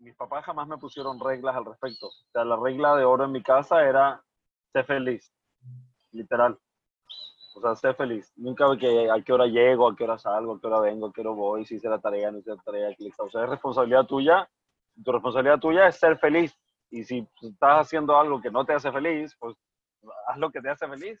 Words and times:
mis 0.00 0.14
papás 0.16 0.44
jamás 0.44 0.66
me 0.66 0.78
pusieron 0.78 1.20
reglas 1.20 1.56
al 1.56 1.64
respecto. 1.64 2.08
O 2.08 2.30
sea, 2.32 2.44
la 2.44 2.56
regla 2.56 2.96
de 2.96 3.04
oro 3.04 3.24
en 3.24 3.32
mi 3.32 3.42
casa 3.42 3.82
era 3.84 4.22
ser 4.72 4.84
feliz, 4.86 5.32
literal. 6.10 6.58
O 7.54 7.60
sea, 7.60 7.76
ser 7.76 7.94
feliz. 7.94 8.32
Nunca 8.36 8.64
que 8.78 9.10
a 9.10 9.20
qué 9.22 9.32
hora 9.32 9.46
llego, 9.46 9.88
a 9.88 9.96
qué 9.96 10.04
hora 10.04 10.18
salgo, 10.18 10.54
a 10.54 10.60
qué 10.60 10.66
hora 10.66 10.80
vengo, 10.80 11.06
a 11.06 11.12
qué 11.12 11.20
hora 11.20 11.30
voy, 11.30 11.66
si 11.66 11.76
hice 11.76 11.88
la 11.88 11.98
tarea, 11.98 12.30
no 12.30 12.38
hice 12.38 12.50
la 12.50 12.62
tarea. 12.62 12.88
O 13.18 13.28
sea, 13.30 13.44
es 13.44 13.50
responsabilidad 13.50 14.06
tuya. 14.06 14.48
Tu 15.04 15.12
responsabilidad 15.12 15.58
tuya 15.58 15.86
es 15.88 15.96
ser 15.96 16.18
feliz. 16.18 16.56
Y 16.90 17.04
si 17.04 17.28
estás 17.42 17.86
haciendo 17.86 18.18
algo 18.18 18.40
que 18.40 18.50
no 18.50 18.64
te 18.64 18.72
hace 18.72 18.90
feliz, 18.90 19.36
pues 19.38 19.56
haz 20.28 20.38
lo 20.38 20.50
que 20.50 20.60
te 20.60 20.70
hace 20.70 20.88
feliz. 20.88 21.20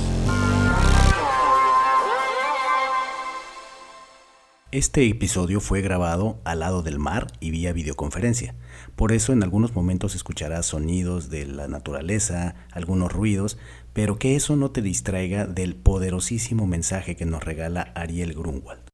Este 4.71 5.05
episodio 5.05 5.59
fue 5.59 5.81
grabado 5.81 6.39
al 6.45 6.59
lado 6.61 6.81
del 6.81 6.97
mar 6.97 7.27
y 7.41 7.51
vía 7.51 7.73
videoconferencia. 7.73 8.55
Por 8.95 9.11
eso 9.11 9.33
en 9.33 9.43
algunos 9.43 9.75
momentos 9.75 10.15
escucharás 10.15 10.65
sonidos 10.67 11.29
de 11.29 11.45
la 11.45 11.67
naturaleza, 11.67 12.55
algunos 12.71 13.11
ruidos, 13.11 13.57
pero 13.91 14.17
que 14.17 14.37
eso 14.37 14.55
no 14.55 14.71
te 14.71 14.81
distraiga 14.81 15.45
del 15.45 15.75
poderosísimo 15.75 16.67
mensaje 16.67 17.17
que 17.17 17.25
nos 17.25 17.43
regala 17.43 17.91
Ariel 17.95 18.33
Grunwald. 18.33 18.87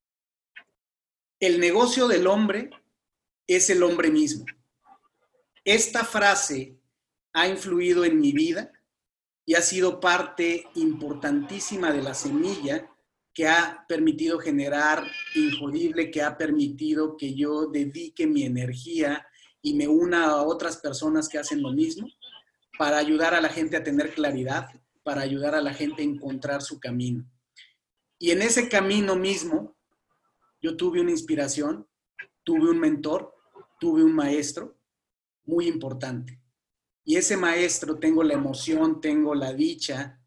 El 1.39 1.59
negocio 1.59 2.08
del 2.08 2.25
hombre 2.25 2.72
es 3.45 3.69
el 3.69 3.84
hombre 3.84 4.09
mismo. 4.09 4.45
Esta 5.64 6.03
frase 6.03 6.75
ha 7.34 7.47
influido 7.47 8.03
en 8.03 8.19
mi 8.19 8.31
vida 8.31 8.72
y 9.45 9.53
ha 9.53 9.62
sido 9.62 10.00
parte 10.00 10.66
importantísima 10.73 11.91
de 11.91 12.02
la 12.02 12.16
semilla 12.16 12.89
que 13.38 13.48
ha 13.48 13.86
permitido 13.88 14.40
generar 14.40 15.06
Injodible, 15.36 16.10
que 16.10 16.24
ha 16.24 16.36
permitido 16.36 17.16
que 17.16 17.36
yo 17.36 17.68
dedique 17.68 18.26
mi 18.26 18.42
energía 18.42 19.28
y 19.62 19.76
me 19.76 19.88
una 19.88 20.26
a 20.26 20.42
otras 20.42 20.78
personas 20.78 21.30
que 21.30 21.38
hacen 21.38 21.62
lo 21.62 21.72
mismo 21.72 22.08
para 22.80 22.98
ayudar 22.98 23.36
a 23.36 23.42
la 23.42 23.50
gente 23.50 23.78
a 23.78 23.84
tener 23.84 24.16
claridad, 24.16 24.66
para 25.04 25.22
ayudar 25.22 25.54
a 25.54 25.62
la 25.62 25.72
gente 25.72 26.02
a 26.02 26.06
encontrar 26.06 26.64
su 26.64 26.80
camino. 26.80 27.30
Y 28.18 28.32
en 28.32 28.42
ese 28.42 28.70
camino 28.70 29.16
mismo, 29.16 29.78
yo 30.60 30.76
tuve 30.76 31.00
una 31.00 31.12
inspiración, 31.12 31.88
tuve 32.44 32.72
un 32.72 32.80
mentor, 32.80 33.36
tuve 33.80 34.04
un 34.04 34.14
maestro 34.14 34.80
muy 35.46 35.68
importante. 35.68 36.42
Y 37.04 37.18
ese 37.18 37.38
maestro 37.38 38.00
tengo 38.00 38.24
la 38.24 38.34
emoción, 38.34 39.00
tengo 39.00 39.36
la 39.36 39.54
dicha 39.54 40.20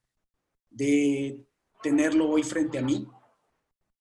de 0.71 1.50
tenerlo 1.83 2.29
hoy 2.29 2.43
frente 2.43 2.79
a 2.79 2.83
mí. 2.83 3.07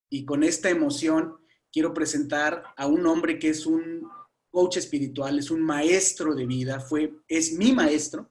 Y 0.08 0.24
con 0.24 0.42
esta 0.42 0.70
emoción 0.70 1.36
quiero 1.72 1.94
presentar 1.94 2.64
a 2.76 2.86
un 2.86 3.06
hombre 3.06 3.38
que 3.38 3.50
es 3.50 3.66
un 3.66 4.08
coach 4.50 4.78
espiritual, 4.78 5.38
es 5.38 5.50
un 5.50 5.62
maestro 5.62 6.34
de 6.34 6.46
vida, 6.46 6.80
fue, 6.80 7.14
es 7.28 7.52
mi 7.52 7.72
maestro, 7.72 8.28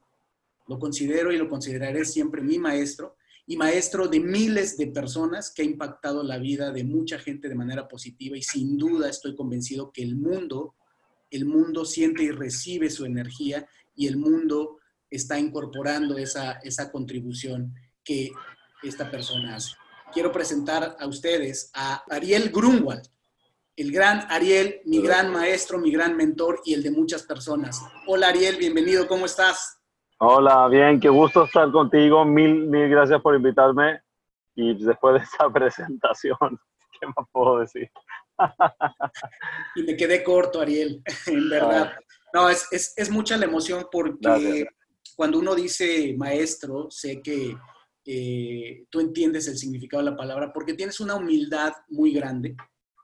lo 0.67 0.77
considero 0.77 1.31
y 1.31 1.37
lo 1.37 1.49
consideraré 1.49 2.05
siempre 2.05 2.41
mi 2.41 2.59
maestro 2.59 3.15
y 3.47 3.57
maestro 3.57 4.07
de 4.07 4.19
miles 4.19 4.77
de 4.77 4.87
personas 4.87 5.51
que 5.51 5.63
ha 5.63 5.65
impactado 5.65 6.21
la 6.21 6.37
vida 6.37 6.71
de 6.71 6.83
mucha 6.83 7.17
gente 7.17 7.49
de 7.49 7.55
manera 7.55 7.87
positiva 7.87 8.37
y 8.37 8.43
sin 8.43 8.77
duda 8.77 9.09
estoy 9.09 9.35
convencido 9.35 9.91
que 9.91 10.03
el 10.03 10.15
mundo, 10.15 10.75
el 11.31 11.45
mundo 11.45 11.85
siente 11.85 12.23
y 12.23 12.31
recibe 12.31 12.91
su 12.91 13.05
energía 13.05 13.67
y 13.95 14.05
el 14.05 14.17
mundo 14.17 14.77
está 15.09 15.39
incorporando 15.39 16.17
esa, 16.17 16.59
esa 16.59 16.91
contribución 16.91 17.73
que 18.03 18.31
esta 18.83 19.09
persona 19.09 19.55
hace. 19.55 19.75
Quiero 20.13 20.31
presentar 20.31 20.95
a 20.99 21.05
ustedes 21.05 21.71
a 21.75 22.03
Ariel 22.09 22.49
Grunwald, 22.49 23.07
el 23.75 23.91
gran 23.91 24.25
Ariel, 24.29 24.81
mi 24.85 25.01
gran 25.01 25.31
maestro, 25.31 25.77
mi 25.77 25.91
gran 25.91 26.17
mentor 26.17 26.61
y 26.65 26.73
el 26.73 26.83
de 26.83 26.91
muchas 26.91 27.23
personas. 27.23 27.81
Hola 28.07 28.29
Ariel, 28.29 28.57
bienvenido, 28.57 29.07
¿cómo 29.07 29.25
estás? 29.25 29.79
Hola, 30.19 30.67
bien, 30.67 30.99
qué 30.99 31.07
gusto 31.07 31.45
estar 31.45 31.71
contigo. 31.71 32.25
Mil, 32.25 32.67
mil 32.67 32.89
gracias 32.89 33.21
por 33.21 33.35
invitarme. 33.35 34.01
Y 34.55 34.83
después 34.83 35.15
de 35.15 35.21
esa 35.21 35.49
presentación, 35.53 36.59
¿qué 36.99 37.07
más 37.07 37.27
puedo 37.31 37.59
decir? 37.59 37.89
y 39.75 39.83
me 39.83 39.95
quedé 39.95 40.23
corto, 40.23 40.59
Ariel, 40.59 41.01
en 41.27 41.49
verdad. 41.49 41.93
No, 42.33 42.49
es, 42.49 42.67
es, 42.71 42.93
es 42.97 43.09
mucha 43.09 43.37
la 43.37 43.45
emoción 43.45 43.87
porque 43.91 44.67
cuando 45.15 45.39
uno 45.39 45.55
dice 45.55 46.13
maestro, 46.17 46.91
sé 46.91 47.21
que 47.21 47.55
eh, 48.11 48.87
tú 48.89 49.01
entiendes 49.01 49.47
el 49.47 49.55
significado 49.55 50.03
de 50.03 50.09
la 50.09 50.17
palabra, 50.17 50.51
porque 50.51 50.73
tienes 50.73 50.99
una 50.99 51.13
humildad 51.13 51.73
muy 51.89 52.11
grande. 52.11 52.55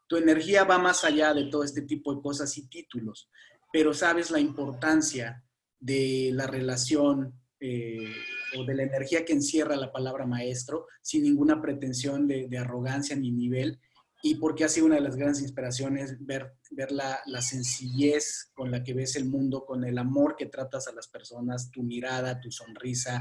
Tu 0.08 0.18
energía 0.18 0.64
va 0.64 0.80
más 0.80 1.04
allá 1.04 1.32
de 1.32 1.46
todo 1.46 1.64
este 1.64 1.84
tipo 1.84 2.16
de 2.16 2.24
cosas 2.24 2.58
y 2.58 2.68
títulos, 2.68 3.30
pero 3.72 3.94
sabes 3.94 4.32
la 4.32 4.40
importancia 4.40 5.44
de 5.80 6.32
la 6.34 6.48
relación 6.48 7.40
eh, 7.60 8.16
o 8.58 8.66
de 8.66 8.74
la 8.74 8.82
energía 8.82 9.24
que 9.24 9.34
encierra 9.34 9.76
la 9.76 9.92
palabra 9.92 10.26
maestro, 10.26 10.88
sin 11.04 11.22
ninguna 11.22 11.62
pretensión 11.62 12.28
de, 12.28 12.58
arrogancia 12.58 13.16
ni 13.16 13.32
nivel, 13.32 13.80
y 14.24 14.34
porque 14.36 14.64
ha 14.64 14.70
sido 14.70 14.88
una 14.88 14.96
de 14.96 15.02
las 15.02 15.18
grandes 15.18 15.44
inspiraciones 15.44 16.16
ver, 16.26 16.56
ver 16.72 16.92
la, 16.92 17.20
la, 17.28 17.44
sencillez 17.44 18.50
con 18.56 18.72
la 18.72 18.84
que 18.84 18.96
ves 18.96 19.16
el 19.18 19.26
mundo, 19.26 19.66
con 19.66 19.84
el 19.84 20.00
amor 20.00 20.36
que 20.36 20.48
tratas 20.48 20.88
a 20.88 20.94
las 20.94 21.08
personas, 21.08 21.70
tu 21.70 21.84
mirada, 21.84 22.40
tu 22.42 22.50
sonrisa, 22.50 23.20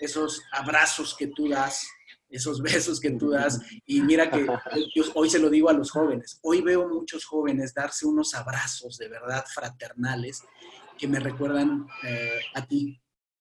esos 0.00 0.42
abrazos 0.52 1.14
que 1.16 1.28
tú 1.28 1.48
das, 1.48 1.86
esos 2.28 2.60
besos 2.62 2.98
que 2.98 3.10
tú 3.10 3.30
das. 3.30 3.60
Y 3.86 4.00
mira 4.00 4.30
que 4.30 4.46
yo 4.94 5.04
hoy 5.14 5.30
se 5.30 5.38
lo 5.38 5.50
digo 5.50 5.68
a 5.68 5.74
los 5.74 5.90
jóvenes, 5.90 6.38
hoy 6.42 6.62
veo 6.62 6.88
muchos 6.88 7.24
jóvenes 7.24 7.74
darse 7.74 8.06
unos 8.06 8.34
abrazos 8.34 8.98
de 8.98 9.08
verdad 9.08 9.44
fraternales 9.52 10.42
que 10.98 11.08
me 11.08 11.20
recuerdan 11.20 11.86
eh, 12.04 12.40
a 12.54 12.66
ti 12.66 13.00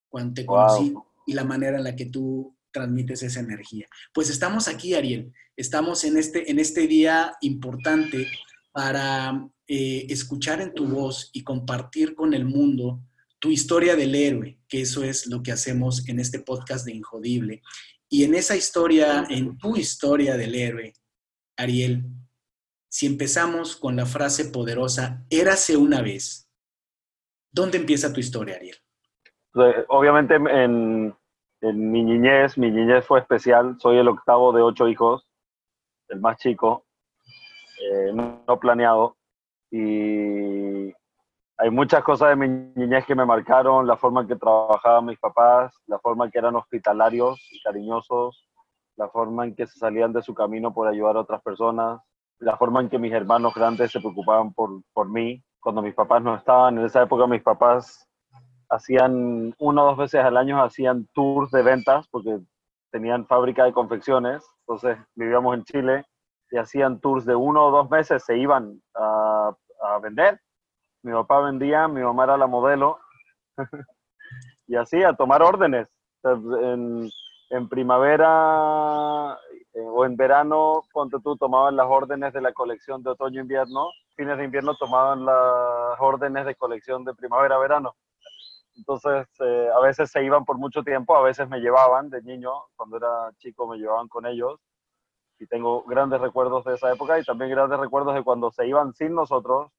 cuando 0.10 0.34
te 0.34 0.46
conocí 0.46 0.94
y 1.26 1.34
la 1.34 1.44
manera 1.44 1.78
en 1.78 1.84
la 1.84 1.96
que 1.96 2.08
tú 2.08 2.56
transmites 2.72 3.24
esa 3.24 3.40
energía. 3.40 3.88
Pues 4.14 4.30
estamos 4.30 4.68
aquí, 4.68 4.94
Ariel, 4.94 5.34
estamos 5.56 6.04
en 6.04 6.18
este, 6.18 6.50
en 6.50 6.60
este 6.60 6.88
día 6.88 7.34
importante 7.42 8.28
para 8.72 9.48
eh, 9.68 10.06
escuchar 10.10 10.62
en 10.62 10.74
tu 10.74 10.88
voz 10.88 11.30
y 11.34 11.44
compartir 11.44 12.16
con 12.16 12.34
el 12.34 12.46
mundo 12.46 13.02
tu 13.42 13.50
historia 13.50 13.96
del 13.96 14.14
héroe, 14.14 14.60
que 14.70 14.82
eso 14.82 15.04
es 15.04 15.26
lo 15.26 15.42
que 15.42 15.52
hacemos 15.52 16.08
en 16.08 16.20
este 16.20 16.40
podcast 16.40 16.86
de 16.86 16.94
Injodible. 16.94 17.64
Y 18.08 18.24
en 18.24 18.36
esa 18.36 18.56
historia, 18.56 19.26
en 19.30 19.58
tu 19.58 19.76
historia 19.76 20.38
del 20.38 20.54
héroe, 20.54 20.94
Ariel, 21.58 22.06
si 22.88 23.08
empezamos 23.08 23.76
con 23.76 23.96
la 23.96 24.06
frase 24.06 24.46
poderosa, 24.46 25.26
érase 25.32 25.76
una 25.76 26.04
vez, 26.04 26.52
¿dónde 27.52 27.80
empieza 27.80 28.14
tu 28.14 28.20
historia, 28.20 28.58
Ariel? 28.58 28.78
Pues, 29.52 29.76
obviamente 29.90 30.36
en, 30.36 31.16
mi 31.62 32.04
niñez, 32.04 32.60
mi 32.60 32.70
niñez 32.70 33.06
fue 33.08 33.22
especial, 33.22 33.76
soy 33.80 33.98
el 33.98 34.08
octavo 34.08 34.54
de 34.54 34.62
ocho 34.62 34.88
hijos, 34.88 35.28
el 36.10 36.20
más 36.20 36.38
chico, 36.38 36.86
eh, 37.82 38.14
no 38.14 38.60
planeado, 38.60 39.18
y 39.72 40.94
hay 41.62 41.70
muchas 41.70 42.04
cosas 42.04 42.30
de 42.30 42.36
mi 42.36 42.48
niñez 42.76 43.06
que 43.06 43.14
me 43.14 43.24
marcaron, 43.24 43.86
la 43.86 43.96
forma 43.96 44.22
en 44.22 44.28
que 44.28 44.36
trabajaban 44.36 45.06
mis 45.06 45.20
papás, 45.20 45.72
la 45.86 46.00
forma 46.00 46.26
en 46.26 46.32
que 46.32 46.40
eran 46.40 46.56
hospitalarios 46.56 47.40
y 47.52 47.62
cariñosos, 47.62 48.50
la 48.96 49.08
forma 49.10 49.46
en 49.46 49.54
que 49.54 49.68
se 49.68 49.78
salían 49.78 50.12
de 50.12 50.24
su 50.24 50.34
camino 50.34 50.74
por 50.74 50.88
ayudar 50.88 51.18
a 51.18 51.20
otras 51.20 51.40
personas, 51.44 52.02
la 52.40 52.58
forma 52.58 52.82
en 52.82 52.90
que 52.90 52.98
mis 52.98 53.14
hermanos 53.14 53.54
grandes 53.54 53.92
se 53.92 54.00
preocupaban 54.00 54.52
por, 54.56 54.82
por 54.92 55.08
mí 55.08 55.44
cuando 55.60 55.84
mis 55.84 55.94
papás 55.94 56.24
no 56.24 56.36
estaban. 56.36 56.80
En 56.80 56.86
esa 56.86 57.04
época 57.04 57.28
mis 57.28 57.44
papás 57.44 58.10
hacían 58.68 59.54
una 59.60 59.84
o 59.84 59.86
dos 59.90 59.98
veces 59.98 60.26
al 60.26 60.38
año, 60.38 60.64
hacían 60.64 61.08
tours 61.14 61.52
de 61.52 61.62
ventas 61.62 62.08
porque 62.10 62.40
tenían 62.90 63.28
fábrica 63.28 63.66
de 63.66 63.74
confecciones, 63.74 64.44
entonces 64.62 64.98
vivíamos 65.14 65.54
en 65.54 65.64
Chile 65.66 66.06
y 66.50 66.58
hacían 66.58 67.00
tours 67.00 67.24
de 67.24 67.36
uno 67.36 67.68
o 67.68 67.72
dos 67.72 67.90
meses, 67.92 68.24
se 68.26 68.36
iban 68.36 68.82
a, 68.96 69.54
a 69.84 70.00
vender 70.00 70.40
mi 71.04 71.12
papá 71.12 71.42
vendía, 71.42 71.88
mi 71.88 72.02
mamá 72.02 72.26
era 72.26 72.38
la 72.38 72.48
modelo. 72.48 73.00
y 74.68 74.76
así, 74.76 75.04
a 75.04 75.14
tomar 75.14 75.42
órdenes. 75.42 75.88
En, 76.24 77.10
en 77.50 77.68
primavera 77.68 79.38
eh, 79.74 79.80
o 79.80 80.06
en 80.06 80.16
verano, 80.16 80.84
cuando 80.94 81.20
tú 81.20 81.36
tomabas 81.36 81.74
las 81.74 81.88
órdenes 81.88 82.32
de 82.34 82.42
la 82.42 82.54
colección 82.54 83.02
de 83.04 83.10
otoño-invierno, 83.10 83.88
fines 84.16 84.38
de 84.38 84.46
invierno 84.46 84.76
tomaban 84.76 85.26
las 85.26 86.00
órdenes 86.00 86.46
de 86.46 86.56
colección 86.56 87.04
de 87.04 87.14
primavera-verano. 87.14 87.96
Entonces, 88.76 89.28
eh, 89.40 89.70
a 89.76 89.80
veces 89.82 90.12
se 90.12 90.24
iban 90.24 90.46
por 90.46 90.58
mucho 90.58 90.84
tiempo, 90.84 91.16
a 91.16 91.22
veces 91.22 91.50
me 91.50 91.60
llevaban 91.60 92.10
de 92.10 92.22
niño, 92.22 92.52
cuando 92.76 92.98
era 92.98 93.32
chico 93.38 93.68
me 93.68 93.78
llevaban 93.78 94.08
con 94.08 94.26
ellos. 94.26 94.60
Y 95.40 95.48
tengo 95.48 95.84
grandes 95.84 96.22
recuerdos 96.22 96.64
de 96.66 96.76
esa 96.76 96.94
época 96.94 97.20
y 97.20 97.24
también 97.24 97.50
grandes 97.52 97.80
recuerdos 97.80 98.14
de 98.14 98.24
cuando 98.24 98.52
se 98.52 98.68
iban 98.68 98.94
sin 98.94 99.16
nosotros 99.16 99.72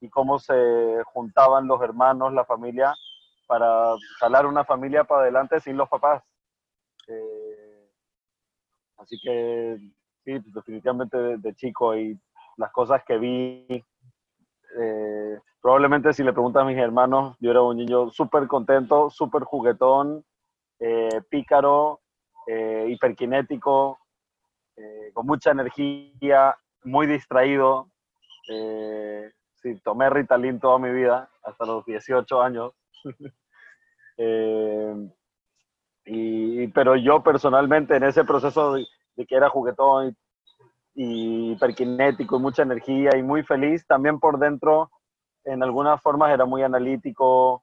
y 0.00 0.08
cómo 0.08 0.38
se 0.38 1.02
juntaban 1.06 1.66
los 1.66 1.80
hermanos, 1.82 2.32
la 2.32 2.44
familia, 2.44 2.94
para 3.46 3.94
jalar 4.20 4.46
una 4.46 4.64
familia 4.64 5.04
para 5.04 5.22
adelante 5.22 5.58
sin 5.60 5.76
los 5.76 5.88
papás. 5.88 6.22
Eh, 7.08 7.90
así 8.98 9.18
que 9.22 9.78
sí, 10.24 10.38
definitivamente 10.54 11.16
de, 11.38 11.54
chico 11.54 11.96
y 11.96 12.18
las 12.58 12.70
cosas 12.70 13.02
que 13.04 13.16
vi, 13.16 13.84
eh, 14.78 15.38
probablemente 15.62 16.12
si 16.12 16.22
le 16.22 16.32
preguntan 16.34 16.64
a 16.64 16.68
mis 16.68 16.78
hermanos, 16.78 17.36
yo 17.40 17.50
era 17.50 17.62
un 17.62 17.78
niño 17.78 18.10
súper 18.10 18.46
contento, 18.46 19.08
súper 19.08 19.44
juguetón, 19.44 20.24
eh, 20.78 21.20
pícaro, 21.30 22.00
hiperkinético, 22.86 23.98
con 25.12 25.26
mucha 25.26 25.50
energía, 25.50 26.56
muy 26.84 27.06
distraído. 27.06 27.90
Sí, 29.62 29.80
tomé 29.84 30.10
Ritalin 30.10 30.60
toda 30.60 30.78
mi 30.78 30.90
vida, 30.90 31.28
hasta 31.42 31.66
los 31.66 31.84
18 31.84 32.42
años. 32.42 32.72
y, 36.04 36.66
pero 36.68 36.96
yo 36.96 37.22
personalmente 37.22 37.96
en 37.96 38.04
ese 38.04 38.24
proceso 38.24 38.74
de, 38.74 38.86
que 39.26 39.34
era 39.34 39.48
juguetón 39.48 40.16
y, 40.94 41.52
hiperkinético 41.52 42.36
y 42.36 42.40
mucha 42.40 42.62
energía 42.62 43.16
y 43.16 43.22
muy 43.22 43.42
feliz, 43.42 43.86
también 43.86 44.18
por 44.18 44.38
dentro 44.38 44.90
en 45.44 45.62
algunas 45.62 46.00
formas 46.02 46.32
era 46.32 46.44
muy 46.44 46.62
analítico, 46.62 47.62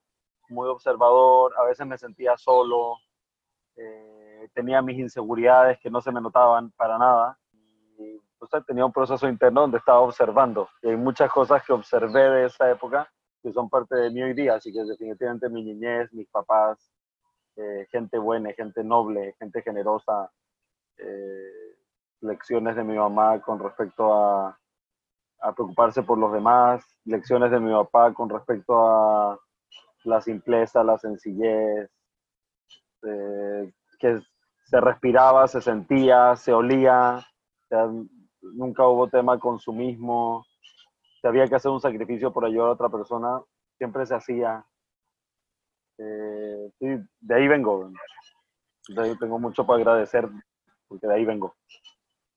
muy 0.49 0.67
observador, 0.69 1.53
a 1.57 1.65
veces 1.65 1.85
me 1.85 1.97
sentía 1.97 2.37
solo, 2.37 2.97
eh, 3.75 4.49
tenía 4.53 4.81
mis 4.81 4.97
inseguridades 4.97 5.79
que 5.79 5.89
no 5.89 6.01
se 6.01 6.11
me 6.11 6.21
notaban 6.21 6.71
para 6.71 6.97
nada. 6.97 7.37
Y, 7.97 8.21
tenía 8.67 8.85
un 8.85 8.91
proceso 8.93 9.27
interno 9.27 9.61
donde 9.61 9.77
estaba 9.77 9.99
observando. 9.99 10.69
Y 10.81 10.89
hay 10.89 10.97
muchas 10.97 11.31
cosas 11.31 11.63
que 11.65 11.73
observé 11.73 12.29
de 12.29 12.45
esa 12.45 12.69
época 12.69 13.09
que 13.41 13.51
son 13.53 13.69
parte 13.69 13.95
de 13.95 14.09
mí 14.09 14.23
hoy 14.23 14.33
día, 14.33 14.55
así 14.55 14.73
que 14.73 14.83
definitivamente 14.83 15.49
mi 15.49 15.63
niñez, 15.63 16.11
mis 16.13 16.27
papás, 16.29 16.91
eh, 17.55 17.85
gente 17.91 18.17
buena, 18.17 18.51
gente 18.53 18.83
noble, 18.83 19.35
gente 19.37 19.61
generosa, 19.61 20.31
eh, 20.97 21.75
lecciones 22.21 22.75
de 22.75 22.83
mi 22.83 22.95
mamá 22.97 23.39
con 23.41 23.59
respecto 23.59 24.11
a, 24.13 24.57
a, 25.41 25.53
preocuparse 25.53 26.01
por 26.01 26.17
los 26.17 26.33
demás, 26.33 26.83
lecciones 27.05 27.51
de 27.51 27.59
mi 27.59 27.71
papá 27.71 28.15
con 28.15 28.29
respecto 28.29 28.73
a 28.79 29.39
la 30.05 30.21
simpleza, 30.21 30.83
la 30.83 30.97
sencillez, 30.97 31.89
eh, 33.03 33.73
que 33.99 34.21
se 34.65 34.81
respiraba, 34.81 35.47
se 35.47 35.61
sentía, 35.61 36.35
se 36.35 36.51
olía, 36.51 37.23
nunca 38.53 38.87
hubo 38.87 39.07
tema 39.07 39.39
consumismo, 39.39 40.45
si 41.21 41.27
había 41.27 41.47
que 41.47 41.55
hacer 41.55 41.71
un 41.71 41.81
sacrificio 41.81 42.31
por 42.31 42.45
ayudar 42.45 42.69
a 42.69 42.73
otra 42.73 42.89
persona, 42.89 43.41
siempre 43.77 44.05
se 44.05 44.15
hacía. 44.15 44.65
Eh, 45.97 46.71
de 46.79 47.35
ahí 47.35 47.47
vengo. 47.47 47.91
De 48.89 49.01
ahí 49.01 49.17
tengo 49.17 49.39
mucho 49.39 49.65
para 49.65 49.79
agradecer, 49.79 50.29
porque 50.87 51.07
de 51.07 51.15
ahí 51.15 51.25
vengo. 51.25 51.55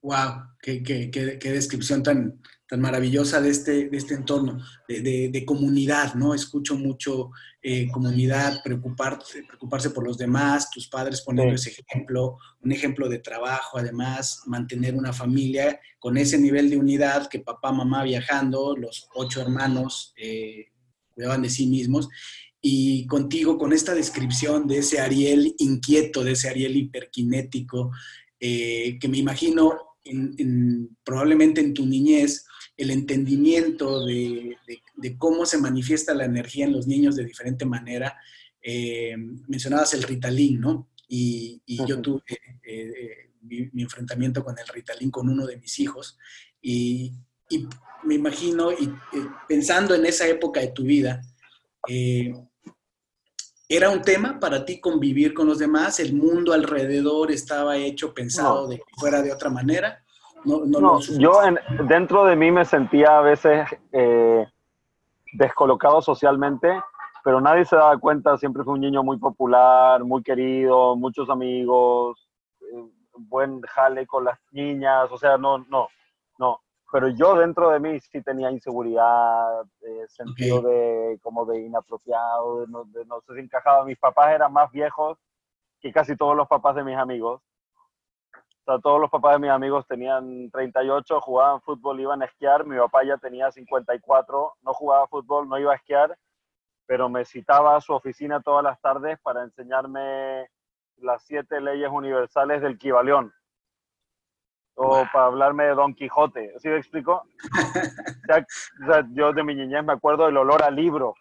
Wow, 0.01 0.45
qué, 0.61 0.83
qué, 0.83 1.11
qué, 1.11 1.51
descripción 1.53 2.03
tan, 2.03 2.41
tan 2.69 2.81
maravillosa 2.81 3.41
de 3.41 3.49
este, 3.49 3.89
de 3.89 3.97
este 3.97 4.15
entorno, 4.15 4.59
de, 4.87 5.31
de, 5.33 5.45
comunidad, 5.47 6.15
¿no? 6.15 6.35
Escucho 6.35 6.77
mucho 6.77 7.31
eh, 7.63 7.89
comunidad, 7.91 8.61
preocuparse, 8.63 9.43
preocuparse 9.45 9.91
por 9.91 10.05
los 10.05 10.19
demás, 10.19 10.71
tus 10.71 10.87
padres 10.87 11.23
poniendo 11.23 11.55
ese 11.55 11.71
ejemplo, 11.71 12.37
un 12.61 12.71
ejemplo 12.71 13.09
de 13.09 13.21
trabajo, 13.21 13.79
además, 13.79 14.43
mantener 14.47 14.95
una 14.95 15.15
familia 15.15 15.81
con 15.99 16.19
ese 16.19 16.39
nivel 16.39 16.69
de 16.69 16.77
unidad 16.77 17.29
que 17.29 17.41
papá, 17.41 17.73
mamá 17.73 18.05
viajando, 18.05 18.77
los 18.77 19.09
ocho 19.15 19.41
hermanos 19.41 20.13
eh, 20.17 20.67
cuidaban 21.15 21.43
de 21.43 21.51
sí 21.51 21.67
mismos 21.67 22.09
y 22.61 23.07
contigo 23.07 23.57
con 23.57 23.73
esta 23.73 23.95
descripción 23.95 24.67
de 24.67 24.79
ese 24.79 25.01
Ariel 25.01 25.55
inquieto, 25.59 26.23
de 26.23 26.33
ese 26.33 26.51
Ariel 26.51 26.77
hiperkinético, 26.77 27.93
eh, 28.39 28.99
que 29.01 29.09
me 29.09 29.17
imagino 29.17 29.73
probablemente 31.05 31.61
en 31.61 31.75
tu 31.75 31.87
niñez, 31.87 32.47
el 32.79 32.91
entendimiento 32.91 34.07
de, 34.07 34.57
cómo 35.19 35.45
se 35.45 35.59
manifiesta 35.59 36.15
la 36.15 36.25
energía 36.25 36.65
en 36.65 36.73
los 36.73 36.87
niños 36.87 37.17
de 37.17 37.25
diferente 37.25 37.67
manera. 37.67 38.17
Eh, 38.63 39.15
mencionabas 39.47 39.93
el 39.95 40.05
Ritalin, 40.05 40.61
¿no? 40.61 40.89
Y, 41.07 41.61
yo 41.67 42.01
tuve 42.01 42.23
eh, 42.63 43.31
mi, 43.43 43.83
enfrentamiento 43.83 44.43
con 44.43 44.59
el 44.59 44.67
Ritalin 44.67 45.11
con 45.11 45.29
uno 45.29 45.47
de 45.47 45.57
mis 45.59 45.79
hijos 45.81 46.19
y, 46.63 47.13
me 48.05 48.15
imagino, 48.15 48.71
y 48.73 48.91
pensando 49.49 49.95
en 49.95 50.07
esa 50.07 50.27
época 50.29 50.61
de 50.61 50.69
tu 50.69 50.85
vida, 50.85 51.23
¿Era 53.71 53.91
un 53.91 54.01
tema 54.01 54.41
para 54.41 54.65
ti 54.65 54.81
convivir 54.81 55.35
con 55.35 55.47
los 55.47 55.59
demás? 55.59 56.01
¿El 56.01 56.15
mundo 56.15 56.55
alrededor 56.55 57.31
estaba 57.31 57.77
hecho, 57.77 58.15
pensado 58.15 58.67
de 58.67 58.79
que 58.79 58.85
fuera 58.97 59.21
de 59.21 59.31
otra 59.31 59.51
manera? 59.51 60.03
No, 60.45 60.65
no, 60.65 61.01
yo 61.01 61.41
dentro 61.85 62.25
de 62.25 62.37
mí 62.37 62.51
me 62.51 62.65
sentía 62.65 63.19
a 63.19 63.21
veces 63.21 63.69
eh, 63.93 64.47
descolocado 65.33 66.01
socialmente, 66.01 66.81
pero 67.25 67.41
nadie 67.41 67.65
se 67.65 67.77
daba 67.77 67.99
cuenta, 67.99 68.39
siempre 68.39 68.65
fui 68.65 68.75
un 68.75 68.81
niño 68.81 69.03
muy 69.03 69.19
popular, 69.19 70.05
muy 70.05 70.23
querido, 70.23 70.97
muchos 70.97 71.29
amigos, 71.29 72.29
eh, 72.61 72.85
buen 73.17 73.61
jale 73.63 74.07
con 74.07 74.25
las 74.25 74.39
niñas, 74.53 75.11
o 75.11 75.19
sea, 75.19 75.37
no, 75.37 75.59
no, 75.69 75.89
no 76.39 76.61
pero 76.91 77.09
yo 77.09 77.35
dentro 77.35 77.71
de 77.71 77.81
mí 77.81 78.01
sí 78.01 78.23
tenía 78.23 78.51
inseguridad, 78.51 79.63
eh, 79.83 80.07
sentido 80.09 80.63
de 80.63 81.19
como 81.23 81.45
de 81.45 81.61
inapropiado, 81.61 82.61
de 82.61 82.67
no, 82.69 82.85
de 82.85 83.05
no 83.05 83.21
sé 83.21 83.35
si 83.35 83.41
encajaba. 83.41 83.85
Mis 83.85 83.99
papás 83.99 84.31
eran 84.33 84.53
más 84.53 84.71
viejos 84.73 85.19
que 85.81 85.93
casi 85.93 86.17
todos 86.17 86.35
los 86.35 86.49
papás 86.49 86.77
de 86.77 86.85
mis 86.85 86.97
amigos. 86.97 87.43
Sea, 88.69 88.79
todos 88.81 89.01
los 89.01 89.11
papás 89.11 89.33
de 89.33 89.39
mis 89.39 89.51
amigos 89.51 89.87
tenían 89.87 90.51
38, 90.51 91.23
jugaban 91.23 91.63
fútbol, 91.63 92.01
iban 92.01 92.21
a 92.21 92.27
esquiar. 92.27 92.67
Mi 92.67 92.77
papá 92.77 93.03
ya 93.03 93.17
tenía 93.17 93.51
54, 93.51 94.57
no 94.61 94.75
jugaba 94.75 95.07
fútbol, 95.07 95.49
no 95.49 95.59
iba 95.59 95.73
a 95.73 95.77
esquiar, 95.77 96.15
pero 96.85 97.09
me 97.09 97.25
citaba 97.25 97.77
a 97.77 97.81
su 97.81 97.95
oficina 97.95 98.43
todas 98.43 98.63
las 98.63 98.79
tardes 98.83 99.19
para 99.21 99.43
enseñarme 99.43 100.51
las 100.99 101.23
siete 101.23 101.63
leyes 101.63 101.89
universales 101.91 102.61
del 102.61 102.77
Kibaleón 102.77 103.33
o 104.75 105.07
para 105.15 105.25
hablarme 105.25 105.65
de 105.65 105.75
Don 105.75 105.95
Quijote. 105.95 106.53
¿Sí 106.59 106.69
me 106.69 106.77
explico? 106.77 107.25
o 108.83 108.87
sea, 108.87 109.07
yo 109.13 109.33
de 109.33 109.45
mi 109.45 109.55
niñez 109.55 109.83
me 109.83 109.95
acuerdo 109.95 110.27
del 110.27 110.37
olor 110.37 110.63
a 110.63 110.71
libro, 110.71 111.15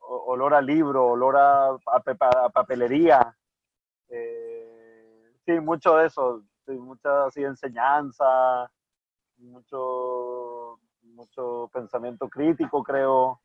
olor 0.00 0.52
a 0.52 0.60
libro, 0.60 1.06
olor 1.06 1.36
a, 1.38 1.78
papelería. 2.52 3.34
Eh, 4.10 4.35
sí, 5.46 5.60
mucho 5.60 5.96
de 5.96 6.06
eso, 6.06 6.42
mucha 6.66 7.26
así 7.26 7.42
enseñanza, 7.42 8.70
mucho, 9.38 10.78
mucho 11.02 11.70
pensamiento 11.72 12.28
crítico, 12.28 12.82
creo. 12.82 13.40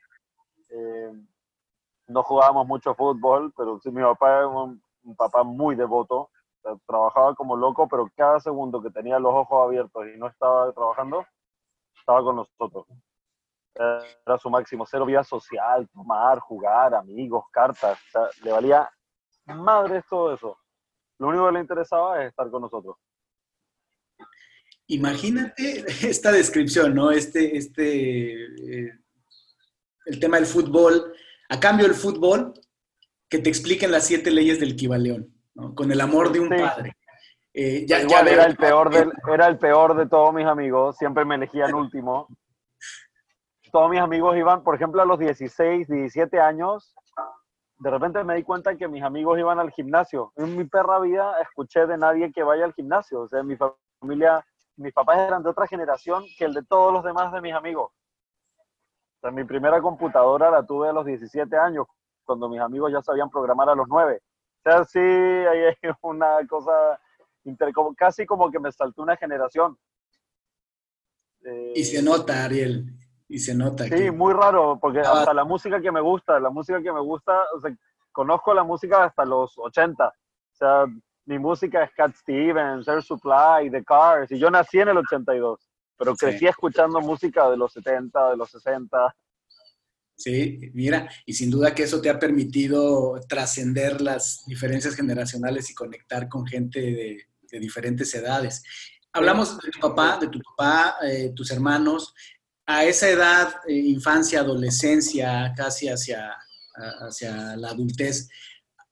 Eh, 0.69 1.13
no 2.07 2.23
jugábamos 2.23 2.67
mucho 2.67 2.93
fútbol, 2.95 3.53
pero 3.55 3.79
sí, 3.79 3.91
mi 3.91 4.01
papá 4.01 4.41
es 4.41 4.47
un 4.47 5.15
papá 5.15 5.43
muy 5.43 5.75
devoto 5.75 6.29
trabajaba 6.85 7.35
como 7.35 7.55
loco, 7.55 7.87
pero 7.87 8.09
cada 8.15 8.39
segundo 8.39 8.81
que 8.81 8.89
tenía 8.89 9.19
los 9.19 9.33
ojos 9.33 9.67
abiertos 9.67 10.05
y 10.13 10.17
no 10.17 10.27
estaba 10.27 10.71
trabajando, 10.71 11.25
estaba 11.97 12.23
con 12.23 12.35
nosotros. 12.37 12.85
Era 13.73 14.37
su 14.37 14.49
máximo, 14.49 14.85
cero 14.85 15.05
vida 15.05 15.23
social, 15.23 15.87
tomar, 15.89 16.39
jugar, 16.39 16.93
amigos, 16.93 17.45
cartas, 17.51 17.99
le 18.43 18.51
valía 18.51 18.89
madre 19.45 20.03
todo 20.09 20.33
eso. 20.33 20.57
Lo 21.21 21.27
único 21.27 21.45
que 21.45 21.51
le 21.51 21.59
interesaba 21.59 22.23
es 22.23 22.29
estar 22.29 22.49
con 22.49 22.63
nosotros. 22.63 22.95
Imagínate 24.87 25.85
esta 26.09 26.31
descripción, 26.31 26.95
¿no? 26.95 27.11
Este, 27.11 27.55
este, 27.55 28.85
eh, 28.85 28.91
el 30.07 30.19
tema 30.19 30.37
del 30.37 30.47
fútbol. 30.47 31.13
A 31.49 31.59
cambio 31.59 31.85
del 31.85 31.93
fútbol, 31.93 32.53
que 33.29 33.37
te 33.37 33.49
expliquen 33.49 33.91
las 33.91 34.07
siete 34.07 34.31
leyes 34.31 34.59
del 34.59 34.75
Kibaleón 34.75 35.31
con 35.75 35.91
el 35.91 36.01
amor 36.01 36.31
de 36.31 36.39
un 36.39 36.49
padre. 36.49 36.97
Eh, 37.53 37.85
ya, 37.87 38.01
Igual 38.01 38.27
era, 38.27 38.45
el 38.45 38.55
peor 38.55 38.89
de, 38.89 39.07
era 39.31 39.45
el 39.45 39.59
peor 39.59 39.95
de 39.95 40.07
todos 40.07 40.33
mis 40.33 40.47
amigos, 40.47 40.97
siempre 40.97 41.23
me 41.23 41.35
elegían 41.35 41.75
último. 41.75 42.27
Todos 43.71 43.91
mis 43.91 44.01
amigos 44.01 44.35
iban, 44.37 44.63
por 44.63 44.73
ejemplo, 44.75 45.03
a 45.03 45.05
los 45.05 45.19
16, 45.19 45.87
17 45.87 46.39
años, 46.39 46.95
de 47.81 47.89
repente 47.89 48.23
me 48.23 48.35
di 48.35 48.43
cuenta 48.43 48.75
que 48.75 48.87
mis 48.87 49.01
amigos 49.01 49.39
iban 49.39 49.57
al 49.57 49.71
gimnasio. 49.71 50.31
En 50.35 50.55
mi 50.55 50.65
perra 50.65 50.99
vida 50.99 51.33
escuché 51.41 51.87
de 51.87 51.97
nadie 51.97 52.31
que 52.31 52.43
vaya 52.43 52.63
al 52.63 52.73
gimnasio. 52.73 53.21
O 53.21 53.27
sea, 53.27 53.41
mi 53.41 53.57
familia, 53.57 54.45
mis 54.75 54.93
papás 54.93 55.17
eran 55.17 55.41
de 55.41 55.49
otra 55.49 55.65
generación 55.65 56.23
que 56.37 56.45
el 56.45 56.53
de 56.53 56.63
todos 56.63 56.93
los 56.93 57.03
demás 57.03 57.33
de 57.33 57.41
mis 57.41 57.55
amigos. 57.55 57.91
sea, 59.19 59.31
mi 59.31 59.45
primera 59.45 59.81
computadora 59.81 60.51
la 60.51 60.63
tuve 60.63 60.89
a 60.89 60.93
los 60.93 61.07
17 61.07 61.57
años, 61.57 61.87
cuando 62.23 62.47
mis 62.47 62.59
amigos 62.59 62.91
ya 62.91 63.01
sabían 63.01 63.31
programar 63.31 63.67
a 63.69 63.73
los 63.73 63.87
9. 63.87 64.21
O 64.23 64.61
sea, 64.61 64.83
sí, 64.83 64.99
ahí 64.99 65.63
hay 65.63 65.75
una 66.03 66.37
cosa, 66.47 66.99
casi 67.97 68.27
como 68.27 68.51
que 68.51 68.59
me 68.59 68.71
saltó 68.71 69.01
una 69.01 69.17
generación. 69.17 69.75
y 71.73 71.83
se 71.83 72.03
nota, 72.03 72.45
Ariel, 72.45 72.85
y 73.31 73.39
se 73.39 73.55
nota. 73.55 73.85
Sí, 73.85 74.11
muy 74.11 74.33
raro, 74.33 74.77
porque 74.79 74.99
hasta 74.99 75.33
la 75.33 75.45
música 75.45 75.81
que 75.81 75.91
me 75.91 76.01
gusta, 76.01 76.37
la 76.39 76.49
música 76.49 76.81
que 76.81 76.91
me 76.91 76.99
gusta, 76.99 77.45
o 77.55 77.61
sea, 77.61 77.73
conozco 78.11 78.53
la 78.53 78.63
música 78.63 79.05
hasta 79.05 79.23
los 79.23 79.57
80. 79.57 80.05
O 80.05 80.13
sea, 80.51 80.85
mi 81.25 81.39
música 81.39 81.83
es 81.83 81.91
Cat 81.93 82.13
Stevens, 82.13 82.87
Air 82.89 83.01
Supply, 83.01 83.71
The 83.71 83.85
Cars, 83.85 84.31
y 84.31 84.37
yo 84.37 84.51
nací 84.51 84.79
en 84.79 84.89
el 84.89 84.97
82, 84.97 85.69
pero 85.97 86.13
crecí 86.15 86.45
escuchando 86.45 86.99
música 86.99 87.49
de 87.49 87.55
los 87.55 87.71
70, 87.71 88.31
de 88.31 88.37
los 88.37 88.51
60. 88.51 89.15
Sí, 90.17 90.69
mira, 90.73 91.09
y 91.25 91.33
sin 91.33 91.49
duda 91.49 91.73
que 91.73 91.83
eso 91.83 92.01
te 92.01 92.09
ha 92.09 92.19
permitido 92.19 93.17
trascender 93.29 94.01
las 94.01 94.43
diferencias 94.45 94.93
generacionales 94.93 95.69
y 95.69 95.73
conectar 95.73 96.27
con 96.27 96.45
gente 96.45 96.81
de, 96.81 97.27
diferentes 97.59 98.13
edades. 98.13 98.63
Hablamos 99.13 99.57
de 99.59 99.71
tu 99.71 99.79
papá, 99.79 100.17
de 100.19 100.27
tu 100.27 100.39
papá, 100.41 100.95
eh, 101.01 101.33
tus 101.35 101.51
hermanos, 101.51 102.13
a 102.77 102.85
esa 102.85 103.09
edad, 103.09 103.53
eh, 103.67 103.73
infancia, 103.73 104.39
adolescencia, 104.39 105.53
casi 105.55 105.87
hacia, 105.87 106.35
hacia 106.75 107.55
la 107.57 107.69
adultez, 107.69 108.29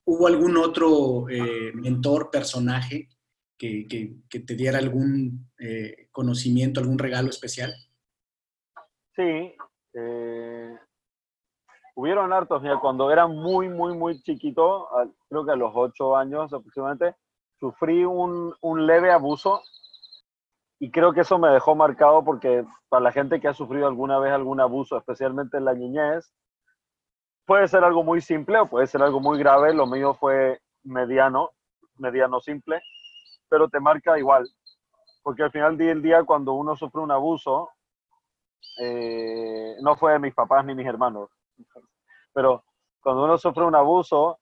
¿hubo 0.05 0.27
algún 0.27 0.57
otro 0.57 1.29
eh, 1.29 1.71
mentor, 1.74 2.29
personaje 2.31 3.09
que, 3.57 3.88
te 4.29 4.55
diera 4.55 4.77
algún 4.77 5.50
conocimiento, 6.12 6.79
algún 6.79 6.98
regalo 6.98 7.29
especial? 7.29 7.74
Sí, 9.15 9.53
hubieron 11.95 12.31
hartos, 12.31 12.62
mira, 12.62 12.79
cuando 12.79 13.12
era 13.12 13.27
muy, 13.27 13.67
muy, 13.67 13.98
muy 13.98 14.21
chiquito, 14.21 14.88
creo 15.27 15.45
que 15.45 15.51
a 15.51 15.57
los 15.57 15.74
ocho 15.75 16.15
años 16.15 16.53
aproximadamente, 16.53 17.15
sufrí 17.59 18.05
un, 18.05 18.55
un, 18.62 18.88
leve 18.88 19.12
abuso 19.12 19.62
y 20.79 20.91
creo 20.91 21.12
que 21.12 21.21
eso 21.21 21.38
me 21.38 21.50
dejó 21.50 21.75
marcado 21.75 22.24
porque 22.24 22.65
para 22.88 23.03
la 23.03 23.12
gente 23.12 23.41
que 23.41 23.50
ha 23.50 23.53
sufrido 23.53 23.86
alguna 23.86 24.17
vez 24.17 24.31
algún 24.31 24.62
abuso, 24.62 24.98
especialmente 24.98 25.57
en 25.57 25.65
la 25.65 25.74
niñez, 25.74 26.33
puede 27.45 27.67
ser 27.67 27.83
algo 27.83 28.03
muy 28.03 28.21
simple 28.21 28.59
o 28.59 28.69
puede 28.69 28.88
ser 28.88 29.01
algo 29.01 29.19
muy 29.19 29.38
grave, 29.38 29.74
lo 29.74 29.86
mío 29.86 30.13
fue 30.13 30.62
mediano, 30.83 31.51
mediano 31.98 32.39
simple, 32.39 32.81
pero 33.50 33.67
te 33.67 33.81
marca 33.81 34.17
igual, 34.17 34.48
porque 35.21 35.43
al 35.43 35.51
final 35.51 35.77
del 35.77 36.01
día 36.01 36.24
cuando 36.24 36.53
uno 36.53 36.77
sufre 36.77 37.01
un 37.01 37.12
abuso, 37.12 37.69
eh, 38.81 39.75
no 39.81 39.98
fue 39.98 40.13
de 40.13 40.19
mis 40.19 40.33
papás 40.33 40.65
ni 40.65 40.75
mis 40.75 40.88
hermanos, 40.88 41.29
pero 42.33 42.63
cuando 43.01 43.25
uno 43.25 43.38
sufre 43.38 43.65
un 43.65 43.75
abuso, 43.75 44.39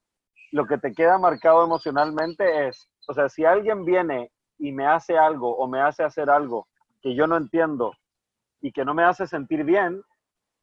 lo 0.51 0.67
que 0.67 0.77
te 0.77 0.94
queda 0.94 1.17
marcado 1.17 1.63
emocionalmente 1.63 2.67
es, 2.67 2.88
o 3.08 3.13
sea, 3.13 3.27
si 3.27 3.44
alguien 3.44 3.86
viene 3.86 4.32
y 4.59 4.71
me 4.71 4.85
hace 4.85 5.17
algo 5.17 5.55
o 5.55 5.67
me 5.67 5.81
hace 5.81 6.03
hacer 6.03 6.29
algo 6.29 6.67
que 7.01 7.15
yo 7.15 7.27
no 7.27 7.37
entiendo 7.37 7.93
y 8.61 8.71
que 8.71 8.83
no 8.83 8.93
me 8.93 9.03
hace 9.03 9.27
sentir 9.27 9.63
bien, 9.63 10.01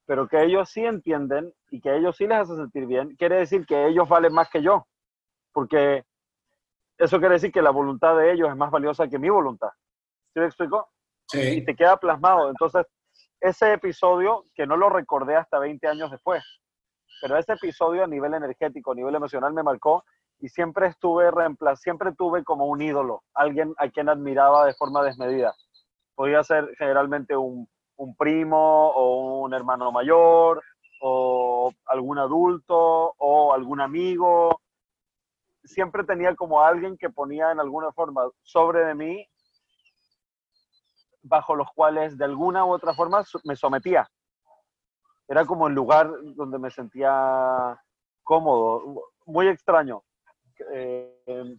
pero 0.06 0.28
que 0.28 0.42
ellos 0.42 0.68
sí 0.68 0.84
entienden 0.84 1.52
y 1.70 1.80
que 1.80 1.94
ellos 1.96 2.16
sí 2.16 2.26
les 2.26 2.38
hace 2.38 2.56
sentir 2.56 2.86
bien, 2.86 3.14
quiere 3.16 3.36
decir 3.36 3.64
que 3.66 3.86
ellos 3.86 4.08
valen 4.08 4.32
más 4.32 4.50
que 4.50 4.62
yo, 4.62 4.86
porque 5.52 6.04
eso 6.98 7.18
quiere 7.18 7.34
decir 7.34 7.52
que 7.52 7.62
la 7.62 7.70
voluntad 7.70 8.16
de 8.16 8.32
ellos 8.32 8.48
es 8.48 8.56
más 8.56 8.70
valiosa 8.70 9.08
que 9.08 9.18
mi 9.18 9.28
voluntad. 9.28 9.70
¿Sí 10.32 10.40
me 10.40 10.46
explico? 10.46 10.88
Sí. 11.28 11.40
Y 11.40 11.64
te 11.64 11.74
queda 11.74 11.96
plasmado. 11.96 12.50
Entonces, 12.50 12.86
ese 13.40 13.72
episodio, 13.72 14.46
que 14.54 14.66
no 14.66 14.76
lo 14.76 14.88
recordé 14.88 15.36
hasta 15.36 15.58
20 15.58 15.86
años 15.86 16.10
después, 16.10 16.42
pero 17.20 17.36
ese 17.36 17.52
episodio 17.52 18.04
a 18.04 18.06
nivel 18.06 18.34
energético, 18.34 18.92
a 18.92 18.94
nivel 18.94 19.14
emocional 19.14 19.52
me 19.52 19.62
marcó 19.62 20.04
y 20.44 20.50
siempre 20.50 20.88
estuve 20.88 21.30
siempre 21.76 22.12
tuve 22.12 22.44
como 22.44 22.66
un 22.66 22.82
ídolo, 22.82 23.22
alguien 23.32 23.72
a 23.78 23.88
quien 23.88 24.10
admiraba 24.10 24.66
de 24.66 24.74
forma 24.74 25.02
desmedida. 25.02 25.54
Podía 26.14 26.44
ser 26.44 26.68
generalmente 26.76 27.34
un, 27.34 27.66
un 27.96 28.14
primo 28.14 28.90
o 28.90 29.40
un 29.40 29.54
hermano 29.54 29.90
mayor 29.90 30.62
o 31.00 31.72
algún 31.86 32.18
adulto 32.18 33.14
o 33.16 33.54
algún 33.54 33.80
amigo. 33.80 34.60
Siempre 35.64 36.04
tenía 36.04 36.36
como 36.36 36.60
alguien 36.60 36.98
que 36.98 37.08
ponía 37.08 37.50
en 37.50 37.58
alguna 37.58 37.90
forma 37.92 38.28
sobre 38.42 38.84
de 38.84 38.94
mí 38.94 39.26
bajo 41.22 41.56
los 41.56 41.68
cuales 41.74 42.18
de 42.18 42.26
alguna 42.26 42.66
u 42.66 42.72
otra 42.74 42.92
forma 42.92 43.24
me 43.44 43.56
sometía 43.56 44.06
era 45.26 45.46
como 45.46 45.68
el 45.68 45.74
lugar 45.74 46.10
donde 46.36 46.58
me 46.58 46.70
sentía 46.70 47.80
cómodo, 48.22 49.10
muy 49.24 49.48
extraño. 49.48 50.02
Eh, 50.72 51.56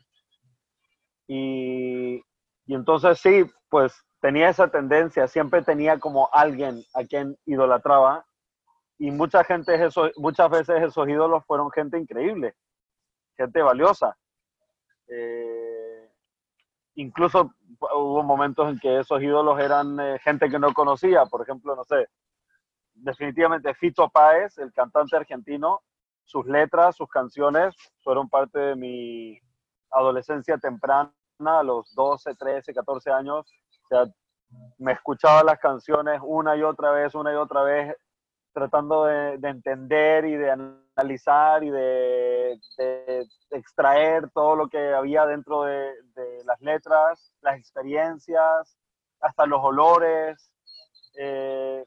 y, 1.28 2.22
entonces 2.68 3.20
sí, 3.20 3.46
pues 3.70 3.94
tenía 4.22 4.50
esa 4.50 4.68
tendencia, 4.68 5.28
siempre 5.28 5.62
tenía 5.62 6.00
como 6.00 6.30
alguien 6.32 6.84
a 6.94 7.04
quien 7.04 7.38
idolatraba 7.46 8.26
y 8.98 9.12
mucha 9.12 9.44
gente, 9.44 9.74
eso, 9.84 10.10
muchas 10.18 10.50
veces 10.50 10.82
esos 10.82 11.08
ídolos 11.08 11.46
fueron 11.46 11.70
gente 11.72 12.00
increíble, 12.00 12.56
gente 13.38 13.62
valiosa. 13.62 14.18
Eh, 15.08 16.10
incluso 16.96 17.54
hubo 17.80 18.24
momentos 18.24 18.70
en 18.70 18.80
que 18.80 19.00
esos 19.00 19.22
ídolos 19.22 19.60
eran 19.60 20.00
eh, 20.00 20.20
gente 20.20 20.50
que 20.50 20.60
no 20.60 20.74
conocía, 20.74 21.26
por 21.26 21.42
ejemplo, 21.42 21.76
no 21.76 21.84
sé, 21.84 22.08
definitivamente 22.94 23.74
Fito 23.76 24.10
Páez, 24.10 24.58
el 24.58 24.72
cantante 24.74 25.16
argentino, 25.18 25.82
sus 26.26 26.46
letras, 26.48 26.96
sus 26.96 27.08
canciones 27.08 27.76
fueron 28.04 28.28
parte 28.30 28.60
de 28.60 28.76
mi 28.76 29.40
adolescencia 29.92 30.58
temprana, 30.58 31.12
a 31.40 31.64
los 31.64 31.94
12, 31.94 32.36
13, 32.36 32.74
14 32.74 33.12
años. 33.12 33.46
O 33.84 33.88
sea, 33.88 34.06
me 34.78 34.94
escuchaba 34.94 35.44
las 35.44 35.60
canciones 35.60 36.20
una 36.24 36.56
y 36.56 36.64
otra 36.64 36.92
vez, 36.92 37.14
una 37.16 37.32
y 37.34 37.36
otra 37.36 37.62
vez, 37.64 37.96
tratando 38.54 39.06
de, 39.06 39.34
entender 39.44 40.26
y 40.26 40.36
de 40.36 40.52
analizar 40.52 41.64
y 41.64 41.70
de, 41.70 42.58
extraer 43.52 44.30
todo 44.32 44.56
lo 44.56 44.68
que 44.70 44.94
había 44.94 45.26
dentro 45.26 45.64
de, 45.64 45.94
las 46.46 46.60
letras, 46.62 47.34
las 47.42 47.58
experiencias, 47.58 48.78
hasta 49.20 49.46
los 49.46 49.62
olores. 49.64 50.52
Eh, 51.18 51.86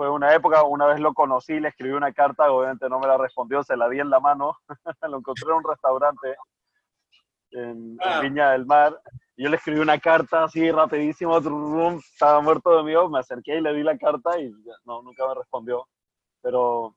fue 0.00 0.08
una 0.08 0.34
época, 0.34 0.62
una 0.62 0.86
vez 0.86 0.98
lo 0.98 1.12
conocí, 1.12 1.60
le 1.60 1.68
escribí 1.68 1.92
una 1.92 2.10
carta, 2.10 2.50
obviamente 2.50 2.88
no 2.88 2.98
me 2.98 3.06
la 3.06 3.18
respondió, 3.18 3.62
se 3.62 3.76
la 3.76 3.86
di 3.86 4.00
en 4.00 4.08
la 4.08 4.18
mano, 4.18 4.56
lo 5.02 5.18
encontré 5.18 5.50
en 5.50 5.56
un 5.56 5.62
restaurante 5.62 6.36
en, 7.50 7.98
ah. 8.00 8.20
Viña 8.22 8.52
del 8.52 8.64
Mar, 8.64 8.98
y 9.36 9.42
yo 9.42 9.50
le 9.50 9.56
escribí 9.56 9.78
una 9.78 9.98
carta 9.98 10.44
así 10.44 10.70
rapidísimo, 10.70 11.36
estaba 11.98 12.40
muerto 12.40 12.78
de 12.78 12.82
miedo, 12.82 13.10
me 13.10 13.18
acerqué 13.18 13.58
y 13.58 13.60
le 13.60 13.74
di 13.74 13.82
la 13.82 13.98
carta 13.98 14.40
y 14.40 14.50
no, 14.86 15.02
nunca 15.02 15.28
me 15.28 15.34
respondió, 15.34 15.86
pero 16.40 16.96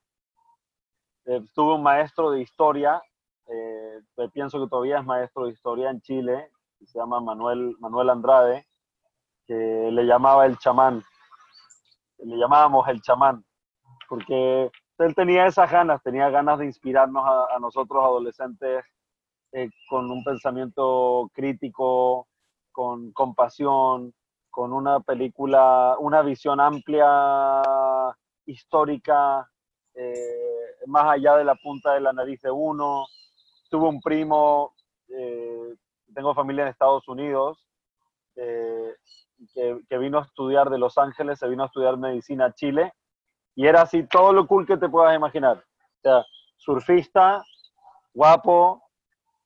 eh, 1.25 1.41
tuve 1.53 1.73
un 1.73 1.83
maestro 1.83 2.31
de 2.31 2.39
historia, 2.39 3.01
eh, 3.47 3.99
pienso 4.31 4.63
que 4.63 4.69
todavía 4.69 4.99
es 4.99 5.05
maestro 5.05 5.43
de 5.43 5.51
historia 5.51 5.89
en 5.89 5.99
Chile, 5.99 6.51
se 6.85 6.99
llama 6.99 7.19
Manuel, 7.19 7.75
Manuel 7.79 8.11
Andrade, 8.11 8.65
que 9.45 9.89
le 9.91 10.05
llamaba 10.05 10.45
el 10.45 10.57
chamán 10.57 11.03
le 12.25 12.37
llamábamos 12.37 12.87
el 12.87 13.01
chamán, 13.01 13.43
porque 14.07 14.71
él 14.99 15.15
tenía 15.15 15.47
esas 15.47 15.71
ganas, 15.71 16.01
tenía 16.03 16.29
ganas 16.29 16.59
de 16.59 16.65
inspirarnos 16.65 17.23
a, 17.25 17.59
nosotros 17.59 18.03
adolescentes 18.03 18.85
eh, 19.51 19.69
con 19.89 20.09
un 20.09 20.23
pensamiento 20.23 21.29
crítico, 21.33 22.27
con 22.71 23.11
compasión, 23.11 24.13
con 24.49 24.71
una 24.71 24.99
película, 24.99 25.95
una 25.99 26.21
visión 26.21 26.59
amplia, 26.59 27.61
histórica, 28.45 29.49
eh, 29.95 30.75
más 30.87 31.05
allá 31.05 31.37
de 31.37 31.43
la 31.43 31.55
punta 31.55 31.93
de 31.93 32.01
la 32.01 32.13
nariz 32.13 32.41
de 32.41 32.51
uno. 32.51 33.05
Tuve 33.69 33.87
un 33.87 34.01
primo, 34.01 34.73
eh, 35.09 35.75
tengo 36.13 36.35
familia 36.35 36.63
en 36.63 36.69
Estados 36.69 37.07
Unidos, 37.07 37.67
que, 39.53 39.97
vino 39.97 40.19
a 40.19 40.23
estudiar 40.23 40.69
de 40.69 40.77
Los 40.77 40.97
Ángeles, 40.97 41.39
se 41.39 41.47
vino 41.47 41.63
a 41.63 41.67
estudiar 41.67 41.97
medicina 41.97 42.45
a 42.45 42.53
Chile, 42.53 42.93
y 43.55 43.67
era 43.67 43.81
así 43.81 44.03
todo 44.07 44.33
lo 44.33 44.47
cool 44.47 44.65
que 44.65 44.77
te 44.77 44.89
puedas 44.89 45.15
imaginar. 45.15 45.63
Surfista, 46.57 47.43
guapo, 48.13 48.83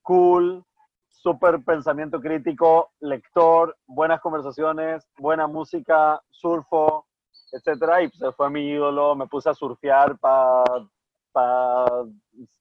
cool, 0.02 0.64
súper 1.10 1.64
pensamiento 1.64 2.20
crítico, 2.20 2.92
lector, 3.00 3.76
buenas 3.86 4.22
conversaciones, 4.22 5.08
buena 5.18 5.48
música, 5.48 6.22
surfo, 6.30 7.06
etcétera, 7.52 8.04
y 8.04 8.10
pues 8.10 8.36
fue 8.36 8.50
mi 8.50 8.70
ídolo, 8.70 9.16
me 9.16 9.28
puse 9.28 9.50
a 9.50 9.54
surfear 9.54 10.18
para 10.18 10.64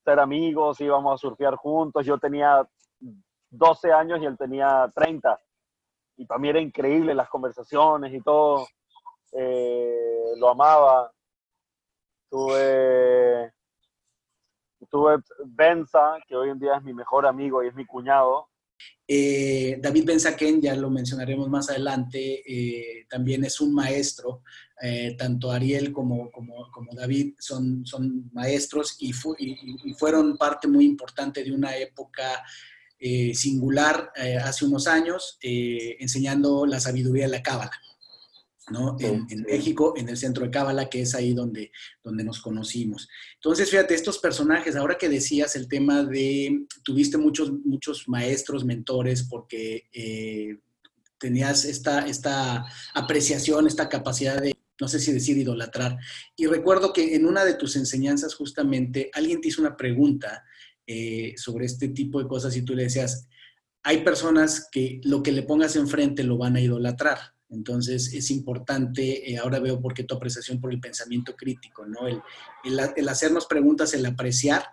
ser 0.04 0.20
amigos, 0.20 0.80
íbamos 0.80 1.14
a 1.14 1.18
surfear 1.18 1.56
juntos, 1.56 2.04
yo 2.04 2.18
tenía 2.18 2.66
12 3.50 3.92
años 3.92 4.20
y 4.20 4.26
él 4.26 4.36
tenía 4.36 4.90
30 4.94 5.38
y 6.16 6.24
para 6.24 6.38
mí 6.38 6.48
era 6.48 6.60
increíble 6.60 7.14
las 7.14 7.28
conversaciones 7.28 8.12
y 8.14 8.20
todo, 8.20 8.66
eh, 9.32 10.32
lo 10.38 10.48
amaba. 10.50 11.12
tuve, 12.30 13.52
tuve 14.90 15.18
Benza, 15.44 16.18
que 16.26 16.36
hoy 16.36 16.50
en 16.50 16.58
día 16.58 16.76
es 16.76 16.82
mi 16.82 16.94
mejor 16.94 17.26
amigo 17.26 17.62
y 17.62 17.68
es 17.68 17.74
mi 17.74 17.86
cuñado. 17.86 18.48
Eh, 19.08 19.78
David 19.80 20.04
Benzaquén, 20.04 20.60
ya 20.60 20.74
lo 20.74 20.90
mencionaremos 20.90 21.48
más 21.48 21.70
adelante, 21.70 22.42
eh, 22.46 23.06
también 23.08 23.44
es 23.44 23.60
un 23.60 23.72
maestro. 23.72 24.42
Eh, 24.82 25.14
tanto 25.16 25.50
Ariel 25.50 25.92
como, 25.92 26.30
como, 26.30 26.70
como, 26.70 26.92
David 26.94 27.34
son, 27.38 27.86
son 27.86 28.30
maestros 28.34 28.96
y, 28.98 29.14
y, 29.38 29.94
fueron 29.94 30.36
parte 30.36 30.68
muy 30.68 30.84
importante 30.84 31.42
de 31.42 31.52
una 31.52 31.74
época 31.76 32.44
singular 33.34 34.10
hace 34.42 34.64
unos 34.64 34.86
años, 34.86 35.38
enseñando 35.42 36.66
la 36.66 36.80
sabiduría 36.80 37.24
de 37.24 37.32
la 37.32 37.42
cábala. 37.42 37.72
¿no? 38.70 38.96
En, 38.98 39.42
México, 39.42 39.94
en 39.96 40.08
el 40.08 40.16
centro 40.16 40.44
de 40.44 40.50
Cábala, 40.50 40.88
que 40.88 41.02
es 41.02 41.14
ahí 41.14 41.34
donde, 41.34 41.70
donde 42.02 42.24
nos 42.24 42.40
conocimos. 42.40 43.08
Entonces, 43.34 43.70
fíjate, 43.70 43.94
estos 43.94 44.18
personajes, 44.18 44.74
ahora 44.74 44.98
que 44.98 45.08
decías 45.08 45.54
el 45.56 45.68
tema 45.68 46.02
de, 46.02 46.66
tuviste 46.82 47.16
muchos, 47.16 47.52
muchos 47.64 48.08
maestros, 48.08 48.64
mentores, 48.64 49.22
porque 49.22 49.88
eh, 49.92 50.58
tenías 51.18 51.64
esta, 51.64 52.06
esta 52.06 52.66
apreciación, 52.94 53.66
esta 53.66 53.88
capacidad 53.88 54.40
de, 54.40 54.56
no 54.80 54.88
sé 54.88 54.98
si 54.98 55.12
decir 55.12 55.38
idolatrar. 55.38 55.96
Y 56.34 56.46
recuerdo 56.46 56.92
que 56.92 57.14
en 57.14 57.24
una 57.24 57.44
de 57.44 57.54
tus 57.54 57.76
enseñanzas, 57.76 58.34
justamente, 58.34 59.10
alguien 59.14 59.40
te 59.40 59.48
hizo 59.48 59.62
una 59.62 59.76
pregunta 59.76 60.44
eh, 60.86 61.34
sobre 61.36 61.66
este 61.66 61.88
tipo 61.88 62.22
de 62.22 62.28
cosas 62.28 62.56
y 62.56 62.62
tú 62.62 62.74
le 62.74 62.84
decías, 62.84 63.28
hay 63.82 63.98
personas 64.02 64.68
que 64.70 65.00
lo 65.04 65.22
que 65.22 65.32
le 65.32 65.42
pongas 65.42 65.76
enfrente 65.76 66.24
lo 66.24 66.38
van 66.38 66.56
a 66.56 66.60
idolatrar 66.60 67.18
entonces 67.48 68.12
es 68.12 68.30
importante, 68.30 69.30
eh, 69.30 69.38
ahora 69.38 69.60
veo 69.60 69.80
por 69.80 69.94
qué 69.94 70.04
tu 70.04 70.14
apreciación 70.14 70.60
por 70.60 70.72
el 70.72 70.80
pensamiento 70.80 71.36
crítico, 71.36 71.86
¿no? 71.86 72.08
El, 72.08 72.20
el, 72.64 73.08
hacernos 73.08 73.46
preguntas, 73.46 73.94
el 73.94 74.04
apreciar, 74.04 74.64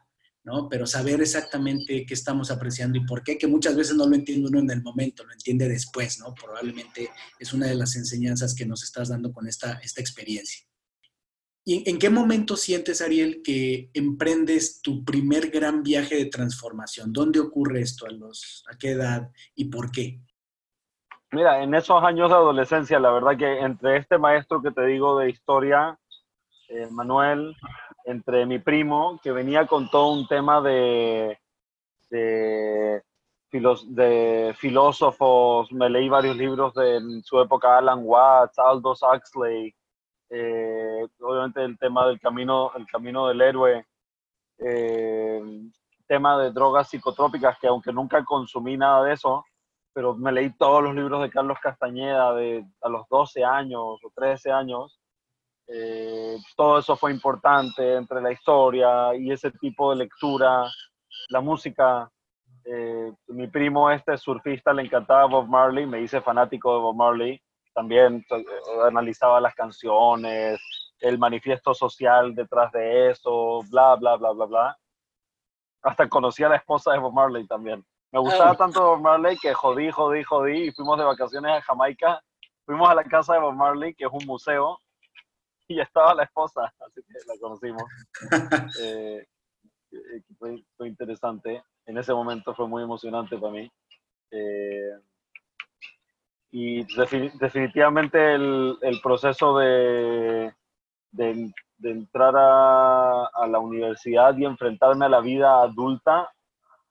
¿no? 0.43 0.67
Pero 0.69 0.87
saber 0.87 1.21
exactamente 1.21 2.05
qué 2.05 2.13
estamos 2.13 2.49
apreciando 2.49 2.97
y 2.97 3.05
por 3.05 3.23
qué, 3.23 3.37
que 3.37 3.47
muchas 3.47 3.75
veces 3.75 3.95
no 3.95 4.07
lo 4.07 4.15
entiende 4.15 4.47
uno 4.47 4.59
en 4.59 4.71
el 4.71 4.81
momento, 4.81 5.23
lo 5.23 5.33
entiende 5.33 5.69
después, 5.69 6.19
¿no? 6.19 6.33
Probablemente 6.33 7.09
es 7.39 7.53
una 7.53 7.67
de 7.67 7.75
las 7.75 7.95
enseñanzas 7.95 8.55
que 8.55 8.65
nos 8.65 8.83
estás 8.83 9.09
dando 9.09 9.31
con 9.31 9.47
esta, 9.47 9.73
esta 9.83 10.01
experiencia. 10.01 10.65
¿Y 11.65 11.89
en 11.89 11.97
qué 11.97 12.09
momento 12.09 12.57
sientes, 12.57 13.01
Ariel, 13.01 13.41
que 13.41 13.89
emprendes 13.93 14.81
tu 14.81 15.05
primer 15.05 15.49
gran 15.49 15.81
viaje 15.81 16.15
de 16.15 16.25
transformación? 16.25 17.13
¿Dónde 17.13 17.39
ocurre 17.39 17.81
esto? 17.81 18.05
¿A, 18.05 18.11
los, 18.11 18.65
a 18.69 18.77
qué 18.77 18.91
edad 18.91 19.31
y 19.55 19.65
por 19.65 19.89
qué? 19.89 20.19
Mira, 21.31 21.63
en 21.63 21.73
esos 21.73 22.03
años 22.03 22.29
de 22.29 22.35
adolescencia, 22.35 22.99
la 22.99 23.11
verdad 23.11 23.37
que 23.37 23.59
entre 23.59 23.97
este 23.97 24.17
maestro 24.17 24.61
que 24.61 24.71
te 24.71 24.85
digo 24.85 25.17
de 25.17 25.29
historia, 25.29 25.97
eh, 26.67 26.87
Manuel, 26.91 27.55
entre 28.05 28.45
mi 28.45 28.59
primo, 28.59 29.19
que 29.23 29.31
venía 29.31 29.65
con 29.65 29.89
todo 29.89 30.11
un 30.11 30.27
tema 30.27 30.61
de, 30.61 31.39
filósofos, 34.57 35.71
me 35.71 35.89
leí 35.89 36.09
varios 36.09 36.35
libros 36.35 36.73
de 36.73 36.99
su 37.23 37.39
época, 37.39 37.77
Alan 37.77 38.01
Watts, 38.03 38.59
Aldous 38.59 39.01
Huxley, 39.01 39.73
eh, 40.35 41.07
obviamente 41.21 41.63
el 41.63 41.77
tema 41.77 42.07
del 42.07 42.19
camino, 42.19 42.71
el 42.75 42.87
camino 42.87 43.27
del 43.27 43.41
héroe, 43.41 43.85
eh, 44.57 45.41
tema 46.07 46.39
de 46.39 46.51
drogas 46.51 46.89
psicotrópicas, 46.89 47.57
que 47.59 47.67
aunque 47.67 47.93
nunca 47.93 48.23
consumí 48.25 48.75
nada 48.75 49.03
de 49.03 49.13
eso, 49.13 49.45
pero 49.93 50.15
me 50.15 50.31
leí 50.31 50.51
todos 50.57 50.81
los 50.81 50.95
libros 50.95 51.21
de 51.21 51.29
Carlos 51.29 51.59
Castañeda 51.61 52.29
a 52.29 52.89
los 52.89 53.07
12 53.09 53.43
años 53.43 53.99
o 54.03 54.11
13 54.15 54.51
años. 54.51 54.99
Eh, 55.67 56.35
todo 56.57 56.79
eso 56.79 56.95
fue 56.95 57.11
importante 57.11 57.95
entre 57.95 58.19
la 58.19 58.31
historia 58.31 59.15
y 59.15 59.31
ese 59.31 59.51
tipo 59.51 59.91
de 59.91 59.97
lectura, 59.97 60.67
la 61.29 61.41
música. 61.41 62.09
Eh, 62.65 63.13
mi 63.27 63.47
primo 63.47 63.91
este 63.91 64.17
surfista 64.17 64.73
le 64.73 64.81
encantaba 64.81 65.25
Bob 65.25 65.47
Marley, 65.47 65.85
me 65.85 66.01
hice 66.01 66.21
fanático 66.21 66.73
de 66.73 66.81
Bob 66.81 66.95
Marley. 66.95 67.41
También 67.73 68.25
eh, 68.29 68.45
analizaba 68.87 69.41
las 69.41 69.55
canciones, 69.55 70.59
el 70.99 71.17
manifiesto 71.17 71.73
social 71.73 72.33
detrás 72.33 72.71
de 72.71 73.11
eso, 73.11 73.61
bla, 73.69 73.95
bla, 73.95 74.15
bla, 74.15 74.31
bla, 74.31 74.45
bla. 74.45 74.77
Hasta 75.81 76.07
conocí 76.07 76.43
a 76.43 76.49
la 76.49 76.55
esposa 76.55 76.93
de 76.93 76.99
Bob 76.99 77.13
Marley 77.13 77.45
también. 77.45 77.85
Me 78.11 78.19
gustaba 78.19 78.55
tanto 78.55 78.81
Bob 78.81 79.01
Marley 79.01 79.37
que 79.37 79.53
jodí, 79.53 79.91
jodí, 79.91 80.23
jodí 80.23 80.67
y 80.67 80.71
fuimos 80.71 80.97
de 80.97 81.03
vacaciones 81.03 81.51
a 81.51 81.61
Jamaica. 81.61 82.23
Fuimos 82.65 82.89
a 82.89 82.95
la 82.95 83.03
casa 83.03 83.33
de 83.33 83.39
Bob 83.39 83.55
Marley, 83.55 83.93
que 83.95 84.05
es 84.05 84.11
un 84.11 84.25
museo, 84.25 84.77
y 85.67 85.79
estaba 85.79 86.13
la 86.13 86.23
esposa, 86.23 86.73
así 86.79 87.01
que 87.01 87.13
la 87.27 87.39
conocimos. 87.39 87.83
Eh, 88.81 89.27
fue, 90.39 90.87
interesante. 90.87 91.63
En 91.85 91.97
ese 91.97 92.13
momento 92.13 92.55
fue 92.55 92.67
muy 92.67 92.81
emocionante 92.81 93.37
para 93.37 93.53
mí. 93.53 93.71
Eh, 94.31 94.91
y 96.55 96.85
definitivamente 97.39 98.35
el, 98.35 98.77
el 98.83 99.01
proceso 99.01 99.57
de, 99.57 100.53
de, 101.11 101.51
entrar 101.83 102.35
a, 102.37 103.25
a, 103.25 103.47
la 103.47 103.57
universidad 103.57 104.37
y 104.37 104.45
enfrentarme 104.45 105.07
a 105.07 105.09
la 105.09 105.19
vida 105.19 105.63
adulta 105.63 106.31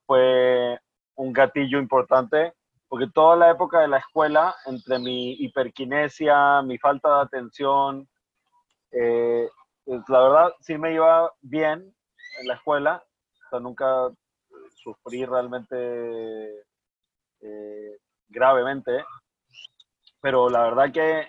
fue 0.05 0.77
un 1.15 1.31
gatillo 1.31 1.79
importante, 1.79 2.51
porque 2.89 3.07
toda 3.13 3.37
la 3.37 3.51
época 3.51 3.79
de 3.79 3.87
la 3.87 3.99
escuela, 3.99 4.53
entre 4.65 4.99
mi 4.99 5.31
hiperquinesia, 5.35 6.61
mi 6.63 6.77
falta 6.77 7.15
de 7.15 7.21
atención, 7.21 8.09
eh, 8.91 9.47
pues, 9.85 10.01
la 10.09 10.23
verdad 10.23 10.53
sí 10.59 10.77
me 10.77 10.93
iba 10.93 11.31
bien 11.39 11.95
en 12.41 12.47
la 12.47 12.55
escuela, 12.55 13.01
o 13.49 13.59
nunca 13.61 14.09
sufrí 14.75 15.23
realmente 15.23 16.65
eh, 17.39 17.97
gravemente, 18.27 19.05
pero 20.23 20.49
la 20.49 20.63
verdad 20.63 20.91
que 20.91 21.27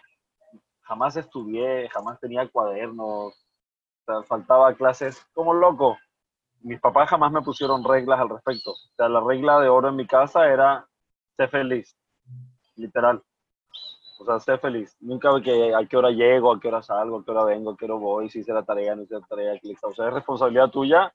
jamás 0.80 1.18
estudié, 1.18 1.90
jamás 1.90 2.18
tenía 2.18 2.48
cuadernos, 2.48 3.35
faltaba 4.26 4.72
clases 4.74 5.26
como 5.35 5.52
loco 5.52 5.98
mis 6.64 6.80
papás 6.80 7.11
jamás 7.11 7.30
me 7.30 7.42
pusieron 7.42 7.85
reglas 7.85 8.18
al 8.18 8.30
respecto. 8.30 8.70
O 8.70 8.94
sea, 8.96 9.09
la 9.09 9.20
regla 9.20 9.61
de 9.61 9.68
oro 9.68 9.90
en 9.90 9.96
mi 9.96 10.07
casa 10.07 10.48
era 10.48 10.88
ser 11.37 11.50
feliz, 11.50 11.94
literal. 12.76 13.22
O 14.18 14.24
sea, 14.24 14.40
ser 14.40 14.59
feliz. 14.59 14.96
Nunca 15.00 15.28
que 15.42 15.74
a 15.74 15.85
qué 15.87 15.96
hora 15.96 16.11
llego, 16.11 16.52
a 16.52 16.59
qué 16.59 16.68
hora 16.68 16.83
salgo, 16.83 17.18
a 17.18 17.24
qué 17.24 17.30
hora 17.33 17.44
vengo, 17.44 17.72
a 17.72 17.76
qué 17.76 17.85
hora 17.85 17.94
voy, 17.94 18.30
si 18.30 18.38
hice 18.38 18.52
la 18.54 18.62
tarea, 18.62 18.96
no 18.96 19.02
hice 19.02 19.14
la 19.14 19.26
tarea. 19.26 19.52
O 19.83 19.92
sea, 19.92 20.09
es 20.09 20.14
responsabilidad 20.14 20.70
tuya. 20.70 21.14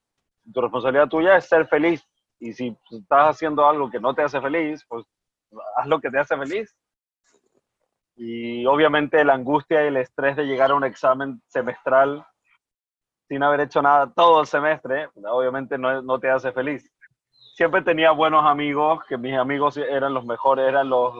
Tu 0.53 0.61
responsabilidad 0.61 1.07
tuya 1.07 1.37
es 1.37 1.45
ser 1.45 1.67
feliz. 1.67 2.07
Y 2.39 2.53
si 2.53 2.77
estás 2.91 3.35
haciendo 3.35 3.67
algo 3.67 3.89
que 3.89 3.99
no 3.99 4.13
te 4.13 4.21
hace 4.21 4.39
feliz, 4.39 4.85
pues 4.87 5.03
haz 5.77 5.87
lo 5.87 5.99
que 5.99 6.11
te 6.11 6.19
hace 6.19 6.37
feliz. 6.37 6.75
Y 8.21 8.65
obviamente 8.65 9.23
la 9.23 9.33
angustia 9.33 9.81
y 9.81 9.87
el 9.87 9.95
estrés 9.95 10.35
de 10.35 10.43
llegar 10.43 10.71
a 10.71 10.75
un 10.75 10.83
examen 10.83 11.41
semestral 11.47 12.25
sin 13.29 13.41
haber 13.43 13.61
hecho 13.61 13.81
nada 13.81 14.11
todo 14.13 14.41
el 14.41 14.47
semestre, 14.47 15.07
obviamente 15.31 15.77
no, 15.77 16.01
no, 16.01 16.19
te 16.19 16.29
hace 16.29 16.51
feliz. 16.51 16.91
Siempre 17.55 17.81
tenía 17.81 18.11
buenos 18.11 18.45
amigos, 18.45 19.05
que 19.07 19.17
mis 19.17 19.37
amigos 19.37 19.77
eran 19.77 20.13
los 20.13 20.25
mejores, 20.25 20.67
eran 20.67 20.89
los 20.89 21.13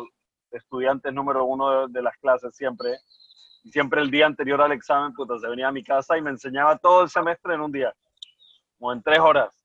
estudiantes 0.51 1.13
número 1.13 1.45
uno 1.45 1.87
de, 1.87 2.01
las 2.01 2.17
clases 2.17 2.53
siempre. 2.53 2.97
Y 3.63 3.71
siempre 3.71 4.01
el 4.01 4.11
día 4.11 4.25
anterior 4.25 4.61
al 4.61 4.73
examen, 4.73 5.13
pues 5.13 5.29
se 5.39 5.47
venía 5.47 5.69
a 5.69 5.71
mi 5.71 5.85
casa 5.85 6.17
y 6.17 6.21
me 6.21 6.31
enseñaba 6.31 6.77
todo 6.79 7.03
el 7.03 7.09
semestre 7.09 7.53
en 7.53 7.61
un 7.61 7.71
día, 7.71 7.93
o 8.77 8.91
en 8.91 9.01
tres 9.01 9.19
horas. 9.19 9.55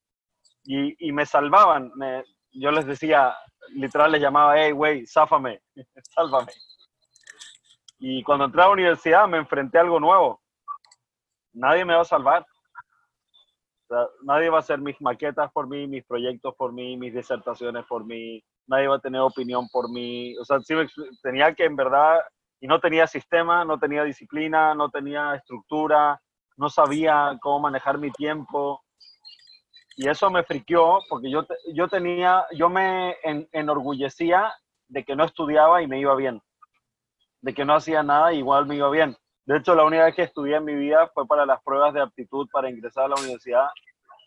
Y, 0.63 1.09
y 1.09 1.11
me 1.11 1.27
salvaban. 1.27 1.91
Me, 1.97 2.23
yo 2.53 2.71
les 2.71 2.87
decía, 2.87 3.35
literal 3.71 4.13
les 4.13 4.23
llamaba, 4.23 4.57
hey, 4.57 4.71
güey, 4.71 5.05
záfame, 5.05 5.61
sálvame. 6.15 6.53
Y 7.99 8.23
cuando 8.23 8.45
entré 8.45 8.63
a 8.63 8.67
la 8.67 8.73
universidad 8.73 9.29
me 9.29 9.39
enfrenté 9.39 9.79
a 9.79 9.83
algo 9.83 10.01
nuevo 10.01 10.41
nadie 11.55 11.85
me 11.85 11.95
va 11.95 12.03
a 12.03 12.05
salvar. 12.05 12.47
nadie 14.23 14.49
va 14.49 14.57
a 14.57 14.61
hacer 14.61 14.81
mis 14.81 15.01
maquetas 15.01 15.51
por 15.53 15.69
mí, 15.69 15.87
mis 15.87 16.05
proyectos 16.05 16.55
por 16.57 16.73
mí, 16.73 16.97
mis 16.97 17.15
disertaciones 17.15 17.85
por 17.87 18.05
mí. 18.05 18.43
Nadie 18.67 18.89
va 18.89 18.97
a 18.97 19.01
tener 19.01 19.21
opinión 19.21 19.69
por 19.73 19.91
mí. 19.91 20.37
O 20.39 20.45
sea, 20.45 20.61
sí, 20.61 20.75
tenía 21.23 21.55
que 21.55 21.65
en 21.65 21.77
verdad, 21.77 22.21
y 22.61 22.67
no 22.67 22.81
tenía 22.81 23.07
sistema, 23.07 23.65
no 23.65 23.79
tenía 23.79 24.05
disciplina, 24.05 24.75
no 24.75 24.91
tenía 24.91 25.35
estructura, 25.35 26.21
no 26.57 26.69
sabía 26.69 27.39
cómo 27.41 27.61
manejar 27.61 27.99
mi 27.99 28.11
tiempo. 28.11 28.83
Y 29.97 30.09
eso 30.09 30.29
me 30.29 30.43
friqueó 30.43 30.99
porque 31.09 31.31
yo, 31.31 31.47
yo 31.73 31.87
tenía, 31.89 32.45
yo 32.53 32.69
me 32.69 33.17
enorgullecía 33.53 34.53
de 34.89 35.05
que 35.05 35.15
no 35.15 35.25
estudiaba 35.25 35.83
y 35.83 35.87
me 35.87 36.01
iba 36.01 36.17
bien. 36.17 36.43
De 37.45 37.53
que 37.53 37.67
no 37.67 37.75
hacía 37.75 38.03
nada 38.03 38.33
igual 38.33 38.65
me 38.65 38.77
iba 38.77 38.89
bien. 38.89 39.15
De 39.45 39.59
hecho, 39.59 39.75
la 39.75 39.85
única 39.85 40.07
vez 40.07 40.15
que 40.15 40.23
estudié 40.23 40.57
en 40.57 40.65
mi 40.65 40.75
vida 40.75 41.11
fue 41.13 41.27
para 41.27 41.45
las 41.45 41.63
pruebas 41.63 41.93
de 41.93 42.01
aptitud 42.01 42.49
para 42.51 42.71
ingresar 42.71 43.05
a 43.05 43.09
la 43.09 43.17
universidad. 43.17 43.69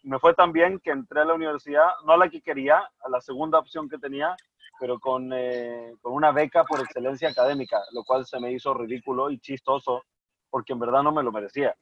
Me 0.04 0.20
fue 0.20 0.36
tan 0.36 0.52
bien 0.52 0.80
que 0.80 0.92
entré 0.92 1.22
a 1.22 1.26
la 1.26 1.34
universidad, 1.34 1.90
no 2.06 2.14
a 2.14 2.18
la 2.18 2.30
que 2.30 2.44
quería, 2.44 2.78
a 2.78 3.10
la 3.10 3.20
segunda 3.20 3.58
opción 3.58 3.90
que 3.90 3.98
tenía, 3.98 4.36
pero 4.80 5.00
con, 5.00 5.34
eh, 5.34 5.96
con 6.00 6.14
una 6.14 6.32
beca 6.32 6.64
por 6.64 6.80
excelencia 6.80 7.30
académica, 7.30 7.80
lo 7.92 8.04
cual 8.04 8.24
se 8.28 8.40
me 8.40 8.52
hizo 8.52 8.72
ridículo 8.76 9.32
y 9.32 9.40
chistoso, 9.40 10.04
porque 10.52 10.74
en 10.74 10.80
verdad 10.80 11.02
no 11.02 11.12
me 11.12 11.24
lo 11.24 11.32
merecía. 11.32 11.76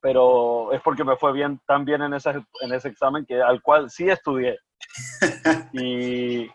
pero 0.00 0.72
es 0.72 0.80
porque 0.80 1.02
me 1.02 1.16
fue 1.16 1.32
bien 1.32 1.60
tan 1.66 1.84
bien 1.84 2.02
en 2.02 2.14
ese, 2.14 2.30
en 2.30 2.72
ese 2.72 2.88
examen 2.88 3.26
que 3.26 3.42
al 3.42 3.60
cual 3.60 3.90
sí 3.90 4.08
estudié. 4.08 4.56
y, 5.72 6.48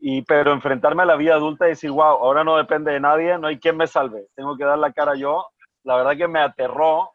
y, 0.00 0.22
pero 0.22 0.52
enfrentarme 0.52 1.02
a 1.02 1.06
la 1.06 1.16
vida 1.16 1.34
adulta 1.34 1.66
y 1.66 1.70
decir, 1.70 1.90
wow, 1.90 2.02
ahora 2.02 2.42
no 2.42 2.56
depende 2.56 2.92
de 2.92 3.00
nadie, 3.00 3.38
no 3.38 3.48
hay 3.48 3.58
quien 3.58 3.76
me 3.76 3.86
salve, 3.86 4.26
tengo 4.34 4.56
que 4.56 4.64
dar 4.64 4.78
la 4.78 4.92
cara 4.92 5.14
yo, 5.14 5.46
la 5.84 5.96
verdad 5.96 6.16
que 6.16 6.28
me 6.28 6.40
aterró 6.40 7.12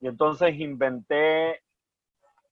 y 0.00 0.06
entonces 0.08 0.54
inventé 0.58 1.60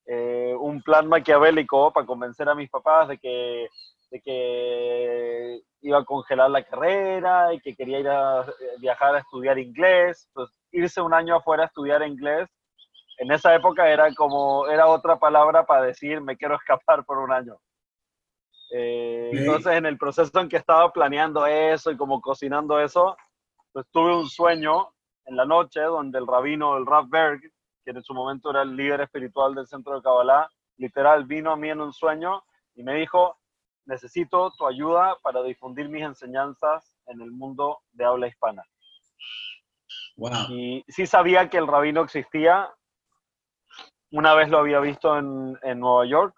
eh, 0.07 0.55
un 0.59 0.83
plan 0.83 1.07
maquiavélico 1.07 1.93
para 1.93 2.07
convencer 2.07 2.49
a 2.49 2.55
mis 2.55 2.69
papás 2.69 3.09
de 3.09 3.19
que, 3.19 3.69
de 4.11 4.21
que 4.21 5.61
iba 5.81 5.99
a 5.99 6.05
congelar 6.05 6.51
la 6.51 6.65
carrera 6.65 7.53
y 7.55 7.61
que 7.61 7.75
quería 7.75 8.01
ir 8.01 8.09
a 8.09 8.45
viajar 8.79 9.15
a 9.15 9.19
estudiar 9.19 9.59
inglés. 9.59 10.29
Pues 10.33 10.51
irse 10.73 11.01
un 11.01 11.15
año 11.15 11.37
afuera 11.37 11.65
a 11.65 11.67
estudiar 11.67 12.03
inglés, 12.07 12.49
en 13.19 13.31
esa 13.31 13.55
época 13.55 13.89
era 13.89 14.13
como, 14.15 14.67
era 14.67 14.87
otra 14.89 15.17
palabra 15.17 15.65
para 15.65 15.83
decir 15.83 16.21
me 16.21 16.37
quiero 16.37 16.57
escapar 16.57 17.05
por 17.05 17.19
un 17.19 17.33
año. 17.33 17.59
Eh, 18.75 19.31
entonces 19.33 19.75
en 19.75 19.87
el 19.87 19.99
proceso 19.99 20.41
en 20.41 20.49
que 20.49 20.57
estaba 20.57 20.91
planeando 20.93 21.47
eso 21.47 21.91
y 21.91 21.97
como 21.97 22.21
cocinando 22.21 22.81
eso, 22.81 23.17
pues 23.73 23.87
tuve 23.91 24.17
un 24.17 24.29
sueño 24.29 24.95
en 25.27 25.37
la 25.37 25.45
noche 25.45 25.81
donde 25.83 26.19
el 26.19 26.27
rabino, 26.27 26.77
el 26.77 26.87
Rav 26.87 27.09
Berg, 27.09 27.41
que 27.85 27.91
en 27.91 28.03
su 28.03 28.15
momento 28.15 28.51
era 28.51 28.63
el 28.63 28.75
líder 28.75 29.03
espiritual 29.03 29.55
del 29.55 29.67
centro 29.67 29.95
de 29.95 30.03
Kabbalah, 30.03 30.49
literal 30.79 31.25
vino 31.25 31.53
a 31.53 31.57
mí 31.57 31.69
en 31.69 31.81
un 31.81 31.93
sueño 31.93 32.43
y 32.75 32.83
me 32.83 32.95
dijo, 32.95 33.37
necesito 33.85 34.51
tu 34.53 34.67
ayuda 34.67 35.17
para 35.23 35.43
difundir 35.43 35.89
mis 35.89 36.03
enseñanzas 36.03 36.97
en 37.07 37.21
el 37.21 37.31
mundo 37.31 37.81
de 37.93 38.05
habla 38.05 38.29
hispana. 38.29 38.63
Y 40.51 40.85
sí 40.89 41.07
sabía 41.07 41.49
que 41.49 41.59
el 41.59 41.67
rabino 41.67 42.03
existía. 42.03 42.71
Una 44.11 44.35
vez 44.35 44.51
lo 44.51 44.59
había 44.59 44.79
visto 44.81 45.17
en, 45.19 45.59
en, 45.63 45.81
Nueva 45.81 46.07
York. 46.07 46.35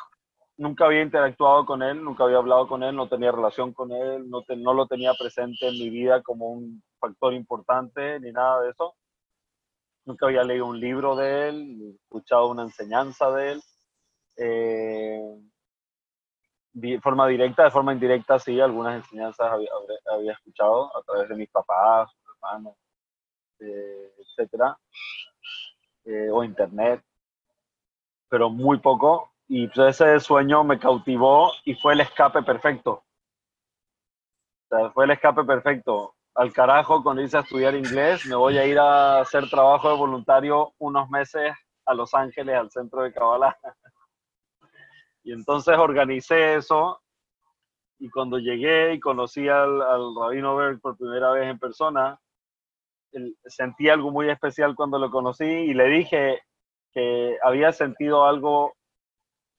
Nunca 0.57 0.87
había 0.87 1.03
interactuado 1.03 1.67
con 1.67 1.83
él, 1.83 2.03
nunca 2.03 2.25
había 2.25 2.37
hablado 2.37 2.69
con 2.69 2.83
él, 2.83 2.95
no 2.95 3.09
tenía 3.09 3.33
relación 3.33 3.73
con 3.73 3.91
él, 3.91 4.29
no, 4.31 4.43
no 4.57 4.75
lo 4.75 4.87
tenía 4.87 5.13
presente 5.15 5.67
en 5.67 5.75
mi 5.75 5.91
vida 5.91 6.23
como 6.23 6.51
un 6.51 6.83
factor 7.01 7.35
importante 7.35 8.21
ni 8.21 8.31
nada 8.31 8.63
de 8.63 8.71
eso. 8.71 8.95
Nunca 10.05 10.27
había 10.27 10.45
leído 10.45 10.67
un 10.67 10.79
libro 10.79 11.17
de 11.17 11.49
él, 11.49 11.79
ni 11.79 11.91
escuchado 11.91 12.49
una 12.49 12.63
enseñanza 12.63 13.31
de 13.33 13.53
él. 13.53 13.63
Eh, 14.37 15.41
de 16.75 17.01
forma 17.01 17.27
directa, 17.29 17.65
de 17.65 17.71
forma 17.71 17.93
indirecta, 17.93 18.39
sí, 18.39 18.61
algunas 18.61 18.97
enseñanzas 18.97 19.47
había, 19.51 20.33
escuchado 20.33 20.95
a 20.97 21.03
través 21.03 21.29
de 21.29 21.37
mis 21.37 21.49
papás, 21.49 22.11
hermanos, 22.35 22.77
eh, 23.61 24.13
etcétera, 24.19 24.77
eh, 26.05 26.29
o 26.31 26.43
internet, 26.43 27.03
pero 28.29 28.51
muy 28.51 28.79
poco. 28.79 29.34
Y 29.49 29.69
pues 29.69 30.01
ese 30.01 30.21
sueño 30.21 30.65
me 30.65 30.79
cautivó 30.79 31.53
y 31.65 31.75
fue 31.75 31.93
el 31.93 32.01
escape 32.01 32.43
perfecto. 32.43 33.05
fue 34.93 35.05
el 35.05 35.11
escape 35.13 35.45
perfecto. 35.45 36.15
Al 36.35 36.53
carajo, 36.53 37.03
cuando 37.03 37.23
hice 37.23 37.37
a 37.37 37.41
estudiar 37.41 37.75
inglés, 37.75 38.27
me 38.27 38.35
voy 38.35 38.59
a 38.59 38.67
ir 38.67 38.79
a 38.79 39.21
hacer 39.21 39.49
trabajo 39.49 39.89
de 39.89 39.97
voluntario 39.97 40.73
unos 40.79 41.09
meses 41.09 41.53
a 41.87 41.95
Los 41.95 42.13
Ángeles, 42.15 42.57
al 42.57 42.71
centro 42.71 43.03
de 43.03 43.13
Kabbalah. 43.13 43.57
Y 45.23 45.33
entonces 45.33 45.77
organicé 45.79 46.57
eso 46.57 47.01
y 47.99 48.11
cuando 48.11 48.39
llegué 48.39 48.95
y 48.95 49.01
conocí 49.01 49.49
al, 49.49 49.81
al 49.81 50.15
Rabino 50.15 50.57
Berg 50.57 50.81
por 50.81 50.97
primera 50.97 51.31
vez 51.31 51.49
en 51.49 51.59
persona, 51.59 52.21
sentí 53.47 53.89
algo 53.89 54.11
muy 54.11 54.29
especial 54.29 54.75
cuando 54.75 54.99
lo 54.99 55.11
conocí 55.11 55.45
y 55.45 55.75
le 55.75 55.85
dije 55.87 56.43
que 56.93 57.39
había 57.43 57.73
sentido 57.73 58.25
algo 58.25 58.75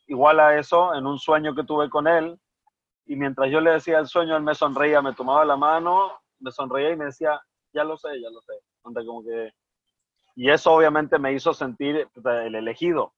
igual 0.08 0.40
a 0.40 0.58
eso 0.58 0.94
en 0.94 1.06
un 1.06 1.20
sueño 1.20 1.56
que 1.56 1.64
tuve 1.64 1.90
con 1.90 2.08
él. 2.08 2.40
Y 3.06 3.16
mientras 3.16 3.52
yo 3.52 3.62
le 3.62 3.72
decía 3.72 4.00
el 4.00 4.08
sueño, 4.08 4.36
él 4.36 4.44
me 4.44 4.56
sonreía, 4.56 5.02
me 5.02 5.14
tomaba 5.14 5.46
la 5.46 5.56
mano, 5.56 6.20
me 6.40 6.52
sonreía 6.52 6.92
y 6.92 6.96
me 6.96 7.06
decía, 7.06 7.40
ya 7.74 7.84
lo 7.84 7.98
sé, 7.98 8.20
ya 8.22 8.30
lo 8.30 8.42
sé. 8.42 8.54
Como 8.82 9.24
que... 9.24 9.52
Y 10.36 10.50
eso 10.50 10.72
obviamente 10.74 11.18
me 11.18 11.34
hizo 11.34 11.54
sentir 11.54 12.10
el 12.16 12.56
elegido. 12.56 13.14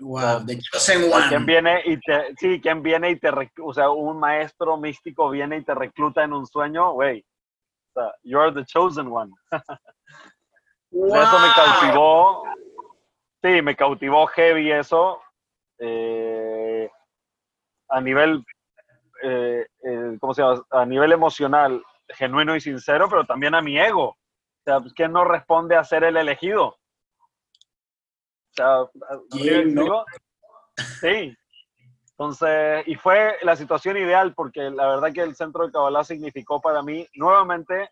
Wow, 0.00 0.44
de 0.44 0.58
chosen 0.58 1.12
one. 1.12 1.28
¿Quién 1.28 1.46
viene 1.46 1.82
y 1.84 2.00
te, 2.00 2.34
sí, 2.36 2.60
quién 2.60 2.82
viene 2.82 3.10
y 3.10 3.18
te, 3.18 3.30
o 3.62 3.72
sea, 3.72 3.90
un 3.90 4.18
maestro 4.18 4.76
místico 4.76 5.30
viene 5.30 5.58
y 5.58 5.64
te 5.64 5.74
recluta 5.74 6.24
en 6.24 6.32
un 6.32 6.46
sueño, 6.46 6.92
güey, 6.92 7.24
you're 8.22 8.52
the 8.52 8.64
chosen 8.64 9.08
one. 9.08 9.32
Eso 10.94 11.38
me 11.40 11.48
cautivó. 11.54 12.44
Sí, 13.42 13.62
me 13.62 13.74
cautivó 13.74 14.26
heavy 14.28 14.70
eso. 14.70 15.20
Eh, 15.78 16.90
a 17.88 18.00
nivel, 18.00 18.44
eh, 19.22 19.66
eh, 19.82 20.16
¿cómo 20.20 20.34
se 20.34 20.42
llama? 20.42 20.62
A 20.70 20.86
nivel 20.86 21.12
emocional, 21.12 21.82
genuino 22.08 22.56
y 22.56 22.60
sincero, 22.60 23.08
pero 23.08 23.24
también 23.24 23.54
a 23.54 23.62
mi 23.62 23.78
ego. 23.78 24.08
O 24.08 24.16
sea, 24.64 24.80
pues, 24.80 24.92
¿quién 24.94 25.12
no 25.12 25.24
responde 25.24 25.76
a 25.76 25.84
ser 25.84 26.04
el 26.04 26.16
elegido? 26.16 26.66
O 26.66 26.76
sea, 28.52 28.88
¿Quién 29.30 29.74
Sí, 31.00 31.36
entonces, 32.16 32.86
y 32.86 32.94
fue 32.94 33.36
la 33.42 33.56
situación 33.56 33.96
ideal 33.96 34.34
porque 34.34 34.70
la 34.70 34.86
verdad 34.86 35.12
que 35.12 35.22
el 35.22 35.34
centro 35.34 35.66
de 35.66 35.72
Kabbalah 35.72 36.04
significó 36.04 36.60
para 36.60 36.80
mí 36.80 37.06
nuevamente, 37.14 37.90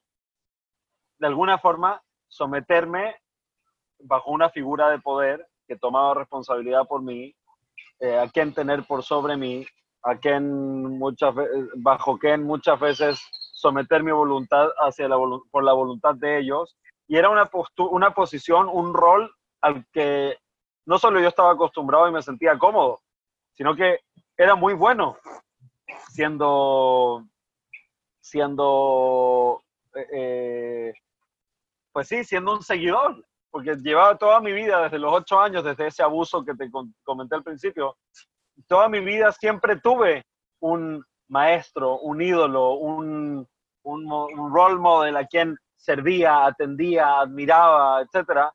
de 1.19 1.27
alguna 1.27 1.59
forma, 1.59 2.01
someterme 2.29 3.17
bajo 3.99 4.31
una 4.31 4.49
figura 4.51 4.91
de 4.91 5.01
poder 5.01 5.49
que 5.67 5.77
tomaba 5.77 6.15
responsabilidad 6.15 6.87
por 6.87 7.03
mí, 7.03 7.35
eh, 8.03 8.19
a 8.19 8.29
quien 8.29 8.53
tener 8.53 8.85
por 8.85 9.03
sobre 9.03 9.37
mí, 9.37 9.65
a 10.03 10.17
quien 10.17 10.99
muchas 10.99 11.35
bajo 11.77 12.19
quien 12.19 12.43
muchas 12.43 12.79
veces 12.81 13.21
someter 13.53 14.03
mi 14.03 14.11
voluntad 14.11 14.69
hacia 14.79 15.09
la, 15.09 15.17
por 15.51 15.63
la 15.63 15.73
voluntad 15.73 16.17
de 16.17 16.41
ellos. 16.41 16.77
Y 17.07 17.17
era 17.17 17.31
una, 17.31 17.49
una 17.91 18.13
posición, 18.13 18.69
un 18.69 18.93
rol 18.93 19.33
al 19.61 19.87
que 19.93 20.37
no 20.85 20.99
solo 20.99 21.21
yo 21.21 21.29
estaba 21.29 21.53
acostumbrado 21.53 22.09
y 22.09 22.13
me 22.13 22.23
sentía 22.23 22.59
cómodo, 22.59 23.01
sino 23.53 23.77
que 23.77 24.01
era 24.37 24.57
muy 24.57 24.75
bueno 24.75 25.17
siendo, 26.11 27.25
siendo, 28.21 29.63
eh, 29.95 30.07
eh, 30.13 30.95
pues 31.93 32.09
sí, 32.09 32.25
siendo 32.25 32.55
un 32.55 32.63
seguidor, 32.63 33.25
porque 33.53 33.77
llevaba 33.77 34.17
toda 34.17 34.41
mi 34.41 34.51
vida, 34.51 34.83
desde 34.83 34.99
los 34.99 35.13
ocho 35.13 35.39
años, 35.39 35.63
desde 35.63 35.87
ese 35.87 36.03
abuso 36.03 36.45
que 36.45 36.55
te 36.55 36.71
comenté 37.05 37.37
al 37.37 37.45
principio, 37.45 37.97
toda 38.67 38.89
mi 38.89 39.01
vida 39.01 39.31
siempre 39.31 39.79
tuve 39.79 40.25
un 40.61 41.05
maestro, 41.29 41.99
un 41.99 42.23
ídolo, 42.23 42.73
un, 42.73 43.47
un, 43.83 44.13
un 44.13 44.55
role 44.55 44.77
model 44.77 45.17
a 45.19 45.27
quien 45.27 45.57
servía, 45.77 46.47
atendía, 46.47 47.21
admiraba, 47.21 48.01
etcétera, 48.01 48.53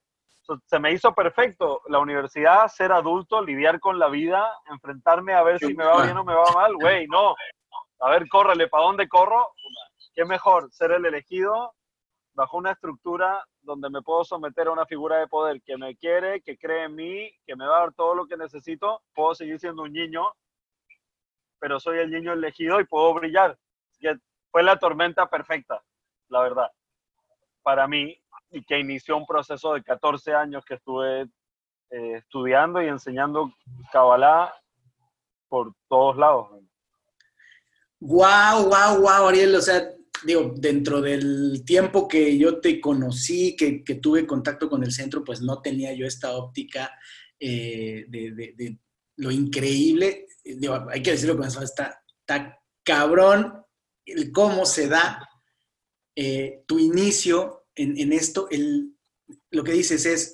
se 0.66 0.80
me 0.80 0.94
hizo 0.94 1.14
perfecto 1.14 1.82
la 1.90 2.00
universidad, 2.00 2.68
ser 2.70 2.92
adulto, 2.92 3.42
lidiar 3.42 3.80
con 3.80 4.00
la 4.00 4.08
vida, 4.08 4.52
enfrentarme 4.72 5.34
a 5.34 5.44
ver 5.44 5.60
si 5.60 5.76
me 5.76 5.86
va 5.86 6.04
bien 6.04 6.18
o 6.18 6.24
me 6.24 6.34
va 6.34 6.46
mal. 6.56 6.74
Güey, 6.76 7.06
no. 7.08 7.36
A 8.00 8.10
ver, 8.10 8.28
córrele, 8.30 8.68
¿para 8.68 8.86
dónde 8.86 9.08
corro? 9.08 9.48
¿Qué 10.16 10.26
mejor? 10.26 10.72
Ser 10.72 10.92
el 10.92 11.06
elegido 11.06 11.74
bajo 12.38 12.56
una 12.58 12.74
estructura 12.74 13.44
donde 13.62 13.90
me 13.90 14.04
puedo 14.04 14.24
someter 14.24 14.68
a 14.68 14.72
una 14.72 14.86
figura 14.86 15.18
de 15.18 15.28
poder 15.28 15.60
que 15.64 15.76
me 15.76 15.98
quiere, 15.98 16.40
que 16.42 16.56
cree 16.56 16.84
en 16.84 16.94
mí, 16.94 17.32
que 17.48 17.56
me 17.56 17.66
va 17.66 17.78
a 17.78 17.80
dar 17.80 17.94
todo 17.96 18.14
lo 18.14 18.28
que 18.28 18.38
necesito. 18.38 19.02
Puedo 19.16 19.34
seguir 19.34 19.60
siendo 19.60 19.82
un 19.82 19.92
niño, 19.92 20.24
pero 21.60 21.80
soy 21.80 21.98
el 21.98 22.12
niño 22.12 22.34
elegido 22.34 22.80
y 22.80 22.86
puedo 22.86 23.12
brillar. 23.16 23.58
fue 24.52 24.62
la 24.62 24.78
tormenta 24.78 25.28
perfecta, 25.28 25.84
la 26.30 26.42
verdad, 26.42 26.72
para 27.64 27.88
mí 27.88 28.16
y 28.52 28.64
que 28.64 28.78
inició 28.78 29.18
un 29.18 29.26
proceso 29.26 29.74
de 29.74 29.84
14 29.84 30.36
años 30.36 30.64
que 30.64 30.76
estuve 30.76 31.24
eh, 31.90 32.14
estudiando 32.18 32.84
y 32.84 32.88
enseñando 32.88 33.52
Kabbalah 33.92 34.54
por 35.50 35.74
todos 35.90 36.16
lados. 36.18 36.50
Wow, 38.00 38.70
wow, 38.70 39.02
wow, 39.02 39.28
Ariel. 39.28 39.56
O 39.56 39.62
sea, 39.62 39.82
digo, 40.24 40.54
dentro 40.56 41.02
del 41.02 41.64
tiempo 41.66 42.08
que 42.08 42.38
yo 42.38 42.60
te 42.60 42.80
conocí, 42.80 43.56
que, 43.56 43.84
tuve 44.02 44.26
contacto 44.26 44.70
con 44.70 44.84
el 44.84 44.92
centro, 44.92 45.24
pues 45.24 45.42
no 45.42 45.62
tenía 45.62 45.94
yo 45.94 46.06
esta 46.06 46.36
óptica 46.36 46.92
eh, 47.40 48.06
de, 48.08 48.78
lo 49.18 49.32
increíble. 49.32 50.28
Digo, 50.44 50.88
hay 50.90 51.02
que 51.02 51.12
decirlo 51.12 51.38
con 51.38 51.48
eso, 51.48 51.62
está, 51.62 52.04
está 52.20 52.60
cabrón 52.84 53.64
el 54.06 54.32
cómo 54.32 54.66
se 54.66 54.88
da 54.88 55.28
eh, 56.16 56.64
tu 56.66 56.80
inicio 56.80 57.66
en, 57.76 58.12
esto, 58.12 58.48
el, 58.50 58.96
lo 59.52 59.64
que 59.64 59.74
dices 59.74 60.06
es, 60.06 60.34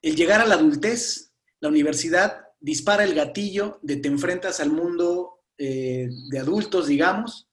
el 0.00 0.14
llegar 0.14 0.40
a 0.40 0.46
la 0.46 0.54
adultez, 0.54 1.32
la 1.60 1.68
universidad 1.68 2.44
dispara 2.60 3.02
el 3.02 3.14
gatillo 3.14 3.80
de 3.82 3.96
te 3.96 4.08
enfrentas 4.08 4.60
al 4.60 4.70
mundo 4.70 5.40
eh, 5.58 6.08
de 6.30 6.38
adultos, 6.38 6.86
digamos, 6.86 7.48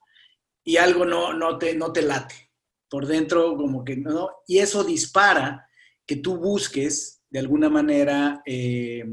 y 0.64 0.78
algo 0.78 1.06
no, 1.06 1.34
no, 1.34 1.58
te, 1.58 1.76
no 1.76 1.92
te 1.92 2.02
late. 2.02 2.52
Por 2.90 3.08
dentro 3.08 3.56
como 3.58 3.84
que 3.84 3.98
no, 3.98 4.30
y 4.48 4.60
eso 4.60 4.84
dispara 4.84 5.68
que 6.06 6.18
tú 6.18 6.38
busques 6.38 7.22
de 7.30 7.40
alguna 7.40 7.70
manera 7.70 8.42
eh, 8.46 9.04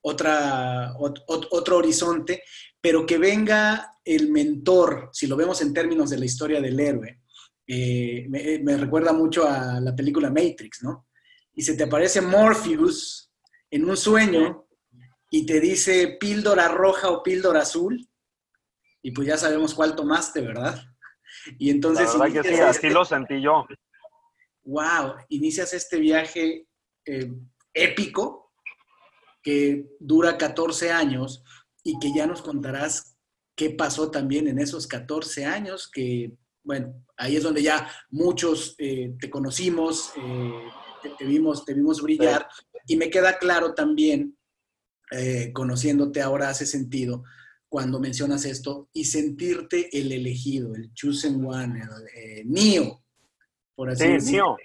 otra, 0.00 0.94
otro 0.98 1.76
horizonte, 1.76 2.42
pero 2.80 3.04
que 3.04 3.18
venga 3.18 3.98
el 4.04 4.30
mentor, 4.30 5.10
si 5.12 5.26
lo 5.26 5.36
vemos 5.36 5.60
en 5.62 5.72
términos 5.72 6.10
de 6.10 6.18
la 6.18 6.24
historia 6.24 6.60
del 6.60 6.78
héroe, 6.78 7.20
eh, 7.66 8.26
me, 8.28 8.76
recuerda 8.76 9.12
mucho 9.12 9.48
a 9.48 9.80
la 9.80 9.96
película 9.96 10.28
Matrix, 10.28 10.82
¿no? 10.82 11.08
Y 11.54 11.62
se 11.62 11.74
te 11.74 11.84
aparece 11.84 12.20
Morpheus 12.20 13.32
en 13.70 13.88
un 13.88 13.96
sueño 13.96 14.66
y 15.30 15.46
te 15.46 15.60
dice 15.60 16.16
píldora 16.20 16.68
roja 16.68 17.10
o 17.10 17.22
píldora 17.22 17.62
azul, 17.62 18.06
y 19.04 19.10
pues 19.10 19.28
ya 19.28 19.36
sabemos 19.36 19.74
cuál 19.74 19.94
tomaste, 19.94 20.40
¿verdad? 20.40 20.82
Y 21.58 21.68
entonces... 21.68 22.14
La 22.14 22.24
verdad 22.24 22.42
que 22.42 22.54
sí, 22.54 22.60
así 22.60 22.88
lo 22.88 23.04
sentí 23.04 23.38
yo. 23.42 23.66
Wow, 24.64 25.16
inicias 25.28 25.74
este 25.74 25.98
viaje 25.98 26.66
eh, 27.04 27.30
épico 27.74 28.50
que 29.42 29.84
dura 30.00 30.38
14 30.38 30.90
años 30.90 31.44
y 31.82 31.98
que 31.98 32.14
ya 32.14 32.26
nos 32.26 32.40
contarás 32.40 33.18
qué 33.54 33.68
pasó 33.68 34.10
también 34.10 34.48
en 34.48 34.58
esos 34.58 34.86
14 34.86 35.44
años, 35.44 35.90
que, 35.90 36.32
bueno, 36.62 37.04
ahí 37.18 37.36
es 37.36 37.42
donde 37.42 37.62
ya 37.62 37.86
muchos 38.08 38.74
eh, 38.78 39.14
te 39.20 39.28
conocimos, 39.28 40.14
eh, 40.16 41.12
te, 41.18 41.26
vimos, 41.26 41.66
te 41.66 41.74
vimos 41.74 42.00
brillar, 42.00 42.48
y 42.86 42.96
me 42.96 43.10
queda 43.10 43.36
claro 43.36 43.74
también, 43.74 44.38
conociéndote 45.52 46.22
ahora 46.22 46.48
hace 46.48 46.66
sentido, 46.66 47.22
cuando 47.74 47.98
mencionas 47.98 48.44
esto, 48.44 48.88
y 48.92 49.04
sentirte 49.04 49.88
el 49.98 50.12
elegido, 50.12 50.76
el 50.76 50.94
chosen 50.94 51.44
one, 51.44 51.82
el 52.14 52.48
Neo, 52.48 53.02
por 53.74 53.90
así 53.90 54.04
sí, 54.04 54.12
decirlo. 54.12 54.56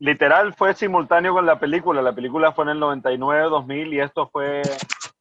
Literal 0.00 0.52
fue 0.52 0.74
simultáneo 0.74 1.34
con 1.34 1.46
la 1.46 1.60
película. 1.60 2.02
La 2.02 2.12
película 2.12 2.52
fue 2.52 2.64
en 2.64 2.70
el 2.70 2.80
99, 2.80 3.44
2000 3.48 3.94
y 3.94 4.00
esto 4.00 4.28
fue 4.32 4.60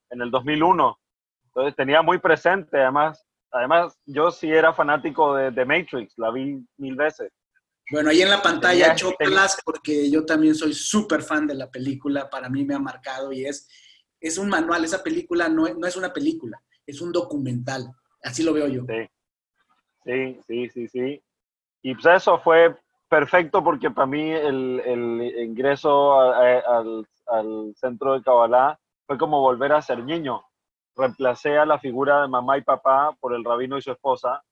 en 0.09 0.21
el 0.23 0.31
2001. 0.31 0.99
Entonces 1.45 1.75
tenía 1.75 2.01
muy 2.01 2.17
presente, 2.17 2.79
además, 2.79 3.23
además 3.51 3.95
yo 4.07 4.31
sí 4.31 4.49
era 4.49 4.73
fanático 4.73 5.35
de, 5.35 5.51
de 5.51 5.63
Matrix, 5.63 6.17
la 6.17 6.31
vi 6.31 6.65
mil 6.77 6.95
veces. 6.95 7.31
Bueno, 7.91 8.09
ahí 8.09 8.23
en 8.23 8.31
la 8.31 8.41
pantalla 8.41 8.95
chócalas 8.95 9.59
porque 9.63 10.09
yo 10.09 10.25
también 10.25 10.55
soy 10.55 10.73
súper 10.73 11.21
fan 11.21 11.45
de 11.45 11.53
la 11.53 11.69
película, 11.69 12.31
para 12.31 12.49
mí 12.49 12.65
me 12.65 12.73
ha 12.73 12.79
marcado 12.79 13.31
y 13.31 13.45
es, 13.45 13.67
es 14.19 14.39
un 14.39 14.49
manual, 14.49 14.83
esa 14.83 15.03
película 15.03 15.49
no, 15.49 15.71
no 15.71 15.85
es 15.85 15.95
una 15.95 16.11
película, 16.11 16.59
es 16.91 17.01
un 17.01 17.11
documental. 17.11 17.93
Así 18.23 18.43
lo 18.43 18.53
veo 18.53 18.67
yo. 18.67 18.83
Sí, 20.03 20.39
sí, 20.47 20.69
sí, 20.69 20.87
sí. 20.87 21.23
Y 21.81 21.95
pues 21.95 22.05
eso 22.05 22.39
fue 22.39 22.75
perfecto 23.09 23.63
porque 23.63 23.89
para 23.89 24.07
mí 24.07 24.29
el, 24.31 24.81
el 24.85 25.45
ingreso 25.45 26.19
al, 26.19 27.07
al, 27.27 27.73
centro 27.75 28.13
de 28.13 28.21
Kabbalah 28.21 28.79
fue 29.07 29.17
como 29.17 29.41
volver 29.41 29.73
a 29.73 29.81
ser 29.81 30.03
niño. 30.03 30.43
Reemplacé 30.95 31.57
a 31.57 31.65
la 31.65 31.79
figura 31.79 32.21
de 32.21 32.27
mamá 32.27 32.57
y 32.57 32.61
papá 32.61 33.15
por 33.19 33.33
el 33.33 33.43
rabino 33.43 33.77
y 33.77 33.81
su 33.81 33.91
esposa. 33.91 34.43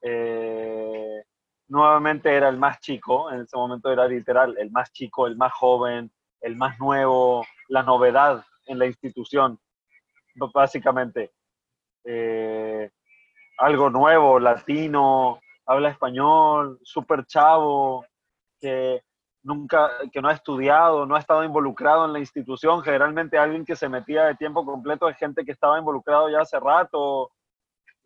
Eh, 0.00 1.24
nuevamente 1.68 2.34
era 2.34 2.48
el 2.48 2.58
más 2.58 2.80
chico, 2.80 3.30
en 3.30 3.40
ese 3.40 3.56
momento 3.56 3.90
era 3.90 4.06
literal, 4.06 4.56
el 4.58 4.70
más 4.70 4.92
chico, 4.92 5.26
el 5.26 5.36
más 5.36 5.52
joven, 5.52 6.10
el 6.40 6.56
más 6.56 6.78
nuevo, 6.78 7.44
la 7.68 7.82
novedad 7.82 8.44
en 8.66 8.78
la 8.78 8.86
institución 8.86 9.58
básicamente. 10.34 11.32
Eh, 12.04 12.90
algo 13.58 13.90
nuevo, 13.90 14.38
latino, 14.38 15.40
habla 15.66 15.90
español, 15.90 16.78
súper 16.82 17.24
chavo, 17.26 18.04
que 18.60 19.02
nunca, 19.42 19.90
que 20.12 20.20
no 20.20 20.28
ha 20.28 20.32
estudiado, 20.32 21.06
no 21.06 21.16
ha 21.16 21.20
estado 21.20 21.44
involucrado 21.44 22.04
en 22.04 22.12
la 22.12 22.18
institución. 22.18 22.82
Generalmente 22.82 23.38
alguien 23.38 23.64
que 23.64 23.76
se 23.76 23.88
metía 23.88 24.24
de 24.24 24.34
tiempo 24.34 24.64
completo 24.64 25.08
es 25.08 25.16
gente 25.16 25.44
que 25.44 25.52
estaba 25.52 25.78
involucrado 25.78 26.28
ya 26.28 26.40
hace 26.40 26.58
rato, 26.58 27.30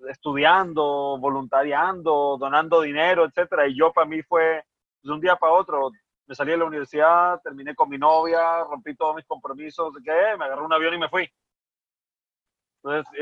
estudiando, 0.08 1.18
voluntariando, 1.18 2.36
donando 2.38 2.82
dinero, 2.82 3.24
etcétera. 3.24 3.66
Y 3.66 3.76
yo 3.78 3.92
para 3.92 4.06
mí 4.06 4.22
fue 4.22 4.62
de 5.02 5.12
un 5.12 5.20
día 5.20 5.36
para 5.36 5.52
otro. 5.52 5.90
Me 6.26 6.34
salí 6.34 6.50
de 6.50 6.58
la 6.58 6.66
universidad, 6.66 7.40
terminé 7.42 7.74
con 7.74 7.88
mi 7.88 7.96
novia, 7.96 8.62
rompí 8.64 8.94
todos 8.94 9.16
mis 9.16 9.24
compromisos, 9.24 9.94
¿qué? 10.04 10.36
me 10.38 10.44
agarré 10.44 10.62
un 10.62 10.72
avión 10.72 10.94
y 10.94 10.98
me 10.98 11.08
fui. 11.08 11.28
Entonces, 12.82 13.12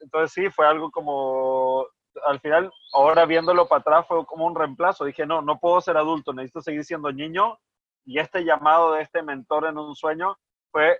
entonces 0.00 0.32
sí, 0.32 0.50
fue 0.50 0.66
algo 0.66 0.90
como, 0.90 1.86
al 2.24 2.40
final, 2.40 2.70
ahora 2.92 3.26
viéndolo 3.26 3.66
para 3.68 3.80
atrás, 3.80 4.06
fue 4.06 4.24
como 4.26 4.46
un 4.46 4.54
reemplazo. 4.54 5.04
Dije, 5.04 5.26
no, 5.26 5.42
no 5.42 5.58
puedo 5.58 5.80
ser 5.80 5.96
adulto, 5.96 6.32
necesito 6.32 6.62
seguir 6.62 6.84
siendo 6.84 7.10
niño. 7.12 7.58
Y 8.04 8.18
este 8.18 8.44
llamado 8.44 8.92
de 8.92 9.02
este 9.02 9.22
mentor 9.22 9.66
en 9.66 9.78
un 9.78 9.94
sueño 9.94 10.36
fue 10.70 10.98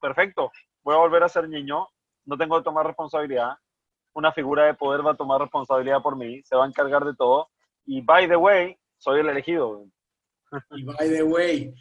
perfecto. 0.00 0.52
Voy 0.82 0.94
a 0.94 0.98
volver 0.98 1.22
a 1.22 1.28
ser 1.28 1.48
niño, 1.48 1.88
no 2.24 2.36
tengo 2.36 2.56
que 2.58 2.64
tomar 2.64 2.86
responsabilidad. 2.86 3.56
Una 4.14 4.32
figura 4.32 4.64
de 4.64 4.74
poder 4.74 5.06
va 5.06 5.12
a 5.12 5.16
tomar 5.16 5.40
responsabilidad 5.40 6.02
por 6.02 6.16
mí, 6.16 6.42
se 6.42 6.56
va 6.56 6.64
a 6.64 6.68
encargar 6.68 7.04
de 7.04 7.14
todo. 7.14 7.48
Y 7.86 8.00
by 8.02 8.28
the 8.28 8.36
way, 8.36 8.76
soy 8.98 9.20
el 9.20 9.28
elegido. 9.28 9.84
Y 10.70 10.84
by 10.84 11.08
the 11.10 11.22
way, 11.22 11.74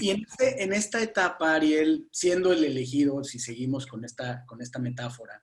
y 0.00 0.10
en, 0.38 0.72
esta 0.72 1.02
etapa, 1.02 1.54
Ariel, 1.54 2.08
siendo 2.10 2.52
el 2.52 2.64
elegido, 2.64 3.22
si 3.24 3.38
seguimos 3.38 3.86
con 3.86 4.04
esta, 4.04 4.44
con 4.46 4.62
esta 4.62 4.78
metáfora, 4.78 5.42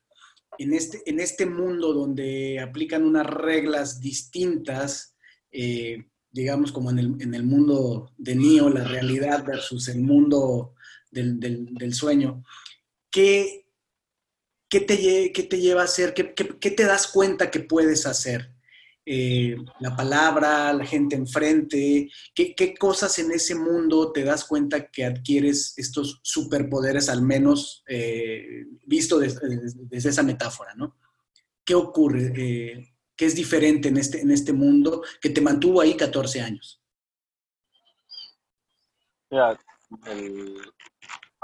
en 0.57 0.73
este, 0.73 1.01
en 1.05 1.19
este 1.19 1.45
mundo 1.45 1.93
donde 1.93 2.59
aplican 2.59 3.03
unas 3.03 3.25
reglas 3.25 3.99
distintas, 3.99 5.15
eh, 5.51 6.05
digamos 6.31 6.71
como 6.71 6.89
en 6.91 6.99
el, 7.33 7.43
mundo 7.43 8.11
de 8.17 8.35
Neo, 8.35 8.69
la 8.69 8.83
realidad 8.83 9.45
versus 9.45 9.87
el 9.87 10.01
mundo 10.01 10.73
del, 11.11 11.93
sueño, 11.93 12.43
¿qué, 13.11 13.67
qué, 14.67 14.81
te, 14.81 15.31
te, 15.31 15.59
lleva 15.59 15.81
a 15.81 15.85
hacer? 15.85 16.13
¿Qué, 16.13 16.33
qué, 16.33 16.71
te 16.71 16.85
das 16.85 17.07
cuenta 17.07 17.51
que 17.51 17.59
puedes 17.59 18.05
hacer? 18.07 18.51
Eh, 19.05 19.57
la 19.79 19.95
palabra, 19.95 20.71
la 20.71 20.85
gente 20.85 21.15
enfrente, 21.15 22.09
¿qué, 22.33 22.55
¿qué, 22.55 22.73
cosas 22.73 23.19
en 23.19 23.31
ese 23.31 23.53
mundo 23.53 24.13
te 24.13 24.23
das 24.23 24.45
cuenta 24.45 24.89
que 24.89 25.03
adquieres 25.03 25.73
estos 25.77 26.21
superpoderes, 26.23 27.09
al 27.09 27.21
menos 27.21 27.83
eh, 27.87 28.65
visto 28.85 29.19
desde, 29.19 29.39
esa 29.91 30.23
metáfora, 30.23 30.73
¿no? 30.75 30.95
¿Qué 31.65 31.75
ocurre? 31.75 32.31
Eh, 32.35 32.95
¿Qué 33.15 33.25
es 33.25 33.35
diferente 33.35 33.89
en 33.89 33.97
este, 33.97 34.21
en 34.21 34.31
este 34.31 34.53
mundo 34.53 35.03
que 35.21 35.29
te 35.29 35.41
mantuvo 35.41 35.81
ahí 35.81 35.95
14 35.95 36.41
años? 36.41 36.81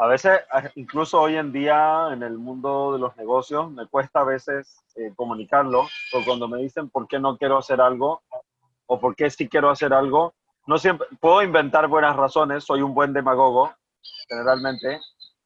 A 0.02 0.08
veces, 0.08 0.40
incluso 0.76 1.20
hoy 1.20 1.36
en 1.36 1.52
día 1.52 2.08
en 2.14 2.24
el 2.24 2.38
mundo 2.38 2.94
de 2.94 3.00
los 3.00 3.18
negocios, 3.18 3.70
me 3.70 3.86
cuesta 3.86 4.22
a 4.22 4.24
veces 4.24 4.82
eh, 4.96 5.12
comunicarlo, 5.14 5.82
o 5.82 6.26
cuando 6.26 6.48
me 6.48 6.60
dicen 6.60 6.90
por 6.90 7.06
qué 7.06 7.20
no 7.20 7.38
quiero 7.38 7.58
hacer 7.58 7.82
algo, 7.82 8.22
o 8.86 8.98
por 8.98 9.14
qué 9.14 9.30
sí 9.30 9.50
quiero 9.50 9.70
hacer 9.70 9.94
algo, 9.94 10.34
no 10.68 10.78
siempre, 10.78 11.06
puedo 11.20 11.44
inventar 11.44 11.90
buenas 11.90 12.16
razones, 12.16 12.64
soy 12.64 12.82
un 12.82 12.94
buen 12.94 13.12
demagogo, 13.12 13.74
generalmente. 14.30 15.02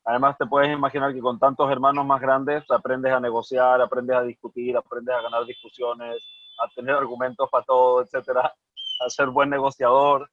Además, 0.06 0.38
te 0.38 0.46
puedes 0.46 0.72
imaginar 0.72 1.14
que 1.16 1.20
con 1.20 1.40
tantos 1.40 1.72
hermanos 1.72 2.06
más 2.06 2.22
grandes 2.22 2.64
aprendes 2.70 3.12
a 3.12 3.20
negociar, 3.20 3.82
aprendes 3.82 4.16
a 4.18 4.22
discutir, 4.22 4.78
aprendes 4.78 5.16
a 5.16 5.22
ganar 5.22 5.46
discusiones, 5.46 6.24
a 6.64 6.68
tener 6.76 6.94
argumentos 6.94 7.50
para 7.50 7.64
todo, 7.64 8.04
etcétera, 8.04 8.54
a 9.00 9.10
ser 9.10 9.30
buen 9.30 9.50
negociador. 9.50 10.30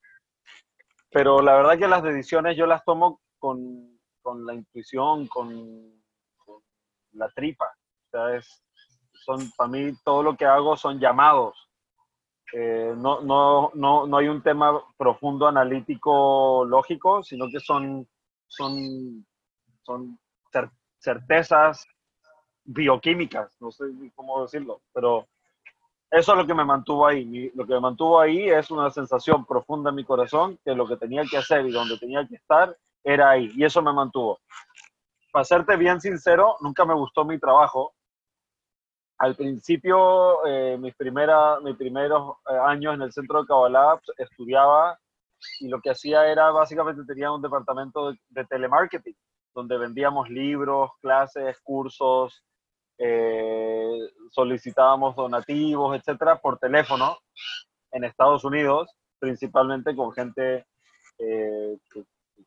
Pero 1.11 1.40
la 1.40 1.54
verdad 1.54 1.78
que 1.78 1.88
las 1.88 2.02
decisiones 2.02 2.54
yo 2.59 2.66
las 2.66 2.85
tomo 2.85 3.22
con 3.38 3.98
con 4.22 4.44
la 4.46 4.54
intuición, 4.54 5.26
con, 5.26 6.00
la 7.12 7.28
tripa. 7.30 7.66
son, 9.12 9.50
para 9.56 9.70
mí 9.70 9.92
todo 10.04 10.22
lo 10.22 10.37
que 10.37 10.44
hago 10.44 10.76
son 10.76 10.98
llamados. 10.98 11.68
Eh, 12.52 12.94
no, 12.96 13.20
no, 13.20 13.70
no, 13.74 14.06
no 14.06 14.16
hay 14.16 14.26
un 14.26 14.42
tema 14.42 14.80
profundo 14.96 15.46
analítico 15.46 16.64
lógico, 16.64 17.22
sino 17.22 17.46
que 17.48 17.61
son, 17.61 18.09
son, 18.48 19.24
son 19.83 20.18
certezas 20.98 21.87
bioquímicas, 22.64 23.56
no 23.61 23.70
sé 23.70 23.85
cómo 24.14 24.42
decirlo, 24.42 24.83
pero 24.92 25.28
eso 26.11 26.33
es 26.33 26.38
lo 26.38 26.46
que 26.46 26.54
me 26.54 26.64
mantuvo 26.64 27.06
ahí. 27.06 27.50
lo 27.54 27.66
que 27.66 27.74
me 27.74 27.80
mantuvo 27.80 28.20
ahí 28.20 28.48
es 28.48 28.70
una 28.70 28.90
sensación 28.90 29.44
profunda 29.46 29.90
en 29.90 29.96
mi 29.96 30.04
corazón 30.04 30.59
que 30.64 30.74
lo 30.74 30.87
que 30.87 30.96
tenía 30.96 31.22
que 31.24 31.37
hacer 31.37 31.66
y 31.66 31.70
donde 31.70 31.98
tenía 31.98 32.26
que 32.26 32.35
estar 32.35 32.76
era 33.04 33.30
ahí 33.30 33.50
y 33.54 33.64
eso 33.64 33.82
me 33.82 33.92
mantuvo. 33.92 34.38
Para 35.32 35.44
serte 35.44 35.76
bien 35.76 36.00
sincero, 36.00 36.56
nunca 36.60 36.84
me 36.84 36.94
gustó 36.94 37.24
mi 37.24 37.38
trabajo. 37.38 37.94
Al 39.18 39.36
principio, 39.36 40.44
eh, 40.46 40.78
mis, 40.78 40.94
primera, 40.96 41.60
mis 41.60 41.76
primeros 41.76 42.36
eh, 42.50 42.56
años 42.56 42.94
en 42.94 43.02
el 43.02 43.12
centro 43.12 43.40
de 43.40 43.46
Kabbalah, 43.46 44.00
estudiaba 44.18 44.98
y 45.60 45.68
lo 45.68 45.80
que 45.80 45.90
hacía 45.90 46.26
era 46.26 46.50
básicamente 46.50 47.04
tenía 47.04 47.30
un 47.30 47.42
departamento 47.42 48.12
de, 48.28 48.44
telemarketing, 48.46 49.16
donde 49.54 49.78
vendíamos 49.78 50.28
libros, 50.28 50.90
clases, 51.00 51.58
cursos, 51.62 52.42
eh, 52.98 54.10
solicitábamos 54.30 55.16
donativos, 55.16 55.96
etcétera, 55.96 56.40
por 56.40 56.58
teléfono 56.58 57.18
en 57.92 58.04
Estados 58.04 58.44
Unidos 58.44 58.90
principalmente 59.20 59.94
con 59.94 60.12
gente, 60.12 60.66
eh, 61.18 61.78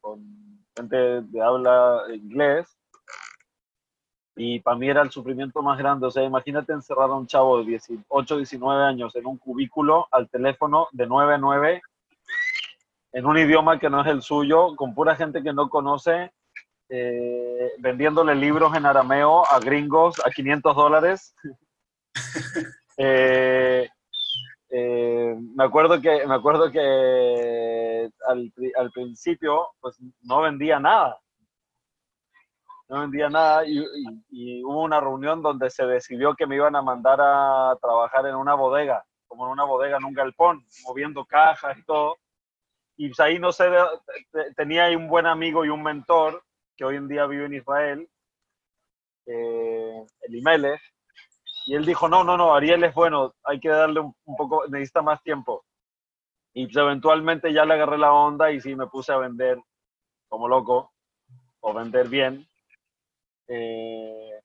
con 0.01 0.63
gente 0.75 0.95
de 1.21 1.41
habla 1.41 2.03
inglés. 2.13 2.67
Y 4.35 4.59
para 4.61 4.77
mí 4.77 4.89
era 4.89 5.03
el 5.03 5.11
sufrimiento 5.11 5.61
más 5.61 5.77
grande. 5.77 6.07
O 6.07 6.11
sea, 6.11 6.23
imagínate 6.23 6.73
encerrar 6.73 7.09
a 7.09 7.13
un 7.13 7.27
chavo 7.27 7.59
de 7.59 7.65
18, 7.65 8.37
19 8.37 8.83
años 8.83 9.15
en 9.15 9.27
un 9.27 9.37
cubículo 9.37 10.07
al 10.11 10.27
teléfono 10.29 10.87
de 10.91 11.05
9 11.05 11.35
a 11.35 11.37
9 11.37 11.81
en 13.13 13.25
un 13.27 13.37
idioma 13.37 13.79
que 13.79 13.89
no 13.89 14.01
es 14.01 14.07
el 14.07 14.23
suyo, 14.23 14.75
con 14.75 14.95
pura 14.95 15.15
gente 15.15 15.43
que 15.43 15.53
no 15.53 15.69
conoce, 15.69 16.31
eh, 16.89 17.71
vendiéndole 17.77 18.33
libros 18.33 18.75
en 18.75 18.87
arameo 18.87 19.47
a 19.47 19.59
gringos 19.59 20.15
a 20.25 20.31
500 20.31 20.75
dólares. 20.75 21.35
Eh, 22.95 23.89
eh, 24.75 25.35
me 25.55 25.65
acuerdo 25.65 26.01
que, 26.01 26.25
me 26.25 26.33
acuerdo 26.33 26.71
que 26.71 28.09
al, 28.27 28.51
al, 28.75 28.91
principio 28.91 29.67
pues 29.79 29.99
no 30.23 30.41
vendía 30.41 30.79
nada. 30.79 31.19
No 32.89 33.01
vendía 33.01 33.29
nada 33.29 33.67
y, 33.67 33.85
y, 34.31 34.63
hubo 34.63 34.81
una 34.81 34.99
reunión 34.99 35.43
donde 35.43 35.69
se 35.69 35.85
decidió 35.85 36.33
que 36.33 36.47
me 36.47 36.55
iban 36.55 36.75
a 36.75 36.81
mandar 36.81 37.19
a 37.21 37.77
trabajar 37.79 38.25
en 38.25 38.33
una 38.33 38.55
bodega, 38.55 39.05
como 39.27 39.45
en 39.45 39.51
una 39.51 39.63
bodega 39.63 39.97
en 39.97 40.05
un 40.05 40.13
galpón, 40.13 40.65
moviendo 40.87 41.23
cajas 41.23 41.77
y 41.77 41.83
todo. 41.83 42.17
Y 42.97 43.09
pues 43.09 43.19
ahí 43.19 43.37
no 43.37 43.51
sé, 43.51 43.65
tenía 44.55 44.85
ahí 44.85 44.95
un 44.95 45.07
buen 45.07 45.27
amigo 45.27 45.63
y 45.63 45.69
un 45.69 45.83
mentor 45.83 46.43
que 46.75 46.85
hoy 46.85 46.95
en 46.95 47.07
día 47.07 47.27
vive 47.27 47.45
en 47.45 47.53
Israel, 47.53 48.09
eh, 49.27 50.05
Elimelech, 50.21 50.81
y 51.65 51.75
él 51.75 51.85
dijo, 51.85 52.07
no, 52.07 52.23
no, 52.23 52.37
no, 52.37 52.53
Ariel 52.53 52.83
es 52.83 52.93
bueno, 52.93 53.33
hay 53.43 53.59
que 53.59 53.69
darle 53.69 53.99
un, 53.99 54.35
poco, 54.37 54.67
necesita 54.67 55.01
más 55.01 55.21
tiempo. 55.23 55.63
Y 56.53 56.65
pues 56.65 56.77
eventualmente 56.77 57.53
ya 57.53 57.65
le 57.65 57.73
agarré 57.73 57.97
la 57.97 58.13
onda 58.13 58.51
y 58.51 58.61
sí 58.61 58.75
me 58.75 58.87
puse 58.87 59.11
a 59.11 59.17
vender 59.17 59.57
como 60.27 60.47
loco, 60.47 60.91
o 61.61 61.73
vender 61.73 62.09
bien. 62.09 62.45
Eh, 63.47 64.41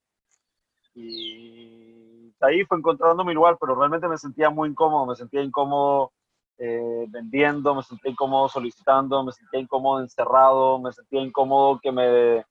y 0.95 2.33
ahí 2.41 2.65
fue 2.65 2.79
encontrando 2.79 3.25
mi 3.25 3.35
lugar, 3.35 3.57
pero 3.61 3.75
realmente 3.75 4.09
me 4.09 4.19
sentía 4.19 4.51
muy 4.51 4.71
incómodo, 4.71 5.07
me 5.07 5.17
sentía 5.17 5.43
incómodo 5.43 6.13
eh, 6.59 7.07
vendiendo, 7.09 7.75
me 7.75 7.83
sentía 7.83 8.11
incómodo 8.11 8.49
solicitando, 8.49 9.23
me 9.23 9.33
sentía 9.33 9.61
incómodo 9.61 10.01
encerrado, 10.01 10.79
me 10.79 10.93
sentía 10.93 11.21
incómodo 11.21 11.79
que 11.81 11.93
me, 11.93 12.45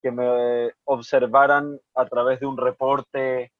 que 0.00 0.10
me 0.10 0.72
observaran 0.84 1.78
a 1.94 2.04
través 2.06 2.40
de 2.40 2.46
un 2.46 2.56
reporte. 2.56 3.52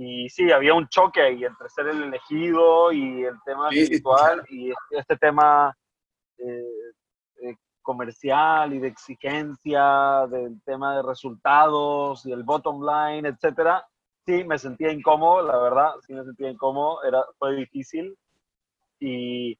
Y 0.00 0.28
sí, 0.28 0.52
había 0.52 0.74
un 0.74 0.86
choque 0.88 1.20
ahí 1.20 1.44
entre 1.44 1.68
ser 1.70 1.88
el 1.88 2.04
elegido 2.04 2.92
y 2.92 3.24
el 3.24 3.34
tema 3.44 3.68
espiritual 3.68 4.44
y 4.48 4.72
este 4.90 5.16
tema 5.16 5.76
eh, 6.38 6.92
eh, 7.42 7.56
comercial 7.82 8.72
y 8.74 8.78
de 8.78 8.86
exigencia, 8.86 10.28
del 10.30 10.62
tema 10.62 10.94
de 10.94 11.02
resultados 11.02 12.24
y 12.26 12.30
el 12.30 12.44
bottom 12.44 12.80
line, 12.80 13.28
etcétera. 13.28 13.84
Sí, 14.24 14.44
me 14.44 14.56
sentía 14.56 14.92
incómodo, 14.92 15.42
la 15.42 15.58
verdad, 15.58 15.94
sí 16.06 16.12
me 16.14 16.22
sentía 16.22 16.48
incómodo, 16.48 17.02
era, 17.02 17.24
fue 17.36 17.56
difícil, 17.56 18.16
y, 19.00 19.58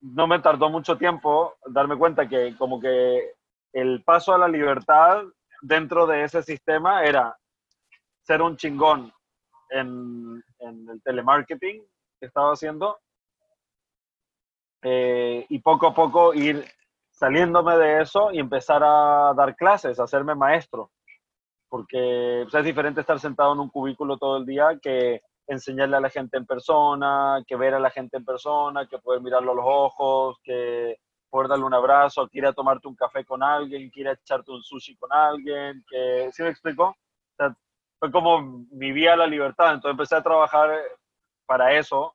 no 0.00 0.26
me 0.26 0.38
tardó 0.38 0.70
mucho 0.70 0.96
tiempo 0.96 1.54
darme 1.66 1.98
cuenta 1.98 2.26
que 2.26 2.56
como 2.56 2.80
que 2.80 3.32
el 3.74 4.02
paso 4.04 4.32
a 4.32 4.38
la 4.38 4.48
libertad 4.48 5.22
dentro 5.60 6.06
de 6.06 6.24
ese 6.24 6.42
sistema 6.42 7.04
era 7.04 7.36
ser 8.26 8.42
un 8.42 8.56
chingón 8.56 9.12
en, 9.70 10.42
el 10.58 11.02
telemarketing 11.04 11.80
que 12.18 12.26
estaba 12.26 12.52
haciendo 12.52 12.98
eh, 14.82 15.46
y 15.48 15.58
poco 15.60 15.86
a 15.86 15.94
poco 15.94 16.34
ir 16.34 16.64
saliéndome 17.10 17.76
de 17.76 18.02
eso 18.02 18.32
y 18.32 18.40
empezar 18.40 18.82
a 18.84 19.32
dar 19.36 19.54
clases, 19.54 19.98
a 19.98 20.04
hacerme 20.04 20.34
maestro. 20.34 20.90
Porque 21.68 22.42
pues, 22.42 22.54
es 22.54 22.64
diferente 22.64 23.00
estar 23.00 23.18
sentado 23.20 23.52
en 23.52 23.60
un 23.60 23.70
cubículo 23.70 24.18
todo 24.18 24.38
el 24.38 24.46
día 24.46 24.78
que 24.82 25.22
enseñarle 25.46 25.96
a 25.96 26.00
la 26.00 26.10
gente 26.10 26.36
en 26.36 26.46
persona, 26.46 27.42
que 27.46 27.56
ver 27.56 27.74
a 27.74 27.80
la 27.80 27.90
gente 27.90 28.16
en 28.16 28.24
persona, 28.24 28.88
que 28.88 28.98
poder 28.98 29.20
mirarlo 29.20 29.52
a 29.52 29.54
los 29.54 29.64
ojos, 29.66 30.38
que 30.42 30.96
poder 31.30 31.48
darle 31.48 31.64
un 31.64 31.74
abrazo, 31.74 32.28
que 32.28 32.38
ir 32.38 32.46
a 32.46 32.52
tomarte 32.52 32.88
un 32.88 32.96
café 32.96 33.24
con 33.24 33.42
alguien, 33.42 33.90
que 33.90 34.00
ir 34.00 34.08
a 34.08 34.12
echarte 34.12 34.50
un 34.50 34.62
sushi 34.62 34.96
con 34.96 35.12
alguien, 35.12 35.84
que, 35.88 36.28
¿sí 36.32 36.42
me 36.42 36.50
explico? 36.50 36.96
Fue 37.98 38.10
como 38.10 38.64
vivía 38.70 39.16
la 39.16 39.26
libertad, 39.26 39.74
entonces 39.74 39.92
empecé 39.92 40.16
a 40.16 40.22
trabajar 40.22 40.70
para 41.46 41.72
eso 41.72 42.14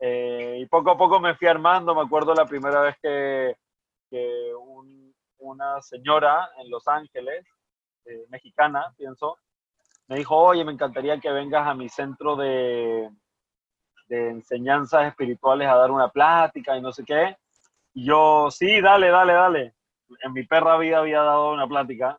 eh, 0.00 0.58
y 0.60 0.66
poco 0.66 0.92
a 0.92 0.98
poco 0.98 1.18
me 1.18 1.34
fui 1.34 1.48
armando, 1.48 1.94
me 1.94 2.02
acuerdo 2.02 2.34
la 2.34 2.46
primera 2.46 2.80
vez 2.82 2.96
que, 3.02 3.56
que 4.10 4.52
una 5.38 5.80
señora 5.82 6.50
en 6.58 6.70
Los 6.70 6.86
Ángeles, 6.86 7.44
eh, 8.04 8.26
mexicana, 8.28 8.94
pienso, 8.96 9.38
me 10.06 10.16
dijo, 10.16 10.36
oye, 10.36 10.64
me 10.64 10.72
encantaría 10.72 11.18
que 11.18 11.30
vengas 11.30 11.66
a 11.66 11.74
mi 11.74 11.88
centro 11.88 12.36
de, 12.36 13.10
de 14.08 14.30
enseñanzas 14.30 15.06
espirituales 15.06 15.68
a 15.68 15.76
dar 15.76 15.90
una 15.90 16.08
plática 16.08 16.76
y 16.76 16.80
no 16.80 16.92
sé 16.92 17.04
qué. 17.04 17.36
Y 17.92 18.06
yo, 18.06 18.50
sí, 18.50 18.80
dale, 18.80 19.08
dale, 19.08 19.32
dale. 19.32 19.74
En 20.22 20.32
mi 20.32 20.44
perra 20.44 20.78
vida 20.78 20.98
había 20.98 21.22
dado 21.22 21.52
una 21.52 21.66
plática. 21.66 22.18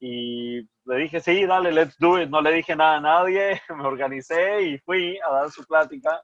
Y 0.00 0.66
le 0.84 0.96
dije, 0.96 1.20
sí, 1.20 1.44
dale, 1.46 1.72
let's 1.72 1.98
do 1.98 2.20
it. 2.20 2.28
No 2.28 2.40
le 2.40 2.52
dije 2.52 2.74
nada 2.74 2.96
a 2.96 3.00
nadie, 3.00 3.60
me 3.76 3.84
organicé 3.84 4.62
y 4.62 4.78
fui 4.78 5.18
a 5.18 5.32
dar 5.32 5.50
su 5.50 5.64
plática. 5.64 6.22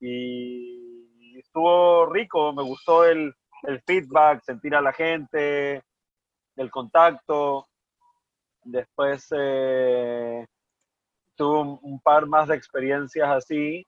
Y 0.00 1.38
estuvo 1.38 2.06
rico, 2.06 2.52
me 2.52 2.62
gustó 2.62 3.04
el, 3.04 3.34
el 3.62 3.80
feedback, 3.82 4.42
sentir 4.42 4.74
a 4.74 4.80
la 4.80 4.92
gente, 4.92 5.82
el 6.56 6.70
contacto. 6.70 7.68
Después 8.62 9.26
eh, 9.36 10.46
tuve 11.36 11.78
un, 11.82 12.00
par 12.00 12.26
más 12.26 12.48
de 12.48 12.56
experiencias 12.56 13.28
así. 13.28 13.86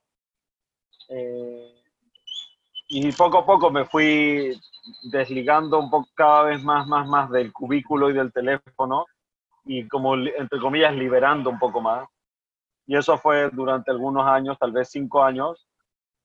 Eh, 1.09 1.83
y 2.89 3.13
poco 3.13 3.39
a 3.39 3.47
poco 3.47 3.71
me 3.71 3.85
fui 3.85 4.59
desligando 5.11 5.79
un 5.79 5.91
poco 5.91 6.09
cada 6.15 6.45
vez 6.45 6.63
más, 6.63 6.87
más, 6.87 7.07
más 7.07 7.31
del 7.31 7.53
cubículo 7.53 8.11
y 8.11 8.13
del 8.13 8.33
teléfono 8.33 9.07
y 9.65 9.87
como, 9.89 10.15
entre 10.15 10.61
comillas, 10.61 10.95
liberando 10.95 11.51
un 11.51 11.59
poco 11.59 11.81
más. 11.81 12.09
Y 12.87 12.97
eso 12.97 13.17
fue 13.17 13.49
durante 13.51 13.91
algunos 13.91 14.27
años, 14.27 14.59
tal 14.59 14.73
vez 14.73 14.91
cinco 14.91 15.23
años. 15.23 15.67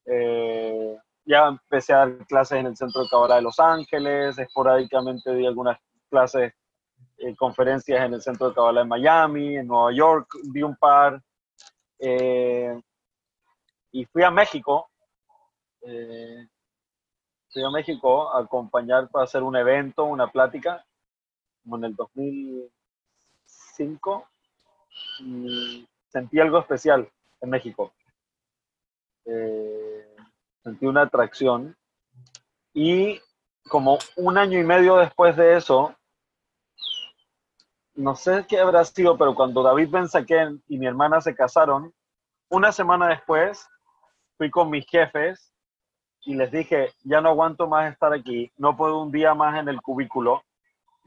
Eh, 0.06 0.98
ya 1.26 1.48
empecé 1.48 1.94
a 1.94 1.98
dar 1.98 2.26
clases 2.26 2.60
en 2.60 2.68
el 2.68 2.78
Centro 2.78 3.04
de 3.04 3.10
Cabra 3.10 3.36
de 3.36 3.42
Los 3.42 3.60
Ángeles, 3.60 4.38
esporádicamente 4.38 5.34
di 5.34 5.46
algunas 5.46 5.78
clases 6.10 6.54
eh, 7.18 7.36
conferencias 7.36 8.06
en 8.06 8.14
el 8.14 8.22
Centro 8.22 8.50
de 8.50 8.56
Kabbalah 8.56 8.82
en 8.82 8.88
Miami, 8.88 9.58
en 9.58 9.68
Nueva 9.68 9.92
York, 9.92 10.30
vi 10.52 10.64
un 10.64 10.76
par. 10.76 11.22
Eh, 12.00 12.80
y 13.92 14.06
fui 14.06 14.24
a 14.24 14.32
México. 14.32 14.90
Eh, 15.82 16.48
fui 17.52 17.64
a 17.64 17.70
México 17.72 18.32
a 18.34 18.42
acompañar 18.42 19.10
para 19.10 19.26
hacer 19.26 19.44
un 19.44 19.56
evento, 19.56 20.06
una 20.06 20.28
plática, 20.28 20.86
como 21.64 21.78
en 21.78 21.86
el 21.86 21.96
2005. 23.78 24.28
Y 25.20 25.88
sentí 26.10 26.40
algo 26.40 26.60
especial 26.60 27.10
en 27.42 27.50
México. 27.50 27.94
sentí 30.64 30.86
una 30.86 31.04
atracción. 31.04 31.76
Y 32.74 33.20
como 33.70 33.98
un 34.16 34.38
año 34.38 34.60
y 34.60 34.64
medio 34.64 34.98
después 34.98 35.36
de 35.36 35.58
eso, 35.58 35.96
no 37.96 38.16
sé 38.16 38.46
qué 38.48 38.60
habrá 38.60 38.86
sido, 38.86 39.18
pero 39.18 39.34
cuando 39.34 39.64
David 39.64 39.90
Ben 39.90 40.64
y 40.68 40.78
mi 40.78 40.86
hermana 40.86 41.20
se 41.20 41.36
casaron, 41.36 41.94
una 42.50 42.72
semana 42.72 43.10
después 43.10 43.68
fui 44.38 44.50
con 44.52 44.70
mis 44.70 44.86
jefes 44.86 45.52
y 46.22 46.36
les 46.36 46.52
dije, 46.52 46.94
ya 47.04 47.22
no 47.22 47.30
aguanto 47.30 47.68
más 47.68 47.92
estar 47.92 48.14
aquí, 48.14 48.52
no 48.58 48.78
puedo 48.78 49.02
un 49.02 49.12
día 49.12 49.34
más 49.34 49.60
en 49.60 49.68
el 49.70 49.82
cubículo. 49.82 50.44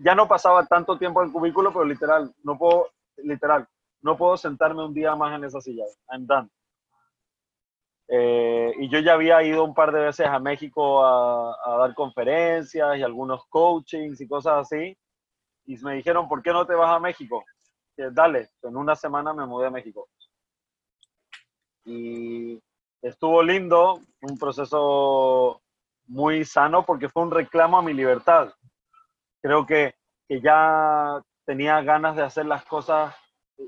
Ya 0.03 0.15
no 0.15 0.27
pasaba 0.27 0.67
tanto 0.67 0.99
tiempo 0.99 1.21
en 1.21 1.29
el 1.29 1.33
cubículo, 1.33 1.73
pero 1.73 1.85
literal, 1.85 2.33
no 2.43 2.57
puedo, 2.57 2.89
literal, 3.19 3.67
no 4.03 4.17
puedo 4.17 4.37
sentarme 4.37 4.85
un 4.85 4.95
día 4.95 5.15
más 5.15 5.37
en 5.37 5.45
esa 5.45 5.61
silla. 5.61 5.85
I'm 6.11 6.27
done. 6.27 6.49
Eh, 8.09 8.75
y 8.79 8.89
yo 8.89 8.99
ya 8.99 9.13
había 9.13 9.43
ido 9.43 9.63
un 9.63 9.75
par 9.75 9.93
de 9.93 10.01
veces 10.01 10.27
a 10.27 10.39
México 10.41 11.05
a, 11.05 11.55
a 11.65 11.77
dar 11.77 11.95
conferencias 11.95 12.99
y 12.99 13.03
algunos 13.03 13.47
coachings 13.47 14.21
y 14.21 14.27
cosas 14.27 14.67
así 14.67 14.97
y 15.71 15.77
me 15.85 15.95
dijeron, 15.95 16.29
¿por 16.29 16.43
qué 16.43 16.51
no 16.51 16.67
te 16.67 16.75
vas 16.75 16.91
a 16.91 16.99
México? 16.99 17.45
Dale, 17.97 18.49
en 18.63 18.77
una 18.77 18.97
semana 18.97 19.33
me 19.33 19.47
mudé 19.47 19.69
a 19.69 19.71
México. 19.71 20.09
Y 21.85 22.61
estuvo 23.03 23.41
lindo, 23.43 24.01
un 24.23 24.37
proceso 24.37 25.63
muy 26.07 26.45
sano 26.45 26.85
porque 26.85 27.09
fue 27.09 27.23
un 27.23 27.31
reclamo 27.31 27.79
a 27.79 27.83
mi 27.83 27.93
libertad. 27.93 28.53
Creo 29.43 29.67
que, 29.67 29.95
que 30.29 30.41
ya 30.41 31.21
tenía 31.45 31.81
ganas 31.83 32.17
de 32.17 32.23
hacer 32.23 32.47
las 32.47 32.65
cosas, 32.65 33.15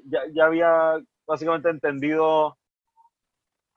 ya, 0.06 0.20
ya 0.32 0.44
había 0.44 1.00
básicamente 1.26 1.70
entendido 1.70 2.56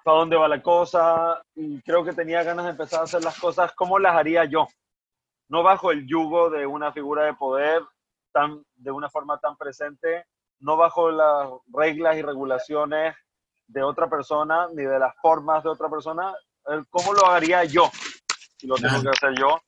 para 0.04 0.20
dónde 0.20 0.36
va 0.36 0.48
la 0.48 0.62
cosa 0.62 1.42
y 1.56 1.82
creo 1.82 2.04
que 2.04 2.14
tenía 2.14 2.44
ganas 2.44 2.66
de 2.66 2.72
empezar 2.72 3.00
a 3.00 3.04
hacer 3.04 3.24
las 3.24 3.40
cosas 3.40 3.74
como 3.74 3.98
las 3.98 4.16
haría 4.16 4.46
yo, 4.46 4.68
no 5.50 5.64
bajo 5.64 5.92
el 5.92 6.06
yugo 6.06 6.50
de 6.50 6.66
una 6.66 6.92
figura 6.92 7.24
de 7.24 7.34
poder 7.34 7.82
tan, 8.32 8.64
de 8.76 8.92
una 8.92 9.10
forma 9.10 9.40
tan 9.40 9.58
presente, 9.58 10.26
no 10.60 10.78
bajo 10.78 11.10
las 11.10 11.50
reglas 11.74 12.18
y 12.18 12.22
regulaciones 12.22 13.16
de 13.68 13.82
otra 13.82 14.08
persona 14.08 14.68
ni 14.74 14.84
de 14.84 15.00
las 15.00 15.16
formas 15.22 15.64
de 15.64 15.70
otra 15.70 15.90
persona, 15.90 16.34
cómo 16.90 17.14
lo 17.14 17.26
haría 17.28 17.64
yo, 17.64 17.90
si 18.58 18.68
lo 18.68 18.76
tengo 18.76 19.02
que 19.02 19.10
hacer 19.10 19.34
yo. 19.38 19.60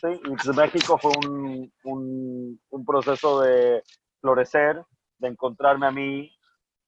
Sí, 0.00 0.08
y 0.08 0.56
México 0.56 0.98
fue 0.98 1.12
un, 1.26 1.72
un, 1.84 2.60
un 2.68 2.84
proceso 2.84 3.40
de 3.40 3.82
florecer, 4.20 4.84
de 5.18 5.28
encontrarme 5.28 5.86
a 5.86 5.90
mí, 5.90 6.30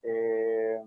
eh, 0.02 0.78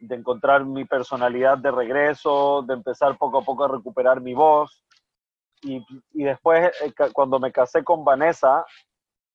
de 0.00 0.14
encontrar 0.16 0.64
mi 0.64 0.84
personalidad 0.84 1.58
de 1.58 1.70
regreso, 1.70 2.62
de 2.62 2.74
empezar 2.74 3.16
poco 3.18 3.38
a 3.38 3.42
poco 3.42 3.64
a 3.64 3.68
recuperar 3.68 4.20
mi 4.20 4.34
voz. 4.34 4.84
Y, 5.62 5.84
y 6.12 6.24
después, 6.24 6.72
eh, 6.82 6.92
cuando 7.12 7.38
me 7.38 7.52
casé 7.52 7.84
con 7.84 8.04
Vanessa, 8.04 8.64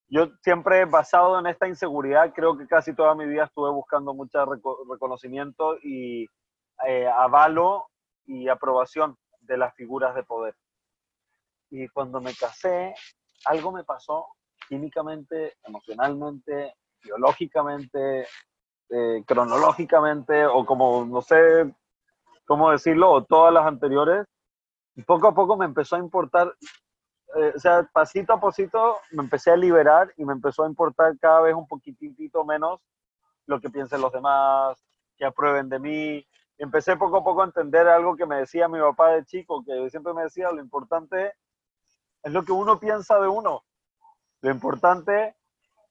yo 0.09 0.27
siempre 0.41 0.83
basado 0.83 1.39
en 1.39 1.47
esta 1.47 1.69
inseguridad, 1.69 2.33
creo 2.33 2.57
que 2.57 2.67
casi 2.67 2.93
toda 2.93 3.15
mi 3.15 3.25
vida 3.25 3.45
estuve 3.45 3.71
buscando 3.71 4.13
mucho 4.13 4.39
reconocimiento 4.89 5.77
y 5.81 6.25
eh, 6.85 7.07
avalo 7.07 7.87
y 8.25 8.49
aprobación 8.49 9.17
de 9.39 9.57
las 9.57 9.73
figuras 9.75 10.13
de 10.15 10.23
poder. 10.23 10.53
Y 11.69 11.87
cuando 11.89 12.21
me 12.21 12.33
casé, 12.33 12.95
algo 13.45 13.71
me 13.71 13.83
pasó 13.83 14.27
químicamente, 14.67 15.57
emocionalmente, 15.63 16.75
biológicamente, 17.03 18.27
eh, 18.89 19.23
cronológicamente, 19.25 20.45
o 20.45 20.65
como, 20.65 21.05
no 21.05 21.21
sé 21.21 21.73
cómo 22.45 22.71
decirlo, 22.71 23.11
o 23.11 23.23
todas 23.23 23.53
las 23.53 23.65
anteriores. 23.65 24.25
Y 24.95 25.03
poco 25.03 25.27
a 25.27 25.35
poco 25.35 25.57
me 25.57 25.65
empezó 25.65 25.95
a 25.95 25.99
importar, 25.99 26.53
eh, 27.35 27.53
o 27.55 27.59
sea, 27.59 27.87
pasito 27.93 28.33
a 28.33 28.39
pasito 28.39 28.97
me 29.11 29.23
empecé 29.23 29.51
a 29.51 29.57
liberar 29.57 30.11
y 30.17 30.25
me 30.25 30.33
empezó 30.33 30.63
a 30.63 30.67
importar 30.67 31.17
cada 31.19 31.41
vez 31.41 31.53
un 31.53 31.67
poquitito 31.67 32.43
menos 32.45 32.79
lo 33.45 33.59
que 33.59 33.69
piensen 33.69 34.01
los 34.01 34.11
demás, 34.11 34.77
que 35.17 35.25
aprueben 35.25 35.69
de 35.69 35.79
mí. 35.79 36.27
empecé 36.59 36.97
poco 36.97 37.17
a 37.17 37.23
poco 37.23 37.41
a 37.43 37.45
entender 37.45 37.87
algo 37.87 38.15
que 38.15 38.25
me 38.25 38.37
decía 38.37 38.67
mi 38.67 38.79
papá 38.79 39.11
de 39.11 39.25
chico, 39.25 39.63
que 39.63 39.89
siempre 39.89 40.13
me 40.13 40.23
decía, 40.23 40.51
lo 40.51 40.61
importante 40.61 41.33
es 42.27 42.33
lo 42.33 42.43
que 42.43 42.51
uno 42.51 42.77
piensa 42.77 43.19
de 43.19 43.27
uno. 43.27 43.63
Lo 44.41 44.51
importante 44.51 45.35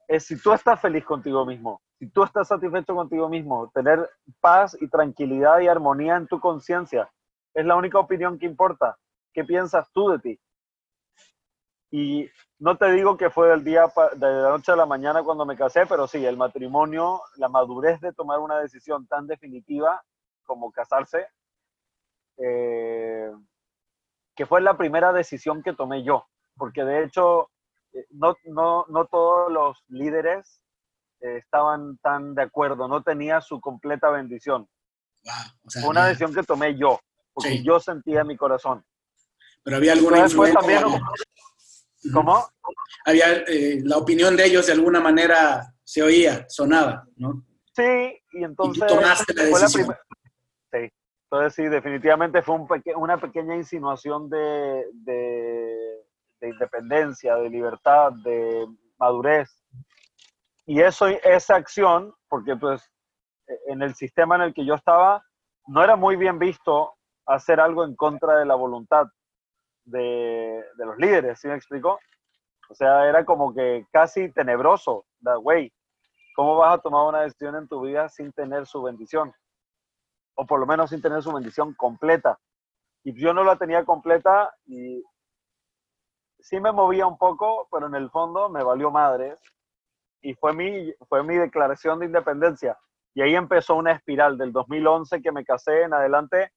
es 0.06 0.26
si 0.26 0.38
tú 0.38 0.52
estás 0.52 0.78
feliz 0.78 1.02
contigo 1.04 1.46
mismo, 1.46 1.80
si 1.98 2.08
tú 2.10 2.22
estás 2.24 2.48
satisfecho 2.48 2.94
contigo 2.94 3.28
mismo, 3.30 3.70
tener 3.70 4.08
paz 4.38 4.76
y 4.78 4.86
tranquilidad 4.88 5.60
y 5.60 5.68
armonía 5.68 6.16
en 6.16 6.26
tu 6.26 6.38
conciencia, 6.38 7.10
es 7.54 7.64
la 7.64 7.74
única 7.74 7.98
opinión 7.98 8.38
que 8.38 8.44
importa. 8.44 8.98
¿Qué 9.32 9.44
piensas 9.44 9.90
tú 9.92 10.10
de 10.10 10.18
ti? 10.18 10.40
Y 11.90 12.28
no 12.58 12.76
te 12.76 12.90
digo 12.90 13.16
que 13.16 13.30
fue 13.30 13.48
del 13.48 13.64
día, 13.64 13.86
de 14.16 14.26
la 14.26 14.50
noche 14.50 14.72
a 14.72 14.76
la 14.76 14.84
mañana 14.84 15.22
cuando 15.22 15.46
me 15.46 15.56
casé, 15.56 15.86
pero 15.86 16.06
sí, 16.06 16.24
el 16.26 16.36
matrimonio, 16.36 17.22
la 17.36 17.48
madurez 17.48 17.98
de 18.02 18.12
tomar 18.12 18.40
una 18.40 18.58
decisión 18.58 19.06
tan 19.06 19.26
definitiva 19.26 20.02
como 20.44 20.70
casarse, 20.70 21.28
eh, 22.36 23.32
que 24.36 24.46
fue 24.46 24.60
la 24.60 24.76
primera 24.76 25.12
decisión 25.12 25.62
que 25.62 25.72
tomé 25.72 26.04
yo, 26.04 26.26
porque 26.56 26.84
de 26.84 27.04
hecho 27.04 27.50
eh, 27.92 28.06
no, 28.10 28.36
no, 28.44 28.84
no 28.88 29.06
todos 29.06 29.50
los 29.50 29.82
líderes 29.88 30.60
eh, 31.20 31.38
estaban 31.38 31.96
tan 31.98 32.34
de 32.34 32.42
acuerdo, 32.42 32.86
no 32.86 33.02
tenía 33.02 33.40
su 33.40 33.60
completa 33.60 34.10
bendición. 34.10 34.68
Fue 35.64 35.88
una 35.88 36.06
decisión 36.06 36.32
que 36.32 36.42
tomé 36.42 36.78
yo, 36.78 37.00
porque 37.32 37.62
yo 37.62 37.80
sentía 37.80 38.20
en 38.20 38.28
mi 38.28 38.36
corazón. 38.36 38.84
Pero 39.64 39.78
había 39.78 39.94
alguna 39.94 40.20
influencia. 40.20 40.60
También, 40.60 40.84
¿Cómo? 42.12 42.48
Había 43.04 43.38
eh, 43.48 43.80
la 43.82 43.96
opinión 43.96 44.36
de 44.36 44.46
ellos 44.46 44.66
de 44.66 44.72
alguna 44.72 45.00
manera 45.00 45.74
se 45.82 46.02
oía, 46.02 46.46
sonaba, 46.48 47.04
¿no? 47.16 47.44
Sí, 47.74 48.22
y 48.32 48.44
entonces. 48.44 48.84
Y 48.84 48.86
tomaste 48.86 49.34
la 49.34 49.44
decisión. 49.44 49.96
Entonces 51.30 51.54
sí, 51.54 51.68
definitivamente 51.68 52.42
fue 52.42 52.54
un 52.54 52.68
una 52.96 53.18
pequeña 53.18 53.56
insinuación 53.56 54.28
de, 54.28 54.86
de, 54.92 56.04
de 56.40 56.48
independencia, 56.48 57.36
de 57.36 57.50
libertad, 57.50 58.12
de 58.24 58.66
madurez 58.98 59.50
y 60.66 60.80
eso, 60.80 61.06
esa 61.06 61.54
acción, 61.54 62.12
porque 62.28 62.56
pues 62.56 62.82
en 63.66 63.82
el 63.82 63.94
sistema 63.94 64.34
en 64.34 64.42
el 64.42 64.54
que 64.54 64.66
yo 64.66 64.74
estaba, 64.74 65.24
no 65.68 65.82
era 65.82 65.94
muy 65.94 66.16
bien 66.16 66.40
visto 66.40 66.94
hacer 67.24 67.60
algo 67.60 67.84
en 67.84 67.94
contra 67.94 68.38
de 68.38 68.46
la 68.46 68.56
voluntad 68.56 69.06
de, 69.84 70.64
los 70.76 70.98
líderes, 70.98 71.40
¿sí 71.40 71.46
me 71.46 71.54
explico? 71.54 72.00
O 72.68 72.74
sea, 72.74 73.08
era 73.08 73.24
como 73.24 73.54
que 73.54 73.86
casi 73.92 74.32
tenebroso, 74.32 75.06
da 75.20 75.36
güey, 75.36 75.72
¿cómo 76.34 76.56
vas 76.56 76.74
a 76.74 76.82
tomar 76.82 77.06
una 77.06 77.20
decisión 77.20 77.54
en 77.54 77.68
tu 77.68 77.82
vida 77.82 78.08
sin 78.08 78.32
tener 78.32 78.66
su 78.66 78.82
bendición? 78.82 79.32
O 80.36 80.46
por 80.46 80.60
lo 80.60 80.66
menos 80.66 80.90
sin 80.90 81.02
tener 81.02 81.22
su 81.22 81.32
bendición 81.32 81.74
completa. 81.74 82.38
Y 83.04 83.12
yo 83.20 83.32
no 83.34 83.44
la 83.44 83.56
tenía 83.56 83.84
completa 83.84 84.54
y 84.66 85.02
sí 86.40 86.60
me 86.60 86.72
movía 86.72 87.06
un 87.06 87.18
poco, 87.18 87.68
pero 87.70 87.86
en 87.86 87.94
el 87.94 88.10
fondo 88.10 88.48
me 88.48 88.62
valió 88.62 88.90
madres 88.90 89.38
y 90.20 90.34
fue 90.34 90.52
mi, 90.52 90.92
fue 91.08 91.22
mi 91.22 91.36
declaración 91.36 92.00
de 92.00 92.06
independencia. 92.06 92.76
Y 93.14 93.22
ahí 93.22 93.34
empezó 93.34 93.76
una 93.76 93.92
espiral 93.92 94.36
del 94.36 94.52
2011 94.52 95.22
que 95.22 95.32
me 95.32 95.44
casé 95.44 95.82
en 95.82 95.94
adelante, 95.94 96.52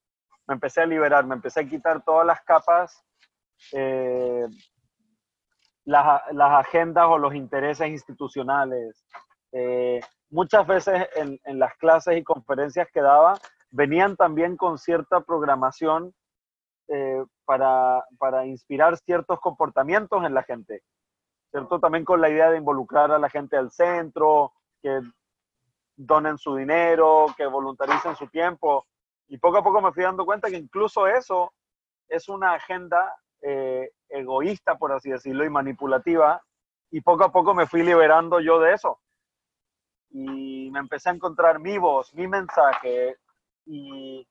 me 0.47 0.55
empecé 0.55 0.81
a 0.81 0.85
liberar, 0.85 1.25
me 1.25 1.35
empecé 1.35 1.61
a 1.61 1.67
quitar 1.67 2.03
todas 2.03 2.25
las 2.25 2.41
capas, 2.41 3.03
eh, 3.71 4.47
las, 5.85 6.21
las, 6.31 6.51
agendas 6.65 7.05
o 7.07 7.17
los 7.17 7.33
intereses 7.33 7.87
institucionales. 7.87 9.05
Eh, 9.51 9.99
muchas 10.29 10.67
veces 10.67 11.07
en, 11.15 11.39
en, 11.43 11.59
las 11.59 11.75
clases 11.75 12.17
y 12.17 12.23
conferencias 12.23 12.87
que 12.93 13.01
daba, 13.01 13.35
venían 13.71 14.15
también 14.15 14.57
con 14.57 14.77
cierta 14.77 15.21
programación 15.21 16.13
eh, 16.87 17.23
para, 17.45 18.03
para 18.17 18.45
inspirar 18.45 18.97
ciertos 18.97 19.39
comportamientos 19.39 20.23
en 20.23 20.33
la 20.33 20.43
gente. 20.43 20.81
¿cierto? 21.51 21.79
También 21.79 22.05
con 22.05 22.21
la 22.21 22.29
idea 22.29 22.49
de 22.49 22.57
involucrar 22.57 23.11
a 23.11 23.19
la 23.19 23.29
gente 23.29 23.57
al 23.57 23.71
centro, 23.71 24.53
que 24.81 25.01
donen 25.95 26.37
su 26.37 26.55
dinero, 26.55 27.27
que 27.35 27.45
voluntaricen 27.45 28.15
su 28.15 28.27
tiempo. 28.27 28.85
Y 29.27 29.37
poco 29.37 29.57
a 29.57 29.63
poco 29.63 29.81
me 29.81 29.91
fui 29.91 30.03
dando 30.03 30.25
cuenta 30.25 30.49
que 30.49 30.57
incluso 30.57 31.07
eso 31.07 31.53
es 32.07 32.29
una 32.29 32.53
agenda 32.53 33.15
eh, 33.41 33.91
egoísta, 34.07 34.77
por 34.77 34.91
así 34.91 35.09
decirlo, 35.09 35.45
y 35.45 35.49
manipulativa. 35.49 36.41
Y 36.91 37.01
poco 37.01 37.25
a 37.25 37.31
poco 37.31 37.53
me 37.53 37.67
fui 37.67 37.83
liberando 37.83 38.39
yo 38.39 38.59
de 38.59 38.73
eso. 38.73 38.99
Y 40.11 40.69
me 40.71 40.79
empecé 40.79 41.09
a 41.09 41.13
encontrar 41.13 41.59
mi 41.59 41.77
voz, 41.77 42.13
mi 42.15 42.27
mensaje, 42.27 43.17
y, 43.69 44.27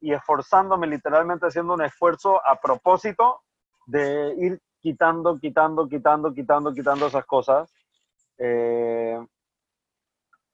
esforzándome, 0.00 0.86
literalmente 0.86 1.46
haciendo 1.46 1.74
un 1.74 1.82
esfuerzo 1.82 2.44
a 2.46 2.56
propósito 2.56 3.40
de 3.86 4.34
ir 4.38 4.60
quitando, 4.80 5.38
quitando, 5.38 5.88
quitando, 5.88 6.34
quitando, 6.34 6.74
quitando 6.74 7.06
esas 7.06 7.24
cosas. 7.24 7.72
Eh, 8.38 9.18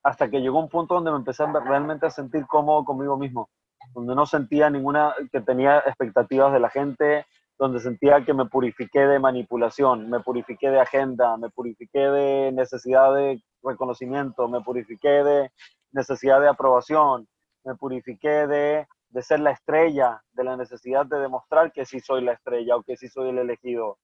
hasta 0.03 0.29
que 0.29 0.41
llegó 0.41 0.59
un 0.59 0.69
punto 0.69 0.95
donde 0.95 1.11
me 1.11 1.17
empecé 1.17 1.45
realmente 1.45 2.05
a 2.05 2.09
sentir 2.09 2.45
cómodo 2.45 2.83
conmigo 2.83 3.17
mismo, 3.17 3.49
donde 3.93 4.15
no 4.15 4.25
sentía 4.25 4.69
ninguna, 4.69 5.15
que 5.31 5.41
tenía 5.41 5.79
expectativas 5.79 6.51
de 6.51 6.59
la 6.59 6.69
gente, 6.69 7.25
donde 7.57 7.79
sentía 7.79 8.25
que 8.25 8.33
me 8.33 8.45
purifiqué 8.45 9.07
de 9.07 9.19
manipulación, 9.19 10.09
me 10.09 10.19
purifiqué 10.19 10.69
de 10.69 10.81
agenda, 10.81 11.37
me 11.37 11.49
purifiqué 11.49 11.99
de 11.99 12.51
necesidad 12.51 13.15
de 13.15 13.41
reconocimiento, 13.63 14.47
me 14.49 14.61
purifiqué 14.61 15.23
de 15.23 15.51
necesidad 15.93 16.41
de 16.41 16.49
aprobación, 16.49 17.27
me 17.63 17.75
purifiqué 17.75 18.47
de, 18.47 18.87
de 19.13 19.21
ser 19.21 19.39
la 19.39 19.51
estrella, 19.51 20.23
de 20.31 20.43
la 20.43 20.57
necesidad 20.57 21.05
de 21.05 21.19
demostrar 21.19 21.71
que 21.71 21.85
sí 21.85 21.99
soy 21.99 22.23
la 22.23 22.33
estrella 22.33 22.75
o 22.75 22.83
que 22.83 22.97
sí 22.97 23.07
soy 23.07 23.29
el 23.29 23.37
elegido, 23.37 23.99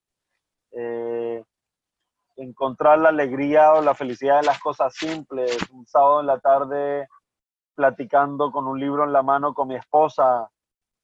eh, 0.72 1.44
encontrar 2.36 3.00
la 3.00 3.10
alegría 3.10 3.74
o 3.74 3.82
la 3.82 3.96
felicidad 3.96 4.40
en 4.40 4.46
las 4.46 4.60
cosas 4.60 4.94
simples. 4.94 5.58
Un 5.72 5.88
sábado 5.88 6.22
en 6.22 6.28
la 6.28 6.40
tarde 6.40 7.08
platicando 7.74 8.52
con 8.52 8.68
un 8.68 8.80
libro 8.80 9.04
en 9.04 9.12
la 9.12 9.24
mano 9.24 9.54
con 9.54 9.68
mi 9.68 9.76
esposa, 9.76 10.48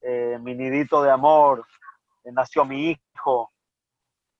eh, 0.00 0.38
mi 0.40 0.54
nidito 0.54 1.02
de 1.02 1.10
amor, 1.10 1.66
eh, 2.22 2.30
nació 2.30 2.64
mi 2.64 2.90
hijo, 2.90 3.50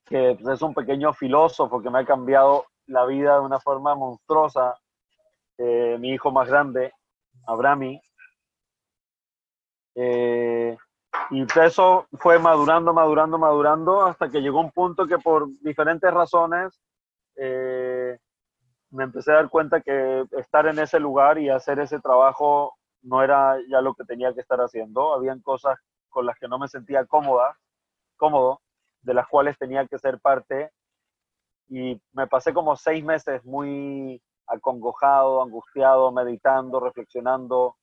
que 0.05 0.31
es 0.31 0.61
un 0.61 0.73
pequeño 0.73 1.11
filósofo 1.13 1.81
que 1.81 1.89
me 1.89 1.99
ha 1.99 2.05
cambiado 2.05 2.67
la 2.85 3.05
vida 3.05 3.33
de 3.35 3.41
una 3.41 3.59
forma 3.59 3.95
monstruosa, 3.95 4.75
mi 5.57 6.11
hijo 6.11 6.31
más 6.31 6.47
grande, 6.47 6.93
Abrami. 7.47 7.99
Y 11.29 11.41
eso 11.61 12.07
fue 12.19 12.39
madurando, 12.39 12.93
madurando, 12.93 13.37
madurando, 13.37 14.01
hasta 14.05 14.29
que 14.29 14.41
llegó 14.41 14.61
un 14.61 14.71
punto 14.71 15.07
que 15.07 15.17
por 15.17 15.47
diferentes 15.61 16.11
razones 16.13 16.79
eh, 17.35 18.17
me 18.91 19.03
empecé 19.03 19.31
a 19.31 19.35
dar 19.35 19.49
cuenta 19.49 19.81
que 19.81 20.25
estar 20.37 20.67
en 20.67 20.79
ese 20.79 20.99
lugar 20.99 21.37
y 21.37 21.49
hacer 21.49 21.79
ese 21.79 21.99
trabajo 21.99 22.75
no 23.01 23.23
era 23.23 23.57
ya 23.69 23.81
lo 23.81 23.93
que 23.93 24.05
tenía 24.05 24.33
que 24.33 24.41
estar 24.41 24.59
haciendo. 24.59 25.13
Habían 25.13 25.41
cosas 25.41 25.77
con 26.09 26.25
las 26.25 26.37
que 26.39 26.47
no 26.47 26.59
me 26.59 26.67
sentía 26.67 27.05
cómoda, 27.05 27.57
cómodo, 28.15 28.61
de 29.01 29.13
las 29.13 29.27
cuales 29.27 29.57
tenía 29.57 29.85
que 29.85 29.99
ser 29.99 30.19
parte. 30.19 30.71
Y 31.69 32.01
me 32.13 32.27
pasé 32.27 32.53
como 32.53 32.75
seis 32.75 33.03
meses 33.03 33.43
muy 33.43 34.21
acongojado, 34.47 35.43
angustiado, 35.43 36.11
meditando, 36.11 36.79
reflexionando, 36.79 37.75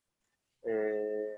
eh, 0.62 1.36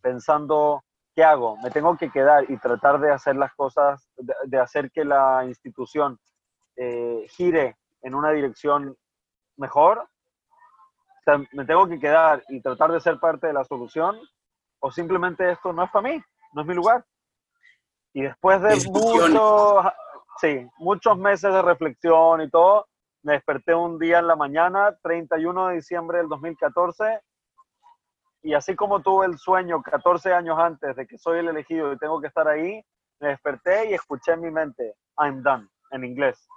pensando, 0.00 0.82
¿qué 1.14 1.24
hago? 1.24 1.56
¿Me 1.58 1.70
tengo 1.70 1.96
que 1.96 2.10
quedar 2.10 2.50
y 2.50 2.56
tratar 2.58 3.00
de 3.00 3.12
hacer 3.12 3.36
las 3.36 3.54
cosas, 3.54 4.08
de, 4.16 4.58
hacer 4.58 4.90
que 4.90 5.04
la 5.04 5.44
institución 5.46 6.18
eh, 6.76 7.26
gire 7.30 7.76
en 8.02 8.14
una 8.14 8.30
dirección 8.30 8.96
mejor? 9.56 10.08
¿Me 11.52 11.64
tengo 11.64 11.86
que 11.86 12.00
quedar 12.00 12.42
y 12.48 12.60
tratar 12.60 12.90
de 12.90 13.00
ser 13.00 13.20
parte 13.20 13.46
de 13.46 13.52
la 13.52 13.64
solución? 13.64 14.18
¿O 14.80 14.90
simplemente 14.90 15.50
esto 15.50 15.72
no 15.72 15.84
es 15.84 15.90
para 15.90 16.08
mí? 16.08 16.22
¿No 16.52 16.62
es 16.62 16.66
mi 16.66 16.74
lugar? 16.74 17.04
Y 18.12 18.22
después 18.22 18.60
de 18.62 18.76
muchos, 18.90 19.86
sí, 20.40 20.68
muchos 20.78 21.16
meses 21.16 21.52
de 21.52 21.62
reflexión 21.62 22.40
y 22.40 22.50
todo, 22.50 22.86
me 23.22 23.34
desperté 23.34 23.74
un 23.74 23.98
día 23.98 24.18
en 24.18 24.26
la 24.26 24.34
mañana, 24.34 24.96
31 25.02 25.68
de 25.68 25.74
diciembre 25.76 26.18
del 26.18 26.28
2014, 26.28 27.20
y 28.42 28.54
así 28.54 28.74
como 28.74 29.00
tuve 29.00 29.26
el 29.26 29.38
sueño 29.38 29.82
14 29.82 30.32
años 30.32 30.58
antes 30.58 30.96
de 30.96 31.06
que 31.06 31.18
soy 31.18 31.38
el 31.38 31.48
elegido 31.48 31.92
y 31.92 31.98
tengo 31.98 32.20
que 32.20 32.28
estar 32.28 32.48
ahí, 32.48 32.82
me 33.20 33.28
desperté 33.28 33.90
y 33.90 33.94
escuché 33.94 34.32
en 34.32 34.40
mi 34.40 34.50
mente, 34.50 34.94
I'm 35.18 35.42
done, 35.42 35.68
en 35.90 36.04
inglés. 36.04 36.48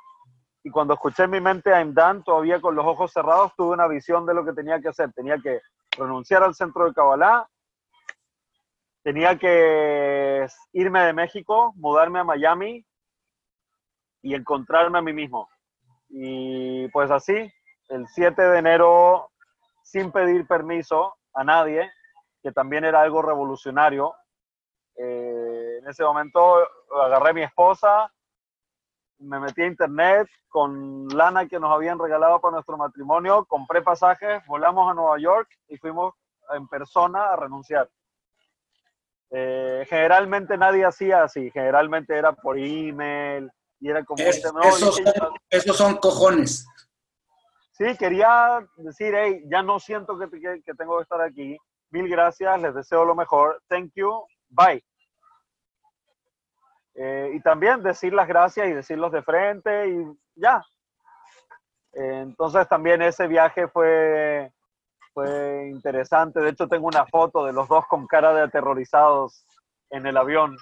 Y 0.63 0.69
cuando 0.69 0.93
escuché 0.93 1.23
en 1.23 1.31
mi 1.31 1.41
mente, 1.41 1.71
I'm 1.71 1.93
done, 1.93 2.23
todavía 2.23 2.61
con 2.61 2.73
los 2.75 2.85
ojos 2.85 3.11
cerrados, 3.11 3.53
tuve 3.57 3.73
una 3.73 3.87
visión 3.87 4.25
de 4.25 4.33
lo 4.33 4.45
que 4.45 4.53
tenía 4.53 4.79
que 4.79 4.87
hacer. 4.87 5.11
Tenía 5.11 5.37
que 5.37 5.59
renunciar 5.97 6.41
al 6.41 6.55
centro 6.55 6.85
de 6.85 6.93
Kabbalah, 6.93 7.45
tenía 9.03 9.37
que 9.37 10.47
irme 10.71 11.01
de 11.01 11.13
México, 11.13 11.73
mudarme 11.75 12.19
a 12.19 12.23
Miami 12.23 12.85
y 14.21 14.35
encontrarme 14.35 14.99
a 14.99 15.01
mí 15.01 15.11
mismo. 15.11 15.49
Y 16.07 16.87
pues 16.89 17.11
así, 17.11 17.51
el 17.89 18.07
7 18.07 18.41
de 18.41 18.59
enero, 18.59 19.29
sin 19.83 20.13
pedir 20.13 20.47
permiso 20.47 21.13
a 21.33 21.43
nadie, 21.43 21.91
que 22.41 22.51
también 22.51 22.83
era 22.83 23.01
algo 23.01 23.21
revolucionario, 23.21 24.13
eh, 24.95 25.79
en 25.79 25.87
ese 25.87 26.03
momento 26.03 26.57
agarré 27.03 27.31
a 27.31 27.33
mi 27.33 27.43
esposa, 27.43 28.11
me 29.19 29.39
metí 29.39 29.61
a 29.61 29.67
internet 29.67 30.27
con 30.49 31.07
lana 31.09 31.47
que 31.47 31.59
nos 31.59 31.71
habían 31.71 31.97
regalado 31.97 32.39
para 32.39 32.53
nuestro 32.53 32.77
matrimonio, 32.77 33.45
compré 33.45 33.81
pasajes, 33.81 34.45
volamos 34.45 34.89
a 34.89 34.93
Nueva 34.93 35.17
York 35.17 35.49
y 35.67 35.77
fuimos 35.77 36.13
en 36.51 36.67
persona 36.67 37.29
a 37.31 37.35
renunciar. 37.35 37.89
Eh, 39.31 39.85
generalmente 39.89 40.57
nadie 40.57 40.85
hacía 40.85 41.23
así, 41.23 41.49
generalmente 41.49 42.15
era 42.15 42.33
por 42.33 42.57
email, 42.57 43.51
y 43.79 43.89
era 43.89 44.03
como... 44.05 44.23
esos, 44.23 45.75
son, 45.75 45.97
cojones. 45.97 46.67
Sí, 47.83 47.97
quería 47.97 48.65
decir, 48.77 49.13
hey, 49.13 49.43
ya 49.51 49.61
no 49.61 49.77
siento 49.77 50.17
que, 50.17 50.29
que, 50.29 50.73
tengo 50.73 50.95
que 50.97 51.03
estar 51.03 51.19
aquí. 51.19 51.57
Mil 51.89 52.07
gracias, 52.07 52.61
les 52.61 52.73
deseo 52.73 53.03
lo 53.03 53.13
mejor. 53.13 53.61
Thank 53.67 53.91
you, 53.95 54.23
bye. 54.47 54.81
Eh, 56.95 57.31
y 57.33 57.41
también 57.41 57.83
decir 57.83 58.13
las 58.13 58.25
gracias 58.25 58.67
y 58.67 58.73
decirlos 58.73 59.11
de 59.11 59.21
frente 59.21 59.89
y 59.89 60.05
ya. 60.35 60.63
Eh, 61.91 62.19
entonces 62.21 62.69
también 62.69 63.01
ese 63.01 63.27
viaje 63.27 63.67
fue, 63.67 64.49
fue 65.13 65.67
interesante. 65.69 66.39
De 66.39 66.51
hecho, 66.51 66.69
tengo 66.69 66.87
una 66.87 67.05
foto 67.05 67.43
de 67.43 67.51
los 67.51 67.67
dos 67.67 67.85
con 67.87 68.07
cara 68.07 68.33
de 68.33 68.43
aterrorizados 68.43 69.45
en 69.89 70.05
el 70.05 70.15
avión. 70.15 70.55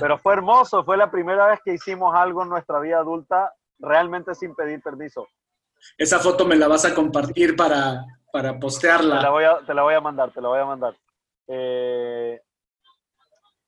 Pero 0.00 0.18
fue 0.18 0.32
hermoso, 0.32 0.82
fue 0.82 0.96
la 0.96 1.12
primera 1.12 1.46
vez 1.46 1.60
que 1.64 1.74
hicimos 1.74 2.12
algo 2.12 2.42
en 2.42 2.48
nuestra 2.48 2.80
vida 2.80 2.98
adulta 2.98 3.54
realmente 3.78 4.34
sin 4.34 4.52
pedir 4.56 4.82
permiso. 4.82 5.28
Esa 5.96 6.18
foto 6.18 6.46
me 6.46 6.56
la 6.56 6.68
vas 6.68 6.84
a 6.84 6.94
compartir 6.94 7.56
para, 7.56 8.04
para 8.32 8.58
postearla. 8.58 9.18
Te 9.18 9.22
la, 9.22 9.30
voy 9.30 9.44
a, 9.44 9.58
te 9.66 9.74
la 9.74 9.82
voy 9.82 9.94
a 9.94 10.00
mandar, 10.00 10.32
te 10.32 10.40
la 10.40 10.48
voy 10.48 10.60
a 10.60 10.64
mandar. 10.64 10.96
Eh, 11.48 12.40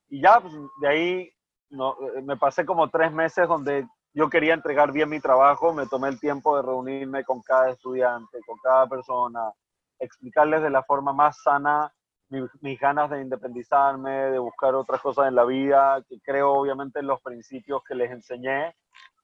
y 0.08 0.20
ya, 0.20 0.40
pues, 0.40 0.52
de 0.80 0.88
ahí 0.88 1.32
no, 1.70 1.96
me 2.22 2.36
pasé 2.36 2.64
como 2.64 2.88
tres 2.88 3.12
meses 3.12 3.46
donde 3.46 3.86
yo 4.14 4.28
quería 4.28 4.54
entregar 4.54 4.90
bien 4.92 5.08
mi 5.08 5.20
trabajo, 5.20 5.72
me 5.72 5.86
tomé 5.86 6.08
el 6.08 6.18
tiempo 6.18 6.56
de 6.56 6.62
reunirme 6.62 7.24
con 7.24 7.42
cada 7.42 7.70
estudiante, 7.70 8.38
con 8.46 8.56
cada 8.62 8.86
persona, 8.86 9.52
explicarles 9.98 10.62
de 10.62 10.70
la 10.70 10.82
forma 10.82 11.12
más 11.12 11.42
sana 11.42 11.92
mis, 12.30 12.78
ganas 12.78 13.10
de 13.10 13.20
independizarme, 13.20 14.10
de 14.10 14.38
buscar 14.38 14.74
otras 14.74 15.00
cosas 15.00 15.28
en 15.28 15.34
la 15.34 15.44
vida, 15.44 16.02
que 16.08 16.20
creo 16.20 16.52
obviamente 16.52 17.00
en 17.00 17.06
los 17.06 17.20
principios 17.22 17.82
que 17.84 17.94
les 17.94 18.10
enseñé 18.10 18.74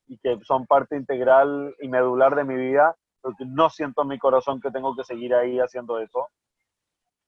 y 0.07 0.19
que 0.19 0.39
son 0.45 0.67
parte 0.67 0.97
integral 0.97 1.75
y 1.81 1.89
medular 1.89 2.35
de 2.35 2.45
mi 2.45 2.57
vida, 2.57 2.95
porque 3.21 3.45
no 3.47 3.71
siento 3.71 4.03
en 4.03 4.09
mi 4.09 4.19
corazón 4.19 4.61
que 4.61 4.71
tengo 4.71 4.95
que 4.97 5.05
seguir 5.05 5.35
ahí 5.35 5.59
haciendo 5.59 5.99
eso. 5.99 6.29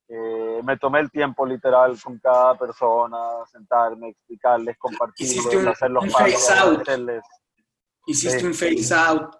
Eh, 0.09 0.61
me 0.63 0.77
tomé 0.77 1.01
el 1.01 1.11
tiempo 1.11 1.45
literal 1.45 1.97
con 2.01 2.19
cada 2.19 2.57
persona, 2.57 3.19
sentarme, 3.51 4.11
explicarles, 4.11 4.77
compartirles, 4.79 5.67
hacer 5.67 5.91
los 5.91 6.05
out. 6.51 6.89
Hiciste 8.07 8.47
un 8.47 8.55
face 8.55 8.95
out 8.95 9.35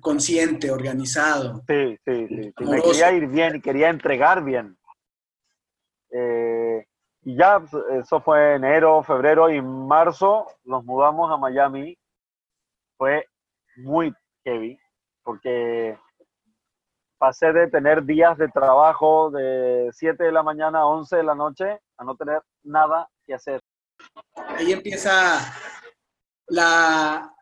consciente, 0.00 0.70
organizado. 0.70 1.62
Sí, 1.66 1.96
sí, 2.04 2.28
sí. 2.28 2.52
Me 2.64 2.82
quería 2.82 3.12
ir 3.12 3.26
bien 3.28 3.56
y 3.56 3.60
quería 3.60 3.88
entregar 3.88 4.44
bien. 4.44 4.76
Eh, 6.10 6.84
y 7.22 7.36
ya, 7.36 7.60
pues, 7.60 7.82
eso 8.02 8.20
fue 8.20 8.54
enero, 8.54 9.02
febrero 9.02 9.50
y 9.50 9.60
marzo, 9.60 10.46
nos 10.64 10.84
mudamos 10.84 11.30
a 11.30 11.36
Miami. 11.36 11.96
Fue 13.00 13.24
muy 13.76 14.12
heavy, 14.44 14.78
porque 15.22 15.98
pasé 17.16 17.50
de 17.50 17.66
tener 17.68 18.04
días 18.04 18.36
de 18.36 18.48
trabajo 18.48 19.30
de 19.30 19.88
7 19.90 20.22
de 20.22 20.30
la 20.30 20.42
mañana 20.42 20.80
a 20.80 20.86
11 20.86 21.16
de 21.16 21.22
la 21.22 21.34
noche 21.34 21.80
a 21.96 22.04
no 22.04 22.14
tener 22.14 22.42
nada 22.62 23.08
que 23.24 23.32
hacer. 23.32 23.62
Ahí 24.48 24.72
empieza 24.72 25.38
la, 26.48 27.34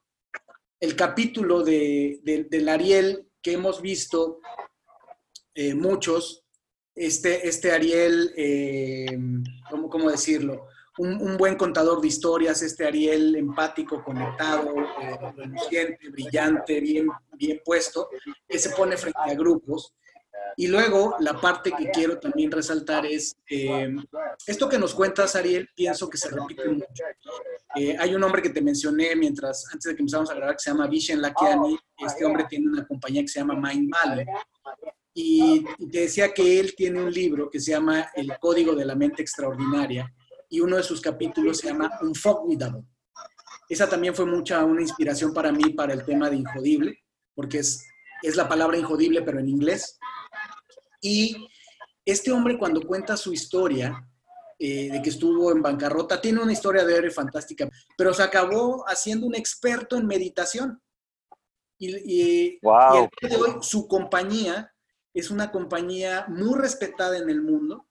el 0.79 0.95
capítulo 0.95 1.65
de, 1.65 2.21
del 2.23 2.69
Ariel 2.69 3.29
que 3.43 3.55
hemos 3.55 3.83
visto 3.83 4.39
eh, 5.57 5.75
muchos, 5.75 6.45
este, 6.95 7.49
este 7.49 7.73
Ariel, 7.73 8.33
eh, 8.37 9.19
¿cómo, 9.69 10.09
decirlo? 10.09 10.69
Un, 10.99 11.37
buen 11.37 11.57
contador 11.57 12.01
de 12.01 12.09
historias, 12.09 12.61
este 12.63 12.87
Ariel 12.87 13.37
empático, 13.37 14.03
conectado, 14.03 14.75
eh, 15.01 15.99
brillante, 16.11 16.81
bien, 16.81 17.09
bien 17.37 17.61
puesto, 17.65 18.11
que 18.49 18.59
se 18.59 18.71
pone 18.71 18.97
frente 18.97 19.19
a 19.21 19.35
grupos. 19.35 19.95
Y 20.57 20.67
luego 20.67 21.15
la 21.21 21.41
parte 21.41 21.71
que 21.71 21.91
quiero 21.91 22.19
también 22.19 22.51
resaltar 22.51 23.07
es, 23.07 23.37
eh, 23.49 23.95
esto 24.45 24.69
que 24.69 24.79
nos 24.79 24.93
cuentas, 24.93 25.37
Ariel, 25.37 25.69
pienso 25.75 26.11
que 26.11 26.19
se 26.19 26.31
repite 26.31 26.69
mucho. 26.69 27.05
Eh, 27.77 27.97
hay 27.97 28.15
un 28.15 28.25
hombre 28.25 28.43
que 28.43 28.51
te 28.51 28.61
mencioné 28.61 29.15
mientras, 29.15 29.67
antes 29.73 29.85
de 29.85 29.95
que 29.95 30.03
empezamos 30.03 30.31
a 30.31 30.35
grabar, 30.35 30.57
que 30.57 30.63
se 30.63 30.71
llama 30.71 30.89
Vishen 30.89 31.23
Lakiani. 31.23 31.79
Este 31.99 32.25
hombre 32.25 32.47
tiene 32.49 32.67
una 32.67 32.87
compañía 32.87 33.23
que 33.23 33.29
se 33.29 33.39
llama 33.39 33.55
Mind 33.55 33.91
Valley 33.91 34.27
y 35.21 35.65
te 35.91 36.03
decía 36.03 36.33
que 36.33 36.61
él 36.61 36.75
tiene 36.77 37.03
un 37.03 37.13
libro 37.13 37.51
que 37.51 37.59
se 37.59 37.73
llama 37.73 38.09
El 38.15 38.39
Código 38.39 38.77
de 38.77 38.85
la 38.85 38.95
Mente 38.95 39.23
Extraordinaria 39.23 40.13
y 40.49 40.61
uno 40.61 40.77
de 40.77 40.83
sus 40.83 41.01
capítulos 41.01 41.59
se 41.59 41.69
llama 41.69 41.99
Unformidable. 42.01 42.85
Esa 43.69 43.89
también 43.89 44.15
fue 44.15 44.25
mucha 44.25 44.65
una 44.65 44.81
inspiración 44.81 45.35
para 45.35 45.53
mí 45.53 45.71
para 45.75 45.93
el 45.93 46.05
tema 46.05 46.31
de 46.31 46.37
Injodible, 46.37 47.05
porque 47.35 47.59
es, 47.59 47.85
es 48.23 48.35
la 48.37 48.49
palabra 48.49 48.79
Injodible 48.79 49.23
pero 49.23 49.39
en 49.41 49.49
inglés. 49.49 49.99
Y 51.01 51.49
este 52.05 52.33
hombre 52.33 52.59
cuando 52.59 52.81
cuenta 52.81 53.17
su 53.17 53.33
historia, 53.33 54.09
eh, 54.59 54.91
de 54.91 55.03
que 55.03 55.11
estuvo 55.11 55.53
en 55.53 55.63
bancarrota, 55.63 56.21
tiene 56.21 56.43
una 56.43 56.53
historia 56.53 56.85
de 56.85 56.97
héroe 56.97 57.11
fantástica, 57.11 57.69
pero 57.97 58.15
se 58.15 58.23
acabó 58.23 58.85
haciendo 58.89 59.27
un 59.27 59.35
experto 59.35 59.97
en 59.97 60.07
meditación. 60.07 60.81
Y, 61.79 61.95
y, 61.97 62.59
wow. 62.63 63.09
y 63.21 63.29
de 63.29 63.37
hoy 63.37 63.57
su 63.61 63.87
compañía 63.87 64.75
es 65.15 65.31
una 65.31 65.53
compañía 65.53 66.25
muy 66.29 66.59
respetada 66.59 67.19
en 67.19 67.29
el 67.29 67.43
mundo, 67.43 67.88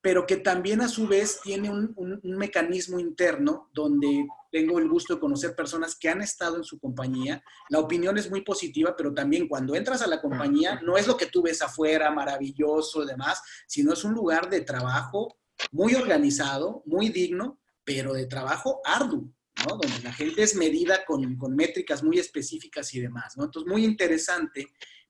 pero 0.00 0.26
que 0.26 0.36
también 0.36 0.80
a 0.80 0.88
su 0.88 1.08
vez 1.08 1.40
tiene 1.42 1.70
un, 1.70 2.20
mecanismo 2.22 2.98
interno 2.98 3.68
donde 3.72 4.26
tengo 4.50 4.78
el 4.78 4.88
gusto 4.88 5.14
de 5.14 5.20
conocer 5.20 5.56
personas 5.56 5.96
que 5.96 6.08
han 6.08 6.22
estado 6.22 6.56
en 6.56 6.64
su 6.64 6.78
compañía. 6.78 7.42
La 7.68 7.80
opinión 7.80 8.16
es 8.16 8.30
muy 8.30 8.42
positiva, 8.42 8.94
pero 8.96 9.12
también 9.12 9.48
cuando 9.48 9.74
entras 9.74 10.02
a 10.02 10.06
la 10.06 10.20
compañía 10.20 10.80
no 10.84 10.96
es 10.96 11.06
lo 11.06 11.16
que 11.16 11.26
tú 11.26 11.42
ves 11.42 11.62
afuera, 11.62 12.10
maravilloso 12.10 13.02
y 13.02 13.06
demás, 13.06 13.42
sino 13.66 13.92
es 13.92 14.04
un 14.04 14.14
lugar 14.14 14.48
de 14.48 14.60
trabajo 14.60 15.36
muy 15.72 15.94
organizado, 15.94 16.82
muy 16.86 17.08
digno, 17.08 17.60
pero 17.84 18.14
de 18.14 18.26
trabajo 18.26 18.80
arduo. 18.84 19.28
¿no? 19.66 19.76
Donde 19.76 20.00
la 20.04 20.12
gente 20.12 20.42
es 20.44 20.54
medida 20.54 21.04
con, 21.04 21.36
con 21.36 21.56
métricas 21.56 22.04
muy 22.04 22.20
específicas 22.20 22.94
y 22.94 23.00
demás, 23.00 23.36
¿no? 23.36 23.44
Entonces, 23.44 23.68
muy 23.68 23.84
interesante 23.84 24.68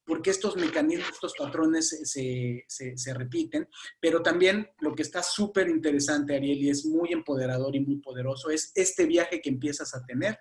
porque 0.09 0.31
estos 0.31 0.57
mecanismos, 0.57 1.11
estos 1.11 1.35
patrones 1.39 1.91
se, 1.91 2.65
se, 2.67 2.97
se 2.97 3.15
repiten, 3.15 3.69
pero 4.01 4.23
también 4.23 4.67
lo 4.81 4.95
que 4.95 5.03
está 5.03 5.23
súper 5.23 5.69
interesante, 5.69 6.35
Ariel, 6.35 6.63
y 6.63 6.71
es 6.71 6.87
muy 6.87 7.13
empoderador 7.13 7.77
y 7.77 7.81
muy 7.81 7.99
poderoso, 7.99 8.49
es 8.49 8.73
este 8.75 9.05
viaje 9.05 9.43
que 9.43 9.51
empiezas 9.51 9.95
a 9.95 10.03
tener, 10.07 10.39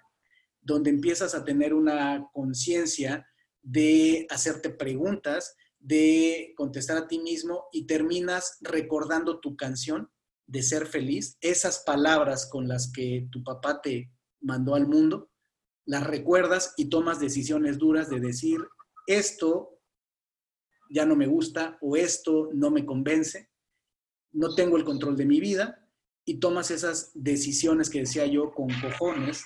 donde 0.62 0.90
empiezas 0.90 1.36
a 1.36 1.44
tener 1.44 1.74
una 1.74 2.30
conciencia 2.32 3.28
de 3.62 4.26
hacerte 4.30 4.70
preguntas, 4.70 5.54
de 5.80 6.54
contestar 6.56 6.98
a 6.98 7.08
ti 7.08 7.20
mismo 7.20 7.66
y 7.74 7.86
terminas 7.86 8.58
recordando 8.62 9.42
tu 9.42 9.58
canción 9.58 10.10
de 10.46 10.64
ser 10.64 10.88
feliz, 10.88 11.38
esas 11.42 11.84
palabras 11.86 12.50
con 12.50 12.70
las 12.70 12.90
que 12.90 13.28
tu 13.32 13.44
papá 13.44 13.82
te 13.82 14.14
mandó 14.40 14.76
al 14.76 14.88
mundo, 14.88 15.30
las 15.86 16.08
recuerdas 16.08 16.74
y 16.78 16.86
tomas 16.86 17.20
decisiones 17.20 17.78
duras 17.78 18.10
de 18.10 18.22
decir, 18.22 18.60
esto 19.08 19.80
ya 20.90 21.06
no 21.06 21.16
me 21.16 21.26
gusta 21.26 21.78
o 21.82 21.98
esto 21.98 22.50
no 22.54 22.70
me 22.70 22.86
convence, 22.86 23.50
no 24.32 24.54
tengo 24.54 24.78
el 24.78 24.84
control 24.84 25.18
de 25.18 25.26
mi 25.26 25.40
vida 25.40 25.90
y 26.26 26.40
tomas 26.40 26.72
esas 26.72 27.12
decisiones 27.14 27.90
que 27.90 28.02
decía 28.02 28.26
yo 28.26 28.54
con 28.54 28.68
cojones, 28.82 29.46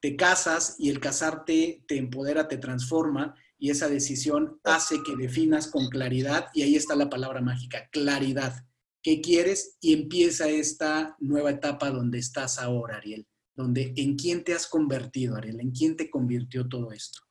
te 0.00 0.16
casas 0.16 0.76
y 0.78 0.90
el 0.90 1.00
casarte 1.00 1.84
te 1.86 1.96
empodera, 1.96 2.48
te 2.48 2.58
transforma 2.58 3.34
y 3.58 3.70
esa 3.70 3.88
decisión 3.88 4.60
hace 4.64 5.02
que 5.02 5.16
definas 5.16 5.68
con 5.68 5.88
claridad 5.88 6.48
y 6.54 6.62
ahí 6.62 6.76
está 6.76 6.94
la 6.94 7.08
palabra 7.08 7.40
mágica, 7.40 7.88
claridad. 7.90 8.66
Qué 9.02 9.20
quieres 9.20 9.76
y 9.80 9.92
empieza 9.92 10.48
esta 10.48 11.16
nueva 11.20 11.50
etapa 11.50 11.90
donde 11.90 12.18
estás 12.18 12.58
ahora, 12.58 12.96
Ariel, 12.96 13.26
donde 13.54 13.94
en 13.96 14.16
quién 14.16 14.42
te 14.42 14.52
has 14.52 14.66
convertido, 14.66 15.36
Ariel, 15.36 15.60
en 15.60 15.70
quién 15.70 15.96
te 15.96 16.10
convirtió 16.10 16.68
todo 16.68 16.92
esto. 16.92 17.25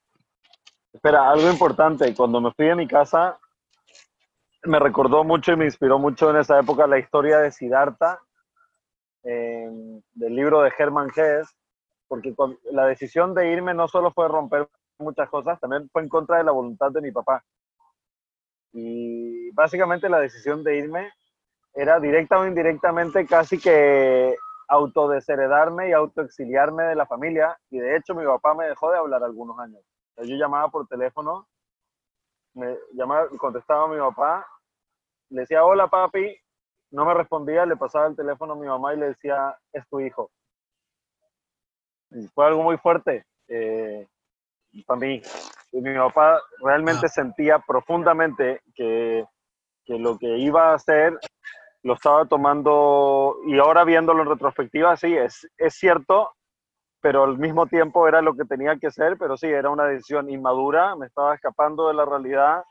Espera, 0.95 1.29
algo 1.29 1.51
importante, 1.51 2.15
cuando 2.15 2.39
me 2.39 2.53
fui 2.53 2.67
de 2.67 2.75
mi 2.75 2.87
casa, 2.87 3.37
me 4.63 4.79
recordó 4.79 5.25
mucho 5.25 5.51
y 5.51 5.57
me 5.57 5.65
inspiró 5.65 5.99
mucho 5.99 6.29
en 6.29 6.37
esa 6.37 6.57
época 6.57 6.87
la 6.87 6.97
historia 6.97 7.39
de 7.39 7.51
Siddhartha, 7.51 8.21
del 9.21 10.01
libro 10.13 10.61
de 10.61 10.71
Hermann 10.77 11.09
Hesse, 11.09 11.53
porque 12.07 12.33
la 12.71 12.85
decisión 12.85 13.33
de 13.33 13.51
irme 13.51 13.73
no 13.73 13.89
solo 13.89 14.13
fue 14.13 14.29
romper 14.29 14.69
muchas 14.97 15.29
cosas, 15.29 15.59
también 15.59 15.89
fue 15.91 16.01
en 16.01 16.07
contra 16.07 16.37
de 16.37 16.45
la 16.45 16.53
voluntad 16.53 16.91
de 16.91 17.01
mi 17.01 17.11
papá. 17.11 17.43
Y 18.71 19.51
básicamente 19.51 20.07
la 20.07 20.19
decisión 20.19 20.63
de 20.63 20.77
irme 20.77 21.11
era 21.73 21.99
directa 21.99 22.39
o 22.39 22.47
indirectamente 22.47 23.25
casi 23.25 23.59
que 23.59 24.33
autodesheredarme 24.69 25.89
y 25.89 25.91
autoexiliarme 25.91 26.83
de 26.83 26.95
la 26.95 27.05
familia. 27.05 27.59
Y 27.69 27.79
de 27.79 27.97
hecho 27.97 28.15
mi 28.15 28.23
papá 28.23 28.53
me 28.53 28.65
dejó 28.67 28.91
de 28.91 28.97
hablar 28.97 29.21
algunos 29.25 29.59
años. 29.59 29.81
Yo 30.17 30.35
llamaba 30.35 30.69
por 30.69 30.87
teléfono, 30.87 31.47
me 32.53 32.77
llamaba, 32.93 33.27
contestaba 33.37 33.85
a 33.85 33.87
mi 33.87 33.99
papá, 33.99 34.47
le 35.29 35.41
decía, 35.41 35.65
hola 35.65 35.87
papi, 35.87 36.35
no 36.91 37.05
me 37.05 37.13
respondía, 37.13 37.65
le 37.65 37.75
pasaba 37.75 38.07
el 38.07 38.15
teléfono 38.15 38.53
a 38.53 38.55
mi 38.55 38.67
mamá 38.67 38.93
y 38.93 38.97
le 38.97 39.07
decía, 39.07 39.57
es 39.73 39.87
tu 39.89 39.99
hijo. 39.99 40.31
Y 42.11 42.27
fue 42.27 42.45
algo 42.45 42.63
muy 42.63 42.77
fuerte 42.77 43.25
eh, 43.47 44.07
para 44.85 44.99
mí. 44.99 45.21
Y 45.71 45.81
mi 45.81 45.93
papá 45.95 46.39
realmente 46.61 47.09
sentía 47.09 47.59
profundamente 47.59 48.61
que, 48.73 49.25
que 49.83 49.99
lo 49.99 50.17
que 50.17 50.37
iba 50.37 50.71
a 50.71 50.75
hacer 50.75 51.17
lo 51.83 51.93
estaba 51.93 52.25
tomando 52.25 53.37
y 53.45 53.59
ahora 53.59 53.83
viéndolo 53.83 54.23
en 54.23 54.29
retrospectiva, 54.29 54.95
sí, 54.97 55.15
es, 55.15 55.47
es 55.57 55.75
cierto, 55.75 56.31
pero 57.05 57.23
al 57.23 57.37
mismo 57.37 57.67
tiempo 57.67 58.07
era 58.07 58.19
lo 58.19 58.35
que 58.35 58.45
tenía 58.45 58.77
que 58.77 58.89
ser, 58.89 59.15
pero 59.19 59.37
sí, 59.37 59.45
era 59.45 59.69
una 59.69 59.85
decisión 59.85 60.27
inmadura, 60.27 60.95
me 60.95 61.05
estaba 61.05 61.35
escapando 61.35 61.87
de 61.87 61.93
la 61.93 62.03
realidad, 62.03 62.63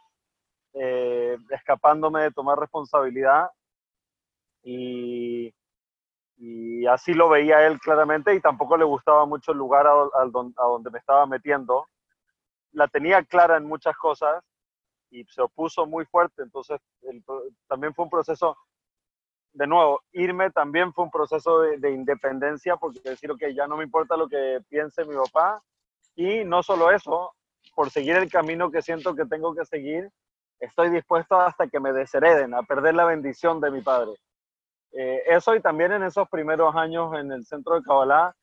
eh, 0.73 1.39
escapándome 1.51 2.23
de 2.23 2.33
tomar 2.33 2.59
responsabilidad 2.59 3.49
y, 4.65 5.55
así 6.91 7.15
lo 7.15 7.29
veía 7.29 7.65
él 7.65 7.79
claramente 7.79 8.35
y 8.35 8.41
tampoco 8.41 8.77
le 8.77 8.83
gustaba 8.85 9.25
mucho 9.25 9.53
el 9.53 9.59
lugar 9.59 9.87
a, 9.87 10.25
donde 10.27 10.91
me 10.91 10.99
estaba 10.99 11.27
metiendo. 11.27 11.87
La 12.73 12.89
tenía 12.89 13.23
clara 13.23 13.57
en 13.57 13.67
muchas 13.67 13.97
cosas 13.97 14.43
y 15.11 15.23
se 15.27 15.43
opuso 15.43 15.87
muy 15.87 16.07
fuerte, 16.07 16.43
entonces 16.43 16.81
también 17.69 17.95
fue 17.95 18.05
un 18.05 18.11
proceso 18.11 18.57
de 19.55 19.67
nuevo, 19.69 20.03
irme 20.13 20.51
también 20.51 20.93
fue 20.93 21.05
un 21.05 21.11
proceso 21.11 21.61
de, 21.61 21.91
independencia, 21.91 22.77
porque 22.77 23.01
decir, 23.03 23.31
ok, 23.31 23.45
ya 23.55 23.67
no 23.67 23.77
me 23.77 23.85
importa 23.85 24.17
lo 24.17 24.29
que 24.29 24.61
piense 24.69 25.05
mi 25.05 25.15
papá, 25.15 25.63
y 26.17 26.45
no 26.45 26.63
solo 26.63 26.91
eso, 26.91 27.33
por 27.75 27.91
seguir 27.91 28.17
el 28.17 28.31
camino 28.31 28.71
que 28.71 28.83
siento 28.83 29.15
que 29.15 29.25
tengo 29.25 29.55
que 29.55 29.65
seguir, 29.65 30.11
estoy 30.59 30.91
dispuesto 30.91 31.41
hasta 31.41 31.69
que 31.69 31.81
me 31.81 31.93
deshereden, 31.93 32.53
a 32.55 32.63
perder 32.63 32.95
la 32.95 33.05
bendición 33.05 33.61
de 33.61 33.71
mi 33.71 33.81
padre. 33.81 34.13
Eh, 34.93 35.23
eso 35.27 35.55
y 35.55 35.61
también 35.61 35.93
en 35.93 36.03
esos 36.03 36.29
primeros 36.29 36.75
años 36.75 37.15
en 37.15 37.31
el 37.33 37.45
centro 37.45 37.77
de 37.77 37.83
Kabbalah, 37.83 38.35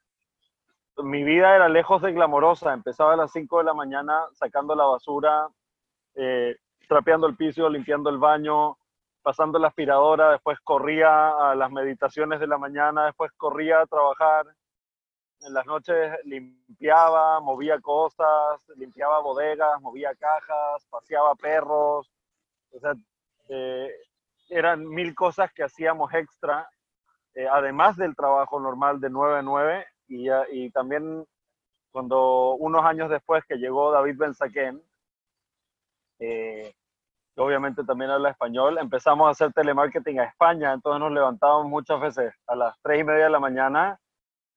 mi 0.97 1.23
vida 1.23 1.55
era 1.55 1.69
lejos 1.69 2.01
de 2.01 2.11
glamorosa. 2.11 2.73
Empezaba 2.73 3.13
a 3.13 3.17
las 3.17 3.31
5 3.31 3.59
de 3.59 3.63
la 3.63 3.73
mañana 3.73 4.25
sacando 4.33 4.75
la 4.75 4.85
basura, 4.85 5.47
eh, 6.15 6.55
trapeando 6.87 7.27
el 7.27 7.35
piso, 7.35 7.69
limpiando 7.69 8.09
el 8.09 8.17
baño, 8.17 8.77
pasando 9.21 9.59
la 9.59 9.67
aspiradora, 9.67 10.31
después 10.31 10.59
corría 10.61 11.51
a 11.51 11.55
las 11.55 11.71
meditaciones 11.71 12.39
de 12.39 12.47
la 12.47 12.57
mañana, 12.57 13.05
después 13.05 13.31
corría 13.37 13.81
a 13.81 13.85
trabajar. 13.85 14.47
En 15.41 15.53
las 15.53 15.65
noches 15.65 16.13
limpiaba, 16.25 17.39
movía 17.39 17.79
cosas, 17.79 18.61
limpiaba 18.75 19.19
bodegas, 19.21 19.81
movía 19.81 20.13
cajas, 20.15 20.85
paseaba 20.89 21.33
perros. 21.35 22.11
O 22.71 22.79
sea, 22.79 22.93
eh, 23.49 23.91
eran 24.49 24.87
mil 24.87 25.15
cosas 25.15 25.51
que 25.53 25.63
hacíamos 25.63 26.13
extra, 26.13 26.69
eh, 27.33 27.47
además 27.49 27.97
del 27.97 28.15
trabajo 28.15 28.59
normal 28.59 28.99
de 28.99 29.09
9 29.09 29.39
a 29.39 29.41
9. 29.41 29.85
Y, 30.07 30.69
también 30.71 31.25
cuando 31.89 32.55
unos 32.55 32.83
años 32.85 33.09
después 33.09 33.45
que 33.45 33.55
llegó 33.55 33.91
David 33.91 34.17
Ben 34.17 34.81
eh, 36.19 36.73
obviamente 37.37 37.83
también 37.83 38.11
habla 38.11 38.31
español, 38.31 38.77
empezamos 38.77 39.27
a 39.27 39.31
hacer 39.31 39.53
telemarketing 39.53 40.19
a 40.19 40.25
España, 40.25 40.73
entonces 40.73 40.99
nos 40.99 41.11
levantábamos 41.11 41.67
muchas 41.67 41.99
veces 41.99 42.33
a 42.47 42.55
las 42.55 42.75
tres 42.81 43.01
y 43.01 43.03
media 43.03 43.25
de 43.25 43.29
la 43.29 43.39
mañana, 43.39 43.99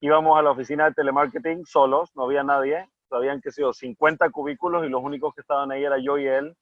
íbamos 0.01 0.37
a 0.37 0.41
la 0.41 0.51
oficina 0.51 0.85
de 0.85 0.93
telemarketing 0.93 1.65
solos, 1.65 2.11
no 2.15 2.25
había 2.25 2.43
nadie, 2.43 2.87
habían 3.11 3.41
que 3.41 3.51
sido 3.51 3.73
50 3.73 4.29
cubículos 4.29 4.85
y 4.85 4.89
los 4.89 5.01
únicos 5.01 5.33
que 5.33 5.41
estaban 5.41 5.71
ahí 5.71 5.83
era 5.83 5.97
yo 5.97 6.17
y 6.17 6.27
él. 6.27 6.55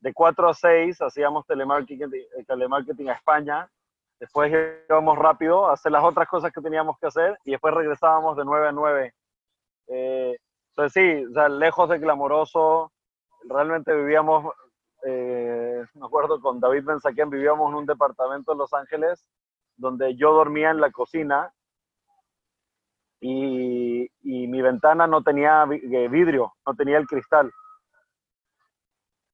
De 0.00 0.12
4 0.12 0.48
a 0.48 0.54
6 0.54 1.00
hacíamos 1.00 1.46
telemarketing, 1.46 2.12
eh, 2.12 2.44
telemarketing 2.46 3.08
a 3.08 3.14
España, 3.14 3.70
después 4.18 4.52
íbamos 4.88 5.16
rápido 5.16 5.68
a 5.68 5.74
hacer 5.74 5.92
las 5.92 6.04
otras 6.04 6.28
cosas 6.28 6.52
que 6.52 6.60
teníamos 6.60 6.98
que 6.98 7.06
hacer 7.06 7.38
y 7.44 7.52
después 7.52 7.72
regresábamos 7.72 8.36
de 8.36 8.44
9 8.44 8.68
a 8.68 8.72
9. 8.72 9.14
Eh, 9.88 10.36
entonces 10.70 10.92
sí, 10.92 11.24
lejos 11.50 11.88
de 11.88 11.98
glamoroso, 11.98 12.92
realmente 13.44 13.94
vivíamos 13.94 14.52
eh, 15.04 15.84
me 15.94 16.06
acuerdo 16.06 16.40
con 16.40 16.60
David 16.60 16.84
Benzaquén, 16.84 17.28
vivíamos 17.28 17.68
en 17.70 17.76
un 17.76 17.86
departamento 17.86 18.52
en 18.52 18.58
Los 18.58 18.72
Ángeles 18.72 19.28
donde 19.76 20.14
yo 20.14 20.32
dormía 20.32 20.70
en 20.70 20.80
la 20.80 20.90
cocina 20.90 21.52
y, 23.20 24.08
mi 24.22 24.60
ventana 24.60 25.06
no 25.06 25.22
tenía 25.22 25.64
eh, 25.70 26.08
vidrio, 26.08 26.52
no 26.66 26.74
tenía 26.74 26.98
el 26.98 27.06
cristal. 27.06 27.50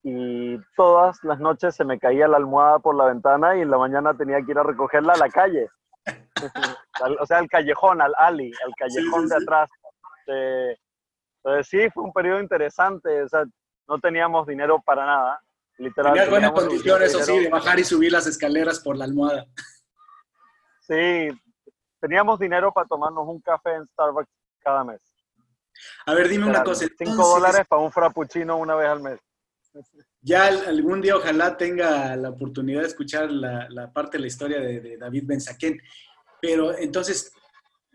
Y 0.03 0.59
todas 0.77 1.19
las 1.25 1.41
noches 1.41 1.75
se 1.75 1.85
me 1.85 1.99
caía 1.99 2.29
la 2.29 2.37
almohada 2.37 2.79
por 2.79 2.95
la 2.95 3.07
ventana 3.07 3.57
y 3.57 3.63
en 3.63 3.71
la 3.71 3.79
mañana 3.79 4.15
tenía 4.17 4.41
que 4.43 4.53
ir 4.53 4.59
a 4.59 4.63
recogerla 4.63 5.15
a 5.15 5.19
la 5.19 5.29
calle. 5.29 5.69
o 7.21 7.27
sea, 7.27 7.39
al 7.39 7.49
callejón, 7.49 8.01
al 8.01 8.15
alley, 8.17 8.53
al 8.65 8.75
callejón 8.77 9.29
de 9.29 9.37
atrás. 9.37 9.71
entonces 10.27 11.69
sí, 11.69 11.91
fue 11.91 12.05
un 12.05 12.13
periodo 12.13 12.41
interesante. 12.41 13.23
O 13.23 13.29
sea, 13.29 13.45
no 13.89 13.99
teníamos 13.99 14.47
dinero 14.47 14.81
para 14.81 15.05
nada 15.05 15.43
Literal. 15.79 16.13
Tenías 16.13 16.31
buenas 16.31 16.53
condiciones, 16.53 17.09
eso 17.09 17.23
sí, 17.23 17.39
de 17.39 17.49
bajar 17.49 17.79
y 17.79 17.85
subir 17.85 18.13
las 18.13 18.27
escaleras 18.27 18.81
por 18.81 18.97
la 18.97 19.05
almohada. 19.05 19.47
Sí, 20.81 21.29
teníamos 22.01 22.39
dinero 22.39 22.73
para 22.73 22.87
tomarnos 22.87 23.27
un 23.29 23.41
café 23.41 23.75
en 23.75 23.87
Starbucks 23.87 24.29
cada 24.61 24.85
mes. 24.85 25.01
A 26.07 26.15
ver, 26.15 26.29
dime 26.29 26.47
una 26.47 26.65
cosa. 26.65 26.87
Cinco 26.99 27.29
dólares 27.29 27.63
para 27.69 27.83
un 27.83 27.93
frappuccino 27.93 28.57
una 28.57 28.75
vez 28.75 28.89
al 28.89 29.01
mes. 29.01 29.21
Ya 30.21 30.47
algún 30.47 31.01
día 31.01 31.17
ojalá 31.17 31.57
tenga 31.57 32.17
la 32.17 32.31
oportunidad 32.31 32.81
de 32.81 32.89
escuchar 32.89 33.31
la, 33.31 33.93
parte 33.93 34.17
de 34.17 34.23
la 34.23 34.27
historia 34.27 34.61
de, 34.61 34.81
de 34.81 34.97
David 34.97 35.25
Benzaquén. 35.27 35.81
Pero 36.41 36.77
entonces, 36.77 37.33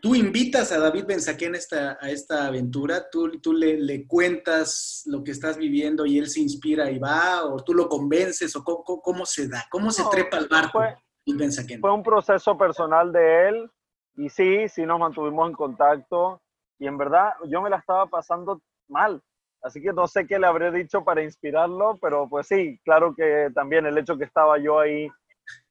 tú 0.04 0.14
invitas 0.14 0.70
a 0.70 0.78
David 0.78 1.06
Benzaquén 1.06 1.54
esta, 1.54 1.96
a 1.98 2.10
esta 2.10 2.48
aventura, 2.48 3.08
tú, 3.10 3.40
tú 3.40 3.54
le, 3.54 4.06
cuentas 4.06 5.02
lo 5.06 5.24
que 5.24 5.30
estás 5.30 5.56
viviendo 5.56 6.04
y 6.04 6.18
él 6.18 6.28
se 6.28 6.40
inspira 6.40 6.90
y 6.90 6.98
va, 6.98 7.42
o 7.46 7.64
tú 7.64 7.72
lo 7.72 7.88
convences, 7.88 8.54
o 8.54 8.62
cómo, 8.62 9.24
se 9.24 9.48
da, 9.48 9.64
cómo 9.70 9.90
se 9.90 10.04
trepa 10.10 10.36
al 10.36 10.48
barco. 10.48 10.78
Fue, 10.78 11.78
fue 11.80 11.90
un 11.90 12.02
proceso 12.02 12.58
personal 12.58 13.12
de 13.12 13.48
él 13.48 13.70
y 14.16 14.28
sí, 14.28 14.68
sí 14.68 14.84
nos 14.84 15.00
mantuvimos 15.00 15.48
en 15.48 15.54
contacto 15.54 16.42
y 16.78 16.86
en 16.86 16.98
verdad 16.98 17.32
yo 17.48 17.62
me 17.62 17.70
la 17.70 17.78
estaba 17.78 18.04
pasando 18.04 18.60
mal. 18.88 19.22
Así 19.62 19.80
que 19.80 19.94
no 19.94 20.06
sé 20.06 20.26
qué 20.26 20.38
le 20.38 20.46
habré 20.46 20.70
dicho 20.70 21.02
para 21.02 21.22
inspirarlo, 21.22 21.96
pero 22.02 22.28
pues 22.28 22.46
sí, 22.46 22.78
claro 22.84 23.14
que 23.14 23.48
también 23.54 23.86
el 23.86 23.96
hecho 23.96 24.18
que 24.18 24.24
estaba 24.24 24.58
yo 24.58 24.80
ahí 24.80 25.08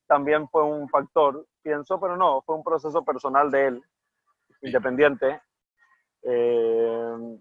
también 0.08 0.50
fue 0.50 0.64
un 0.64 0.90
factor, 0.90 1.46
pienso, 1.62 2.00
pero 2.00 2.18
no, 2.18 2.42
fue 2.42 2.56
un 2.56 2.64
proceso 2.64 3.06
personal 3.06 3.52
de 3.52 3.68
él, 3.68 3.84
independiente. 4.64 5.42
Eh, 6.24 7.38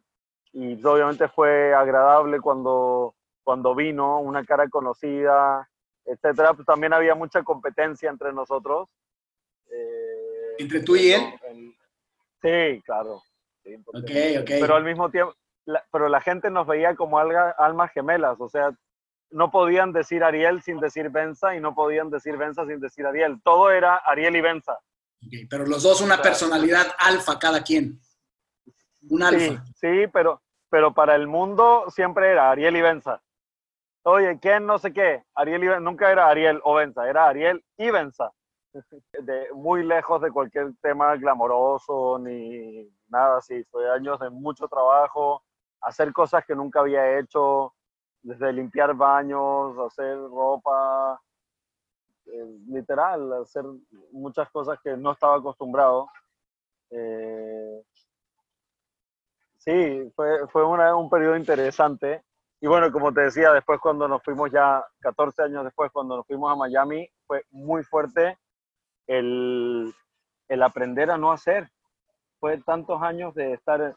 y 0.53 0.85
obviamente 0.85 1.29
fue 1.29 1.73
agradable 1.73 2.41
cuando, 2.41 3.15
cuando 3.43 3.75
vino, 3.75 4.21
una 4.21 4.45
cara 4.45 4.69
conocida, 4.69 5.69
etcétera. 6.05 6.53
Pues 6.55 6.67
también 6.67 6.93
había 6.93 7.15
mucha 7.15 7.43
competencia 7.43 8.11
entre 8.11 8.33
nosotros. 8.33 8.91
Eh, 9.71 10.57
¿Entre 10.59 10.81
tú 10.83 10.97
y 10.97 11.13
él? 11.13 11.23
sí, 12.43 12.83
claro. 12.85 13.23
Pero 13.63 14.75
al 14.75 14.85
mismo 14.85 15.11
tiempo, 15.11 15.35
pero 15.91 16.09
la 16.09 16.21
gente 16.21 16.51
nos 16.51 16.67
veía 16.67 16.97
como 16.97 17.19
almas 17.19 17.93
gemelas, 17.93 18.41
o 18.41 18.49
sea, 18.49 18.73
no 19.31 19.51
podían 19.51 19.93
decir 19.93 20.25
Ariel 20.25 20.63
sin 20.63 20.79
decir 20.79 21.09
Benza 21.11 21.55
y 21.57 21.61
no 21.61 21.75
podían 21.75 22.11
decir 22.11 22.37
Benza 22.37 22.67
sin 22.67 22.81
decir 22.81 23.07
Ariel. 23.07 23.41
Todo 23.43 23.71
era 23.71 23.97
Ariel 23.97 24.37
y 24.37 24.41
Benza. 24.41 24.79
Pero 25.49 25.67
los 25.67 25.83
dos 25.83 26.01
una 26.01 26.21
personalidad 26.21 26.87
alfa 26.99 27.39
cada 27.39 27.63
quien. 27.63 28.01
Un 29.11 29.23
alfa. 29.23 29.65
Sí, 29.75 30.07
pero, 30.13 30.43
pero 30.71 30.93
para 30.93 31.15
el 31.15 31.27
mundo 31.27 31.87
siempre 31.91 32.31
era 32.31 32.51
Ariel 32.51 32.77
y 32.77 32.83
Benza. 32.83 33.23
Oye, 34.05 34.39
¿quién 34.41 34.67
no 34.67 34.79
sé 34.79 34.93
qué? 34.93 35.25
Ariel 35.35 35.65
y 35.65 35.69
Benza. 35.69 35.81
Nunca 35.81 36.11
era 36.11 36.29
Ariel 36.29 36.61
o 36.65 36.75
Benza, 36.75 37.09
era 37.09 37.29
Ariel 37.29 37.65
y 37.77 37.91
Benza. 37.91 38.33
De, 39.23 39.49
muy 39.55 39.85
lejos 39.85 40.23
de 40.23 40.31
cualquier 40.31 40.73
tema 40.81 41.15
glamoroso 41.17 42.19
ni 42.19 42.91
nada 43.09 43.39
así. 43.39 43.63
Fue 43.65 43.91
años 43.91 44.19
de 44.19 44.31
mucho 44.31 44.67
trabajo, 44.67 45.43
hacer 45.83 46.13
cosas 46.13 46.45
que 46.47 46.55
nunca 46.55 46.81
había 46.81 47.19
hecho, 47.19 47.75
desde 48.23 48.53
limpiar 48.53 48.95
baños, 48.95 49.77
hacer 49.79 50.17
ropa, 50.17 51.21
literal, 52.69 53.33
hacer 53.43 53.65
muchas 54.13 54.51
cosas 54.51 54.79
que 54.83 54.97
no 54.97 55.13
estaba 55.13 55.37
acostumbrado. 55.37 56.09
Eh, 56.91 57.83
sí, 59.59 60.13
fue, 60.15 60.47
fue 60.49 60.65
un 60.65 61.11
periodo 61.11 61.37
interesante. 61.37 62.23
Y 62.61 62.67
bueno, 62.69 62.93
como 62.93 63.13
te 63.13 63.23
decía, 63.23 63.53
después 63.53 63.81
cuando 63.81 64.07
nos 64.07 64.23
fuimos 64.23 64.51
ya, 64.51 64.85
14 65.01 65.43
años 65.43 65.65
después, 65.65 65.91
cuando 65.91 66.17
nos 66.17 66.27
fuimos 66.27 66.53
a 66.53 66.57
Miami, 66.57 67.09
fue 67.27 67.45
muy 67.51 67.83
fuerte 67.83 68.39
el, 69.07 69.93
el 70.49 70.63
aprender 70.63 71.11
a 71.11 71.19
no 71.19 71.33
hacer. 71.33 71.69
Fue 72.39 72.59
tantos 72.59 73.03
años 73.03 73.35
de 73.35 73.55
estar 73.55 73.97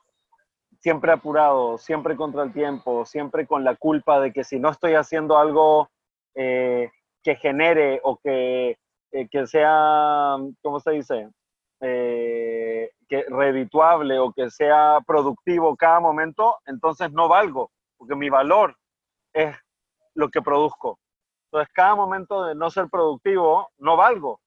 siempre 0.79 1.11
apurado, 1.11 1.77
siempre 1.77 2.15
contra 2.15 2.43
el 2.43 2.53
tiempo, 2.53 3.05
siempre 3.05 3.45
con 3.45 3.63
la 3.63 3.75
culpa 3.75 4.19
de 4.19 4.31
que 4.31 4.43
si 4.43 4.59
no 4.59 4.69
estoy 4.69 4.93
haciendo 4.93 5.37
algo 5.37 5.89
eh, 6.35 6.91
que 7.25 7.35
genere 7.35 7.99
o 8.03 8.17
que, 8.17 8.77
eh, 9.11 9.27
que 9.29 9.47
sea, 9.47 10.37
¿cómo 10.61 10.79
se 10.79 10.91
dice? 10.91 11.29
Eh, 11.81 12.91
que 13.09 13.25
redituable 13.27 14.19
o 14.19 14.31
que 14.31 14.51
sea 14.51 14.99
productivo 15.05 15.75
cada 15.75 15.99
momento, 15.99 16.59
entonces 16.67 17.11
no 17.11 17.27
valgo, 17.27 17.71
porque 17.97 18.15
mi 18.15 18.29
valor 18.29 18.77
es 19.33 19.55
lo 20.13 20.29
que 20.29 20.43
produzco. 20.43 20.99
Entonces, 21.45 21.73
cada 21.73 21.95
momento 21.95 22.45
de 22.45 22.53
no 22.53 22.69
ser 22.69 22.89
productivo, 22.89 23.69
no 23.79 23.97
valgo. 23.97 24.39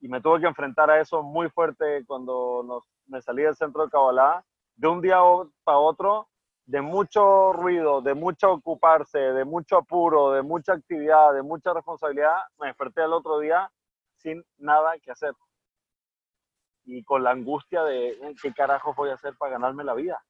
Y 0.00 0.06
me 0.06 0.20
tuve 0.20 0.40
que 0.40 0.46
enfrentar 0.46 0.90
a 0.90 1.00
eso 1.00 1.24
muy 1.24 1.50
fuerte 1.50 2.04
cuando 2.06 2.84
me 3.06 3.20
salí 3.20 3.42
del 3.42 3.56
centro 3.56 3.84
de 3.84 3.90
Kabbalah 3.90 4.44
de 4.76 4.88
un 4.88 5.00
día 5.00 5.18
para 5.64 5.78
otro, 5.78 6.28
de 6.72 6.80
mucho 6.80 7.52
ruido, 7.52 8.00
de 8.00 8.14
mucho 8.14 8.50
ocuparse, 8.50 9.18
de 9.18 9.44
mucho 9.44 9.76
apuro, 9.76 10.32
de 10.32 10.40
mucha 10.40 10.72
actividad, 10.72 11.34
de 11.34 11.42
mucha 11.42 11.74
responsabilidad, 11.74 12.38
me 12.58 12.68
desperté 12.68 13.04
el 13.04 13.12
otro 13.12 13.40
día 13.40 13.70
sin 14.16 14.42
nada 14.56 14.94
que 15.02 15.10
hacer. 15.10 15.34
Y 16.86 17.04
con 17.04 17.24
la 17.24 17.32
angustia 17.32 17.84
de 17.84 18.16
qué 18.40 18.54
carajo 18.54 18.94
voy 18.94 19.10
a 19.10 19.14
hacer 19.14 19.34
para 19.36 19.52
ganarme 19.52 19.84
la 19.84 19.92
vida. 19.92 20.24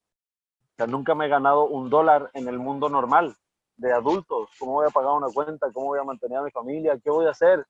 O 0.73 0.75
sea, 0.79 0.89
nunca 0.89 1.15
me 1.15 1.27
he 1.27 1.29
ganado 1.29 1.67
un 1.67 1.89
dólar 1.89 2.29
en 2.35 2.49
el 2.49 2.59
mundo 2.59 2.89
normal 2.89 3.37
de 3.77 3.93
adultos. 3.93 4.51
¿Cómo 4.59 4.73
voy 4.73 4.89
a 4.89 4.91
pagar 4.93 5.13
una 5.13 5.29
cuenta? 5.33 5.71
¿Cómo 5.71 5.87
voy 5.87 6.01
a 6.01 6.05
mantener 6.05 6.39
a 6.39 6.43
mi 6.43 6.51
familia? 6.51 6.99
¿Qué 6.99 7.09
voy 7.09 7.27
a 7.27 7.31
hacer? 7.31 7.65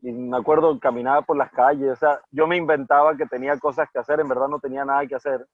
Y 0.00 0.12
me 0.12 0.36
acuerdo, 0.36 0.78
caminaba 0.78 1.22
por 1.22 1.36
las 1.36 1.50
calles. 1.50 1.90
O 1.90 1.96
sea, 1.96 2.20
yo 2.30 2.46
me 2.46 2.56
inventaba 2.56 3.16
que 3.16 3.26
tenía 3.26 3.58
cosas 3.58 3.90
que 3.92 3.98
hacer. 3.98 4.20
En 4.20 4.28
verdad 4.28 4.46
no 4.46 4.60
tenía 4.60 4.84
nada 4.84 5.04
que 5.08 5.16
hacer 5.16 5.44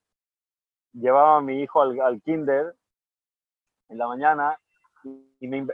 llevaba 0.93 1.39
a 1.39 1.41
mi 1.41 1.61
hijo 1.63 1.81
al, 1.81 2.23
kinder 2.23 2.75
en 3.89 3.99
la 3.99 4.09
mañana 4.09 4.59
y 5.41 5.49
me, 5.49 5.67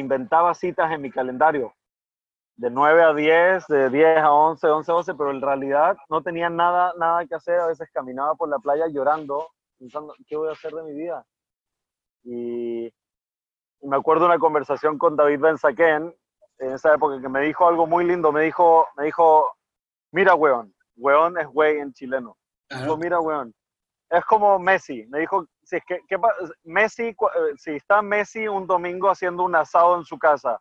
inventaba 0.00 0.54
citas 0.54 0.92
en 0.92 1.02
mi 1.02 1.10
calendario, 1.10 1.74
de 2.56 2.70
9 2.70 3.02
a 3.02 3.12
10, 3.12 3.66
de 3.66 3.90
10 3.90 4.18
a 4.18 4.32
11, 4.32 4.66
11 4.68 4.92
a 4.92 4.94
12, 4.94 5.14
pero 5.14 5.30
en 5.32 5.40
realidad 5.40 5.96
no 6.08 6.22
tenía 6.22 6.48
nada, 6.48 6.94
nada 6.96 7.26
que 7.26 7.34
hacer. 7.34 7.58
A 7.58 7.66
veces 7.66 7.88
caminaba 7.92 8.36
por 8.36 8.48
la 8.48 8.60
playa 8.60 8.86
llorando, 8.86 9.48
pensando, 9.78 10.14
¿qué 10.28 10.36
voy 10.36 10.48
a 10.48 10.52
hacer 10.52 10.72
de 10.72 10.82
mi 10.84 10.92
vida? 10.92 11.26
Y, 12.22 12.92
me 13.82 13.96
acuerdo 13.96 14.26
una 14.26 14.38
conversación 14.38 14.98
con 14.98 15.16
David 15.16 15.40
Benzaquén, 15.40 16.14
en 16.58 16.72
esa 16.72 16.94
época, 16.94 17.20
que 17.20 17.28
me 17.28 17.40
dijo 17.40 17.66
algo 17.66 17.86
muy 17.86 18.04
lindo. 18.04 18.32
Me 18.32 18.42
dijo, 18.42 18.86
me 18.96 19.04
dijo 19.04 19.54
mira, 20.14 20.34
weón, 20.34 20.72
weón 20.96 21.38
es 21.38 21.46
güey 21.48 21.78
en 21.78 21.92
chileno. 21.92 22.36
Dijo, 22.70 22.96
mira, 22.96 23.20
weón, 23.20 23.52
es 24.18 24.24
como 24.26 24.58
Messi. 24.58 25.06
Me 25.08 25.20
dijo, 25.20 25.46
si 25.62 25.76
es 25.76 25.84
que, 25.84 26.00
Messi, 26.62 27.08
eh, 27.08 27.16
está 27.66 28.02
Messi 28.02 28.46
un 28.46 28.66
domingo 28.66 29.10
haciendo 29.10 29.44
un 29.44 29.56
asado 29.56 29.96
en 29.96 30.04
su 30.04 30.18
casa, 30.18 30.60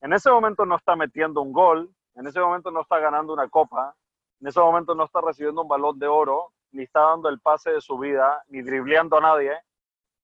en 0.00 0.12
ese 0.12 0.30
momento 0.30 0.66
no 0.66 0.76
está 0.76 0.94
metiendo 0.94 1.40
un 1.40 1.52
gol, 1.52 1.90
en 2.14 2.26
ese 2.26 2.40
momento 2.40 2.70
no 2.70 2.82
está 2.82 2.98
ganando 2.98 3.32
una 3.32 3.48
copa, 3.48 3.94
en 4.40 4.48
ese 4.48 4.60
momento 4.60 4.94
no 4.94 5.04
está 5.04 5.20
recibiendo 5.20 5.62
un 5.62 5.68
balón 5.68 5.98
de 5.98 6.06
oro, 6.06 6.52
ni 6.72 6.82
está 6.82 7.00
dando 7.00 7.28
el 7.28 7.40
pase 7.40 7.70
de 7.70 7.80
su 7.80 7.98
vida, 7.98 8.42
ni 8.48 8.62
dribleando 8.62 9.16
a 9.16 9.20
nadie. 9.20 9.58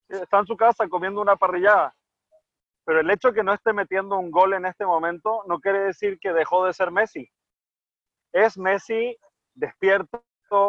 Está 0.09 0.41
en 0.41 0.47
su 0.47 0.57
casa 0.57 0.89
comiendo 0.89 1.21
una 1.21 1.37
parrillada. 1.37 1.95
Pero 2.85 3.01
el 3.01 3.11
hecho 3.11 3.29
de 3.29 3.35
que 3.35 3.43
no 3.45 3.55
esté 3.55 3.73
metiendo 3.73 4.19
un 4.19 4.31
gol 4.31 4.53
en 4.53 4.67
este 4.67 4.85
momento 4.85 5.43
no 5.47 5.59
quiere 5.61 5.81
decir 5.81 6.19
que 6.21 6.33
dejó 6.33 6.67
de 6.67 6.75
ser 6.75 6.91
Messi. 6.91 7.31
Es 8.33 8.59
Messi 8.59 9.17
despierto, 9.55 10.23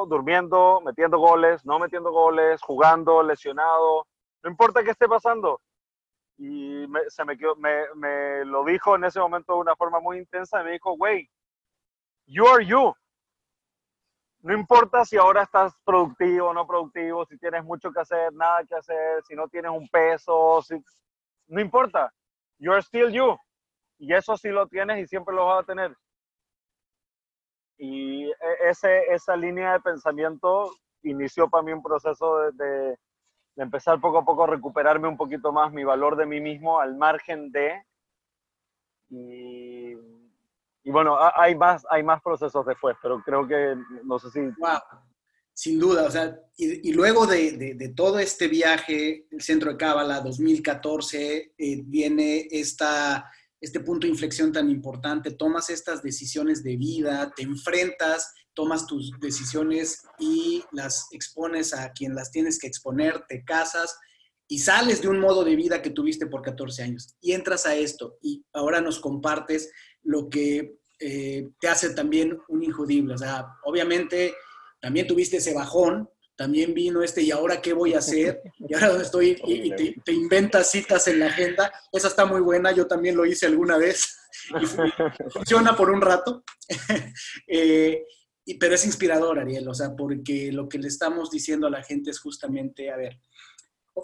durmiendo, 0.07 0.81
metiendo 0.81 1.19
goles, 1.19 1.65
no 1.65 1.79
metiendo 1.79 2.11
goles, 2.11 2.61
jugando, 2.61 3.21
lesionado, 3.23 4.07
no 4.43 4.49
importa 4.49 4.83
qué 4.83 4.91
esté 4.91 5.07
pasando. 5.07 5.61
Y 6.37 6.85
se 7.09 7.25
me, 7.25 7.37
me, 7.57 7.85
me 7.95 8.45
lo 8.45 8.65
dijo 8.65 8.95
en 8.95 9.03
ese 9.05 9.19
momento 9.19 9.53
de 9.53 9.59
una 9.59 9.75
forma 9.75 9.99
muy 9.99 10.17
intensa 10.17 10.61
y 10.61 10.65
me 10.65 10.71
dijo, 10.71 10.97
güey, 10.97 11.29
you 12.25 12.47
are 12.47 12.65
you. 12.65 12.93
No 14.41 14.53
importa 14.53 15.05
si 15.05 15.15
ahora 15.15 15.43
estás 15.43 15.73
productivo 15.85 16.53
no 16.53 16.67
productivo, 16.67 17.25
si 17.25 17.37
tienes 17.37 17.63
mucho 17.63 17.91
que 17.91 18.01
hacer, 18.01 18.33
nada 18.33 18.65
que 18.65 18.75
hacer, 18.75 19.23
si 19.23 19.35
no 19.35 19.47
tienes 19.47 19.71
un 19.71 19.87
peso, 19.87 20.61
si... 20.61 20.75
no 21.47 21.61
importa. 21.61 22.13
You 22.59 22.73
are 22.73 22.81
still 22.81 23.11
you. 23.11 23.37
Y 23.99 24.13
eso 24.13 24.35
sí 24.35 24.49
lo 24.49 24.67
tienes 24.67 24.99
y 24.99 25.07
siempre 25.07 25.33
lo 25.33 25.45
vas 25.45 25.63
a 25.63 25.65
tener. 25.65 25.95
Y 27.77 28.25
e, 28.25 28.69
ese, 28.69 29.05
esa 29.13 29.35
línea 29.35 29.73
de 29.73 29.79
pensamiento 29.81 30.71
inició 31.03 31.49
para 31.49 31.63
mí 31.63 31.73
un 31.73 31.83
proceso 31.83 32.51
de, 32.51 32.97
empezar 33.55 34.01
poco 34.01 34.19
a 34.19 34.25
poco 34.25 34.43
a 34.43 34.47
recuperarme 34.47 35.07
un 35.07 35.17
poquito 35.17 35.51
más 35.51 35.71
mi 35.71 35.83
valor 35.83 36.15
de 36.15 36.25
mí 36.25 36.41
mismo 36.41 36.79
al 36.79 36.95
margen 36.95 37.51
de... 37.51 37.83
Y, 39.09 39.93
bueno, 40.85 41.17
hay 41.35 41.55
más, 41.55 41.85
hay 41.89 42.03
más 42.03 42.21
procesos 42.21 42.65
después, 42.65 42.97
pero 43.01 43.21
creo 43.21 43.47
que, 43.47 43.75
no 44.03 44.17
sé 44.17 44.31
si... 44.31 44.39
Wow. 44.39 44.79
Sin 45.55 45.79
duda, 45.79 46.07
o 46.07 46.09
sea, 46.09 46.35
y, 46.57 46.91
luego 46.93 47.27
de, 47.27 47.75
de, 47.75 47.89
todo 47.89 48.17
este 48.17 48.47
viaje, 48.47 49.27
el 49.29 49.39
Centro 49.39 49.69
de 49.69 49.77
Cábala 49.77 50.19
2014, 50.21 51.53
eh, 51.55 51.81
viene 51.85 52.47
esta 52.49 53.29
este 53.63 53.79
punto 53.79 54.05
de 54.05 54.11
inflexión 54.11 54.51
tan 54.51 54.69
importante, 54.69 55.31
tomas 55.31 55.69
estas 55.69 56.03
decisiones 56.03 56.63
de 56.63 56.75
vida, 56.75 57.31
te 57.33 57.43
enfrentas, 57.43 58.33
tomas 58.53 58.85
tus 58.85 59.11
decisiones 59.21 60.03
y 60.19 60.61
las 60.73 61.07
expones 61.11 61.73
a 61.73 61.93
quien 61.93 62.13
las 62.13 62.29
tienes 62.29 62.59
que 62.59 62.67
exponer, 62.67 63.23
te 63.29 63.45
casas 63.45 63.97
y 64.49 64.59
sales 64.59 65.01
de 65.01 65.07
un 65.07 65.21
modo 65.21 65.45
de 65.45 65.55
vida 65.55 65.81
que 65.81 65.91
tuviste 65.91 66.27
por 66.27 66.41
14 66.41 66.83
años 66.83 67.15
y 67.21 67.31
entras 67.31 67.65
a 67.65 67.73
esto 67.73 68.17
y 68.21 68.45
ahora 68.51 68.81
nos 68.81 68.99
compartes 68.99 69.71
lo 70.01 70.29
que 70.29 70.75
eh, 70.99 71.49
te 71.57 71.69
hace 71.69 71.91
también 71.91 72.37
un 72.49 72.63
injudible. 72.63 73.13
O 73.13 73.17
sea, 73.17 73.47
obviamente 73.63 74.35
también 74.81 75.07
tuviste 75.07 75.37
ese 75.37 75.53
bajón, 75.53 76.09
también 76.35 76.73
vino 76.73 77.03
este, 77.03 77.21
¿y 77.21 77.31
ahora 77.31 77.61
qué 77.61 77.73
voy 77.73 77.93
a 77.93 77.99
hacer? 77.99 78.41
Y 78.67 78.73
ahora 78.73 78.89
donde 78.89 79.03
estoy, 79.03 79.37
y, 79.45 79.95
te, 80.03 80.13
inventas 80.13 80.71
citas 80.71 81.07
en 81.07 81.19
la 81.19 81.27
agenda. 81.27 81.71
Esa 81.91 82.07
está 82.07 82.25
muy 82.25 82.41
buena, 82.41 82.71
yo 82.71 82.87
también 82.87 83.15
lo 83.15 83.25
hice 83.25 83.45
alguna 83.45 83.77
vez 83.77 84.17
y 84.61 84.65
funciona 85.29 85.75
por 85.75 85.89
un 85.89 86.01
rato. 86.01 86.43
Eh, 87.47 88.05
y, 88.45 88.55
pero 88.55 88.75
es 88.75 88.85
inspirador, 88.85 89.39
Ariel, 89.39 89.67
o 89.67 89.73
sea, 89.73 89.95
porque 89.95 90.51
lo 90.51 90.67
que 90.67 90.77
le 90.77 90.87
estamos 90.87 91.29
diciendo 91.29 91.67
a 91.67 91.69
la 91.69 91.83
gente 91.83 92.09
es 92.09 92.19
justamente, 92.19 92.89
a 92.89 92.97
ver, 92.97 93.19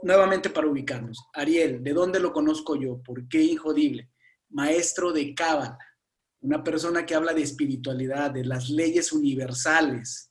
nuevamente 0.04 0.50
para 0.50 0.68
ubicarnos. 0.68 1.18
Ariel, 1.34 1.84
¿de 1.84 1.94
dónde 1.94 2.20
lo 2.20 2.32
conozco 2.32 2.76
yo? 2.76 3.02
¿Por 3.02 3.28
qué 3.28 3.42
Injodible? 3.42 4.10
Maestro 4.50 5.12
de 5.12 5.34
Cábala, 5.34 5.78
una 6.42 6.64
persona 6.64 7.06
que 7.06 7.16
habla 7.16 7.34
de 7.34 7.42
espiritualidad, 7.42 8.32
de 8.32 8.46
las 8.46 8.70
leyes 8.70 9.12
universales, 9.12 10.29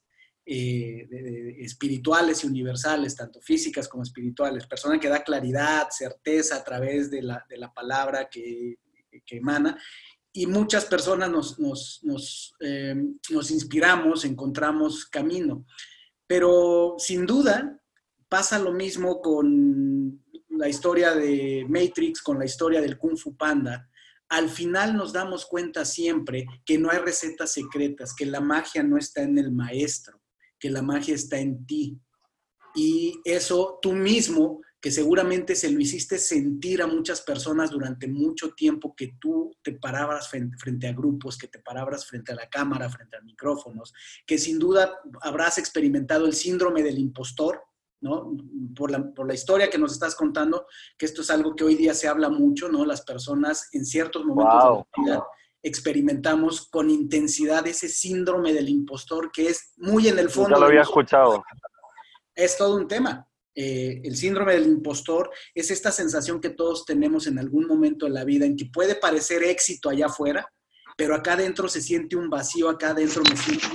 eh, 0.51 1.57
espirituales 1.59 2.43
y 2.43 2.47
universales, 2.47 3.15
tanto 3.15 3.39
físicas 3.39 3.87
como 3.87 4.03
espirituales, 4.03 4.67
persona 4.67 4.99
que 4.99 5.11
da 5.11 5.23
claridad, 5.23 5.89
certeza 5.91 6.57
a 6.57 6.65
través 6.65 7.11
de 7.11 7.21
la, 7.21 7.45
palabra 7.75 8.31
que, 8.31 8.79
emana. 9.31 9.79
Y 10.33 10.47
muchas 10.47 10.87
personas 10.87 11.59
nos, 11.59 12.55
eh, 12.61 12.95
nos 13.29 13.51
inspiramos, 13.51 14.25
encontramos 14.25 15.05
camino. 15.05 15.67
Pero 16.27 16.95
sin 16.97 17.27
duda 17.27 17.79
pasa 18.31 18.59
lo 18.59 18.73
mismo 18.73 19.21
con 19.21 20.25
la 20.49 20.69
historia 20.69 21.15
de 21.15 21.67
Matrix, 21.69 22.23
con 22.23 22.39
la 22.39 22.47
historia 22.47 22.81
del 22.81 22.97
Kung 22.97 23.19
Fu 23.19 23.37
Panda. 23.37 23.87
Al 24.31 24.49
final 24.49 24.97
nos 24.97 25.13
damos 25.13 25.45
cuenta 25.45 25.85
siempre 25.85 26.47
que 26.65 26.79
no 26.79 26.91
hay 26.91 26.99
recetas 26.99 27.53
secretas, 27.53 28.15
que 28.15 28.25
la 28.25 28.41
magia 28.41 28.83
no 28.83 28.97
está 28.97 29.23
en 29.23 29.37
el 29.37 29.53
maestro, 29.53 30.18
que 30.59 30.71
la 30.71 30.83
magia 30.83 31.15
está 31.15 31.39
en 31.39 31.65
ti. 31.67 31.99
Y 32.75 33.21
eso 33.25 33.79
tú 33.81 33.93
mismo, 33.93 34.61
que 34.81 34.91
seguramente 34.91 35.57
se 35.57 35.71
lo 35.71 35.81
hiciste 35.81 36.19
sentir 36.19 36.81
a 36.83 36.87
muchas 36.87 37.21
personas 37.23 37.71
durante 37.71 38.07
mucho 38.07 38.53
tiempo, 38.55 38.95
que 38.95 39.15
tú 39.21 39.51
te 39.63 39.73
parabas 39.73 40.29
frente, 40.29 40.87
a 40.87 40.93
grupos, 40.93 41.37
que 41.37 41.49
te 41.49 41.59
parabas 41.59 42.07
frente 42.07 42.33
a 42.33 42.37
la 42.37 42.49
cámara, 42.49 42.89
frente 42.89 43.17
a 43.17 43.21
micrófonos, 43.21 43.93
que 44.27 44.39
sin 44.39 44.59
duda 44.59 45.01
habrás 45.23 45.59
experimentado 45.59 46.27
el 46.27 46.35
síndrome 46.35 46.83
del 46.83 46.99
impostor, 46.99 47.61
¿no? 48.01 48.37
Por 48.77 48.93
la, 48.93 49.13
por 49.13 49.27
la, 49.27 49.35
historia 49.35 49.69
que 49.69 49.79
nos 49.79 49.93
estás 49.93 50.15
contando, 50.15 50.67
que 50.97 51.07
esto 51.07 51.23
es 51.23 51.31
algo 51.31 51.57
que 51.57 51.65
hoy 51.65 51.75
día 51.75 51.95
se 51.95 52.07
habla 52.07 52.29
mucho, 52.29 52.69
¿no? 52.69 52.85
Las 52.85 53.03
personas 53.03 53.69
en 53.73 53.85
ciertos 53.85 54.25
momentos 54.25 54.63
de 54.63 55.03
la 55.03 55.03
vida 55.03 55.25
experimentamos 55.63 56.69
con 56.69 56.91
intensidad 56.91 57.67
ese 57.67 57.89
síndrome 57.89 58.53
del 58.53 58.69
impostor 58.69 59.31
que 59.33 59.49
es 59.49 59.73
muy 59.77 60.09
en 60.09 60.19
el 60.19 60.31
fondo. 60.31 60.57
Ya 60.57 60.61
lo 60.61 60.67
había 60.67 60.83
escuchado. 60.83 61.43
Es 62.35 62.57
todo 62.57 62.77
un 62.77 62.87
tema. 62.87 63.29
Eh, 63.55 64.01
el 64.05 64.17
síndrome 64.17 64.53
del 64.53 64.67
impostor 64.67 65.31
es 65.53 65.71
esta 65.71 65.91
sensación 65.91 66.41
que 66.41 66.51
todos 66.51 66.85
tenemos 66.85 67.27
en 67.27 67.39
algún 67.39 67.67
momento 67.67 68.07
de 68.07 68.13
la 68.13 68.25
vida 68.25 68.47
en 68.47 68.57
que 68.57 68.67
puede 68.67 68.95
parecer 68.95 69.43
éxito 69.43 69.91
allá 69.91 70.07
afuera, 70.07 70.47
pero 70.97 71.15
acá 71.15 71.33
adentro 71.33 71.69
se 71.69 71.81
siente 71.81 72.15
un 72.15 72.31
vacío, 72.31 72.69
acá 72.69 72.91
adentro 72.91 73.23
me 73.25 73.37
siento 73.37 73.67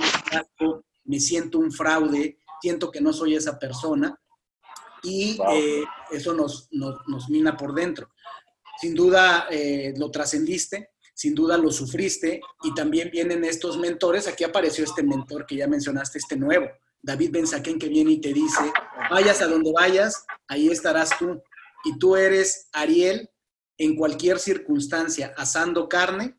un 0.60 0.84
me 1.04 1.20
siento 1.20 1.58
un 1.58 1.70
fraude, 1.70 2.38
siento 2.60 2.90
que 2.90 3.00
no 3.00 3.12
soy 3.12 3.34
esa 3.34 3.58
persona 3.58 4.18
y 5.02 5.38
eh, 5.52 5.84
eso 6.10 6.32
nos, 6.32 6.68
nos, 6.72 7.28
mina 7.28 7.56
por 7.56 7.74
dentro. 7.74 8.08
Sin 8.80 8.94
duda 8.94 9.46
eh, 9.50 9.92
lo 9.96 10.10
trascendiste, 10.10 10.93
sin 11.14 11.34
duda 11.34 11.56
lo 11.56 11.70
sufriste 11.70 12.40
y 12.64 12.74
también 12.74 13.10
vienen 13.10 13.44
estos 13.44 13.78
mentores. 13.78 14.26
Aquí 14.26 14.44
apareció 14.44 14.84
este 14.84 15.02
mentor 15.02 15.46
que 15.46 15.56
ya 15.56 15.68
mencionaste, 15.68 16.18
este 16.18 16.36
nuevo, 16.36 16.66
David 17.00 17.30
Benzaquén, 17.30 17.78
que 17.78 17.88
viene 17.88 18.12
y 18.12 18.20
te 18.20 18.32
dice, 18.32 18.72
vayas 19.10 19.40
a 19.40 19.46
donde 19.46 19.72
vayas, 19.72 20.26
ahí 20.48 20.68
estarás 20.68 21.16
tú. 21.18 21.40
Y 21.84 21.98
tú 21.98 22.16
eres 22.16 22.68
Ariel 22.72 23.30
en 23.78 23.96
cualquier 23.96 24.38
circunstancia, 24.38 25.32
asando 25.36 25.88
carne, 25.88 26.36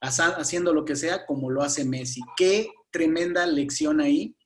haciendo 0.00 0.72
lo 0.72 0.84
que 0.84 0.96
sea, 0.96 1.26
como 1.26 1.50
lo 1.50 1.62
hace 1.62 1.84
Messi. 1.84 2.20
Qué 2.36 2.68
tremenda 2.90 3.46
lección 3.46 4.00
ahí. 4.00 4.36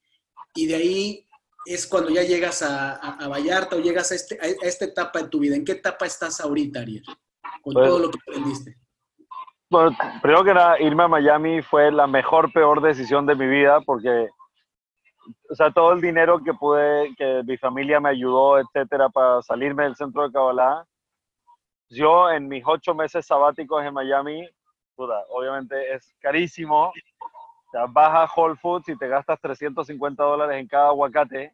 Y 0.54 0.66
de 0.66 0.74
ahí 0.76 1.28
es 1.66 1.86
cuando 1.86 2.10
ya 2.10 2.22
llegas 2.22 2.62
a, 2.62 3.28
Vallarta 3.28 3.76
o 3.76 3.80
llegas 3.80 4.12
a, 4.12 4.14
este, 4.14 4.38
a, 4.40 4.46
esta 4.66 4.86
etapa 4.86 5.22
de 5.22 5.28
tu 5.28 5.40
vida. 5.40 5.56
¿En 5.56 5.64
qué 5.64 5.72
etapa 5.72 6.06
estás 6.06 6.40
ahorita, 6.40 6.80
Ariel? 6.80 7.04
Con 7.62 7.74
pues 7.74 7.86
todo 7.86 7.98
lo 7.98 8.10
que 8.10 8.18
aprendiste. 8.26 8.78
Bueno, 9.70 9.94
primero 10.22 10.44
que 10.44 10.54
nada, 10.54 10.80
irme 10.80 11.04
a 11.04 11.08
Miami 11.08 11.60
fue 11.60 11.92
la 11.92 12.06
mejor, 12.06 12.50
peor 12.52 12.80
decisión 12.80 13.26
de 13.26 13.34
mi 13.34 13.46
vida 13.46 13.80
porque, 13.82 14.28
o 15.50 15.54
sea, 15.54 15.70
todo 15.70 15.92
el 15.92 16.00
dinero 16.00 16.42
que 16.42 16.54
pude, 16.54 17.14
que 17.16 17.42
mi 17.44 17.58
familia 17.58 18.00
me 18.00 18.08
ayudó, 18.08 18.58
etcétera, 18.58 19.10
para 19.10 19.42
salirme 19.42 19.84
del 19.84 19.94
centro 19.94 20.22
de 20.22 20.32
Kabbalah, 20.32 20.86
yo 21.90 22.30
en 22.30 22.48
mis 22.48 22.62
ocho 22.66 22.94
meses 22.94 23.26
sabáticos 23.26 23.84
en 23.84 23.92
Miami, 23.92 24.48
obviamente 24.96 25.94
es 25.94 26.14
carísimo. 26.20 26.86
O 26.86 27.70
sea, 27.70 27.84
vas 27.86 28.14
a 28.14 28.34
Whole 28.34 28.56
Foods 28.56 28.88
y 28.88 28.96
te 28.96 29.08
gastas 29.08 29.38
350 29.40 30.22
dólares 30.22 30.58
en 30.58 30.66
cada 30.66 30.88
aguacate. 30.88 31.52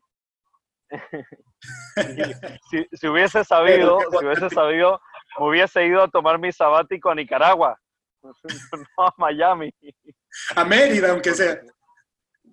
si, 2.71 2.87
si, 2.93 3.09
hubiese 3.09 3.43
sabido, 3.43 3.99
si 3.99 4.25
hubiese 4.25 4.51
sabido, 4.51 5.01
me 5.39 5.49
hubiese 5.49 5.85
ido 5.85 6.03
a 6.03 6.09
tomar 6.09 6.39
mi 6.39 6.53
sabático 6.53 7.11
a 7.11 7.15
Nicaragua. 7.17 7.77
no 8.99 9.05
a 9.07 9.15
Miami. 9.17 9.73
A 10.57 10.65
Mérida, 10.65 11.11
aunque 11.11 11.35
sea. 11.35 11.61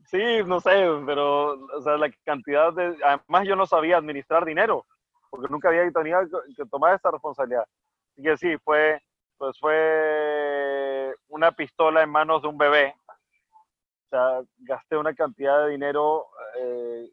Sí, 0.06 0.44
no 0.46 0.60
sé, 0.60 0.72
pero 1.06 1.54
o 1.54 1.82
sea, 1.82 1.96
la 1.98 2.12
cantidad 2.26 2.74
de... 2.74 2.98
Además 3.04 3.48
yo 3.48 3.56
no 3.56 3.66
sabía 3.66 3.98
administrar 3.98 4.44
dinero, 4.44 4.86
porque 5.30 5.48
nunca 5.50 5.70
había 5.70 5.90
tenido 5.92 6.20
que 6.56 6.66
tomar 6.66 6.96
esa 6.96 7.12
responsabilidad. 7.12 7.64
Así 8.12 8.22
que 8.22 8.38
sí, 8.38 8.58
fue, 8.64 9.02
pues 9.38 9.58
fue 9.58 11.16
una 11.30 11.52
pistola 11.54 12.04
en 12.04 12.10
manos 12.10 12.42
de 12.42 12.50
un 12.50 12.58
bebé. 12.58 12.94
O 13.08 14.10
sea, 14.10 14.42
gasté 14.60 14.98
una 14.98 15.14
cantidad 15.14 15.66
de 15.66 15.72
dinero 15.72 16.28
eh, 16.60 17.10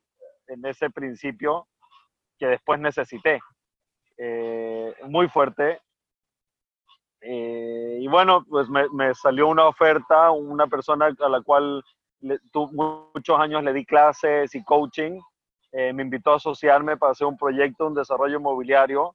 en 0.48 0.66
ese 0.66 0.90
principio 0.90 1.68
que 2.36 2.46
después 2.46 2.80
necesité. 2.80 3.40
Eh, 4.16 4.92
muy 5.04 5.28
fuerte, 5.28 5.80
eh, 7.20 7.98
y 8.00 8.06
bueno, 8.06 8.44
pues 8.48 8.68
me, 8.68 8.88
me, 8.90 9.14
salió 9.14 9.48
una 9.48 9.66
oferta, 9.66 10.30
una 10.30 10.66
persona 10.66 11.08
a 11.18 11.28
la 11.28 11.40
cual 11.40 11.82
le, 12.20 12.38
muchos 12.72 13.40
años 13.40 13.62
le 13.64 13.72
di 13.72 13.84
clases 13.84 14.54
y 14.54 14.62
coaching, 14.64 15.20
eh, 15.72 15.92
me 15.92 16.02
invitó 16.02 16.32
a 16.32 16.36
asociarme 16.36 16.96
para 16.96 17.12
hacer 17.12 17.26
un 17.26 17.36
proyecto, 17.36 17.86
un 17.86 17.94
desarrollo 17.94 18.38
inmobiliario. 18.38 19.14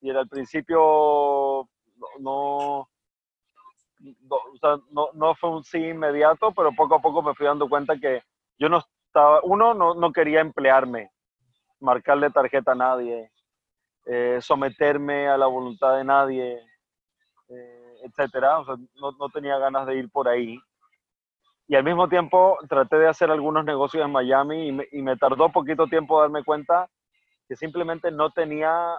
Y 0.00 0.10
al 0.10 0.28
principio 0.28 1.68
no, 1.96 2.08
no, 2.20 2.88
o 4.28 4.56
sea, 4.60 4.76
no, 4.92 5.08
no, 5.12 5.34
fue 5.34 5.50
un 5.50 5.64
sí 5.64 5.78
inmediato, 5.78 6.52
pero 6.52 6.72
poco 6.72 6.94
a 6.94 7.00
poco 7.02 7.22
me 7.22 7.34
fui 7.34 7.46
dando 7.46 7.68
cuenta 7.68 7.98
que 7.98 8.22
yo 8.58 8.68
no 8.68 8.78
estaba, 8.78 9.40
uno, 9.42 9.74
no, 9.74 9.94
no 9.94 10.12
quería 10.12 10.40
emplearme, 10.40 11.10
marcarle 11.80 12.30
tarjeta 12.30 12.72
a 12.72 12.76
nadie, 12.76 13.30
eh, 14.06 14.38
someterme 14.40 15.28
a 15.28 15.36
la 15.36 15.46
voluntad 15.46 15.98
de 15.98 16.04
nadie 16.04 16.69
eh, 17.50 17.96
etcétera. 18.04 18.58
No, 18.94 19.28
tenía 19.32 19.58
ganas 19.58 19.86
de 19.86 19.96
ir 19.96 20.10
por 20.10 20.28
ahí. 20.28 20.58
Y 21.68 21.76
al 21.76 21.84
mismo 21.84 22.08
tiempo 22.08 22.58
traté 22.68 22.96
de 22.96 23.08
hacer 23.08 23.30
algunos 23.30 23.64
negocios 23.64 24.04
en 24.04 24.10
Miami 24.10 24.68
y 24.68 24.72
me, 24.72 24.88
y 24.90 25.02
me 25.02 25.16
tardó 25.16 25.50
poquito 25.50 25.86
tiempo 25.86 26.20
darme 26.20 26.42
cuenta 26.42 26.88
que 27.48 27.54
simplemente 27.54 28.10
no 28.10 28.30
tenía 28.30 28.96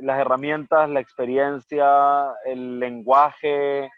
las 0.00 0.18
herramientas, 0.18 0.88
la 0.88 1.00
experiencia, 1.00 2.32
el 2.44 2.78
lenguaje, 2.78 3.90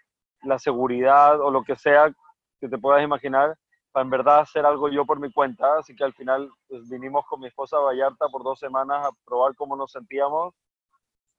la 0.42 0.58
seguridad 0.58 1.40
o 1.40 1.50
lo 1.50 1.62
que 1.62 1.76
sea 1.76 2.12
que 2.60 2.68
te 2.68 2.78
puedas 2.78 3.02
imaginar 3.02 3.56
para 3.92 4.04
en 4.04 4.10
verdad 4.10 4.40
hacer 4.40 4.66
algo 4.66 4.88
yo 4.90 5.06
por 5.06 5.18
mi 5.18 5.32
cuenta. 5.32 5.78
Así 5.78 5.96
que 5.96 6.04
al 6.04 6.12
final 6.12 6.50
pues, 6.68 6.88
vinimos 6.88 7.24
con 7.26 7.40
mi 7.40 7.46
esposa 7.46 7.76
a 7.76 7.80
Vallarta 7.80 8.28
por 8.28 8.44
dos 8.44 8.58
semanas 8.58 9.06
a 9.06 9.10
probar 9.24 9.54
cómo 9.54 9.76
nos 9.76 9.92
sentíamos. 9.92 10.54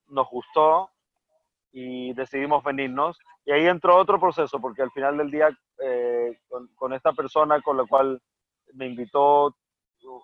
Nos 0.07 0.27
gustó 0.29 0.89
y 1.71 2.13
decidimos 2.13 2.63
venirnos. 2.63 3.17
Y 3.45 3.51
ahí 3.51 3.67
entró 3.67 3.95
otro 3.97 4.19
proceso, 4.19 4.59
porque 4.59 4.81
al 4.81 4.91
final 4.91 5.17
del 5.17 5.31
día, 5.31 5.49
eh, 5.83 6.37
con, 6.75 6.93
esta 6.93 7.13
persona 7.13 7.61
con 7.61 7.77
la 7.77 7.85
cual 7.85 8.21
me 8.73 8.87
invitó 8.87 9.55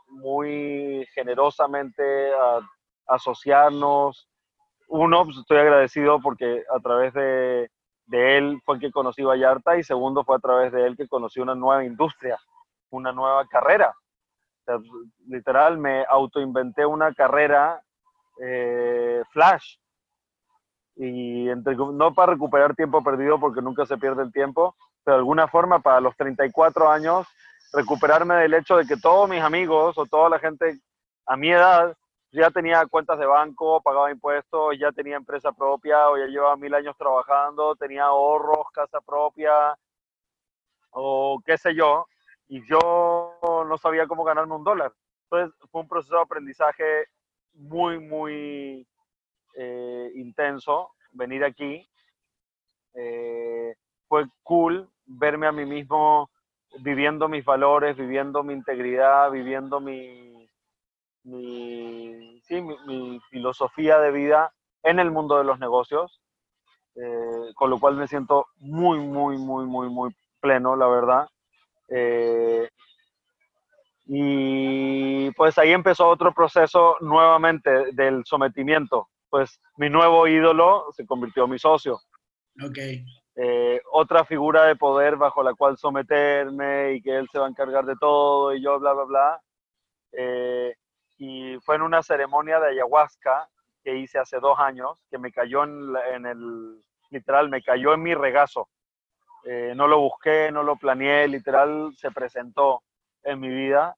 muy 0.08 1.06
generosamente 1.14 2.32
a, 2.34 2.60
asociarnos, 3.08 4.30
uno, 4.88 5.26
pues 5.26 5.38
estoy 5.38 5.58
agradecido 5.58 6.20
porque 6.22 6.64
a 6.74 6.80
través 6.80 7.14
de, 7.14 7.70
él 8.12 8.62
fue 8.66 8.80
que 8.80 8.92
conocí 8.92 9.24
Vallarta 9.24 9.78
y 9.78 9.84
segundo 9.84 10.24
fue 10.24 10.36
a 10.38 10.40
través 10.40 10.72
de 10.72 10.86
él 10.86 10.96
que 10.96 11.08
conocí 11.08 11.40
una 11.40 11.56
nueva 11.56 11.84
industria, 11.84 12.38
una 12.90 13.12
nueva 13.12 13.46
carrera. 13.48 13.94
literal, 15.28 15.78
me 15.78 16.06
autoinventé 16.08 16.86
una 16.86 17.14
carrera 17.14 17.82
eh, 18.42 19.22
flash, 19.32 19.78
y 20.96 21.50
entre, 21.50 21.76
no 21.76 22.14
para 22.14 22.34
recuperar 22.34 22.76
tiempo 22.76 23.04
perdido 23.04 23.40
porque 23.40 23.62
nunca 23.62 23.86
se 23.86 23.98
pierde 23.98 24.24
el 24.24 24.32
tiempo, 24.32 24.76
pero 25.04 25.18
de 25.18 25.20
alguna 25.20 25.48
forma 25.48 25.80
para 25.80 26.00
los 26.02 26.16
34 26.16 26.90
años 26.90 27.28
recuperarme 27.74 28.36
del 28.36 28.54
hecho 28.54 28.78
de 28.78 28.86
que 28.86 28.98
todos 28.98 29.28
mis 29.28 29.42
amigos 29.42 29.98
o 29.98 30.06
toda 30.06 30.30
la 30.30 30.40
gente 30.40 30.80
a 31.26 31.36
mi 31.36 31.52
edad 31.52 31.96
ya 32.32 32.50
tenía 32.50 32.86
cuentas 32.88 33.20
de 33.20 33.26
banco, 33.26 33.82
pagaba 33.82 34.12
impuestos, 34.12 34.76
ya 34.80 34.92
tenía 34.92 35.18
empresa 35.18 35.52
propia 35.52 36.10
o 36.10 36.18
ya 36.18 36.26
llevaba 36.26 36.56
mil 36.58 36.74
años 36.74 36.98
trabajando, 36.98 37.76
tenía 37.76 38.06
ahorros, 38.06 38.72
casa 38.74 39.00
propia 39.02 39.76
o 40.92 41.40
qué 41.46 41.58
sé 41.58 41.76
yo, 41.76 42.06
y 42.48 42.64
yo 42.68 43.38
no 43.42 43.78
sabía 43.78 44.08
cómo 44.08 44.24
ganarme 44.24 44.56
un 44.56 44.64
dólar. 44.64 44.94
Entonces 45.24 45.56
fue 45.72 45.82
un 45.82 45.88
proceso 45.88 46.16
de 46.16 46.22
aprendizaje 46.22 47.08
muy, 47.54 48.00
muy 48.00 48.88
eh, 49.56 50.12
intenso 50.16 50.92
venir 51.12 51.44
aquí. 51.44 51.88
Eh, 52.96 53.76
fue 54.08 54.26
cool 54.44 54.90
verme 55.06 55.48
a 55.48 55.52
mí 55.52 55.66
mismo 55.66 56.30
viviendo 56.80 57.28
mis 57.28 57.46
valores, 57.46 57.96
viviendo 57.96 58.44
mi 58.44 58.54
integridad, 58.54 59.32
viviendo 59.32 59.80
mi, 59.80 60.48
mi, 61.24 62.42
filosofía 63.30 64.00
de 64.00 64.12
vida 64.12 64.54
en 64.84 65.00
el 65.00 65.12
mundo 65.12 65.38
de 65.38 65.44
los 65.44 65.60
negocios, 65.60 66.22
eh, 66.96 67.52
con 67.56 67.70
lo 67.70 67.80
cual 67.80 67.96
me 67.96 68.08
siento 68.08 68.48
muy, 68.58 69.00
muy, 69.00 69.38
muy, 69.38 69.66
muy, 69.66 69.90
muy 69.90 70.16
pleno, 70.40 70.76
la 70.76 70.88
verdad. 70.88 71.28
Y 74.06 75.32
pues 75.32 75.58
ahí 75.58 75.72
empezó 75.72 76.10
otro 76.10 76.34
proceso 76.34 76.98
nuevamente 77.00 77.94
del 77.94 78.24
sometimiento. 78.26 79.10
Pues 79.34 79.60
mi 79.78 79.90
nuevo 79.90 80.28
ídolo 80.28 80.92
se 80.92 81.08
convirtió 81.08 81.46
en 81.46 81.50
mi 81.50 81.58
socio. 81.58 82.00
Okay. 82.64 83.04
Eh, 83.36 83.82
otra 83.92 84.24
figura 84.26 84.66
de 84.66 84.76
poder 84.76 85.16
bajo 85.16 85.42
la 85.42 85.56
cual 85.56 85.76
someterme 85.76 86.94
y 86.94 87.02
que 87.02 87.18
él 87.18 87.28
se 87.32 87.40
va 87.40 87.48
a 87.48 87.50
encargar 87.50 87.84
de 87.84 87.96
todo 87.96 88.54
y 88.54 88.62
yo 88.62 88.80
bla, 88.80 88.94
bla, 88.94 89.04
bla. 89.06 89.42
Eh, 90.12 90.76
y 91.18 91.58
fue 91.62 91.78
en 91.78 91.82
una 91.82 92.04
ceremonia 92.04 92.60
de 92.60 92.74
ayahuasca 92.74 93.50
que 93.84 93.98
hice 93.98 94.20
hace 94.20 94.40
dos 94.40 94.60
años, 94.60 95.00
que 95.10 95.18
me 95.18 95.32
cayó 95.32 95.64
en, 95.64 96.28
el, 96.28 96.84
literal, 97.10 97.50
me 97.50 97.64
cayó 97.64 97.96
en 97.96 98.04
mi 98.04 98.14
regazo. 98.14 98.70
Eh, 99.46 99.74
no 99.76 99.88
lo 99.88 100.00
busqué, 100.00 100.52
no 100.52 100.62
lo 100.62 100.76
planeé, 100.76 101.28
literal, 101.28 101.92
se 101.98 102.12
presentó 102.12 102.84
en 103.24 103.40
mi 103.40 103.50
vida 103.50 103.98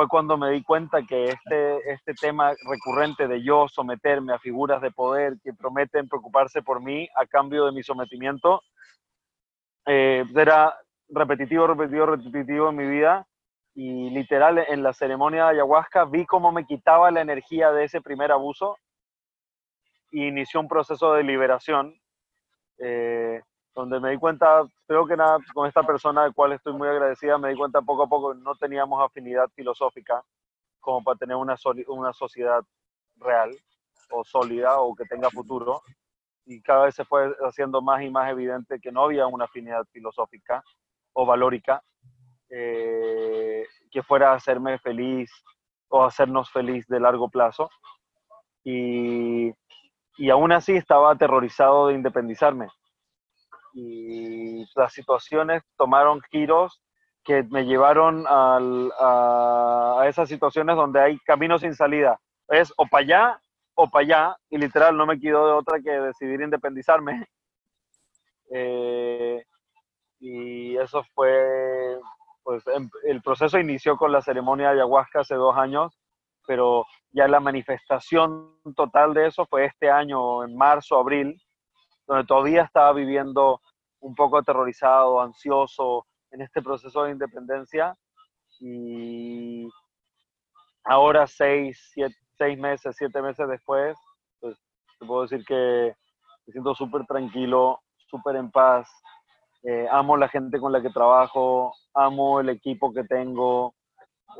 fue 0.00 0.08
cuando 0.08 0.38
me 0.38 0.50
di 0.50 0.62
cuenta 0.62 1.02
que 1.02 1.26
este, 1.26 1.92
este 1.92 2.14
tema 2.14 2.54
recurrente 2.66 3.28
de 3.28 3.42
yo 3.42 3.68
someterme 3.68 4.32
a 4.32 4.38
figuras 4.38 4.80
de 4.80 4.90
poder 4.90 5.34
que 5.44 5.52
prometen 5.52 6.08
preocuparse 6.08 6.62
por 6.62 6.82
mí 6.82 7.06
a 7.14 7.26
cambio 7.26 7.66
de 7.66 7.72
mi 7.72 7.82
sometimiento 7.82 8.62
eh, 9.84 10.24
era 10.34 10.74
repetitivo, 11.10 11.66
repetitivo, 11.66 12.06
repetitivo 12.06 12.70
en 12.70 12.76
mi 12.76 12.86
vida. 12.86 13.26
Y 13.74 14.08
literal, 14.08 14.64
en 14.66 14.82
la 14.82 14.94
ceremonia 14.94 15.44
de 15.44 15.50
ayahuasca 15.50 16.06
vi 16.06 16.24
cómo 16.24 16.50
me 16.50 16.64
quitaba 16.64 17.10
la 17.10 17.20
energía 17.20 17.70
de 17.70 17.84
ese 17.84 18.00
primer 18.00 18.32
abuso 18.32 18.78
y 20.10 20.28
inició 20.28 20.60
un 20.60 20.68
proceso 20.68 21.12
de 21.12 21.24
liberación. 21.24 21.94
Eh, 22.78 23.42
donde 23.74 24.00
me 24.00 24.10
di 24.10 24.18
cuenta, 24.18 24.62
creo 24.86 25.06
que 25.06 25.16
nada, 25.16 25.38
con 25.54 25.66
esta 25.66 25.82
persona 25.82 26.24
de 26.24 26.32
cual 26.32 26.52
estoy 26.52 26.72
muy 26.72 26.88
agradecida, 26.88 27.38
me 27.38 27.50
di 27.50 27.56
cuenta 27.56 27.80
poco 27.82 28.02
a 28.02 28.08
poco 28.08 28.34
no 28.34 28.54
teníamos 28.56 29.02
afinidad 29.02 29.48
filosófica 29.54 30.22
como 30.80 31.02
para 31.04 31.18
tener 31.18 31.36
una, 31.36 31.54
una 31.88 32.12
sociedad 32.12 32.62
real 33.16 33.50
o 34.10 34.24
sólida 34.24 34.80
o 34.80 34.94
que 34.94 35.04
tenga 35.04 35.30
futuro. 35.30 35.82
Y 36.46 36.60
cada 36.62 36.86
vez 36.86 36.94
se 36.94 37.04
fue 37.04 37.32
haciendo 37.42 37.80
más 37.80 38.02
y 38.02 38.10
más 38.10 38.30
evidente 38.30 38.80
que 38.80 38.90
no 38.90 39.04
había 39.04 39.26
una 39.26 39.44
afinidad 39.44 39.84
filosófica 39.92 40.64
o 41.12 41.24
valórica 41.24 41.82
eh, 42.48 43.64
que 43.90 44.02
fuera 44.02 44.32
a 44.32 44.36
hacerme 44.36 44.78
feliz 44.78 45.30
o 45.88 46.02
hacernos 46.02 46.50
feliz 46.50 46.86
de 46.88 46.98
largo 46.98 47.28
plazo. 47.28 47.70
Y, 48.64 49.52
y 50.16 50.30
aún 50.30 50.50
así 50.50 50.72
estaba 50.72 51.12
aterrorizado 51.12 51.88
de 51.88 51.94
independizarme 51.94 52.68
y 53.72 54.64
las 54.74 54.92
situaciones 54.92 55.62
tomaron 55.76 56.20
giros 56.30 56.82
que 57.24 57.42
me 57.44 57.64
llevaron 57.64 58.24
a, 58.28 60.04
esas 60.06 60.28
situaciones 60.28 60.76
donde 60.76 61.00
hay 61.00 61.18
caminos 61.20 61.60
sin 61.60 61.74
salida. 61.74 62.18
Es 62.48 62.72
o 62.76 62.86
para 62.86 63.02
allá 63.04 63.40
o 63.74 63.88
para 63.88 64.04
allá, 64.04 64.36
y 64.50 64.58
literal 64.58 64.96
no 64.96 65.06
me 65.06 65.18
quedó 65.18 65.46
de 65.46 65.52
otra 65.52 65.80
que 65.80 65.90
decidir 65.90 66.40
independizarme. 66.40 67.26
Eh, 68.52 69.44
y 70.18 70.76
eso 70.76 71.04
fue, 71.14 71.96
pues 72.42 72.66
em, 72.66 72.90
el 73.04 73.22
proceso 73.22 73.60
inició 73.60 73.96
con 73.96 74.10
la 74.10 74.22
ceremonia 74.22 74.70
de 74.70 74.80
ayahuasca 74.80 75.20
hace 75.20 75.36
dos 75.36 75.56
años, 75.56 75.96
pero 76.48 76.84
ya 77.12 77.28
la 77.28 77.38
manifestación 77.38 78.60
total 78.74 79.14
de 79.14 79.28
eso 79.28 79.46
fue 79.46 79.66
este 79.66 79.88
año, 79.88 80.42
en 80.42 80.56
marzo, 80.56 80.98
abril, 80.98 81.40
donde 82.10 82.26
todavía 82.26 82.62
estaba 82.62 82.92
viviendo 82.92 83.60
un 84.00 84.16
poco 84.16 84.38
aterrorizado, 84.38 85.20
ansioso 85.20 86.08
en 86.32 86.40
este 86.40 86.60
proceso 86.60 87.04
de 87.04 87.12
independencia. 87.12 87.96
Y 88.58 89.68
ahora, 90.82 91.28
seis, 91.28 91.92
seis 92.36 92.58
meses, 92.58 92.96
siete 92.98 93.22
meses 93.22 93.46
después, 93.48 93.96
pues 94.40 94.58
te 94.98 95.06
puedo 95.06 95.22
decir 95.22 95.44
que 95.44 95.94
me 96.46 96.52
siento 96.52 96.74
súper 96.74 97.06
tranquilo, 97.06 97.80
súper 98.08 98.34
en 98.34 98.50
paz. 98.50 98.90
Eh, 99.62 99.86
amo 99.88 100.16
la 100.16 100.28
gente 100.28 100.58
con 100.58 100.72
la 100.72 100.82
que 100.82 100.90
trabajo, 100.90 101.72
amo 101.94 102.40
el 102.40 102.48
equipo 102.48 102.92
que 102.92 103.04
tengo, 103.04 103.72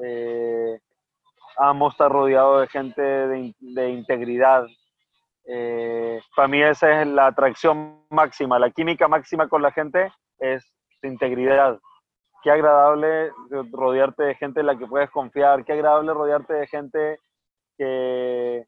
eh, 0.03 0.81
amo 1.57 1.89
estar 1.89 2.11
rodeado 2.11 2.59
de 2.59 2.66
gente 2.66 3.01
de, 3.01 3.55
de 3.61 3.91
integridad, 3.91 4.66
eh, 5.53 6.20
para 6.36 6.46
mí 6.46 6.62
esa 6.62 7.01
es 7.01 7.09
la 7.09 7.26
atracción 7.26 8.05
máxima, 8.09 8.57
la 8.61 8.70
química 8.70 9.09
máxima 9.09 9.48
con 9.48 9.62
la 9.62 9.72
gente 9.72 10.12
es 10.38 10.64
su 11.01 11.09
integridad. 11.09 11.80
Qué 12.42 12.53
agradable 12.53 13.32
rodearte 13.72 14.22
de 14.22 14.34
gente 14.36 14.61
en 14.61 14.66
la 14.66 14.78
que 14.78 14.86
puedes 14.86 15.11
confiar, 15.11 15.64
qué 15.64 15.72
agradable 15.72 16.14
rodearte 16.14 16.55
de 16.55 16.66
gente 16.68 17.18
que, 17.76 18.64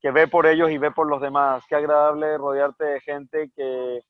que 0.00 0.10
ve 0.10 0.26
por 0.26 0.46
ellos 0.46 0.68
y 0.70 0.78
ve 0.78 0.90
por 0.90 1.08
los 1.08 1.20
demás, 1.20 1.64
qué 1.68 1.76
agradable 1.76 2.36
rodearte 2.38 2.84
de 2.84 3.00
gente 3.00 3.50
que, 3.54 4.00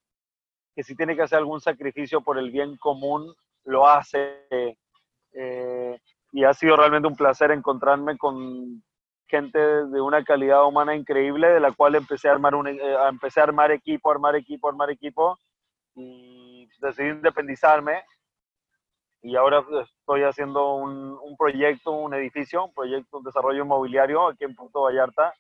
que 0.75 0.83
si 0.83 0.97
tiene 0.97 1.17
que 1.17 1.23
hacer 1.23 1.39
algún 1.39 1.61
sacrificio 1.61 2.23
por 2.23 2.39
el 2.39 2.51
bien 2.51 2.79
común, 2.79 3.31
lo 3.65 3.87
hace. 3.87 4.47
Eh, 5.33 6.01
y 6.33 6.45
ha 6.45 6.55
sido 6.55 6.77
realmente 6.77 7.09
un 7.09 7.17
placer 7.17 7.51
encontrarme 7.51 8.17
con 8.17 8.83
gente 9.29 9.59
de 9.59 10.01
una 10.01 10.23
calidad 10.25 10.65
humana 10.65 10.95
increíble, 10.95 11.49
de 11.49 11.61
la 11.61 11.73
cual 11.73 11.95
empecé 11.95 12.29
a 12.29 12.33
armar, 12.33 12.55
un, 12.55 12.69
eh, 12.69 12.79
empecé 13.09 13.41
a 13.41 13.45
armar 13.45 13.71
equipo, 13.73 14.11
armar 14.11 14.37
equipo, 14.37 14.69
armar 14.69 14.91
equipo, 14.91 15.39
y 15.95 16.69
decidí 16.81 17.09
independizarme. 17.09 18.05
Y 19.23 19.35
ahora 19.35 19.65
estoy 19.83 20.23
haciendo 20.23 20.75
un, 20.75 21.19
un 21.21 21.37
proyecto, 21.37 21.91
un 21.91 22.15
edificio, 22.15 22.67
un 22.67 22.75
proyecto, 22.75 23.19
de 23.19 23.25
desarrollo 23.27 23.65
inmobiliario 23.65 24.29
aquí 24.29 24.45
en 24.45 24.55
Puerto 24.55 24.83
Vallarta, 24.83 25.33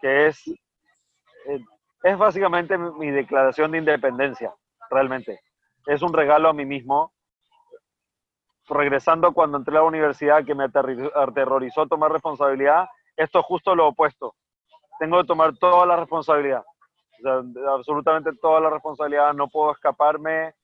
que 0.00 0.26
es, 0.26 0.46
eh, 0.48 1.60
es 2.02 2.18
básicamente 2.18 2.76
mi 2.76 3.10
declaración 3.10 3.70
de 3.72 3.78
independencia, 3.78 4.52
realmente. 4.90 5.40
Es 5.86 6.02
un 6.02 6.12
regalo 6.12 6.48
a 6.48 6.52
mí 6.52 6.66
mismo 6.66 7.12
regresando 8.68 9.32
cuando 9.32 9.58
entré 9.58 9.76
a 9.76 9.80
la 9.80 9.84
universidad 9.84 10.44
que 10.44 10.54
me 10.54 10.64
aterrorizó 10.64 11.86
tomar 11.86 12.12
responsabilidad, 12.12 12.86
esto 13.16 13.40
es 13.40 13.44
justo 13.44 13.74
lo 13.74 13.88
opuesto. 13.88 14.34
Tengo 14.98 15.20
que 15.20 15.26
tomar 15.26 15.56
toda 15.58 15.86
la 15.86 15.96
responsabilidad, 15.96 16.62
absolutamente 17.68 18.30
toda 18.40 18.60
la 18.60 18.70
responsabilidad, 18.70 19.34
no 19.34 19.48
puedo 19.48 19.72
escaparme, 19.72 20.54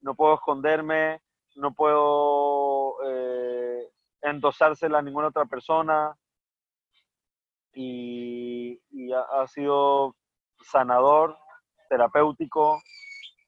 no 0.00 0.14
puedo 0.14 0.34
esconderme, 0.34 1.20
no 1.56 1.72
puedo 1.72 2.94
eh, 3.04 3.88
endosársela 4.22 4.98
a 4.98 5.02
ninguna 5.02 5.28
otra 5.28 5.46
persona. 5.46 6.14
Y, 7.74 8.80
ha, 9.12 9.46
sido 9.46 10.16
sanador, 10.62 11.36
terapéutico 11.88 12.80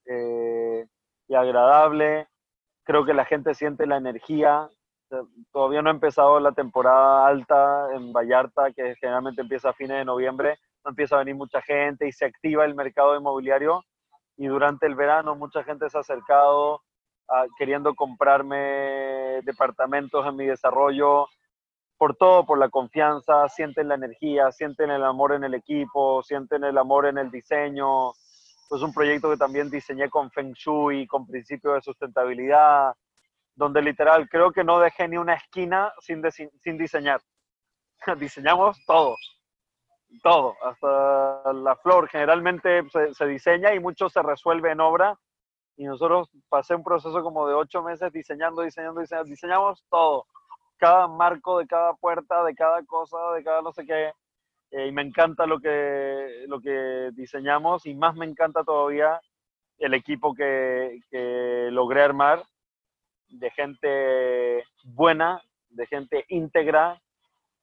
eh, 0.06 0.86
y 1.26 1.34
agradable 1.34 2.29
creo 2.90 3.04
que 3.04 3.14
la 3.14 3.24
gente 3.24 3.54
siente 3.54 3.86
la 3.86 3.98
energía. 3.98 4.68
Todavía 5.52 5.80
no 5.80 5.90
ha 5.90 5.92
empezado 5.92 6.40
la 6.40 6.50
temporada 6.50 7.24
alta 7.24 7.86
en 7.94 8.12
Vallarta, 8.12 8.72
que 8.72 8.96
generalmente 8.96 9.42
empieza 9.42 9.70
a 9.70 9.74
fines 9.74 9.98
de 9.98 10.04
noviembre. 10.04 10.58
No 10.84 10.90
empieza 10.90 11.14
a 11.14 11.20
venir 11.20 11.36
mucha 11.36 11.62
gente 11.62 12.08
y 12.08 12.10
se 12.10 12.24
activa 12.24 12.64
el 12.64 12.74
mercado 12.74 13.16
inmobiliario. 13.16 13.84
Y 14.36 14.48
durante 14.48 14.88
el 14.88 14.96
verano 14.96 15.36
mucha 15.36 15.62
gente 15.62 15.88
se 15.88 15.98
ha 15.98 16.00
acercado 16.00 16.80
queriendo 17.56 17.94
comprarme 17.94 19.40
departamentos 19.44 20.26
en 20.26 20.34
mi 20.34 20.46
desarrollo. 20.46 21.28
Por 21.96 22.16
todo, 22.16 22.44
por 22.44 22.58
la 22.58 22.70
confianza, 22.70 23.48
sienten 23.50 23.86
la 23.86 23.94
energía, 23.94 24.50
sienten 24.50 24.90
el 24.90 25.04
amor 25.04 25.32
en 25.34 25.44
el 25.44 25.54
equipo, 25.54 26.24
sienten 26.24 26.64
el 26.64 26.76
amor 26.76 27.06
en 27.06 27.18
el 27.18 27.30
diseño, 27.30 28.10
es 28.76 28.82
un 28.82 28.92
proyecto 28.92 29.30
que 29.30 29.36
también 29.36 29.68
diseñé 29.70 30.08
con 30.08 30.30
Feng 30.30 30.52
Shui, 30.52 31.06
con 31.06 31.26
principios 31.26 31.74
de 31.74 31.82
sustentabilidad, 31.82 32.94
donde 33.54 33.82
literal 33.82 34.28
creo 34.28 34.52
que 34.52 34.64
no 34.64 34.78
dejé 34.78 35.08
ni 35.08 35.16
una 35.16 35.34
esquina 35.34 35.92
sin, 36.00 36.22
sin 36.30 36.78
diseñar. 36.78 37.20
Diseñamos 38.18 38.78
todo, 38.86 39.16
todo, 40.22 40.54
hasta 40.62 41.52
la 41.52 41.76
flor. 41.76 42.08
Generalmente 42.08 42.82
se, 43.12 43.26
diseña 43.26 43.74
y 43.74 43.80
mucho 43.80 44.08
se 44.08 44.22
resuelve 44.22 44.72
en 44.72 44.80
obra. 44.80 45.18
Y 45.76 45.84
nosotros 45.84 46.30
pasé 46.48 46.74
un 46.74 46.84
proceso 46.84 47.22
como 47.22 47.46
de 47.46 47.54
ocho 47.54 47.82
meses 47.82 48.12
diseñando, 48.12 48.62
diseñando, 48.62 49.00
diseñando. 49.00 49.30
Diseñamos 49.30 49.84
todo. 49.88 50.26
cada 50.76 51.06
marco 51.08 51.58
de 51.58 51.66
cada 51.66 51.94
puerta, 51.94 52.42
de 52.44 52.54
cada 52.54 52.82
cosa, 52.84 53.16
de 53.34 53.44
cada 53.44 53.62
no 53.62 53.72
sé 53.72 53.86
qué. 53.86 54.12
Eh, 54.70 54.86
y 54.86 54.92
me 54.92 55.02
encanta 55.02 55.46
lo 55.46 55.58
que, 55.58 56.44
lo 56.46 56.60
que 56.60 57.10
diseñamos 57.12 57.86
y 57.86 57.94
más 57.94 58.14
me 58.14 58.26
encanta 58.26 58.62
todavía 58.62 59.20
el 59.78 59.94
equipo 59.94 60.34
que, 60.34 61.00
que 61.10 61.68
logré 61.72 62.02
armar 62.02 62.44
de 63.28 63.50
gente 63.50 64.64
buena, 64.84 65.42
de 65.70 65.86
gente 65.86 66.24
íntegra, 66.28 67.00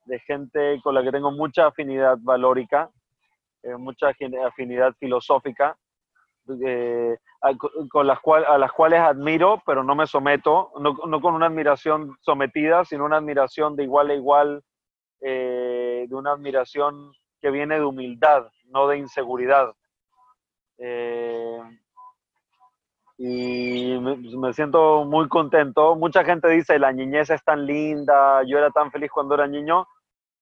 de 0.06 0.18
gente 0.20 0.80
con 0.82 0.94
la 0.94 1.02
que 1.02 1.12
tengo 1.12 1.30
mucha 1.30 1.66
afinidad 1.66 2.16
valórica, 2.20 2.90
eh, 3.62 3.76
mucha 3.76 4.08
afinidad 4.46 4.94
filosófica, 4.98 5.76
eh, 6.64 7.16
con 7.90 8.06
las 8.06 8.20
cual, 8.20 8.44
a 8.46 8.56
las 8.56 8.72
cuales 8.72 9.00
admiro, 9.00 9.62
pero 9.66 9.84
no 9.84 9.94
me 9.94 10.06
someto, 10.06 10.72
no, 10.80 10.96
no, 11.06 11.20
con 11.20 11.34
una 11.34 11.46
admiración 11.46 12.16
sometida, 12.22 12.84
sino 12.84 13.04
una 13.04 13.18
admiración 13.18 13.76
de 13.76 13.84
igual 13.84 14.10
a 14.10 14.14
igual, 14.14 14.62
eh, 15.20 15.77
de 16.08 16.14
una 16.14 16.32
admiración 16.32 17.12
que 17.40 17.50
viene 17.50 17.76
de 17.76 17.84
humildad, 17.84 18.50
no 18.64 18.88
de 18.88 18.98
inseguridad. 18.98 19.74
y 23.18 23.98
me, 24.00 24.16
me, 24.16 24.52
siento 24.52 25.04
muy 25.04 25.28
contento. 25.28 25.96
Mucha 25.96 26.24
gente 26.24 26.48
dice, 26.48 26.78
la 26.78 26.92
niñez 26.92 27.30
es 27.30 27.42
tan 27.44 27.66
linda, 27.66 28.42
yo 28.44 28.58
era 28.58 28.70
tan 28.70 28.90
feliz 28.90 29.10
cuando 29.10 29.34
era 29.34 29.46
niño, 29.46 29.86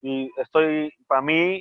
y 0.03 0.31
estoy, 0.39 0.93
para 1.09 1.23
mí, 1.23 1.61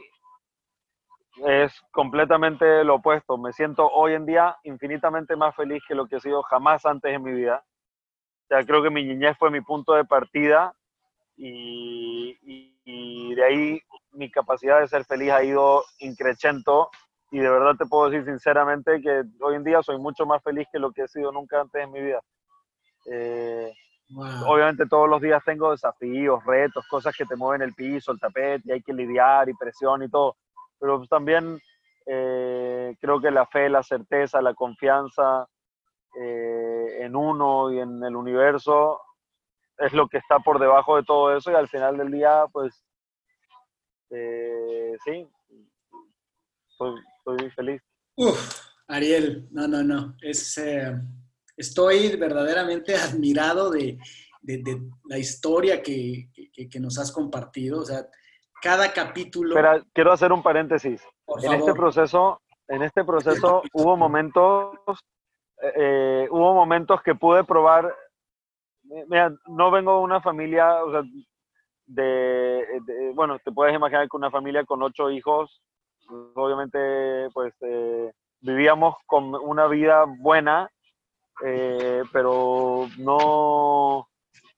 es 1.46 1.82
completamente 1.92 2.84
lo 2.84 2.96
opuesto. 2.96 3.38
Me 3.38 3.54
siento 3.54 3.88
hoy 3.90 4.14
en 4.14 4.26
día 4.26 4.58
infinitamente 4.64 5.36
más 5.36 5.56
feliz 5.56 5.84
que 5.88 5.96
lo 5.96 6.08
que 6.08 6.18
he 6.18 6.20
sido 6.20 6.44
jamás 6.44 6.86
antes 6.86 7.14
en 7.14 7.24
mi 7.24 7.34
vida. 7.34 7.64
O 8.44 8.48
sea, 8.48 8.64
creo 8.66 8.84
que 8.84 8.90
mi 8.90 9.04
niñez 9.04 9.38
fue 9.38 9.52
mi 9.52 9.62
punto 9.62 9.94
de 9.94 10.06
partida 10.06 10.74
y, 11.38 12.38
y, 12.86 13.36
de 13.36 13.44
ahí 13.44 13.82
mi 14.12 14.32
capacidad 14.32 14.80
de 14.80 14.88
ser 14.88 15.04
feliz 15.06 15.32
ha 15.32 15.44
ido 15.44 15.84
increciendo 16.00 16.90
y 17.32 17.40
de 17.40 17.50
verdad 17.50 17.76
te 17.78 17.86
puedo 17.86 18.10
decir 18.10 18.26
sinceramente 18.26 19.02
que 19.02 19.24
hoy 19.42 19.56
en 19.56 19.64
día 19.64 19.84
soy 19.84 19.98
mucho 19.98 20.26
más 20.26 20.42
feliz 20.42 20.68
que 20.72 20.80
lo 20.80 20.92
que 20.92 21.04
he 21.04 21.08
sido 21.08 21.32
nunca 21.32 21.60
antes 21.60 21.84
en 21.84 21.92
mi 21.92 22.02
vida. 22.02 22.22
Eh, 23.12 23.74
Obviamente 24.48 24.86
todos 24.86 25.10
los 25.10 25.20
días 25.20 25.44
tengo 25.44 25.72
desafíos, 25.72 26.44
retos, 26.46 26.86
cosas 26.88 27.16
que 27.18 27.26
te 27.26 27.36
mueven 27.36 27.64
el 27.64 27.74
piso, 27.74 28.12
el 28.12 28.20
tapete, 28.20 28.62
y 28.66 28.72
hay 28.72 28.82
que 28.82 28.94
lidiar 28.94 29.50
y 29.50 29.56
presión 29.56 30.04
y 30.04 30.10
todo. 30.10 30.36
Pero 30.80 30.98
pues 30.98 31.10
también 31.10 31.60
eh, 32.06 32.96
creo 33.02 33.20
que 33.20 33.32
la 33.32 33.48
fe, 33.48 33.68
la 33.68 33.82
certeza, 33.82 34.42
la 34.42 34.54
confianza 34.54 35.48
eh, 36.20 36.98
en 37.00 37.16
uno 37.16 37.72
y 37.72 37.80
en 37.80 38.04
el 38.04 38.16
universo 38.16 39.02
es 39.80 39.94
lo 39.94 40.08
que 40.08 40.18
está 40.18 40.40
por 40.40 40.60
debajo 40.60 40.98
de 40.98 41.04
todo 41.04 41.36
eso 41.36 41.52
y 41.52 41.56
al 41.56 41.68
final 41.68 41.98
del 41.98 42.12
día, 42.12 42.46
pues, 42.52 42.84
eh, 44.12 44.96
sí, 45.04 45.28
estoy, 46.70 47.50
feliz. 47.52 47.82
Uf, 48.18 48.62
Ariel, 48.88 49.48
no, 49.52 49.68
no, 49.68 49.84
no, 49.84 50.16
es 50.22 50.58
estoy 51.58 52.16
verdaderamente 52.18 52.96
admirado 52.96 53.70
de, 53.70 53.98
la 55.06 55.18
historia 55.18 55.82
que, 55.82 56.30
nos 56.80 57.00
has 57.00 57.12
compartido. 57.12 57.82
O 57.82 57.86
sea, 57.86 58.06
cada 58.62 58.94
capítulo. 58.94 59.56
Pero 59.56 59.84
quiero 59.94 60.12
hacer 60.12 60.32
un 60.32 60.44
paréntesis. 60.44 61.02
en 61.44 61.54
este 61.54 61.74
proceso, 61.74 62.42
en 62.68 62.84
este 62.84 63.04
proceso 63.04 63.64
hubo 63.74 63.98
momentos, 63.98 64.78
eh, 65.62 65.74
eh, 65.76 66.28
hubo 66.30 66.54
momentos 66.54 67.02
que 67.02 67.16
pude 67.16 67.44
probar. 67.44 67.94
No 69.48 69.72
vengo 69.72 69.98
de 69.98 70.04
una 70.04 70.22
familia, 70.22 70.84
o 70.84 70.92
sea, 70.92 71.04
de, 71.88 72.66
bueno, 73.14 73.38
te 73.40 73.52
puedes 73.52 73.76
imaginar 73.76 74.08
que 74.10 74.18
una 74.18 74.32
familia 74.32 74.64
con 74.66 74.82
ocho 74.84 75.10
hijos, 75.10 75.62
obviamente, 76.36 77.30
pues 77.34 77.54
eh, 77.62 78.12
vivíamos 78.42 78.96
con 79.06 79.36
una 79.36 79.68
vida 79.68 80.06
buena, 80.06 80.70
eh, 81.44 82.04
pero 82.12 82.88
no, 82.98 84.08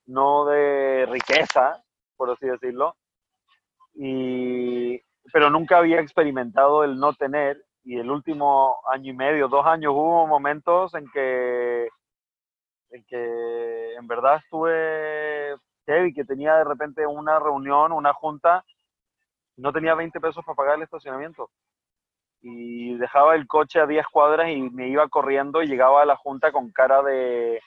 no 0.05 0.45
de 0.45 1.05
riqueza, 1.07 1.81
por 2.15 2.31
así 2.31 2.47
decirlo. 2.47 2.95
Y, 3.93 4.99
pero 5.33 5.49
nunca 5.49 5.79
había 5.79 5.99
experimentado 5.99 6.83
el 6.83 6.97
no 6.97 7.13
tener 7.13 7.63
y 7.83 7.97
el 7.97 8.11
último 8.11 8.75
año 8.91 9.13
y 9.13 9.15
medio, 9.15 9.47
dos 9.47 9.65
años, 9.65 9.93
hubo 9.93 10.27
momentos 10.27 10.93
en 10.93 11.05
que 11.13 11.87
que 13.07 13.95
en 13.95 14.07
verdad 14.07 14.37
estuve 14.37 15.55
heavy, 15.85 16.13
que 16.13 16.25
tenía 16.25 16.55
de 16.55 16.63
repente 16.63 17.05
una 17.05 17.39
reunión, 17.39 17.91
una 17.91 18.13
junta, 18.13 18.63
no 19.57 19.71
tenía 19.71 19.95
20 19.95 20.19
pesos 20.19 20.43
para 20.45 20.55
pagar 20.55 20.75
el 20.75 20.83
estacionamiento 20.83 21.49
y 22.41 22.95
dejaba 22.97 23.35
el 23.35 23.47
coche 23.47 23.79
a 23.79 23.87
10 23.87 24.05
cuadras 24.07 24.49
y 24.49 24.61
me 24.69 24.87
iba 24.87 25.07
corriendo 25.07 25.61
y 25.61 25.67
llegaba 25.67 26.01
a 26.01 26.05
la 26.05 26.15
junta 26.15 26.51
con 26.51 26.71
cara 26.71 27.01
de 27.01 27.61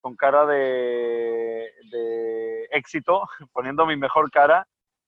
con 0.00 0.16
cara 0.16 0.46
de, 0.46 1.70
de 1.90 2.64
éxito, 2.70 3.28
poniendo 3.52 3.84
mi 3.84 3.96
mejor 3.96 4.30
cara, 4.30 4.66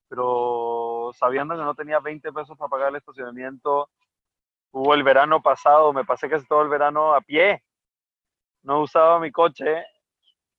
pero 0.09 1.13
sabiendo 1.15 1.57
que 1.57 1.63
no 1.63 1.75
tenía 1.75 1.99
20 1.99 2.31
pesos 2.33 2.59
para 2.59 2.69
pagar 2.69 2.89
el 2.91 2.97
estacionamiento. 2.97 3.89
Hubo 4.71 4.95
el 4.95 5.03
verano 5.03 5.41
pasado, 5.41 5.93
me 5.93 6.05
pasé 6.05 6.29
casi 6.29 6.47
todo 6.47 6.63
el 6.63 6.69
verano 6.69 7.15
a 7.15 7.21
pie. 7.23 7.63
No 8.63 8.81
usaba 8.83 9.21
mi 9.21 9.31
coche 9.33 9.85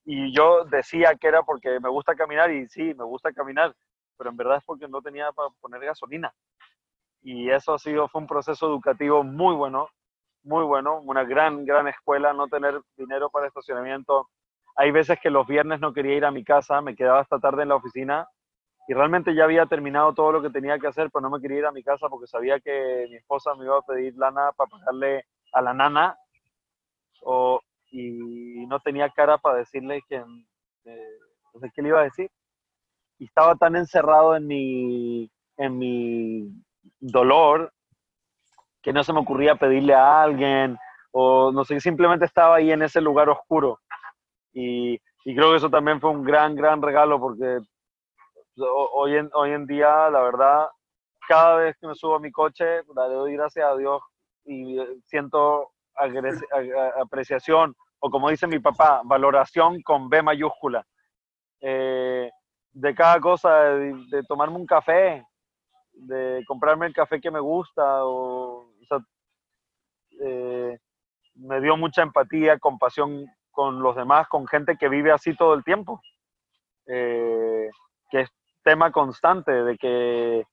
y 0.05 0.35
yo 0.35 0.65
decía 0.65 1.15
que 1.15 1.27
era 1.27 1.43
porque 1.43 1.79
me 1.79 1.89
gusta 1.89 2.15
caminar 2.15 2.51
y 2.51 2.67
sí, 2.67 2.93
me 2.93 3.05
gusta 3.05 3.31
caminar, 3.33 3.73
pero 4.17 4.29
en 4.29 4.37
verdad 4.37 4.57
es 4.57 4.63
porque 4.65 4.87
no 4.87 5.01
tenía 5.01 5.31
para 5.31 5.49
poner 5.61 5.81
gasolina 5.81 6.33
y 7.23 7.49
eso 7.49 7.73
ha 7.73 7.79
sido, 7.79 8.07
fue 8.09 8.21
un 8.21 8.27
proceso 8.27 8.67
educativo 8.67 9.23
muy 9.23 9.55
bueno, 9.55 9.87
muy 10.43 10.63
bueno, 10.65 10.99
una 11.01 11.23
gran, 11.23 11.65
gran 11.65 11.87
escuela, 11.87 12.33
no 12.33 12.47
tener 12.47 12.81
dinero 12.97 13.29
para 13.29 13.47
estacionamiento. 13.47 14.29
Hay 14.75 14.91
veces 14.91 15.17
que 15.21 15.29
los 15.29 15.47
viernes 15.47 15.79
no 15.79 15.93
quería 15.93 16.15
ir 16.15 16.25
a 16.25 16.31
mi 16.31 16.43
casa, 16.43 16.81
me 16.81 16.95
quedaba 16.95 17.21
hasta 17.21 17.39
tarde 17.39 17.63
en 17.63 17.69
la 17.69 17.75
oficina 17.75 18.27
y 18.87 18.93
realmente 18.93 19.33
ya 19.33 19.45
había 19.45 19.65
terminado 19.65 20.13
todo 20.13 20.33
lo 20.33 20.41
que 20.41 20.49
tenía 20.49 20.77
que 20.77 20.87
hacer, 20.87 21.09
pero 21.11 21.21
no 21.21 21.29
me 21.29 21.41
quería 21.41 21.59
ir 21.59 21.65
a 21.65 21.71
mi 21.71 21.83
casa 21.83 22.09
porque 22.09 22.27
sabía 22.27 22.59
que 22.59 23.07
mi 23.09 23.15
esposa 23.15 23.55
me 23.55 23.63
iba 23.65 23.77
a 23.77 23.81
pedir 23.81 24.13
lana 24.17 24.51
para 24.57 24.69
pagarle 24.69 25.23
a 25.53 25.61
la 25.61 25.73
nana 25.73 26.17
o, 27.21 27.61
y 27.93 28.65
no 28.65 28.79
tenía 28.79 29.09
cara 29.09 29.37
para 29.37 29.59
decirle 29.59 30.01
que, 30.09 30.15
eh, 30.15 31.17
no 31.53 31.59
sé 31.59 31.71
qué 31.73 31.81
le 31.83 31.89
iba 31.89 31.99
a 31.99 32.05
decir. 32.05 32.29
Y 33.19 33.25
estaba 33.25 33.55
tan 33.55 33.75
encerrado 33.75 34.35
en 34.35 34.47
mi, 34.47 35.31
en 35.57 35.77
mi 35.77 36.51
dolor 36.99 37.71
que 38.81 38.91
no 38.91 39.03
se 39.03 39.13
me 39.13 39.19
ocurría 39.19 39.55
pedirle 39.55 39.93
a 39.93 40.23
alguien 40.23 40.77
o 41.11 41.51
no 41.51 41.63
sé, 41.63 41.79
simplemente 41.79 42.25
estaba 42.25 42.55
ahí 42.55 42.71
en 42.71 42.81
ese 42.81 42.99
lugar 42.99 43.29
oscuro. 43.29 43.79
Y, 44.51 44.99
creo 45.23 45.51
que 45.51 45.57
eso 45.57 45.69
también 45.69 46.01
fue 46.01 46.09
un 46.09 46.23
gran, 46.23 46.55
gran 46.55 46.81
regalo 46.81 47.19
porque 47.19 47.59
hoy 48.57 49.15
en, 49.17 49.29
hoy 49.33 49.51
en 49.51 49.67
día, 49.67 50.09
la 50.09 50.21
verdad, 50.21 50.67
cada 51.27 51.57
vez 51.57 51.77
que 51.79 51.87
me 51.87 51.95
subo 51.95 52.15
a 52.15 52.19
mi 52.19 52.31
coche, 52.31 52.65
le 52.65 53.13
doy 53.13 53.33
gracias 53.33 53.65
a 53.65 53.77
Dios 53.77 54.01
y 54.45 54.77
siento 55.05 55.72
apreciación, 57.01 57.75
o 57.99 58.09
como 58.09 58.29
dice 58.29 58.47
mi 58.47 58.59
papá, 58.59 59.01
valoración 59.03 59.81
con 59.81 60.09
B 60.09 60.21
mayúscula. 60.21 60.85
Eh, 61.61 62.29
de 62.73 62.95
cada 62.95 63.19
cosa, 63.19 63.63
de, 63.75 64.23
tomarme 64.27 64.57
un 64.57 64.65
café, 64.65 65.25
de 65.93 66.43
comprarme 66.47 66.87
el 66.87 66.93
café 66.93 67.21
que 67.21 67.31
me 67.31 67.39
gusta, 67.39 68.05
o, 68.05 68.67
eh, 70.19 70.77
me 71.35 71.61
dio 71.61 71.77
mucha 71.77 72.01
empatía, 72.01 72.59
compasión 72.59 73.25
con 73.51 73.81
los 73.81 73.95
demás, 73.95 74.27
con 74.27 74.47
gente 74.47 74.75
que 74.77 74.89
vive 74.89 75.11
así 75.11 75.35
todo 75.35 75.53
el 75.53 75.63
tiempo, 75.63 76.01
eh, 76.87 77.69
que 78.09 78.21
es 78.21 78.29
tema 78.63 78.91
constante 78.91 79.51
de 79.51 79.77
que 79.77 80.43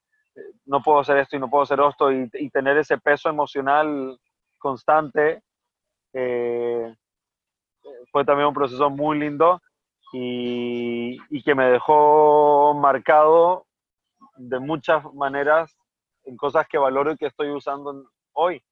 no 0.67 0.83
puedo 0.83 1.01
hacer 1.01 1.19
esto 1.19 1.37
y 1.37 1.39
no 1.39 1.51
puedo 1.51 1.65
hacer 1.65 1.81
esto 1.81 2.13
y, 2.13 2.51
tener 2.51 2.77
ese 2.77 2.99
peso 2.99 3.29
emocional 3.29 4.19
constante. 4.61 5.43
fue 8.13 8.25
también 8.25 8.49
un 8.49 8.55
proceso 8.55 8.89
muy 8.91 9.19
lindo 9.19 9.61
y, 10.13 11.19
y 11.31 11.43
que 11.43 11.55
me 11.55 11.65
dejó 11.71 12.75
marcado 12.75 13.67
de 14.37 14.59
muchas 14.59 15.03
maneras 15.15 15.77
en 16.25 16.37
cosas 16.37 16.67
que 16.69 16.79
valoro 16.79 17.13
y 17.13 17.17
que 17.17 17.27
estoy 17.27 17.51
usando 17.51 18.11
hoy. 18.33 18.63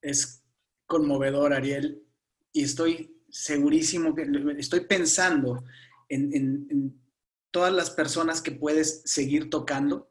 Es 0.00 0.42
conmovedor, 0.86 1.52
Ariel, 1.52 2.02
y 2.52 2.64
estoy 2.64 3.20
segurísimo 3.28 4.14
que 4.14 4.26
estoy 4.58 4.80
pensando 4.80 5.62
en, 6.08 6.98
todas 7.52 7.72
las 7.72 7.90
personas 7.90 8.40
que 8.40 8.52
puedes 8.52 9.02
seguir 9.04 9.50
tocando, 9.50 10.09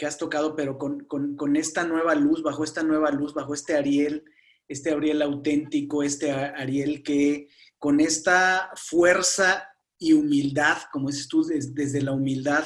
que 0.00 0.06
has 0.06 0.16
tocado, 0.16 0.56
pero 0.56 0.78
con, 0.78 1.04
con, 1.04 1.56
esta 1.56 1.84
nueva 1.84 2.14
luz, 2.14 2.42
bajo 2.42 2.64
esta 2.64 2.82
nueva 2.82 3.10
luz, 3.10 3.34
bajo 3.34 3.52
este 3.52 3.76
Ariel, 3.76 4.24
este 4.66 4.92
Ariel 4.92 5.20
auténtico, 5.20 6.02
este 6.02 6.32
Ariel 6.32 7.02
que 7.02 7.48
con 7.76 8.00
esta 8.00 8.70
fuerza 8.76 9.68
y 9.98 10.14
humildad, 10.14 10.78
como 10.90 11.08
dices 11.10 11.28
tú, 11.28 11.44
desde 11.44 12.00
la 12.00 12.12
humildad, 12.12 12.64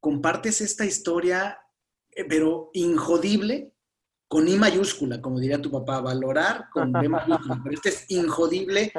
compartes 0.00 0.60
esta 0.60 0.84
historia, 0.84 1.58
eh, 2.10 2.26
pero 2.28 2.68
injodible, 2.74 3.72
con 4.28 4.46
I 4.46 4.56
mayúscula, 4.56 5.22
como 5.22 5.40
diría 5.40 5.62
tu 5.62 5.70
papá, 5.70 6.02
valorar 6.02 6.66
con 6.74 6.92
B 6.92 7.08
mayúscula, 7.08 7.58
pero 7.64 7.74
este 7.74 7.88
es 7.88 8.04
injodible, 8.10 8.92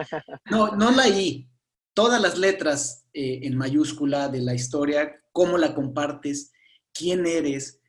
no, 0.50 0.76
no 0.76 0.90
la 0.90 1.08
I, 1.08 1.48
todas 1.94 2.20
las 2.20 2.40
letras 2.40 3.06
eh, 3.14 3.42
en 3.44 3.56
mayúscula 3.56 4.30
de 4.30 4.42
la 4.42 4.56
historia, 4.56 5.22
cómo 5.32 5.60
la 5.60 5.76
compartes, 5.76 6.52
quién 6.94 7.26
eres, 7.26 7.80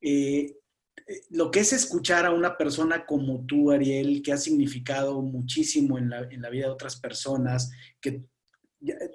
eh, 0.00 0.56
lo 1.30 1.50
que 1.50 1.60
es 1.60 1.72
escuchar 1.72 2.26
a 2.26 2.32
una 2.32 2.56
persona 2.56 3.06
como 3.06 3.44
tú, 3.46 3.70
Ariel, 3.70 4.22
que 4.22 4.32
ha 4.32 4.36
significado 4.36 5.20
muchísimo 5.22 5.98
en 5.98 6.10
la, 6.10 6.28
en 6.30 6.42
la 6.42 6.50
vida 6.50 6.66
de 6.66 6.72
otras 6.72 6.96
personas, 6.96 7.70
que 8.00 8.24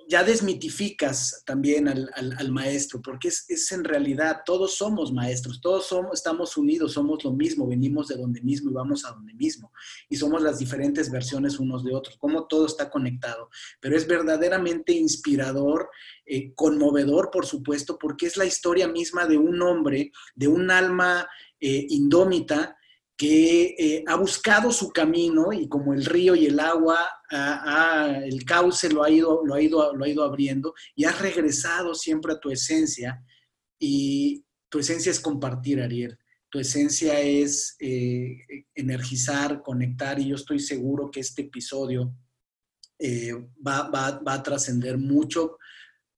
ya, 0.07 0.23
desmitificas 0.23 1.43
también 1.45 1.87
al, 1.87 2.51
maestro, 2.51 3.01
porque 3.01 3.27
es, 3.27 3.71
en 3.71 3.83
realidad, 3.83 4.41
todos 4.45 4.75
somos 4.75 5.11
maestros, 5.11 5.59
todos 5.59 5.87
somos, 5.87 6.13
estamos 6.13 6.55
unidos, 6.55 6.93
somos 6.93 7.23
lo 7.23 7.31
mismo, 7.31 7.67
venimos 7.67 8.07
de 8.07 8.15
donde 8.15 8.41
mismo 8.41 8.71
y 8.71 8.73
vamos 8.73 9.03
a 9.05 9.11
donde 9.11 9.33
mismo, 9.33 9.71
y 10.09 10.15
somos 10.15 10.41
las 10.41 10.59
diferentes 10.59 11.11
versiones 11.11 11.59
unos 11.59 11.83
de 11.83 11.93
otros, 11.93 12.17
como 12.17 12.47
todo 12.47 12.65
está 12.65 12.89
conectado, 12.89 13.49
pero 13.81 13.97
es 13.97 14.07
verdaderamente 14.07 14.93
inspirador, 14.93 15.89
eh, 16.25 16.53
conmovedor, 16.53 17.29
por 17.31 17.45
supuesto, 17.45 17.97
porque 17.99 18.27
es 18.27 18.37
la 18.37 18.45
historia 18.45 18.87
misma 18.87 19.25
de 19.27 19.37
un 19.37 19.61
hombre, 19.61 20.11
de 20.35 20.47
un 20.47 20.71
alma 20.71 21.27
eh, 21.59 21.87
indómita, 21.89 22.76
que 23.17 23.75
eh, 23.79 24.03
ha 24.05 24.15
buscado 24.15 24.71
su 24.71 24.91
camino 24.91 25.51
y 25.51 25.67
como 25.67 25.91
el 25.93 26.05
río 26.05 26.35
y 26.35 26.45
el 26.45 26.59
agua, 26.59 26.99
el 28.23 28.45
cauce 28.45 28.89
lo 28.89 29.03
ha, 29.03 29.09
ido, 29.09 29.43
lo, 29.43 29.55
ha 29.55 29.61
ido, 29.61 29.95
lo 29.95 30.05
ha 30.05 30.07
ido 30.07 30.23
abriendo 30.23 30.75
y 30.95 31.05
has 31.05 31.19
regresado 31.19 31.95
siempre 31.95 32.33
a 32.33 32.39
tu 32.39 32.51
esencia 32.51 33.23
y 33.79 34.45
tu 34.69 34.77
esencia 34.77 35.11
es 35.11 35.19
compartir, 35.19 35.81
Ariel. 35.81 36.17
Tu 36.49 36.59
esencia 36.59 37.19
es 37.19 37.75
eh, 37.79 38.37
energizar, 38.75 39.63
conectar 39.63 40.19
y 40.19 40.27
yo 40.27 40.35
estoy 40.35 40.59
seguro 40.59 41.09
que 41.09 41.19
este 41.19 41.41
episodio 41.41 42.13
eh, 42.99 43.33
va, 43.65 43.89
va 43.89 44.33
a 44.33 44.43
trascender 44.43 44.99
mucho 44.99 45.57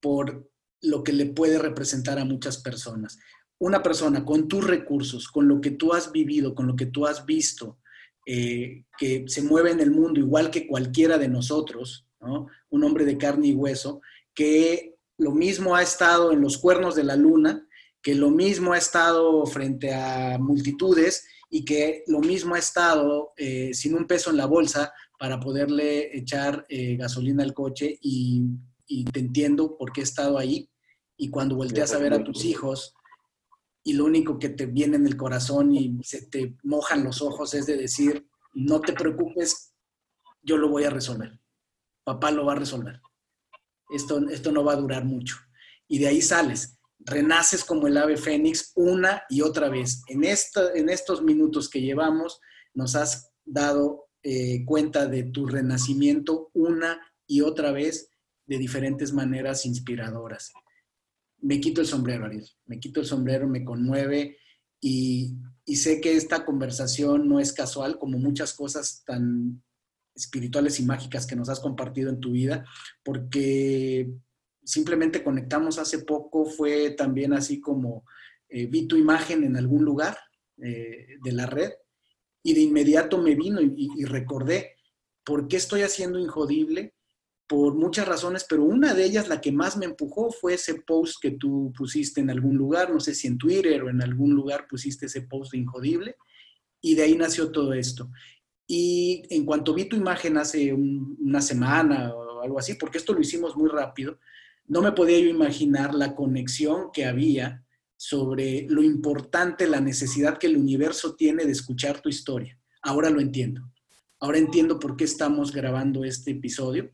por 0.01 0.51
lo 0.81 1.03
que 1.03 1.13
le 1.13 1.27
puede 1.27 1.59
representar 1.59 2.19
a 2.19 2.25
muchas 2.25 2.57
personas 2.57 3.17
una 3.59 3.83
persona 3.83 4.25
con 4.25 4.47
tus 4.47 4.65
recursos, 4.65 5.27
con 5.27 5.47
lo 5.47 5.61
que 5.61 5.71
tú 5.71 5.93
has 5.93 6.11
vivido, 6.11 6.55
con 6.55 6.65
lo 6.67 6.75
que 6.75 6.85
tú 6.87 7.05
has 7.05 7.25
visto, 7.25 7.77
eh, 8.25 8.85
que 8.97 9.25
se 9.27 9.41
mueve 9.41 9.71
en 9.71 9.79
el 9.79 9.91
mundo 9.91 10.19
igual 10.19 10.49
que 10.49 10.67
cualquiera 10.67 11.17
de 11.17 11.27
nosotros, 11.27 12.05
un 12.69 12.83
hombre 12.83 13.05
de 13.05 13.17
carne 13.17 13.47
y 13.47 13.53
hueso, 13.53 14.01
que 14.33 14.95
lo 15.17 15.31
mismo 15.31 15.75
ha 15.75 15.81
estado 15.81 16.31
en 16.31 16.41
los 16.41 16.57
cuernos 16.57 16.95
de 16.95 17.03
la 17.03 17.15
luna, 17.15 17.65
que 18.01 18.15
lo 18.15 18.29
mismo 18.29 18.73
ha 18.73 18.77
estado 18.77 19.45
frente 19.45 19.93
a 19.93 20.37
multitudes 20.37 21.25
y 21.49 21.65
que 21.65 22.03
lo 22.07 22.19
mismo 22.19 22.55
ha 22.55 22.59
estado 22.59 23.33
eh, 23.37 23.73
sin 23.73 23.95
un 23.95 24.05
peso 24.05 24.29
en 24.29 24.37
la 24.37 24.45
bolsa 24.45 24.93
para 25.17 25.39
poderle 25.39 26.15
echar 26.17 26.65
eh, 26.69 26.95
gasolina 26.95 27.43
al 27.43 27.53
coche 27.53 27.97
y, 28.01 28.43
y, 28.87 29.03
te 29.05 29.19
entiendo 29.19 29.75
por 29.77 29.91
qué 29.91 30.01
he 30.01 30.03
estado 30.03 30.37
ahí. 30.37 30.69
Y 31.17 31.29
cuando 31.29 31.55
volteas 31.55 31.93
a 31.93 31.97
ver 31.97 32.13
a 32.13 32.23
tus 32.23 32.45
hijos, 32.45 32.93
y 33.83 33.93
lo 33.93 34.05
único 34.05 34.37
que 34.37 34.49
te 34.49 34.65
viene 34.65 34.97
en 34.97 35.07
el 35.07 35.17
corazón 35.17 35.73
y 35.75 36.03
se 36.03 36.25
te 36.27 36.55
mojan 36.63 37.03
los 37.03 37.21
ojos 37.21 37.53
es 37.53 37.65
de 37.65 37.77
decir, 37.77 38.27
no 38.53 38.81
te 38.81 38.93
preocupes, 38.93 39.73
yo 40.41 40.57
lo 40.57 40.69
voy 40.69 40.83
a 40.83 40.89
resolver. 40.89 41.39
Papá 42.03 42.31
lo 42.31 42.45
va 42.45 42.53
a 42.53 42.57
resolver. 42.57 43.01
Esto, 43.89 44.19
esto 44.29 44.51
no 44.51 44.63
va 44.63 44.73
a 44.73 44.77
durar 44.77 45.05
mucho. 45.05 45.37
Y 45.87 45.99
de 45.99 46.07
ahí 46.07 46.21
sales, 46.21 46.77
renaces 46.99 47.63
como 47.63 47.87
el 47.87 47.97
ave 47.97 48.17
fénix 48.17 48.71
una 48.75 49.23
y 49.29 49.41
otra 49.41 49.69
vez. 49.69 50.01
En, 50.07 50.23
esta, 50.23 50.73
en 50.73 50.89
estos 50.89 51.23
minutos 51.23 51.69
que 51.69 51.81
llevamos, 51.81 52.39
nos 52.73 52.95
has 52.95 53.31
dado 53.45 54.09
eh, 54.21 54.65
cuenta 54.65 55.07
de 55.07 55.23
tu 55.23 55.47
renacimiento 55.47 56.51
una 56.53 56.99
y 57.25 57.41
otra 57.41 57.71
vez 57.71 58.09
de 58.45 58.57
diferentes 58.57 59.13
maneras 59.13 59.65
inspiradoras 59.65 60.51
me 61.41 61.59
quito 61.59 61.81
el 61.81 61.87
sombrero, 61.87 62.25
Ariel, 62.25 62.47
me 62.65 62.79
quito 62.79 62.99
el 62.99 63.05
sombrero, 63.05 63.47
me 63.47 63.63
conmueve 63.63 64.37
y, 64.81 65.35
sé 65.65 66.01
que 66.01 66.15
esta 66.15 66.45
conversación 66.45 67.29
no 67.29 67.39
es 67.39 67.53
casual 67.53 67.99
como 67.99 68.17
muchas 68.17 68.53
cosas 68.53 69.03
tan 69.05 69.61
espirituales 70.15 70.79
y 70.79 70.83
mágicas 70.83 71.27
que 71.27 71.35
nos 71.35 71.47
has 71.47 71.59
compartido 71.59 72.09
en 72.09 72.19
tu 72.19 72.31
vida, 72.31 72.65
porque 73.03 74.11
simplemente 74.63 75.23
conectamos 75.23 75.77
hace 75.77 75.99
poco, 75.99 76.45
fue 76.45 76.91
también 76.91 77.33
así 77.33 77.61
como 77.61 78.03
eh, 78.49 78.65
vi 78.65 78.87
tu 78.87 78.95
imagen 78.97 79.43
en 79.43 79.57
algún 79.57 79.85
lugar 79.85 80.17
eh, 80.57 81.17
de 81.23 81.31
la 81.31 81.45
red 81.45 81.71
y 82.43 82.53
de 82.53 82.61
inmediato 82.61 83.19
me 83.19 83.35
vino 83.35 83.61
y, 83.61 83.89
y 83.95 84.05
recordé 84.05 84.75
por 85.23 85.47
qué 85.47 85.57
estoy 85.57 85.83
haciendo 85.83 86.19
Injodible 86.19 86.95
por 87.49 87.73
muchas 87.73 88.07
razones, 88.07 88.45
pero 88.47 88.63
una 88.63 88.93
de 88.93 89.03
ellas, 89.03 89.27
la 89.27 89.41
que 89.41 89.51
más 89.51 89.75
me 89.75 89.85
empujó, 89.85 90.29
fue 90.29 90.53
ese 90.53 90.75
post 90.75 91.19
que 91.19 91.31
tú 91.31 91.73
pusiste 91.75 92.21
en 92.21 92.29
algún 92.29 92.55
lugar, 92.55 92.93
no 92.93 92.99
sé 92.99 93.15
si 93.15 93.25
en 93.25 93.39
Twitter 93.39 93.81
o 93.81 93.89
en 93.89 94.03
algún 94.03 94.35
lugar 94.35 94.67
pusiste 94.69 95.07
ese 95.07 95.23
post 95.23 95.51
de 95.51 95.57
Injodible, 95.57 96.15
y 96.79 96.93
de 96.93 97.01
ahí 97.01 97.15
nació 97.15 97.51
todo 97.51 97.73
esto. 97.73 98.11
Y 98.67 99.23
en 99.31 99.45
cuanto 99.45 99.73
vi 99.73 99.85
tu 99.85 99.95
imagen 99.95 100.37
hace 100.37 100.71
una 100.71 101.41
semana 101.41 102.13
o 102.13 102.41
algo 102.41 102.59
así, 102.59 102.75
porque 102.75 102.99
esto 102.99 103.13
lo 103.13 103.19
hicimos 103.19 103.57
muy 103.57 103.67
rápido, 103.67 104.19
no 104.67 104.83
me 104.83 104.91
podía 104.91 105.17
yo 105.17 105.27
imaginar 105.27 105.95
la 105.95 106.13
conexión 106.13 106.91
que 106.93 107.05
había 107.05 107.65
sobre 107.97 108.67
lo 108.69 108.83
importante, 108.83 109.67
la 109.67 109.81
necesidad 109.81 110.37
que 110.37 110.45
el 110.45 110.55
universo 110.55 111.15
tiene 111.15 111.45
de 111.45 111.51
escuchar 111.51 111.99
tu 111.99 112.09
historia. 112.09 112.59
Ahora 112.83 113.09
lo 113.09 113.19
entiendo. 113.19 113.71
Ahora 114.19 114.37
entiendo 114.37 114.77
por 114.77 114.95
qué 114.95 115.05
estamos 115.05 115.51
grabando 115.51 116.05
este 116.05 116.31
episodio 116.31 116.91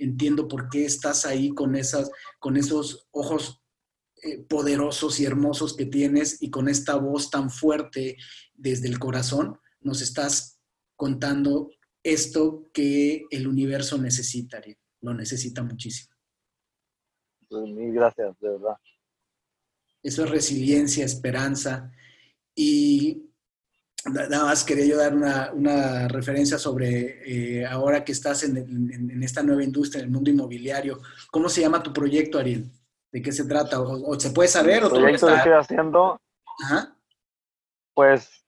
entiendo 0.00 0.48
por 0.48 0.68
qué 0.68 0.84
estás 0.84 1.26
ahí 1.26 1.50
con, 1.50 1.76
esas, 1.76 2.10
con 2.38 2.56
esos 2.56 3.08
ojos 3.12 3.62
eh, 4.22 4.38
poderosos 4.38 5.20
y 5.20 5.24
hermosos 5.24 5.76
que 5.76 5.86
tienes 5.86 6.42
y 6.42 6.50
con 6.50 6.68
esta 6.68 6.96
voz 6.96 7.30
tan 7.30 7.50
fuerte 7.50 8.16
desde 8.54 8.88
el 8.88 8.98
corazón, 8.98 9.58
nos 9.80 10.02
estás 10.02 10.60
contando 10.96 11.70
esto 12.02 12.70
que 12.72 13.24
el 13.30 13.46
universo 13.46 13.98
necesita, 13.98 14.60
lo 15.00 15.14
necesita 15.14 15.62
muchísimo. 15.62 16.14
Pues, 17.48 17.62
mil 17.70 17.92
gracias, 17.92 18.38
de 18.40 18.48
verdad. 18.50 18.76
Eso 20.02 20.24
es 20.24 20.30
resiliencia, 20.30 21.04
esperanza. 21.04 21.92
Y 22.54 23.29
nada 24.06 24.44
más 24.44 24.64
quería 24.64 24.86
yo 24.86 24.96
dar 24.96 25.14
una, 25.52 26.08
referencia 26.08 26.58
sobre 26.58 27.60
eh, 27.60 27.66
ahora 27.66 28.04
que 28.04 28.12
estás 28.12 28.42
en, 28.44 29.22
esta 29.22 29.42
nueva 29.42 29.62
industria, 29.62 30.00
en 30.00 30.06
el 30.06 30.12
mundo 30.12 30.30
inmobiliario. 30.30 31.00
¿Cómo 31.30 31.48
se 31.48 31.60
llama 31.60 31.82
tu 31.82 31.92
proyecto, 31.92 32.38
Ariel? 32.38 32.70
¿De 33.12 33.20
qué 33.20 33.32
se 33.32 33.44
trata? 33.46 33.80
¿O, 33.80 34.18
se 34.18 34.30
puede 34.30 34.48
saber? 34.48 34.82
El 34.82 34.88
proyecto 34.88 35.26
que 35.26 35.34
estoy 35.34 35.52
haciendo, 35.52 36.20
pues 37.94 38.44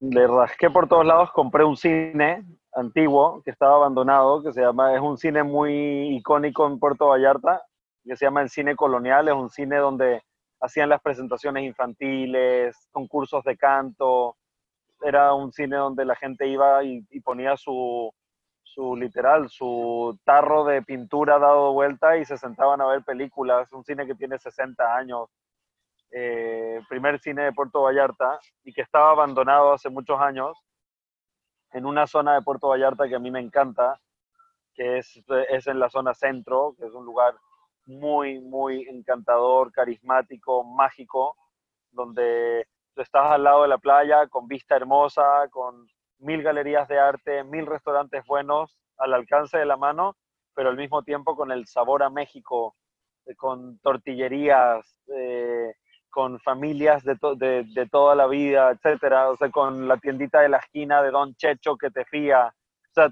le 0.00 0.26
rasqué 0.26 0.70
por 0.70 0.88
todos 0.88 1.06
lados, 1.06 1.30
compré 1.32 1.64
un 1.64 1.76
cine 1.76 2.44
antiguo 2.74 3.42
que 3.42 3.50
estaba 3.50 3.76
abandonado, 3.76 4.42
que 4.42 4.52
se 4.52 4.60
llama, 4.60 4.94
es 4.94 5.00
un 5.00 5.16
cine 5.16 5.42
muy 5.42 6.16
icónico 6.16 6.66
en 6.66 6.78
Puerto 6.78 7.08
Vallarta, 7.08 7.62
que 8.04 8.16
se 8.16 8.26
llama 8.26 8.42
el 8.42 8.50
Cine 8.50 8.76
Colonial, 8.76 9.28
es 9.28 9.34
un 9.34 9.50
cine 9.50 9.76
donde 9.76 10.22
hacían 10.60 10.88
las 10.88 11.00
presentaciones 11.02 11.64
infantiles, 11.64 12.88
concursos 12.90 13.44
de 13.44 13.56
canto. 13.56 14.36
Era 15.02 15.34
un 15.34 15.52
cine 15.52 15.76
donde 15.76 16.04
la 16.04 16.16
gente 16.16 16.46
iba 16.48 16.82
y, 16.84 17.02
ponía 17.20 17.56
su, 17.56 18.12
literal, 18.96 19.48
su 19.48 20.18
tarro 20.24 20.64
de 20.64 20.82
pintura 20.82 21.38
dado 21.38 21.72
vuelta 21.72 22.16
y 22.16 22.24
se 22.24 22.38
sentaban 22.38 22.80
a 22.80 22.86
ver 22.86 23.04
películas. 23.04 23.72
Un 23.72 23.84
cine 23.84 24.06
que 24.06 24.14
tiene 24.14 24.38
60 24.38 24.96
años. 24.96 25.28
Eh, 26.10 26.80
primer 26.88 27.18
cine 27.20 27.42
de 27.44 27.52
Puerto 27.52 27.82
Vallarta 27.82 28.38
y 28.62 28.72
que 28.72 28.80
estaba 28.80 29.10
abandonado 29.10 29.72
hace 29.72 29.90
muchos 29.90 30.20
años 30.20 30.56
en 31.72 31.84
una 31.84 32.06
zona 32.06 32.34
de 32.34 32.42
Puerto 32.42 32.68
Vallarta 32.68 33.08
que 33.08 33.16
a 33.16 33.18
mí 33.18 33.30
me 33.30 33.40
encanta, 33.40 34.00
que 34.72 34.98
es 34.98 35.66
en 35.66 35.80
la 35.80 35.90
zona 35.90 36.14
centro, 36.14 36.74
que 36.78 36.86
es 36.86 36.92
un 36.92 37.04
lugar 37.04 37.34
muy, 37.86 38.40
muy 38.40 38.82
encantador, 38.88 39.72
carismático, 39.72 40.64
mágico, 40.64 41.36
donde 41.90 42.66
tú 42.94 43.02
estás 43.02 43.26
al 43.26 43.44
lado 43.44 43.62
de 43.62 43.68
la 43.68 43.78
playa 43.78 44.26
con 44.28 44.48
vista 44.48 44.76
hermosa, 44.76 45.48
con 45.50 45.88
mil 46.18 46.42
galerías 46.42 46.88
de 46.88 46.98
arte, 46.98 47.44
mil 47.44 47.66
restaurantes 47.66 48.24
buenos 48.26 48.78
al 48.98 49.14
alcance 49.14 49.58
de 49.58 49.66
la 49.66 49.76
mano, 49.76 50.16
pero 50.54 50.70
al 50.70 50.76
mismo 50.76 51.02
tiempo 51.02 51.36
con 51.36 51.52
el 51.52 51.66
sabor 51.66 52.02
a 52.02 52.10
México, 52.10 52.74
eh, 53.26 53.34
con 53.34 53.78
tortillerías, 53.80 54.98
eh, 55.14 55.74
con 56.10 56.40
familias 56.40 57.04
de, 57.04 57.14
de, 57.74 57.88
toda 57.90 58.14
la 58.14 58.26
vida, 58.26 58.70
etcétera, 58.70 59.28
o 59.28 59.36
sea, 59.36 59.50
con 59.50 59.86
la 59.86 59.98
tiendita 59.98 60.40
de 60.40 60.48
la 60.48 60.56
esquina 60.56 61.02
de 61.02 61.10
Don 61.10 61.34
Checho 61.34 61.76
que 61.76 61.90
te 61.90 62.06
fía. 62.06 62.46
O 62.46 62.94
sea, 62.94 63.10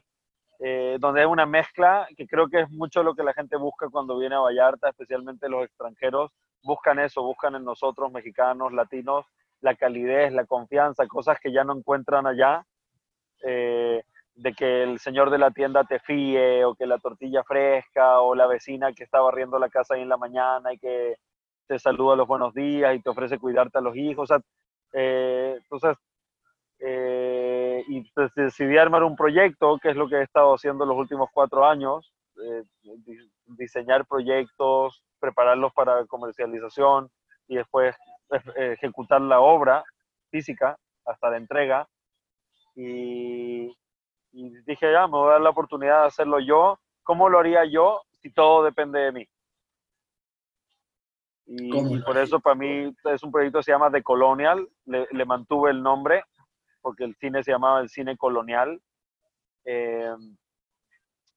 eh, 0.66 0.96
donde 0.98 1.20
hay 1.20 1.26
una 1.26 1.44
mezcla 1.44 2.08
que 2.16 2.26
creo 2.26 2.48
que 2.48 2.60
es 2.60 2.70
mucho 2.70 3.02
lo 3.02 3.14
que 3.14 3.22
la 3.22 3.34
gente 3.34 3.54
busca 3.58 3.90
cuando 3.90 4.16
viene 4.16 4.36
a 4.36 4.38
Vallarta, 4.38 4.88
especialmente 4.88 5.46
los 5.50 5.66
extranjeros, 5.66 6.30
buscan 6.62 6.98
eso, 6.98 7.22
buscan 7.22 7.54
en 7.54 7.64
nosotros, 7.64 8.10
mexicanos, 8.10 8.72
latinos, 8.72 9.26
la 9.60 9.74
calidez, 9.74 10.32
la 10.32 10.46
confianza, 10.46 11.06
cosas 11.06 11.38
que 11.38 11.52
ya 11.52 11.64
no 11.64 11.76
encuentran 11.76 12.26
allá, 12.26 12.64
eh, 13.42 14.04
de 14.36 14.54
que 14.54 14.84
el 14.84 14.98
señor 15.00 15.28
de 15.28 15.36
la 15.36 15.50
tienda 15.50 15.84
te 15.84 15.98
fíe, 15.98 16.64
o 16.64 16.74
que 16.74 16.86
la 16.86 16.96
tortilla 16.96 17.44
fresca, 17.44 18.20
o 18.20 18.34
la 18.34 18.46
vecina 18.46 18.94
que 18.94 19.04
está 19.04 19.20
barriendo 19.20 19.58
la 19.58 19.68
casa 19.68 19.96
ahí 19.96 20.00
en 20.00 20.08
la 20.08 20.16
mañana 20.16 20.72
y 20.72 20.78
que 20.78 21.16
te 21.66 21.78
saluda 21.78 22.16
los 22.16 22.26
buenos 22.26 22.54
días 22.54 22.96
y 22.96 23.02
te 23.02 23.10
ofrece 23.10 23.38
cuidarte 23.38 23.76
a 23.76 23.82
los 23.82 23.94
hijos. 23.96 24.30
O 24.30 24.34
sea, 24.34 24.42
eh, 24.94 25.58
entonces, 25.58 25.98
eh, 26.86 27.82
y 27.88 28.02
pues 28.12 28.30
decidí 28.34 28.76
armar 28.76 29.04
un 29.04 29.16
proyecto, 29.16 29.78
que 29.78 29.90
es 29.90 29.96
lo 29.96 30.08
que 30.08 30.16
he 30.16 30.22
estado 30.22 30.54
haciendo 30.54 30.84
los 30.84 30.96
últimos 30.96 31.30
cuatro 31.32 31.64
años, 31.64 32.12
eh, 32.42 32.62
diseñar 33.46 34.06
proyectos, 34.06 35.02
prepararlos 35.18 35.72
para 35.72 36.04
comercialización 36.06 37.10
y 37.48 37.56
después 37.56 37.96
ejecutar 38.56 39.20
la 39.20 39.40
obra 39.40 39.84
física 40.30 40.76
hasta 41.06 41.30
la 41.30 41.36
entrega. 41.38 41.88
Y, 42.74 43.74
y 44.32 44.50
dije, 44.66 44.92
ya, 44.92 45.06
me 45.06 45.12
voy 45.12 45.28
a 45.28 45.32
dar 45.32 45.40
la 45.40 45.50
oportunidad 45.50 46.02
de 46.02 46.06
hacerlo 46.08 46.40
yo. 46.40 46.78
¿Cómo 47.02 47.28
lo 47.28 47.38
haría 47.38 47.64
yo 47.64 48.02
si 48.20 48.30
todo 48.30 48.64
depende 48.64 48.98
de 48.98 49.12
mí? 49.12 49.28
Y, 51.46 52.00
por 52.00 52.16
eso 52.16 52.40
para 52.40 52.56
mí 52.56 52.94
es 53.04 53.22
un 53.22 53.30
proyecto 53.30 53.58
que 53.58 53.64
se 53.64 53.72
llama 53.72 53.90
The 53.90 54.02
Colonial, 54.02 54.66
le, 54.86 55.24
mantuve 55.24 55.70
el 55.70 55.82
nombre 55.82 56.24
porque 56.84 57.04
el 57.04 57.16
cine 57.16 57.42
se 57.42 57.50
llamaba 57.50 57.80
el 57.80 57.88
cine 57.88 58.16
colonial. 58.16 58.78
Eh, 59.64 60.14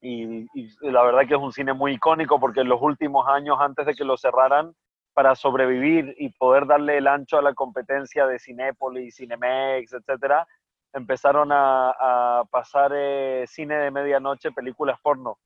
y, 0.02 0.46
la 0.82 1.04
verdad 1.04 1.26
que 1.26 1.36
es 1.36 1.40
un 1.40 1.54
cine 1.54 1.72
muy 1.72 1.94
icónico 1.94 2.38
porque 2.40 2.60
en 2.60 2.68
los 2.68 2.82
últimos 2.82 3.26
años, 3.30 3.58
antes 3.60 3.86
de 3.86 3.96
que 3.96 4.04
lo 4.04 4.18
cerraran, 4.18 4.76
para 5.14 5.36
sobrevivir 5.36 6.14
y 6.20 6.30
poder 6.34 6.68
darle 6.68 6.98
el 6.98 7.08
ancho 7.08 7.38
a 7.38 7.42
la 7.42 7.54
competencia 7.54 8.28
de 8.28 8.40
Cinépolis, 8.40 9.16
Cinemex, 9.16 9.94
etcétera, 9.94 10.46
empezaron 10.94 11.50
a, 11.52 12.44
pasar 12.52 12.92
eh, 12.94 13.46
cine 13.48 13.76
de 13.76 13.90
medianoche, 13.90 14.52
películas 14.52 15.00
porno. 15.02 15.40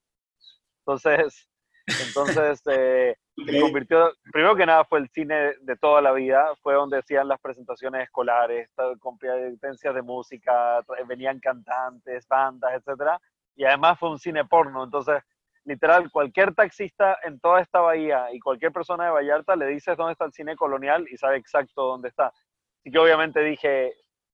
Entonces, 0.80 1.48
entonces 1.88 2.62
eh, 2.72 3.16
se 3.36 3.60
convirtió, 3.60 4.12
primero 4.32 4.56
que 4.56 4.66
nada 4.66 4.84
fue 4.86 4.99
el 4.99 5.10
cine 5.10 5.53
de 5.62 5.76
toda 5.78 6.02
la 6.02 6.12
vida, 6.12 6.53
fue 6.62 6.74
donde 6.74 6.99
hacían 6.99 7.28
las 7.28 7.40
presentaciones 7.40 8.03
escolares, 8.03 8.70
competencias 8.99 9.95
de 9.95 10.02
música, 10.02 10.82
venían 11.08 11.40
cantantes, 11.40 12.28
bandas, 12.28 12.74
etcétera, 12.74 13.20
y 13.56 13.66
además 13.66 13.99
fue 13.99 14.10
un 14.10 14.20
cine 14.20 14.45
porno, 14.45 14.84
entonces 14.84 15.22
literal 15.64 16.10
cualquier 16.12 16.53
taxista 16.56 17.18
en 17.24 17.40
toda 17.40 17.62
esta 17.62 17.80
bahía 17.80 18.34
y 18.34 18.40
cualquier 18.40 18.72
persona 18.72 19.06
de 19.06 19.12
Vallarta 19.12 19.56
le 19.56 19.68
dices 19.68 19.95
dónde 19.95 20.14
está 20.14 20.26
el 20.26 20.34
cine 20.34 20.56
colonial 20.56 21.06
y 21.10 21.18
sabe 21.18 21.38
exacto 21.38 21.84
dónde 21.84 22.10
está. 22.10 22.28
Así 22.80 22.91
que 22.91 22.98
obviamente 22.98 23.41
dije, 23.41 23.94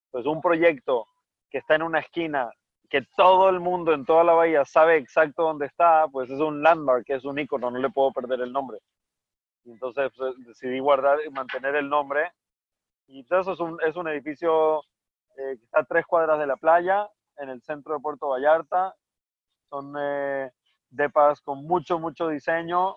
pues 0.10 0.26
un 0.26 0.42
proyecto 0.42 1.08
que 1.50 1.58
está 1.58 1.76
en 1.76 1.84
una 1.84 2.00
esquina 2.00 2.50
que 2.90 3.02
todo 3.18 3.50
el 3.50 3.60
mundo 3.60 3.94
en 3.94 4.06
toda 4.06 4.24
la 4.24 4.34
bahía 4.34 4.64
sabe 4.66 4.98
exacto 4.98 5.44
dónde 5.44 5.66
está, 5.66 6.08
pues 6.08 6.30
es 6.30 6.40
un 6.40 6.62
landmark, 6.62 7.04
es 7.10 7.26
un 7.26 7.40
icono, 7.40 7.70
no 7.70 7.80
le 7.80 7.90
puedo 7.90 8.12
perder 8.12 8.42
el 8.42 8.54
nombre. 8.54 8.80
Entonces 9.66 10.12
pues, 10.16 10.36
decidí 10.46 10.80
guardar 10.80 11.20
y 11.26 11.30
mantener 11.30 11.76
el 11.76 11.90
nombre. 11.90 12.32
Y 13.08 13.22
eso 13.22 13.52
es 13.52 13.60
un, 13.60 13.78
es 13.86 13.96
un 13.96 14.08
edificio 14.08 14.80
eh, 15.38 15.58
que 15.58 15.66
está 15.66 15.82
a 15.82 15.86
tres 15.86 16.06
cuadras 16.06 16.40
de 16.40 16.48
la 16.48 16.56
playa, 16.58 17.10
en 17.38 17.50
el 17.50 17.62
centro 17.62 17.94
de 17.94 18.00
Puerto 18.00 18.30
Vallarta. 18.30 18.96
Son 19.70 19.94
eh, 20.00 20.50
depas 20.90 21.42
con 21.42 21.66
mucho, 21.66 22.00
mucho 22.00 22.30
diseño, 22.30 22.96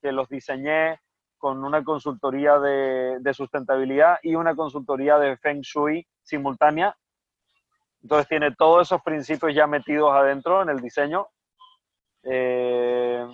que 0.00 0.12
los 0.12 0.28
diseñé 0.28 0.98
con 1.36 1.62
una 1.62 1.84
consultoría 1.84 2.58
de, 2.58 3.18
de 3.20 3.34
sustentabilidad 3.34 4.18
y 4.22 4.34
una 4.34 4.54
consultoría 4.54 5.18
de 5.18 5.36
Feng 5.38 5.60
Shui 5.60 6.06
simultánea 6.22 6.96
entonces 8.02 8.28
tiene 8.28 8.54
todos 8.54 8.88
esos 8.88 9.02
principios 9.02 9.54
ya 9.54 9.66
metidos 9.66 10.12
adentro 10.12 10.62
en 10.62 10.70
el 10.70 10.80
diseño. 10.80 11.26
Eh, 12.22 13.26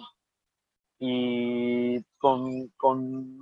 y 0.99 2.03
con, 2.19 2.69
con, 2.77 3.39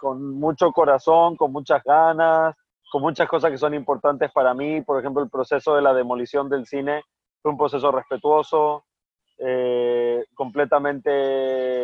con, 0.00 0.38
mucho 0.38 0.72
corazón, 0.72 1.36
con 1.36 1.52
muchas 1.52 1.82
ganas, 1.84 2.54
con 2.90 3.02
muchas 3.02 3.28
cosas 3.28 3.50
que 3.50 3.58
son 3.58 3.74
importantes 3.74 4.30
para 4.32 4.54
mí. 4.54 4.82
Por 4.82 4.98
ejemplo, 5.00 5.22
el 5.22 5.30
proceso 5.30 5.74
de 5.74 5.82
la 5.82 5.94
demolición 5.94 6.48
del 6.48 6.66
cine 6.66 7.02
fue 7.40 7.52
un 7.52 7.58
proceso 7.58 7.90
respetuoso, 7.92 8.84
eh, 9.38 10.24
completamente 10.34 11.10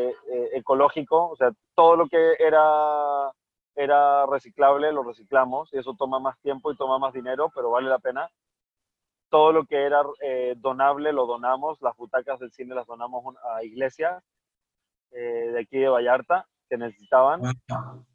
eh, 0.08 0.14
ecológico. 0.54 1.30
O 1.30 1.36
sea, 1.36 1.50
todo 1.74 1.96
lo 1.96 2.08
que 2.08 2.34
era 2.38 3.30
era 3.74 4.26
reciclable, 4.26 4.92
lo 4.92 5.02
reciclamos 5.02 5.72
y 5.72 5.78
eso 5.78 5.94
toma 5.94 6.18
más 6.18 6.38
tiempo 6.40 6.70
y 6.70 6.76
toma 6.76 6.98
más 6.98 7.12
dinero, 7.12 7.50
pero 7.54 7.70
vale 7.70 7.88
la 7.88 7.98
pena. 7.98 8.28
Todo 9.30 9.52
lo 9.52 9.64
que 9.64 9.82
era 9.82 10.02
eh, 10.22 10.54
donable 10.58 11.12
lo 11.12 11.26
donamos, 11.26 11.80
las 11.80 11.96
butacas 11.96 12.38
del 12.38 12.52
cine 12.52 12.74
las 12.74 12.86
donamos 12.86 13.34
a 13.54 13.64
iglesias 13.64 14.22
eh, 15.10 15.50
de 15.52 15.60
aquí 15.60 15.78
de 15.78 15.88
Vallarta 15.88 16.46
que 16.68 16.76
necesitaban. 16.76 17.42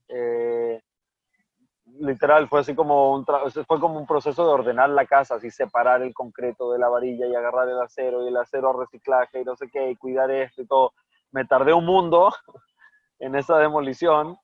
Eh, 0.07 0.81
literal, 1.99 2.47
fue 2.47 2.59
así 2.59 2.75
como 2.75 3.13
un, 3.13 3.25
fue 3.25 3.79
como 3.79 3.99
un 3.99 4.05
proceso 4.05 4.45
de 4.45 4.51
ordenar 4.51 4.89
la 4.89 5.05
casa, 5.05 5.35
así 5.35 5.49
separar 5.49 6.01
el 6.01 6.13
concreto 6.13 6.71
de 6.71 6.79
la 6.79 6.89
varilla 6.89 7.25
y 7.25 7.35
agarrar 7.35 7.67
el 7.69 7.79
acero 7.79 8.23
y 8.23 8.27
el 8.27 8.37
acero 8.37 8.69
a 8.69 8.79
reciclaje 8.79 9.41
y 9.41 9.43
no 9.43 9.55
sé 9.55 9.69
qué, 9.69 9.89
y 9.89 9.95
cuidar 9.95 10.29
esto 10.29 10.61
y 10.61 10.67
todo. 10.67 10.93
Me 11.31 11.45
tardé 11.45 11.73
un 11.73 11.85
mundo 11.85 12.31
en 13.19 13.35
esa 13.35 13.57
demolición 13.57 14.37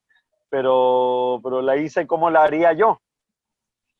pero, 0.53 1.39
pero 1.41 1.63
la 1.63 1.77
hice 1.77 2.05
como 2.05 2.29
la 2.29 2.43
haría 2.43 2.73
yo. 2.73 3.01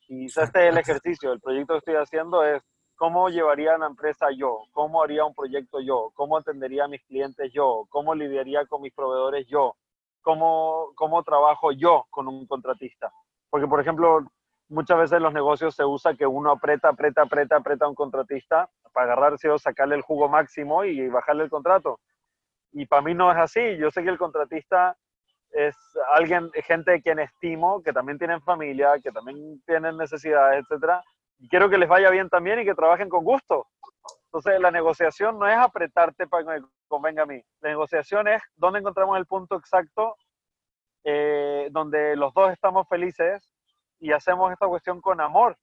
Y 0.06 0.26
este 0.26 0.42
es 0.44 0.54
el 0.54 0.78
ejercicio, 0.78 1.32
el 1.32 1.40
proyecto 1.40 1.74
que 1.74 1.78
estoy 1.78 1.94
haciendo 1.96 2.44
es 2.44 2.62
cómo 2.94 3.28
llevaría 3.28 3.74
una 3.74 3.88
empresa 3.88 4.28
yo, 4.30 4.60
cómo 4.70 5.02
haría 5.02 5.24
un 5.24 5.34
proyecto 5.34 5.80
yo, 5.80 6.12
cómo 6.14 6.36
atendería 6.36 6.84
a 6.84 6.88
mis 6.88 7.02
clientes 7.06 7.50
yo, 7.52 7.86
cómo 7.88 8.14
lidiaría 8.14 8.66
con 8.66 8.82
mis 8.82 8.94
proveedores 8.94 9.48
yo, 9.48 9.74
cómo, 10.22 10.92
cómo 10.94 11.24
trabajo 11.24 11.72
yo 11.72 12.06
con 12.08 12.28
un 12.28 12.46
contratista. 12.46 13.10
Porque, 13.50 13.66
por 13.66 13.80
ejemplo, 13.80 14.20
muchas 14.68 14.96
veces 14.96 15.16
en 15.16 15.24
los 15.24 15.34
negocios 15.34 15.74
se 15.74 15.84
usa 15.84 16.14
que 16.14 16.24
uno 16.24 16.52
aprieta, 16.52 16.90
aprieta, 16.90 17.22
aprieta, 17.22 17.56
aprieta 17.56 17.86
a 17.86 17.88
un 17.88 17.96
contratista 17.96 18.70
para 18.92 19.06
agarrarse 19.06 19.50
o 19.50 19.58
sacarle 19.58 19.96
el 19.96 20.02
jugo 20.02 20.28
máximo 20.28 20.84
y 20.84 21.08
bajarle 21.08 21.42
el 21.42 21.50
contrato. 21.50 21.98
Y 22.70 22.86
para 22.86 23.02
mí 23.02 23.12
no 23.12 23.32
es 23.32 23.38
así. 23.38 23.76
Yo 23.76 23.90
sé 23.90 24.04
que 24.04 24.10
el 24.10 24.18
contratista 24.18 24.96
es 25.54 25.76
alguien, 26.12 26.50
gente 26.66 27.00
quien 27.00 27.20
estimo, 27.20 27.80
que 27.82 27.92
también 27.92 28.18
tienen 28.18 28.42
familia, 28.42 28.98
que 29.02 29.12
también 29.12 29.62
tienen 29.66 29.96
necesidades, 29.96 30.64
etcétera, 30.64 31.02
y 31.38 31.48
quiero 31.48 31.70
que 31.70 31.78
les 31.78 31.88
vaya 31.88 32.10
bien 32.10 32.28
también 32.28 32.58
y 32.58 32.64
que 32.64 32.74
trabajen 32.74 33.08
con 33.08 33.24
gusto. 33.24 33.66
Entonces, 34.26 34.60
la 34.60 34.72
negociación 34.72 35.38
no 35.38 35.46
es 35.46 35.56
apretarte 35.56 36.26
para 36.26 36.42
que 36.42 36.60
me 36.60 36.66
convenga 36.88 37.22
a 37.22 37.26
mí. 37.26 37.40
La 37.60 37.70
negociación 37.70 38.26
es 38.26 38.42
dónde 38.56 38.80
encontramos 38.80 39.16
el 39.16 39.26
punto 39.26 39.56
exacto 39.56 40.16
eh, 41.04 41.68
donde 41.70 42.16
los 42.16 42.34
dos 42.34 42.50
estamos 42.50 42.88
felices 42.88 43.48
y 44.00 44.10
hacemos 44.10 44.50
esta 44.52 44.66
cuestión 44.66 45.00
con 45.00 45.20
amor 45.20 45.56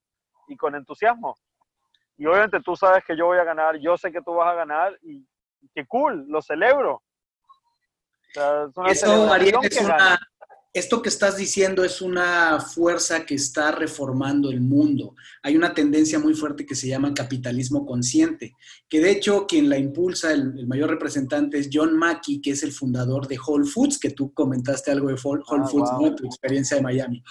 y 0.48 0.56
con 0.56 0.76
entusiasmo. 0.76 1.36
Y 2.16 2.26
obviamente 2.28 2.62
tú 2.62 2.78
sabes 2.78 3.04
que 3.04 3.18
yo 3.18 3.26
voy 3.26 3.40
a 3.40 3.44
ganar, 3.44 3.78
yo 3.78 3.98
sé 3.98 4.12
que 4.12 4.22
tú 4.22 4.36
vas 4.36 4.48
a 4.48 4.56
ganar 4.56 4.98
y 5.02 5.28
qué 5.74 5.86
cool, 5.86 6.26
lo 6.30 6.42
celebro 6.42 7.02
esto 10.74 11.02
que 11.02 11.10
estás 11.10 11.36
diciendo 11.36 11.84
es 11.84 12.02
una 12.02 12.60
fuerza 12.62 13.26
que 13.26 13.36
está 13.36 13.74
reformando 13.74 14.50
el 14.50 14.62
mundo. 14.62 15.16
Hay 15.44 15.58
una 15.58 15.74
tendencia 15.74 16.18
muy 16.18 16.34
fuerte 16.34 16.66
que 16.66 16.76
se 16.76 16.88
llama 16.88 17.14
capitalismo 17.14 17.86
consciente, 17.86 18.56
que 18.88 19.02
de 19.02 19.12
hecho 19.12 19.46
quien 19.46 19.68
la 19.68 19.78
impulsa, 19.78 20.32
el, 20.32 20.66
mayor 20.68 20.90
representante 20.90 21.60
es 21.60 21.70
John 21.72 21.98
Mackey, 21.98 22.40
que 22.40 22.52
es 22.52 22.64
el 22.64 22.72
fundador 22.72 23.28
de 23.28 23.38
Whole 23.38 23.68
Foods, 23.68 24.00
que 24.00 24.12
tú 24.12 24.34
comentaste 24.34 24.92
algo 24.92 25.10
de 25.10 25.20
Whole 25.22 25.44
ah, 25.50 25.68
Foods, 25.68 25.92
¿no? 26.00 26.16
tu 26.16 26.26
experiencia 26.26 26.78
de 26.78 26.84
Miami. 26.84 27.22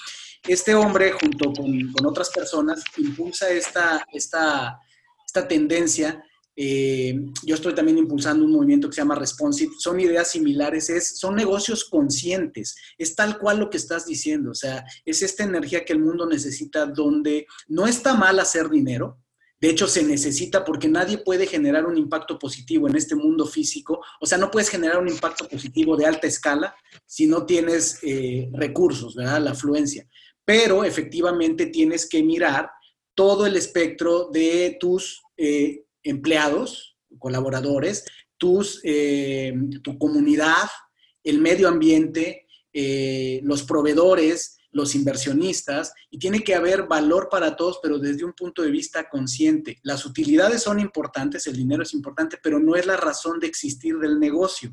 Este 0.47 0.74
hombre, 0.74 1.12
junto 1.12 1.52
con, 1.52 1.93
con 1.93 2.06
otras 2.06 2.31
personas, 2.31 2.82
impulsa 2.98 3.48
esta, 3.48 4.05
esta, 4.12 4.78
esta 5.24 5.48
tendencia 5.48 6.22
eh, 6.62 7.19
yo 7.43 7.55
estoy 7.55 7.74
también 7.74 7.97
impulsando 7.97 8.45
un 8.45 8.53
movimiento 8.53 8.91
que 8.91 8.95
se 8.95 9.01
llama 9.01 9.15
Responsive. 9.15 9.73
Son 9.78 9.99
ideas 9.99 10.31
similares, 10.31 10.91
es, 10.91 11.19
son 11.19 11.35
negocios 11.35 11.87
conscientes. 11.87 12.77
Es 12.99 13.15
tal 13.15 13.39
cual 13.39 13.61
lo 13.61 13.70
que 13.70 13.78
estás 13.78 14.05
diciendo. 14.05 14.51
O 14.51 14.55
sea, 14.55 14.85
es 15.07 15.23
esta 15.23 15.45
energía 15.45 15.87
que 15.87 15.95
el 15.95 16.01
mundo 16.01 16.27
necesita 16.27 16.85
donde 16.85 17.47
no 17.66 17.87
está 17.87 18.12
mal 18.12 18.39
hacer 18.39 18.69
dinero. 18.69 19.19
De 19.59 19.70
hecho, 19.70 19.87
se 19.87 20.03
necesita 20.03 20.62
porque 20.62 20.87
nadie 20.87 21.16
puede 21.16 21.47
generar 21.47 21.87
un 21.87 21.97
impacto 21.97 22.39
positivo 22.39 22.89
en 22.89 22.97
este 22.97 23.15
mundo 23.15 23.47
físico. 23.47 24.05
O 24.20 24.27
sea, 24.27 24.37
no 24.37 24.51
puedes 24.51 24.69
generar 24.69 24.99
un 24.99 25.09
impacto 25.09 25.49
positivo 25.49 25.97
de 25.97 26.05
alta 26.05 26.27
escala 26.27 26.77
si 27.07 27.27
no 27.27 27.47
tienes 27.47 28.01
eh, 28.03 28.51
recursos, 28.53 29.15
¿verdad? 29.15 29.41
La 29.41 29.53
afluencia. 29.53 30.07
Pero 30.45 30.85
efectivamente 30.85 31.66
tienes 31.66 32.07
que 32.07 32.23
mirar 32.23 32.70
todo 33.15 33.47
el 33.47 33.57
espectro 33.57 34.28
de 34.31 34.77
tus 34.78 35.23
eh, 35.39 35.85
empleados, 36.02 36.97
colaboradores, 37.18 38.05
tus, 38.36 38.81
eh, 38.85 39.55
tu 39.82 39.98
comunidad, 39.98 40.68
el 41.24 41.40
medio 41.40 41.68
ambiente, 41.68 42.47
eh, 42.72 43.40
los 43.43 43.62
proveedores, 43.64 44.59
los 44.72 44.94
inversionistas, 44.94 45.93
y 46.10 46.18
tiene 46.18 46.43
que 46.43 46.55
haber 46.55 46.86
valor 46.86 47.28
para 47.28 47.56
todos, 47.56 47.81
pero 47.82 47.98
desde 47.98 48.24
un 48.24 48.32
punto 48.32 48.62
de 48.62 48.70
vista 48.70 49.09
consciente. 49.09 49.78
Las 49.82 50.06
utilidades 50.06 50.62
son 50.62 50.78
importantes, 50.78 51.47
el 51.47 51.56
dinero 51.56 51.82
es 51.82 51.93
importante, 51.93 52.39
pero 52.43 52.60
no 52.60 52.77
es 52.77 52.86
la 52.86 52.97
razón 52.97 53.40
de 53.40 53.48
existir 53.48 53.98
del 53.98 54.20
negocio. 54.20 54.72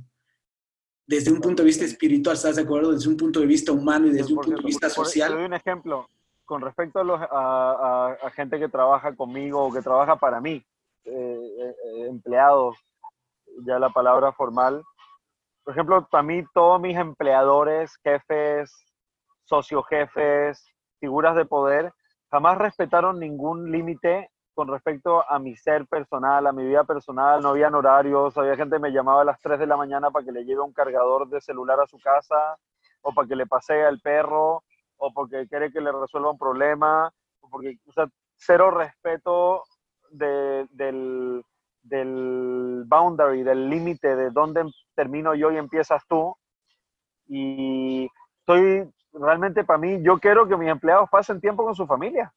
Desde 1.05 1.31
un 1.31 1.39
punto 1.41 1.63
de 1.63 1.67
vista 1.67 1.85
espiritual, 1.85 2.35
¿estás 2.35 2.57
de 2.57 2.61
acuerdo? 2.61 2.91
Desde 2.91 3.09
un 3.09 3.17
punto 3.17 3.39
de 3.39 3.47
vista 3.47 3.71
humano 3.71 4.07
y 4.07 4.11
desde 4.11 4.33
un 4.33 4.41
punto 4.41 4.61
de 4.61 4.67
vista 4.67 4.89
social. 4.89 5.29
Te 5.31 5.35
doy 5.37 5.45
un 5.45 5.53
ejemplo 5.53 6.09
con 6.47 6.61
respecto 6.61 6.99
a, 6.99 7.03
los, 7.03 7.19
a, 7.21 8.31
gente 8.33 8.57
que 8.57 8.69
trabaja 8.69 9.13
conmigo 9.15 9.65
o 9.65 9.71
que 9.71 9.81
trabaja 9.81 10.15
para 10.15 10.39
mí, 10.39 10.65
eh, 11.07 11.75
eh, 11.85 12.07
empleados, 12.07 12.77
ya 13.65 13.79
la 13.79 13.89
palabra 13.89 14.31
formal. 14.33 14.83
Por 15.63 15.73
ejemplo, 15.73 16.07
para 16.09 16.23
mí 16.23 16.43
todos 16.53 16.79
mis 16.81 16.97
empleadores, 16.97 17.95
jefes, 18.03 18.71
socio 19.43 19.83
jefes, 19.83 20.65
figuras 20.99 21.35
de 21.35 21.45
poder, 21.45 21.93
jamás 22.29 22.57
respetaron 22.57 23.19
ningún 23.19 23.71
límite 23.71 24.29
con 24.53 24.67
respecto 24.67 25.23
a 25.29 25.39
mi 25.39 25.55
ser 25.55 25.85
personal, 25.87 26.47
a 26.47 26.51
mi 26.51 26.65
vida 26.65 26.83
personal, 26.83 27.41
no 27.41 27.49
habían 27.49 27.75
horarios, 27.75 28.37
había 28.37 28.55
gente 28.55 28.77
que 28.77 28.81
me 28.81 28.91
llamaba 28.91 29.21
a 29.21 29.25
las 29.25 29.39
3 29.39 29.59
de 29.59 29.67
la 29.67 29.77
mañana 29.77 30.09
para 30.09 30.25
que 30.25 30.31
le 30.31 30.45
lleve 30.45 30.61
un 30.61 30.73
cargador 30.73 31.29
de 31.29 31.39
celular 31.39 31.79
a 31.79 31.87
su 31.87 31.99
casa, 31.99 32.57
o 33.01 33.13
para 33.13 33.27
que 33.27 33.35
le 33.35 33.45
pasee 33.45 33.85
al 33.85 33.99
perro, 33.99 34.63
o 34.97 35.13
porque 35.13 35.47
quiere 35.47 35.71
que 35.71 35.79
le 35.79 35.91
resuelva 35.91 36.31
un 36.31 36.37
problema, 36.37 37.13
o 37.39 37.49
porque, 37.49 37.77
o 37.85 37.91
sea, 37.93 38.07
cero 38.35 38.71
respeto 38.71 39.63
del, 40.11 41.43
del 41.83 42.83
boundary, 42.85 43.43
del 43.43 43.69
límite 43.69 44.15
de 44.15 44.31
dónde 44.31 44.65
termino 44.95 45.35
yo 45.35 45.51
y 45.51 45.57
empiezas 45.57 46.05
tú. 46.07 46.35
Y 47.27 48.09
estoy 48.39 48.89
realmente 49.13 49.63
para 49.63 49.79
mí, 49.79 50.01
yo 50.01 50.19
quiero 50.19 50.47
que 50.47 50.57
mis 50.57 50.69
empleados 50.69 51.09
pasen 51.09 51.41
tiempo 51.41 51.63
con 51.63 51.75
su 51.75 51.85
familia. 51.85 52.31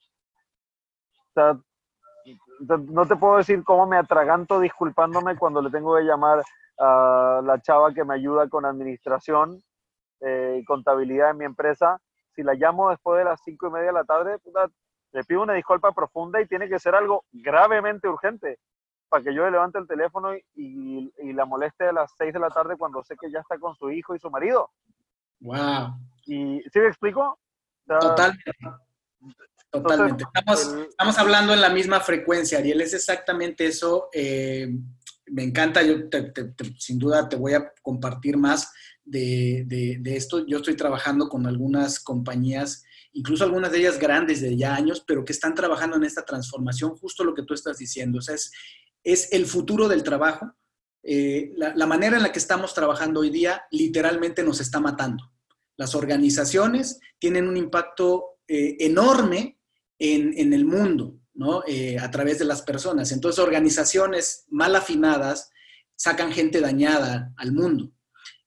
No 2.60 3.06
te 3.06 3.16
puedo 3.16 3.38
decir 3.38 3.62
cómo 3.64 3.86
me 3.86 3.96
atraganto 3.96 4.60
disculpándome 4.60 5.36
cuando 5.36 5.62
le 5.62 5.70
tengo 5.70 5.96
que 5.96 6.02
llamar 6.02 6.42
a 6.78 7.40
la 7.44 7.60
chava 7.60 7.92
que 7.92 8.04
me 8.04 8.14
ayuda 8.14 8.48
con 8.48 8.64
administración 8.64 9.62
eh, 10.20 10.58
y 10.60 10.64
contabilidad 10.64 11.30
en 11.30 11.38
mi 11.38 11.44
empresa. 11.44 12.00
Si 12.34 12.42
la 12.42 12.54
llamo 12.54 12.90
después 12.90 13.18
de 13.18 13.24
las 13.24 13.40
cinco 13.42 13.68
y 13.68 13.70
media 13.70 13.88
de 13.88 13.92
la 13.92 14.04
tarde, 14.04 14.38
le 15.12 15.24
pido 15.24 15.42
una 15.42 15.54
disculpa 15.54 15.92
profunda 15.92 16.40
y 16.40 16.46
tiene 16.46 16.68
que 16.68 16.78
ser 16.78 16.94
algo 16.94 17.24
gravemente 17.32 18.08
urgente 18.08 18.58
para 19.08 19.24
que 19.24 19.34
yo 19.34 19.44
le 19.44 19.50
levante 19.50 19.78
el 19.78 19.88
teléfono 19.88 20.34
y, 20.34 21.12
y, 21.18 21.32
la 21.32 21.44
moleste 21.44 21.88
a 21.88 21.92
las 21.92 22.12
seis 22.16 22.32
de 22.32 22.38
la 22.38 22.48
tarde 22.48 22.76
cuando 22.76 23.02
sé 23.02 23.16
que 23.20 23.30
ya 23.30 23.40
está 23.40 23.58
con 23.58 23.74
su 23.74 23.90
hijo 23.90 24.14
y 24.14 24.20
su 24.20 24.30
marido. 24.30 24.70
Wow. 25.40 25.98
Y, 26.26 26.62
¿Sí 26.72 26.78
me 26.78 26.86
explico? 26.86 27.38
Totalmente. 27.86 28.52
Totalmente. 29.70 30.24
estamos, 30.24 31.18
hablando 31.18 31.52
en 31.52 31.60
la 31.60 31.70
misma 31.70 32.00
frecuencia, 32.00 32.58
Ariel. 32.58 32.80
Es 32.80 32.94
exactamente 32.94 33.66
eso. 33.66 34.08
Eh, 34.12 34.68
me 35.26 35.44
encanta. 35.44 35.82
Yo 35.82 35.94
sin 36.78 36.98
duda 36.98 37.28
te 37.28 37.36
voy 37.36 37.54
a 37.54 37.72
compartir 37.82 38.36
más 38.36 38.72
de, 39.04 39.64
de, 39.66 40.16
esto. 40.16 40.44
Yo 40.46 40.58
estoy 40.58 40.76
trabajando 40.76 41.28
con 41.28 41.46
algunas 41.46 42.00
compañías, 42.00 42.84
incluso 43.12 43.44
algunas 43.44 43.72
de 43.72 43.78
ellas 43.78 43.98
grandes 43.98 44.40
de 44.40 44.56
ya 44.56 44.74
años, 44.74 45.04
pero 45.06 45.24
que 45.24 45.32
están 45.32 45.54
trabajando 45.54 45.96
en 45.96 46.04
esta 46.04 46.24
transformación, 46.24 46.96
justo 46.96 47.24
lo 47.24 47.34
que 47.34 47.42
tú 47.42 47.54
estás 47.54 47.78
diciendo. 47.78 48.18
O 48.18 48.22
sea, 48.22 48.34
es, 48.34 48.52
es 49.02 49.32
el 49.32 49.46
futuro 49.46 49.88
del 49.88 50.02
trabajo. 50.02 50.54
Eh, 51.02 51.52
la 51.56 51.86
manera 51.86 52.16
en 52.16 52.22
la 52.22 52.30
que 52.30 52.38
estamos 52.38 52.74
trabajando 52.74 53.20
hoy 53.20 53.30
día 53.30 53.62
literalmente 53.70 54.42
nos 54.42 54.60
está 54.60 54.80
matando. 54.80 55.32
Las 55.76 55.94
organizaciones 55.94 57.00
tienen 57.18 57.48
un 57.48 57.56
impacto 57.56 58.40
eh, 58.46 58.76
enorme 58.80 59.58
en, 59.98 60.52
el 60.52 60.64
mundo, 60.66 61.18
¿no? 61.32 61.62
Eh, 61.66 61.98
a 61.98 62.10
través 62.10 62.38
de 62.38 62.44
las 62.44 62.60
personas. 62.62 63.12
Entonces, 63.12 63.38
organizaciones 63.38 64.44
mal 64.48 64.76
afinadas 64.76 65.50
sacan 65.96 66.32
gente 66.32 66.60
dañada 66.60 67.32
al 67.36 67.52
mundo. 67.52 67.92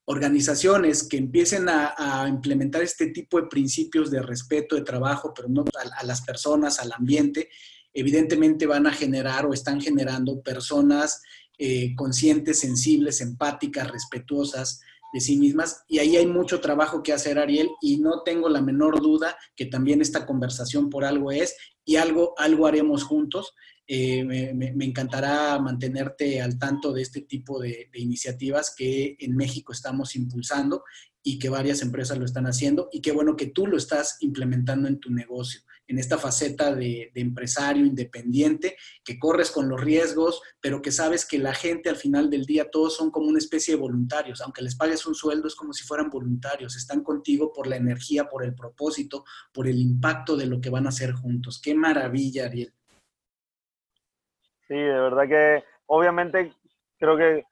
Organizaciones 0.06 1.08
que 1.08 1.18
empiecen 1.18 1.68
a, 1.70 2.26
implementar 2.28 2.82
este 2.82 3.08
tipo 3.08 3.40
de 3.40 3.48
principios 3.48 4.12
de 4.12 4.22
respeto, 4.22 4.76
de 4.76 4.82
trabajo, 4.82 5.34
pero 5.34 5.48
no 5.48 5.64
a, 5.98 6.06
las 6.06 6.22
personas, 6.22 6.80
al 6.80 6.92
ambiente, 6.92 7.50
evidentemente 7.94 8.66
van 8.66 8.88
a 8.88 8.94
generar 8.94 9.46
o 9.46 9.54
están 9.54 9.80
generando 9.80 10.42
personas 10.42 11.22
eh, 11.58 11.94
conscientes, 11.96 12.60
sensibles, 12.60 13.22
empáticas, 13.22 13.90
respetuosas, 13.92 14.82
de 15.14 15.22
sí 15.22 15.38
mismas. 15.38 15.84
Y 15.88 16.00
ahí 16.00 16.18
hay 16.18 16.26
mucho 16.26 16.60
trabajo 16.60 17.04
que 17.04 17.14
hacer, 17.14 17.38
Ariel, 17.38 17.70
y 17.82 17.98
no 17.98 18.24
tengo 18.24 18.50
la 18.50 18.62
menor 18.62 19.00
duda 19.00 19.38
que 19.56 19.68
también 19.68 20.02
esta 20.02 20.26
conversación 20.26 20.90
por 20.90 21.06
algo 21.06 21.32
es 21.32 21.56
y 21.86 21.96
algo, 21.98 22.34
algo 22.38 22.66
haremos 22.66 23.04
juntos. 23.04 23.54
Eh, 23.86 24.24
me, 24.24 24.86
encantará 24.86 25.60
mantenerte 25.60 26.42
al 26.42 26.58
tanto 26.58 26.94
de 26.94 27.02
este 27.02 27.22
tipo 27.22 27.60
de, 27.60 27.90
de 27.92 28.00
iniciativas 28.00 28.74
que 28.76 29.18
en 29.20 29.36
México 29.36 29.74
estamos 29.74 30.16
impulsando 30.16 30.84
y 31.22 31.38
que 31.38 31.50
varias 31.50 31.82
empresas 31.82 32.18
lo 32.18 32.26
están 32.26 32.48
haciendo 32.48 32.90
y 32.92 33.02
qué 33.02 33.12
bueno 33.12 33.36
que 33.36 33.48
tú 33.48 33.68
lo 33.68 33.78
estás 33.78 34.18
implementando 34.22 34.88
en 34.88 35.00
tu 35.00 35.10
negocio 35.12 35.62
en 35.88 36.00
esta 36.00 36.18
faceta 36.18 36.74
de, 36.74 37.12
empresario 37.16 37.86
independiente, 37.86 38.78
que 39.04 39.20
corres 39.20 39.52
con 39.52 39.70
los 39.70 39.82
riesgos, 39.82 40.42
pero 40.60 40.82
que 40.82 40.92
sabes 40.92 41.26
que 41.26 41.40
la 41.40 41.54
gente 41.54 41.90
al 41.90 41.96
final 41.96 42.30
del 42.30 42.46
día 42.46 42.70
todos 42.72 42.96
son 42.96 43.12
como 43.12 43.28
una 43.28 43.38
especie 43.38 43.76
de 43.76 43.82
voluntarios, 43.82 44.42
aunque 44.42 44.62
les 44.62 44.76
pagues 44.76 45.06
un 45.06 45.16
sueldo 45.16 45.48
es 45.48 45.56
como 45.56 45.74
si 45.74 45.84
fueran 45.84 46.10
voluntarios, 46.10 46.76
están 46.76 47.04
contigo 47.04 47.52
por 47.54 47.68
la 47.68 47.76
energía, 47.76 48.30
por 48.30 48.44
el 48.44 48.56
propósito, 48.56 49.26
por 49.54 49.68
el 49.68 49.80
impacto 49.80 50.38
de 50.38 50.48
lo 50.48 50.62
que 50.62 50.70
van 50.70 50.86
a 50.86 50.90
hacer 50.90 51.14
juntos. 51.14 51.60
Qué 51.62 51.76
maravilla, 51.76 52.46
Ariel. 52.46 52.74
Sí, 54.68 54.76
de 54.76 55.00
verdad 55.00 55.28
que 55.28 55.64
obviamente 55.88 56.54
creo 56.98 57.18
que 57.18 57.44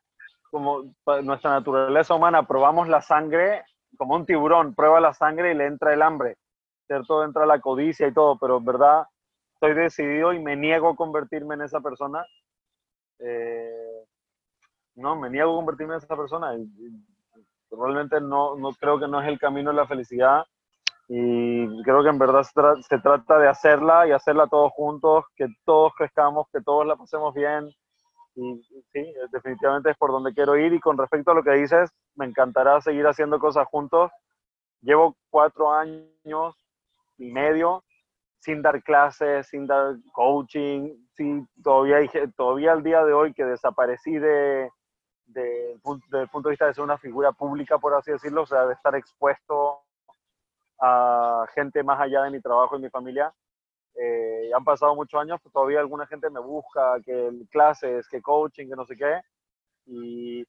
como 0.50 0.94
nuestra 1.24 1.52
naturaleza 1.52 2.16
humana 2.16 2.48
probamos 2.48 2.88
la 2.88 3.02
sangre 3.02 3.64
como 3.98 4.16
un 4.16 4.26
tiburón, 4.26 4.74
prueba 4.74 5.00
la 5.00 5.14
sangre 5.14 5.52
y 5.52 5.56
le 5.56 5.66
entra 5.66 5.94
el 5.94 6.02
hambre 6.02 6.38
¿cierto? 6.92 7.24
Entra 7.24 7.46
la 7.46 7.62
codicia 7.62 8.06
y 8.06 8.14
todo, 8.14 8.38
pero 8.38 8.58
en 8.58 8.66
verdad 8.66 9.08
estoy 9.54 9.74
decidido 9.74 10.34
y 10.34 10.40
me 10.40 10.58
niego 10.58 10.90
a 10.90 10.96
convertirme 10.98 11.56
en 11.56 11.62
esa 11.62 11.80
persona. 11.80 12.26
Eh, 13.20 14.04
no, 14.96 15.16
me 15.16 15.30
niego 15.30 15.54
a 15.54 15.56
convertirme 15.56 15.94
en 15.94 16.00
esa 16.00 16.18
persona. 16.18 16.54
Y, 16.58 16.68
no, 18.22 18.58
no, 18.58 18.70
creo 18.74 19.00
que 19.00 19.08
no 19.08 19.22
es 19.22 19.28
el 19.30 19.40
camino 19.40 19.70
de 19.70 19.78
la 19.78 19.88
felicidad 19.88 20.44
y 21.14 21.84
creo 21.84 22.04
que 22.04 22.10
en 22.10 22.18
verdad 22.18 22.42
se, 22.44 23.00
trata 23.00 23.38
de 23.38 23.50
hacerla 23.50 24.08
y 24.08 24.14
hacerla 24.14 24.48
todos 24.48 24.72
juntos, 24.72 25.26
que 25.36 25.46
todos 25.66 25.92
crezcamos, 25.98 26.48
que 26.54 26.62
todos 26.62 26.88
la 26.88 26.96
pasemos 26.96 27.34
bien. 27.34 27.70
Y, 28.34 28.64
sí, 28.94 29.14
definitivamente 29.30 29.90
es 29.92 29.98
por 29.98 30.12
donde 30.12 30.34
quiero 30.34 30.56
ir. 30.56 30.72
Y 30.72 30.80
con 30.80 30.98
respecto 30.98 31.32
a 31.32 31.34
lo 31.34 31.44
que 31.44 31.52
dices, 31.52 31.92
me 32.16 32.28
encantará 32.28 32.80
seguir 32.80 33.06
haciendo 33.08 33.40
cosas 33.40 33.68
juntos. 33.68 34.10
Llevo 34.80 35.18
cuatro 35.30 35.74
años 35.74 36.56
y 37.18 37.30
medio 37.30 37.84
sin 38.40 38.62
dar 38.62 38.82
clases, 38.82 39.48
sin 39.48 39.68
dar 39.68 39.98
coaching, 40.14 40.96
sí, 41.18 41.46
todavía, 41.62 42.10
todavía 42.38 42.72
al 42.72 42.84
día 42.84 43.04
de 43.04 43.12
hoy 43.12 43.34
que 43.34 43.44
desaparecí 43.44 44.14
de, 44.14 44.72
de, 45.26 45.78
desde 45.84 46.22
el 46.22 46.30
punto 46.30 46.48
de 46.48 46.54
vista 46.54 46.68
de 46.68 46.74
ser 46.74 46.86
una 46.86 46.98
figura 46.98 47.34
pública, 47.34 47.80
por 47.80 47.96
así 47.96 48.12
decirlo, 48.12 48.44
o 48.44 48.46
sea, 48.46 48.66
de 48.66 48.76
estar 48.76 48.96
expuesto 48.96 49.82
a 50.82 51.46
gente 51.54 51.84
más 51.84 52.00
allá 52.02 52.24
de 52.24 52.32
mi 52.32 52.42
trabajo 52.42 52.76
y 52.76 52.82
mi 52.82 52.90
familia. 52.90 53.32
Eh, 53.96 54.50
han 54.56 54.64
pasado 54.64 54.96
muchos 54.96 55.22
años, 55.22 55.40
pero 55.44 55.52
todavía 55.52 55.80
alguna 55.80 56.08
gente 56.08 56.30
me 56.30 56.40
busca, 56.40 57.00
que 57.06 57.32
clases, 57.52 58.08
que 58.08 58.22
coaching, 58.22 58.68
que 58.68 58.76
no 58.76 58.86
sé 58.86 58.98
qué. 58.98 59.22
Y 59.86 60.44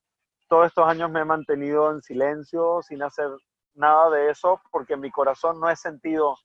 todos 0.48 0.66
estos 0.66 0.88
años 0.88 1.10
me 1.10 1.20
he 1.20 1.24
mantenido 1.24 1.90
en 1.90 2.02
silencio, 2.02 2.80
sin 2.82 3.02
hacer 3.02 3.28
nada 3.74 4.10
de 4.10 4.30
eso, 4.30 4.60
porque 4.70 4.96
mi 4.96 5.10
corazón 5.10 5.60
no 5.60 5.68
he 5.68 5.76
sentido 5.76 6.36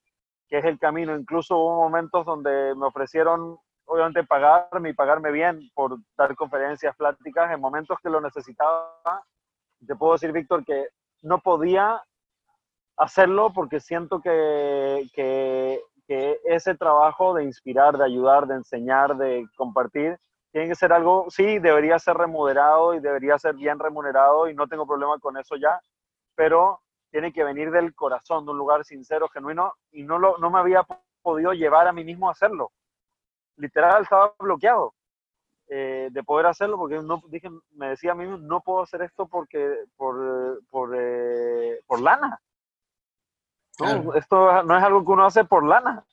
que 0.48 0.58
es 0.58 0.64
el 0.64 0.78
camino. 0.78 1.16
Incluso 1.16 1.56
hubo 1.56 1.76
momentos 1.76 2.26
donde 2.26 2.74
me 2.74 2.86
ofrecieron, 2.86 3.58
obviamente, 3.86 4.24
pagarme 4.24 4.90
y 4.90 4.94
pagarme 4.94 5.30
bien 5.30 5.60
por 5.74 5.98
dar 6.16 6.34
conferencias, 6.36 6.94
pláticas, 6.96 7.52
en 7.52 7.60
momentos 7.60 7.98
que 8.02 8.10
lo 8.10 8.20
necesitaba. 8.20 9.24
Te 9.86 9.96
puedo 9.96 10.14
decir, 10.14 10.32
Víctor, 10.32 10.64
que 10.64 10.88
no 11.22 11.38
podía 11.40 12.02
hacerlo 12.98 13.52
porque 13.52 13.80
siento 13.80 14.20
que, 14.20 15.08
que, 15.14 15.82
ese 16.44 16.74
trabajo 16.74 17.34
de 17.34 17.44
inspirar, 17.44 17.98
de 17.98 18.04
ayudar, 18.04 18.46
de 18.46 18.54
enseñar, 18.56 19.16
de 19.16 19.46
compartir, 19.56 20.18
tiene 20.52 20.68
que 20.68 20.74
ser 20.74 20.92
algo, 20.92 21.26
sí, 21.30 21.58
debería 21.58 21.98
ser 21.98 22.16
remunerado 22.16 22.94
y 22.94 23.00
debería 23.00 23.38
ser 23.38 23.54
bien 23.54 23.78
remunerado 23.78 24.48
y 24.48 24.54
no 24.54 24.66
tengo 24.68 24.86
problema 24.86 25.18
con 25.18 25.36
eso 25.36 25.56
ya, 25.56 25.80
pero 26.34 26.80
tiene 27.10 27.32
que 27.32 27.44
venir 27.44 27.70
del 27.70 27.94
corazón, 27.94 28.44
de 28.46 28.52
un 28.52 28.58
lugar 28.58 28.84
sincero, 28.84 29.28
genuino, 29.28 29.74
y 29.92 30.02
no, 30.04 30.18
lo, 30.18 30.38
no 30.38 30.50
me 30.50 30.58
había 30.58 30.82
podido 31.22 31.52
llevar 31.52 31.86
a 31.88 31.92
mí 31.92 32.04
mismo 32.04 32.28
a 32.28 32.32
hacerlo. 32.32 32.72
Literal, 33.56 34.02
estaba 34.02 34.34
bloqueado. 34.38 34.94
eh, 35.68 36.08
de 36.10 36.22
poder 36.24 36.46
hacerlo, 36.46 36.78
porque 36.78 37.00
no, 37.02 37.22
dije, 37.28 37.50
me 37.72 37.90
decía 37.90 38.12
a 38.12 38.14
mí, 38.14 38.26
no 38.40 38.60
puedo 38.62 38.82
hacer 38.82 39.02
esto 39.02 39.26
porque, 39.28 39.84
por, 39.96 40.62
por, 40.70 40.94
eh, 40.96 41.80
por 41.86 42.00
lana. 42.00 42.40
No, 43.80 44.14
esto 44.14 44.62
no 44.64 44.76
es 44.76 44.82
algo 44.82 45.04
que 45.04 45.12
uno 45.12 45.24
hace 45.26 45.44
por 45.44 45.64
lana. 45.64 46.04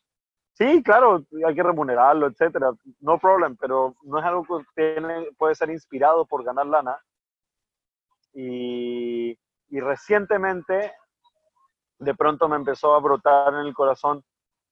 Sí, 0.54 0.82
claro, 0.84 1.26
hay 1.46 1.54
que 1.54 1.64
remunerarlo, 1.64 2.28
etcétera, 2.28 2.72
no 3.02 3.20
problem, 3.20 3.58
pero 3.58 3.96
no 4.04 4.20
es 4.20 4.26
algo 4.26 4.46
que 4.46 4.64
tiene, 4.74 5.28
puede 5.38 5.54
ser 5.54 5.70
inspirado 5.70 6.26
por 6.26 6.46
ganar 6.46 6.66
lana. 6.66 6.98
Y, 8.34 9.38
y 9.70 9.80
recientemente, 9.82 10.94
de 12.00 12.16
pronto 12.16 12.48
me 12.48 12.56
empezó 12.56 12.94
a 12.96 13.00
brotar 13.00 13.54
en 13.54 13.62
el 13.62 13.74
corazón 13.74 14.24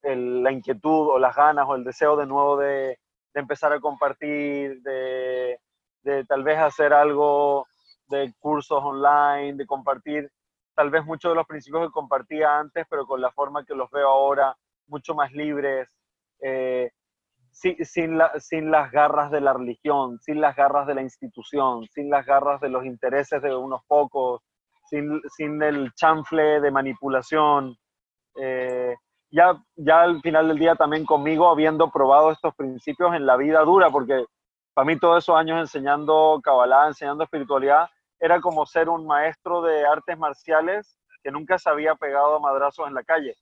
la 0.02 0.52
inquietud 0.52 1.08
o 1.08 1.18
las 1.18 1.34
ganas 1.34 1.66
o 1.68 1.74
el 1.74 1.84
deseo 1.84 2.16
de 2.16 2.26
nuevo 2.26 2.58
de, 2.58 2.98
de 3.34 3.40
empezar 3.40 3.72
a 3.72 3.80
compartir, 3.80 4.80
de, 4.82 5.58
de, 6.02 6.24
tal 6.24 6.44
vez 6.44 6.58
hacer 6.58 6.92
algo 6.92 7.66
de 8.08 8.32
cursos 8.38 8.82
online, 8.82 9.54
de 9.54 9.66
compartir 9.66 10.30
tal 10.74 10.90
vez 10.90 11.04
muchos 11.04 11.32
de 11.32 11.36
los 11.36 11.46
principios 11.46 11.86
que 11.86 11.92
compartía 11.92 12.58
antes, 12.58 12.86
pero 12.88 13.06
con 13.06 13.20
la 13.20 13.32
forma 13.32 13.64
que 13.64 13.74
los 13.74 13.90
veo 13.90 14.08
ahora, 14.08 14.56
mucho 14.86 15.14
más 15.14 15.32
libres, 15.32 15.88
eh, 16.40 16.90
sin, 17.50 17.84
sin, 17.84 18.18
la, 18.18 18.32
sin 18.40 18.70
las 18.70 18.90
garras 18.90 19.30
de 19.30 19.40
la 19.40 19.52
religión, 19.52 20.18
sin 20.20 20.40
las 20.40 20.56
garras 20.56 20.86
de 20.86 20.94
la 20.94 21.02
institución, 21.02 21.86
sin 21.88 22.10
las 22.10 22.26
garras 22.26 22.60
de 22.60 22.68
los 22.68 22.84
intereses 22.84 23.40
de 23.40 23.54
unos 23.54 23.82
pocos, 23.86 24.42
sin, 24.86 25.20
sin 25.36 25.62
el 25.62 25.92
chanfle 25.94 26.60
de 26.60 26.70
manipulación. 26.70 27.76
Eh, 28.36 28.94
ya, 29.30 29.56
ya 29.76 30.02
al 30.02 30.20
final 30.20 30.48
del 30.48 30.58
día 30.58 30.74
también 30.74 31.04
conmigo, 31.04 31.48
habiendo 31.48 31.90
probado 31.90 32.32
estos 32.32 32.54
principios 32.54 33.14
en 33.14 33.26
la 33.26 33.36
vida 33.36 33.60
dura, 33.62 33.90
porque 33.90 34.24
para 34.74 34.84
mí 34.84 34.98
todos 34.98 35.22
esos 35.22 35.36
años 35.36 35.60
enseñando 35.60 36.40
Kabbalah, 36.42 36.88
enseñando 36.88 37.24
espiritualidad, 37.24 37.88
era 38.20 38.40
como 38.40 38.66
ser 38.66 38.88
un 38.88 39.06
maestro 39.06 39.62
de 39.62 39.86
artes 39.86 40.18
marciales 40.18 40.98
que 41.22 41.30
nunca 41.30 41.58
se 41.58 41.70
había 41.70 41.94
pegado 41.94 42.36
a 42.36 42.40
madrazos 42.40 42.86
en 42.86 42.94
la 42.94 43.02
calle. 43.02 43.34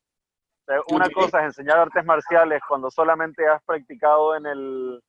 una 0.88 1.10
cosa 1.10 1.40
es 1.40 1.46
enseñar 1.46 1.78
artes 1.78 2.04
marciales 2.04 2.60
cuando 2.68 2.90
solamente 2.90 3.46
has 3.46 3.62
practicado 3.64 4.36
en 4.36 4.46
el, 4.46 5.02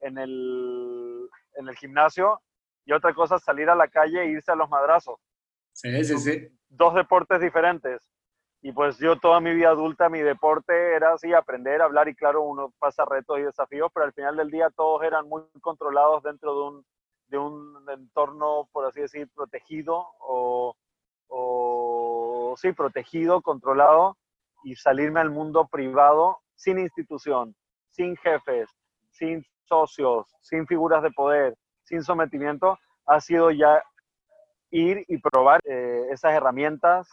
en 0.00 0.18
el, 0.18 1.28
en 1.54 1.68
el 1.68 1.76
gimnasio 1.76 2.40
y 2.84 2.92
otra 2.92 3.14
cosa 3.14 3.36
es 3.36 3.42
salir 3.42 3.70
a 3.70 3.74
la 3.74 3.88
calle 3.88 4.22
e 4.22 4.26
irse 4.26 4.52
a 4.52 4.56
los 4.56 4.68
madrazos. 4.68 5.16
Sí, 5.72 6.04
sí, 6.04 6.18
sí. 6.18 6.48
Dos 6.68 6.94
deportes 6.94 7.40
diferentes. 7.40 8.02
Y 8.62 8.72
pues 8.72 8.98
yo 8.98 9.16
toda 9.16 9.40
mi 9.40 9.54
vida 9.54 9.68
adulta, 9.68 10.08
mi 10.08 10.20
deporte 10.20 10.94
era 10.94 11.12
así, 11.12 11.32
aprender, 11.32 11.82
hablar 11.82 12.08
y 12.08 12.14
claro, 12.14 12.42
uno 12.42 12.72
pasa 12.78 13.04
retos 13.04 13.38
y 13.38 13.42
desafíos, 13.42 13.90
pero 13.94 14.06
al 14.06 14.12
final 14.12 14.36
del 14.36 14.50
día 14.50 14.70
todos 14.70 15.02
eran 15.04 15.28
muy 15.28 15.42
controlados 15.60 16.22
dentro 16.22 16.54
de 16.54 16.62
un, 16.68 16.84
de 17.28 17.38
un 17.38 17.84
entorno, 17.88 18.68
por 18.72 18.86
así 18.86 19.00
decir, 19.00 19.28
protegido 19.34 20.06
o, 20.20 20.76
o 21.28 22.54
sí, 22.56 22.72
protegido, 22.72 23.42
controlado 23.42 24.16
y 24.64 24.76
salirme 24.76 25.20
al 25.20 25.30
mundo 25.30 25.68
privado 25.68 26.38
sin 26.54 26.78
institución, 26.78 27.54
sin 27.90 28.16
jefes, 28.16 28.70
sin 29.10 29.44
socios, 29.64 30.26
sin 30.40 30.66
figuras 30.66 31.02
de 31.02 31.10
poder, 31.10 31.56
sin 31.82 32.02
sometimiento, 32.02 32.78
ha 33.06 33.20
sido 33.20 33.50
ya 33.50 33.82
ir 34.70 35.04
y 35.08 35.18
probar 35.18 35.60
eh, 35.64 36.06
esas 36.10 36.32
herramientas 36.32 37.08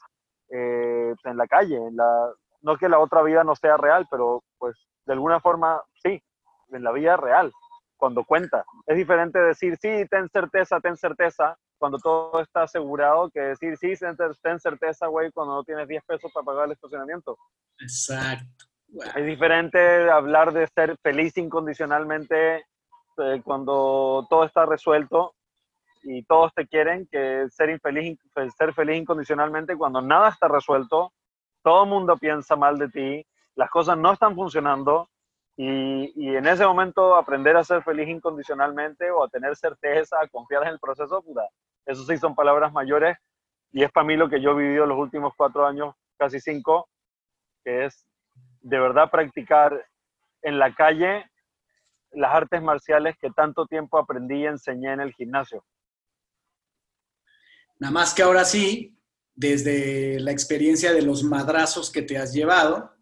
eh, 0.50 1.14
en 1.24 1.38
la 1.38 1.48
calle. 1.48 1.78
En 1.78 1.96
la, 1.96 2.34
no 2.62 2.78
que 2.78 2.90
la 2.90 3.00
otra 3.00 3.22
vida 3.22 3.44
no 3.44 3.56
sea 3.56 3.78
real, 3.78 4.08
pero 4.10 4.44
pues 4.58 4.76
de 5.06 5.14
alguna 5.14 5.40
forma 5.40 5.82
sí, 6.02 6.22
en 6.70 6.84
la 6.84 6.92
vida 6.92 7.18
real, 7.18 7.52
cuando 7.98 8.24
cuenta. 8.24 8.66
Es 8.86 8.98
diferente 8.98 9.40
decir, 9.40 9.78
sí, 9.82 10.06
ten 10.10 10.28
certeza, 10.30 10.80
ten 10.80 10.98
certeza, 10.98 11.58
cuando 11.78 11.98
todo 11.98 12.42
está 12.42 12.64
asegurado, 12.64 13.30
que 13.30 13.40
decir, 13.40 13.78
sí, 13.78 13.94
ten 14.42 14.60
certeza, 14.60 15.08
güey, 15.08 15.32
cuando 15.32 15.56
no 15.56 15.64
tienes 15.64 15.88
10 15.88 16.04
pesos 16.06 16.32
para 16.34 16.46
pagar 16.46 16.66
el 16.66 16.72
estacionamiento. 16.72 17.38
Exacto. 17.80 18.66
Es 19.16 19.26
diferente 19.26 20.10
hablar 20.10 20.54
de 20.54 20.68
ser 20.68 20.96
feliz 21.02 21.36
incondicionalmente 21.38 22.66
eh, 23.18 23.42
cuando 23.44 24.26
todo 24.30 24.44
está 24.46 24.66
resuelto 24.66 25.34
y 26.04 26.24
todos 26.24 26.54
te 26.54 26.68
quieren, 26.68 27.08
que 27.12 27.48
ser, 27.50 27.70
infeliz, 27.70 28.20
pues, 28.34 28.54
ser 28.56 28.74
feliz 28.74 29.02
incondicionalmente 29.02 29.76
cuando 29.76 30.02
nada 30.02 30.30
está 30.30 30.48
resuelto, 30.48 31.12
todo 31.64 31.84
el 31.84 31.90
mundo 31.90 32.18
piensa 32.18 32.56
mal 32.56 32.78
de 32.78 32.90
ti, 32.90 33.26
las 33.56 33.70
cosas 33.70 33.98
no 33.98 34.14
están 34.14 34.36
funcionando 34.36 35.10
y, 35.56 36.12
y, 36.16 36.36
en 36.36 36.48
ese 36.48 36.66
momento 36.66 37.16
aprender 37.16 37.56
a 37.56 37.64
ser 37.64 37.84
feliz 37.84 38.10
incondicionalmente 38.10 39.12
o 39.12 39.24
a 39.24 39.30
tener 39.30 39.56
certeza, 39.56 40.18
a 40.20 40.28
confiar 40.28 40.64
en 40.64 40.70
el 40.70 40.80
proceso, 40.80 41.22
puta, 41.22 41.48
eso 41.86 42.04
sí 42.06 42.18
son 42.18 42.34
palabras 42.34 42.74
mayores 42.74 43.18
y 43.72 43.84
es 43.84 43.92
para 43.92 44.06
mí 44.06 44.16
lo 44.16 44.30
que 44.30 44.42
yo 44.42 44.52
he 44.52 44.64
vivido 44.64 44.86
los 44.86 44.98
últimos 44.98 45.34
cuatro 45.36 45.66
años, 45.66 45.96
casi 46.18 46.40
cinco, 46.40 46.88
que 47.64 47.86
es 47.86 48.06
de 48.62 48.80
verdad 48.80 49.10
practicar 49.12 49.86
en 50.42 50.60
la 50.60 50.74
calle 50.74 51.26
las 52.12 52.34
artes 52.34 52.62
marciales 52.62 53.16
que 53.20 53.32
tanto 53.32 53.66
tiempo 53.66 53.98
aprendí 53.98 54.42
y 54.42 54.46
enseñé 54.46 54.94
en 54.94 55.02
el 55.02 55.14
gimnasio. 55.14 55.66
Nada 57.80 57.92
más 57.92 58.14
que 58.14 58.22
ahora 58.22 58.46
sí, 58.46 58.96
desde 59.34 60.20
la 60.20 60.32
experiencia 60.32 60.94
de 60.94 61.02
los 61.02 61.24
madrazos 61.24 61.92
que 61.92 62.04
te 62.04 62.18
has 62.18 62.32
llevado, 62.32 62.93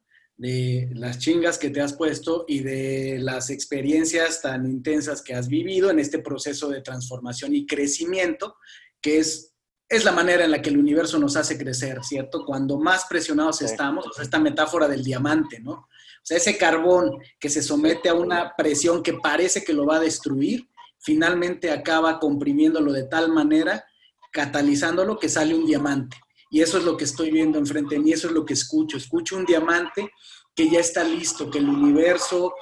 de 0.42 0.90
las 0.96 1.20
chingas 1.20 1.60
que 1.60 1.70
te 1.70 1.82
has 1.82 1.94
puesto 1.94 2.46
y 2.48 2.62
de 2.62 3.20
las 3.20 3.52
experiencias 3.52 4.42
tan 4.42 4.66
intensas 4.66 5.22
que 5.22 5.36
has 5.36 5.48
vivido 5.48 5.92
en 5.92 6.00
este 6.00 6.18
proceso 6.18 6.68
de 6.68 6.82
transformación 6.82 7.54
y 7.54 7.68
crecimiento, 7.68 8.56
que 9.00 9.20
es, 9.20 9.54
es 9.88 10.04
la 10.04 10.12
manera 10.12 10.44
en 10.44 10.50
la 10.50 10.60
que 10.60 10.72
el 10.72 10.80
universo 10.80 11.20
nos 11.20 11.38
hace 11.38 11.60
crecer, 11.60 12.04
¿cierto? 12.04 12.44
Cuando 12.44 12.80
más 12.80 13.06
presionados 13.08 13.62
estamos, 13.62 14.08
esta 14.20 14.40
metáfora 14.40 14.88
del 14.88 15.04
diamante, 15.04 15.60
¿no? 15.60 15.74
O 15.74 16.24
sea, 16.24 16.38
ese 16.38 16.58
carbón 16.58 17.20
que 17.40 17.50
se 17.50 17.62
somete 17.62 18.10
a 18.10 18.16
una 18.16 18.56
presión 18.56 19.04
que 19.04 19.14
parece 19.14 19.64
que 19.64 19.74
lo 19.74 19.86
va 19.86 19.98
a 19.98 20.00
destruir, 20.00 20.68
finalmente 20.98 21.70
acaba 21.70 22.20
comprimiéndolo 22.20 22.94
de 22.94 23.04
tal 23.04 23.32
manera 23.32 23.86
catalizándolo 24.32 25.20
que 25.20 25.30
sale 25.30 25.54
un 25.54 25.68
diamante. 25.68 26.18
Y 26.52 26.62
eso 26.62 26.78
es 26.78 26.84
lo 26.84 26.98
que 26.98 27.06
estoy 27.06 27.32
viendo 27.32 27.58
enfrente 27.58 27.96
de 27.96 28.02
mí, 28.02 28.12
eso 28.12 28.28
es 28.28 28.34
lo 28.34 28.46
que 28.46 28.54
escucho. 28.54 28.98
Escucho 28.98 29.38
un 29.38 29.46
diamante 29.46 30.12
que 30.54 30.70
ya 30.70 30.80
está 30.80 31.04
listo, 31.04 31.50
que 31.50 31.60
el 31.60 31.70
universo, 31.70 32.54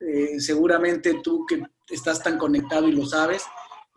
eh, 0.00 0.40
seguramente 0.40 1.20
tú 1.22 1.44
que 1.46 1.62
estás 1.90 2.22
tan 2.22 2.38
conectado 2.38 2.88
y 2.88 2.92
lo 2.92 3.04
sabes, 3.04 3.44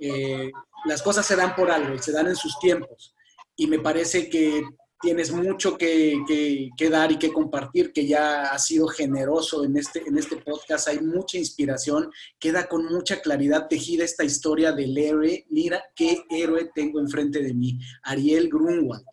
eh, 0.01 0.51
las 0.85 1.01
cosas 1.01 1.25
se 1.25 1.37
dan 1.37 1.55
por 1.55 1.71
algo, 1.71 1.97
se 1.97 2.11
dan 2.11 2.27
en 2.27 2.35
sus 2.35 2.59
tiempos. 2.59 3.15
Y 3.55 3.67
me 3.67 3.79
parece 3.79 4.29
que 4.29 4.63
tienes 5.01 5.31
mucho 5.31 5.77
que, 5.77 6.69
dar 6.91 7.11
y 7.11 7.17
que 7.17 7.31
compartir, 7.31 7.93
que 7.93 8.05
ya 8.05 8.43
has 8.43 8.65
sido 8.65 8.87
generoso 8.87 9.63
en 9.63 9.77
este, 9.77 10.03
en 10.05 10.17
este 10.17 10.37
podcast, 10.37 10.87
hay 10.87 10.99
mucha 10.99 11.37
inspiración, 11.37 12.11
queda 12.39 12.67
con 12.67 12.85
mucha 12.85 13.21
claridad 13.21 13.67
tejida 13.67 14.03
esta 14.03 14.23
historia 14.23 14.71
del 14.71 14.97
héroe, 14.97 15.45
mira 15.49 15.83
qué 15.95 16.23
héroe 16.29 16.69
tengo 16.73 16.99
enfrente 16.99 17.41
de 17.41 17.53
mí, 17.53 17.79
Ariel 18.03 18.49
Grunwald, 18.49 19.05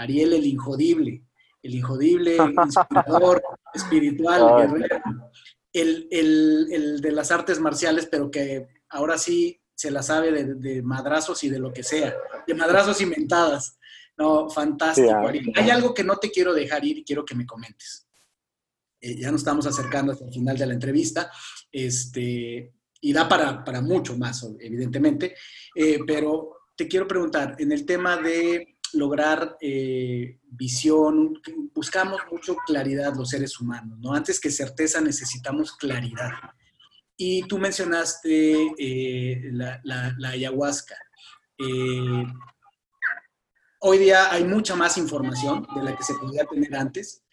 Ariel 0.00 0.32
el 0.32 0.46
Injodible, 0.46 1.26
el 1.62 1.74
Injodible, 1.74 2.36
inspirador, 2.36 3.42
espiritual, 3.74 4.56
guerrero, 4.56 5.02
el, 5.72 6.08
el, 6.10 7.00
de 7.00 7.12
las 7.12 7.30
artes 7.30 7.60
marciales, 7.60 8.08
pero 8.10 8.30
que 8.30 8.66
ahora 8.88 9.18
sí 9.18 9.60
se 9.74 9.90
la 9.90 10.02
sabe 10.02 10.32
de, 10.32 10.54
de 10.54 10.82
madrazos 10.82 11.44
y 11.44 11.50
de 11.50 11.58
lo 11.58 11.72
que 11.72 11.82
sea, 11.82 12.14
de 12.46 12.54
madrazos 12.54 13.00
inventadas. 13.00 13.78
No, 14.16 14.50
fantástico. 14.50 15.28
Hay 15.54 15.70
algo 15.70 15.94
que 15.94 16.04
no 16.04 16.16
te 16.16 16.30
quiero 16.30 16.52
dejar 16.52 16.84
ir 16.84 16.98
y 16.98 17.04
quiero 17.04 17.24
que 17.24 17.34
me 17.34 17.46
comentes. 17.46 18.06
Eh, 19.00 19.18
ya 19.18 19.30
nos 19.30 19.42
estamos 19.42 19.66
acercando 19.66 20.12
hasta 20.12 20.26
el 20.26 20.32
final 20.32 20.56
de 20.56 20.66
la 20.66 20.74
entrevista, 20.74 21.30
este, 21.70 22.72
y 23.00 23.12
da 23.12 23.28
para, 23.28 23.64
para 23.64 23.80
mucho 23.80 24.16
más, 24.16 24.46
evidentemente, 24.60 25.34
eh, 25.74 25.98
pero 26.06 26.56
te 26.76 26.88
quiero 26.88 27.06
preguntar, 27.06 27.56
en 27.58 27.72
el 27.72 27.84
tema 27.84 28.16
de 28.18 28.79
lograr 28.94 29.56
eh, 29.60 30.38
visión, 30.50 31.40
buscamos 31.74 32.20
mucho 32.30 32.56
claridad 32.66 33.14
los 33.16 33.30
seres 33.30 33.60
humanos, 33.60 33.98
¿no? 34.00 34.12
Antes 34.14 34.40
que 34.40 34.50
certeza 34.50 35.00
necesitamos 35.00 35.76
claridad. 35.76 36.30
Y 37.16 37.42
tú 37.48 37.58
mencionaste 37.58 38.72
la, 39.52 39.80
la, 39.84 40.14
la, 40.18 40.28
ayahuasca 40.30 40.96
hoy 43.80 43.98
día 43.98 44.32
hay 44.32 44.44
mucha 44.44 44.76
más 44.76 44.96
información 44.98 45.66
de 45.74 45.82
la 45.82 45.96
que 45.96 46.04
se 46.04 46.14
podía 46.14 46.44
tener 46.44 46.74
antes. 46.76 47.24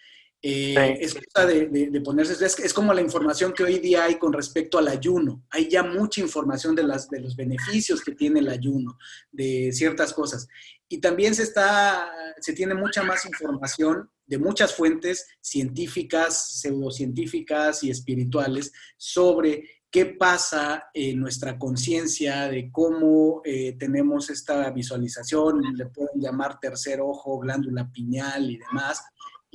Eh, 0.41 0.99
es 1.01 1.15
cosa 1.15 1.47
de, 1.47 2.01
ponerse, 2.05 2.45
es, 2.45 2.73
como 2.73 2.93
la 2.93 3.01
información 3.01 3.53
que 3.53 3.63
hoy 3.63 3.79
día 3.79 4.03
hay 4.03 4.15
con 4.15 4.31
respecto 4.31 4.77
al 4.77 4.87
ayuno. 4.87 5.43
Hay 5.49 5.67
ya 5.67 5.83
mucha 5.83 6.21
información 6.21 6.75
de, 6.75 6.83
las, 6.83 7.09
de 7.09 7.19
los 7.19 7.35
beneficios 7.35 8.01
que 8.01 8.13
tiene 8.13 8.39
el 8.39 8.49
ayuno, 8.49 8.97
de 9.31 9.71
ciertas 9.73 10.13
cosas. 10.13 10.47
Y 10.87 10.99
también 10.99 11.33
se, 11.33 11.43
está, 11.43 12.11
se 12.39 12.53
tiene 12.53 12.75
mucha 12.75 13.03
más 13.03 13.25
información 13.25 14.09
de 14.25 14.37
muchas 14.37 14.75
fuentes 14.75 15.27
científicas, 15.41 16.59
pseudocientíficas 16.59 17.83
y 17.83 17.89
espirituales 17.89 18.71
sobre 18.97 19.63
qué 19.89 20.05
pasa 20.05 20.89
en 20.93 21.19
nuestra 21.19 21.57
conciencia 21.57 22.49
de 22.49 22.69
cómo 22.71 23.41
eh, 23.45 23.75
tenemos 23.79 24.29
esta 24.29 24.69
visualización, 24.69 25.61
le 25.75 25.85
pueden 25.87 26.19
llamar 26.19 26.59
tercer 26.59 26.99
ojo, 27.01 27.39
glándula 27.39 27.89
piñal 27.91 28.51
y 28.51 28.57
demás, 28.57 29.01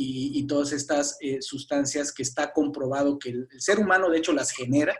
y, 0.02 0.46
todas 0.46 0.72
estas 0.72 1.16
eh, 1.20 1.40
sustancias 1.40 2.12
que 2.12 2.22
está 2.22 2.52
comprobado 2.52 3.18
que 3.18 3.30
el, 3.30 3.48
ser 3.58 3.78
humano 3.78 4.10
de 4.10 4.18
hecho 4.18 4.32
las 4.32 4.50
genera, 4.50 4.96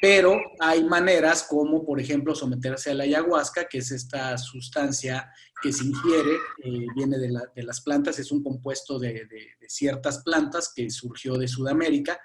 pero 0.00 0.38
hay 0.60 0.84
maneras 0.84 1.46
como, 1.48 1.84
por 1.84 2.00
ejemplo, 2.00 2.34
someterse 2.34 2.90
a 2.90 2.94
la 2.94 3.04
ayahuasca, 3.04 3.66
que 3.68 3.78
es 3.78 3.90
esta 3.90 4.38
sustancia 4.38 5.30
que 5.60 5.72
se 5.72 5.84
ingiere, 5.84 6.34
eh, 6.62 6.86
viene 6.94 7.18
de, 7.18 7.62
las 7.62 7.80
plantas, 7.80 8.18
es 8.18 8.30
un 8.30 8.42
compuesto 8.42 8.98
de, 8.98 9.26
ciertas 9.66 10.22
plantas 10.22 10.72
que 10.74 10.88
surgió 10.90 11.36
de 11.36 11.48
Sudamérica 11.48 12.20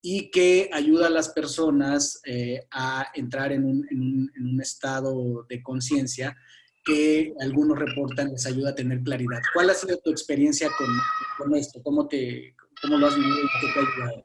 y 0.00 0.30
que 0.32 0.68
ayuda 0.72 1.06
a 1.06 1.10
las 1.10 1.28
personas 1.28 2.20
eh, 2.24 2.66
a 2.72 3.06
entrar 3.14 3.52
en 3.52 3.64
un, 3.64 4.60
estado 4.60 5.44
de 5.48 5.62
conciencia 5.62 6.36
que 6.84 7.32
algunos 7.40 7.78
reportan 7.78 8.30
les 8.30 8.46
ayuda 8.46 8.70
a 8.70 8.74
tener 8.74 9.02
claridad. 9.02 9.40
¿Cuál 9.54 9.70
ha 9.70 9.74
sido 9.74 9.98
tu 9.98 10.10
experiencia 10.10 10.68
con, 11.38 11.54
esto? 11.54 11.80
¿Cómo, 11.82 12.08
te, 12.08 12.54
¿Cómo 12.80 12.98
lo 12.98 13.06
has 13.06 13.16
vivido 13.16 13.36
y 13.36 13.60
qué 13.60 13.72
te 13.72 13.78
ha 13.78 13.82
ayudado? 13.82 14.24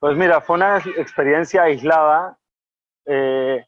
Pues 0.00 0.16
mira, 0.16 0.40
fue 0.40 0.56
una 0.56 0.78
experiencia 0.78 1.62
aislada. 1.62 2.38
Eh, 3.06 3.64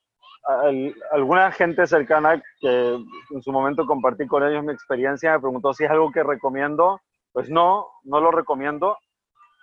alguna 1.13 1.51
gente 1.53 1.87
cercana 1.87 2.43
que 2.61 2.95
en 3.31 3.43
su 3.43 3.53
momento 3.53 3.87
compartí 3.87 4.27
con 4.27 4.47
ellos 4.47 4.65
mi 4.65 4.73
experiencia 4.73 5.33
me 5.33 5.41
preguntó 5.41 5.73
si 5.75 5.85
es 5.85 5.91
algo 5.91 6.11
que 6.13 6.23
recomiendo. 6.23 7.01
Pues 7.33 7.49
no, 7.49 7.87
no 8.03 8.21
lo 8.21 8.33
recomiendo, 8.33 8.99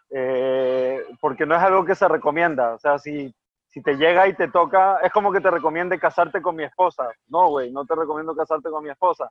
eh, 0.09 1.03
porque 1.19 1.45
no 1.45 1.55
es 1.55 1.61
algo 1.61 1.83
que 1.83 1.95
se 1.95 2.07
recomienda. 2.07 2.73
O 2.73 2.79
sea, 2.79 2.97
si, 2.97 3.33
si 3.77 3.83
te 3.83 3.95
llega 3.95 4.27
y 4.27 4.33
te 4.33 4.47
toca, 4.47 4.97
es 5.03 5.11
como 5.11 5.31
que 5.31 5.39
te 5.39 5.51
recomiende 5.51 5.99
casarte 5.99 6.41
con 6.41 6.55
mi 6.55 6.63
esposa. 6.63 7.11
No, 7.27 7.49
güey, 7.49 7.71
no 7.71 7.85
te 7.85 7.93
recomiendo 7.93 8.35
casarte 8.35 8.71
con 8.71 8.83
mi 8.83 8.89
esposa. 8.89 9.29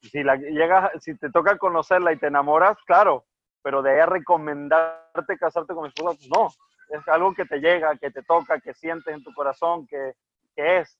Si, 0.00 0.24
la, 0.24 0.34
llegas, 0.34 0.90
si 1.00 1.16
te 1.16 1.30
toca 1.30 1.56
conocerla 1.56 2.12
y 2.12 2.16
te 2.16 2.26
enamoras, 2.26 2.76
claro, 2.86 3.24
pero 3.62 3.82
de 3.82 3.92
ahí 3.92 4.06
recomendarte 4.08 5.38
casarte 5.38 5.74
con 5.74 5.84
mi 5.84 5.90
esposa, 5.90 6.18
no 6.36 6.48
es 6.88 7.06
algo 7.06 7.34
que 7.34 7.44
te 7.44 7.60
llega, 7.60 7.96
que 7.96 8.10
te 8.10 8.24
toca, 8.24 8.58
que 8.58 8.74
sientes 8.74 9.14
en 9.14 9.22
tu 9.22 9.32
corazón, 9.32 9.86
que, 9.86 10.14
que 10.56 10.78
es. 10.78 10.98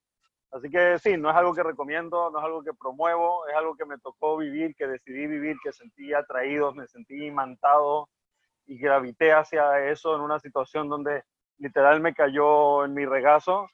Así 0.52 0.70
que 0.70 0.96
sí, 1.00 1.16
no 1.16 1.30
es 1.30 1.36
algo 1.36 1.52
que 1.52 1.64
recomiendo, 1.64 2.30
no 2.30 2.38
es 2.38 2.44
algo 2.44 2.62
que 2.62 2.74
promuevo, 2.74 3.44
es 3.48 3.56
algo 3.56 3.74
que 3.74 3.86
me 3.86 3.98
tocó 3.98 4.36
vivir, 4.36 4.76
que 4.76 4.86
decidí 4.86 5.26
vivir, 5.26 5.56
que 5.64 5.72
sentí 5.72 6.14
atraído, 6.14 6.72
me 6.72 6.86
sentí 6.86 7.26
imantado 7.26 8.08
y 8.66 8.78
gravité 8.78 9.32
hacia 9.32 9.84
eso 9.88 10.14
en 10.14 10.20
una 10.20 10.38
situación 10.38 10.88
donde 10.88 11.24
literal 11.58 12.00
me 12.00 12.14
cayó 12.14 12.84
en 12.84 12.94
mi 12.94 13.04
regazo. 13.06 13.68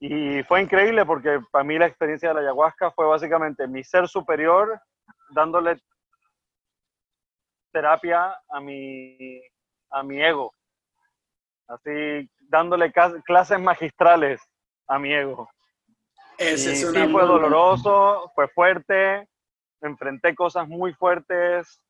Y 0.00 0.42
fue 0.44 0.62
increíble 0.62 1.06
porque 1.06 1.40
para 1.50 1.64
mí 1.64 1.78
la 1.78 1.86
experiencia 1.86 2.28
de 2.28 2.34
la 2.34 2.40
ayahuasca 2.40 2.90
fue 2.90 3.06
básicamente 3.06 3.66
mi 3.66 3.82
ser 3.84 4.08
superior 4.08 4.78
dándole 5.30 5.78
terapia 7.72 8.36
a 8.48 8.60
mi, 8.60 9.40
a 9.90 10.02
mi 10.02 10.22
ego 10.22 10.52
así 11.68 12.30
dándole 12.48 12.92
clases 12.92 13.60
magistrales 13.60 14.40
a 14.86 14.98
mi 14.98 15.12
ego. 15.12 15.48
Ese 16.38 16.72
y 16.72 16.76
sí, 16.76 16.86
fue 16.86 17.22
doloroso, 17.22 18.30
fue 18.34 18.48
fuerte, 18.48 19.28
enfrenté 19.80 20.34
cosas 20.34 20.68
muy 20.68 20.92
fuertes, 20.94 21.80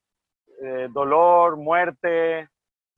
eh, 0.62 0.88
dolor, 0.90 1.56
muerte, 1.56 2.48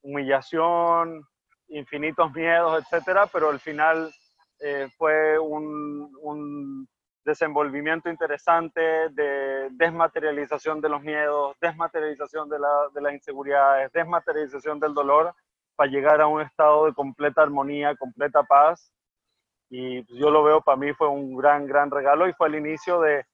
humillación, 0.01 1.25
infinitos 1.69 2.31
miedos, 2.33 2.83
etcétera, 2.83 3.27
pero 3.27 3.49
al 3.49 3.59
final 3.59 4.11
eh, 4.59 4.87
fue 4.97 5.37
un, 5.39 6.11
un, 6.21 6.87
desenvolvimiento 7.25 8.09
interesante 8.09 8.79
de 9.09 9.67
desmaterialización 9.71 10.79
de 10.79 10.87
los 10.87 11.01
miedos, 11.01 11.57
desmaterialización 11.59 12.47
de, 12.47 12.57
la, 12.57 12.87
de 12.93 13.01
las 13.01 13.13
inseguridades, 13.13 13.91
desmaterialización 13.91 14.79
del 14.79 14.93
dolor 14.93 15.35
para 15.75 15.91
llegar 15.91 16.21
a 16.21 16.27
un 16.27 16.41
estado 16.41 16.85
de 16.85 16.93
completa 16.93 17.41
armonía, 17.41 17.97
completa 17.97 18.43
paz. 18.43 18.93
Y 19.69 20.03
pues, 20.03 20.17
yo 20.17 20.31
lo 20.31 20.41
veo, 20.41 20.61
para 20.61 20.77
mí 20.77 20.93
fue 20.93 21.09
un 21.09 21.35
gran, 21.35 21.67
gran 21.67 21.91
regalo 21.91 22.29
y 22.29 22.33
fue 22.33 22.47
el 22.47 22.55
inicio 22.55 23.01
de, 23.01 23.25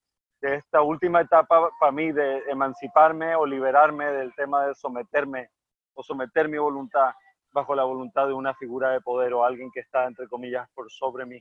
de 0.42 0.56
esta 0.56 0.82
última 0.82 1.22
etapa 1.22 1.70
para 1.80 1.92
mí 1.92 2.12
de 2.12 2.40
emanciparme 2.50 3.36
o 3.36 3.46
liberarme 3.46 4.06
del 4.06 4.34
tema 4.34 4.66
de 4.66 4.74
someterme 4.74 5.52
o 5.94 6.02
someter 6.02 6.50
mi 6.50 6.58
voluntad 6.58 7.14
bajo 7.54 7.76
la 7.76 7.84
voluntad 7.84 8.28
de 8.28 8.34
una 8.34 8.54
figura 8.56 8.92
de 8.92 9.02
poder 9.02 9.34
o 9.34 9.46
alguien 9.46 9.72
que 9.72 9.80
está, 9.80 10.06
entre 10.06 10.28
comillas, 10.28 10.68
por 10.74 10.92
sobre 10.92 11.26
mí. 11.26 11.40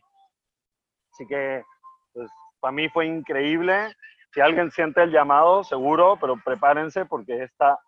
Así 1.12 1.26
que, 1.26 1.62
pues, 2.12 2.30
para 2.60 2.72
mí 2.72 2.89
fue 2.89 3.06
increíble. 3.06 3.94
Si 4.32 4.40
alguien 4.40 4.70
siente 4.70 5.02
el 5.02 5.10
llamado, 5.10 5.64
seguro, 5.64 6.16
pero 6.20 6.36
prepárense 6.43 7.05
porque 7.06 7.43
está, 7.43 7.78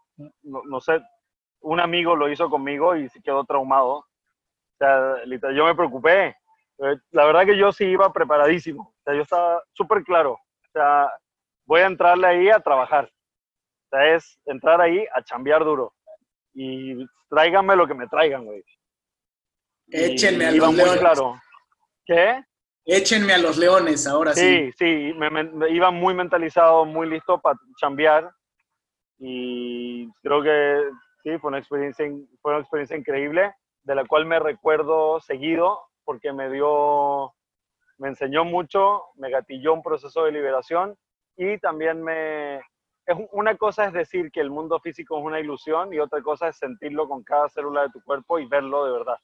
no, 0.42 0.80
sé, 0.80 1.00
un 1.60 1.80
amigo 1.80 2.16
lo 2.16 2.28
hizo 2.28 2.50
conmigo 2.50 2.96
y 2.96 3.08
se 3.08 3.22
quedó 3.22 3.44
traumado. 3.44 3.92
O 3.96 4.06
sea, 4.78 5.24
yo 5.52 5.64
me 5.64 5.74
preocupé. 5.74 6.36
Eh, 6.78 6.96
la 7.12 7.24
verdad 7.24 7.46
que 7.46 7.56
yo 7.56 7.72
sí 7.72 7.84
iba 7.84 8.12
preparadísimo. 8.12 8.82
O 8.82 9.02
sea, 9.04 9.14
yo 9.14 9.22
estaba 9.22 9.62
súper 9.72 10.02
claro. 10.02 10.32
O 10.32 10.70
sea, 10.72 11.10
voy 11.66 11.80
a 11.80 11.86
entrarle 11.86 12.26
ahí 12.26 12.48
a 12.50 12.60
trabajar. 12.60 13.06
O 13.06 13.88
sea, 13.90 14.14
es 14.14 14.38
entrar 14.44 14.80
ahí 14.80 15.06
a 15.14 15.22
chambear 15.22 15.64
duro. 15.64 15.94
Y 16.54 17.04
tráiganme 17.28 17.76
lo 17.76 17.86
que 17.86 17.94
me 17.94 18.06
traigan, 18.06 18.44
güey. 18.44 18.62
Échenme 19.88 20.46
a 20.46 20.52
los 20.52 20.74
leones. 20.74 20.98
Claro. 20.98 21.40
¿Qué? 22.06 22.42
Échenme 22.86 23.32
a 23.32 23.38
los 23.38 23.56
leones, 23.56 24.06
ahora 24.06 24.34
sí. 24.34 24.72
Sí, 24.72 25.12
sí, 25.12 25.14
me, 25.14 25.70
iba 25.70 25.90
muy 25.90 26.14
mentalizado, 26.14 26.84
muy 26.84 27.08
listo 27.08 27.40
para 27.40 27.58
chambear. 27.80 28.30
Y 29.18 30.08
creo 30.22 30.42
que 30.42 30.82
Sí, 31.24 31.38
fue 31.38 31.48
una 31.48 31.58
experiencia, 31.58 32.06
fue 32.42 32.52
una 32.52 32.60
experiencia 32.60 32.98
increíble, 32.98 33.54
de 33.82 33.94
la 33.94 34.04
cual 34.04 34.26
me 34.26 34.38
recuerdo 34.38 35.20
seguido, 35.20 35.80
porque 36.04 36.34
me 36.34 36.50
dio, 36.50 37.32
me 37.96 38.08
enseñó 38.08 38.44
mucho, 38.44 39.04
me 39.14 39.30
gatilló 39.30 39.72
un 39.72 39.82
proceso 39.82 40.24
de 40.24 40.32
liberación 40.32 40.94
y 41.38 41.56
también 41.60 42.02
me, 42.02 42.60
es 43.06 43.16
una 43.32 43.56
cosa 43.56 43.86
es 43.86 43.92
decir 43.92 44.30
que 44.30 44.40
el 44.40 44.50
mundo 44.50 44.80
físico 44.80 45.18
es 45.18 45.24
una 45.24 45.40
ilusión 45.40 45.92
y 45.92 45.98
otra 45.98 46.22
cosa 46.22 46.48
es 46.48 46.56
sentirlo 46.56 47.08
con 47.08 47.22
cada 47.22 47.48
célula 47.48 47.82
de 47.82 47.90
tu 47.90 48.02
cuerpo 48.02 48.38
y 48.38 48.46
verlo 48.46 48.86
de 48.86 48.92
verdad. 48.92 49.18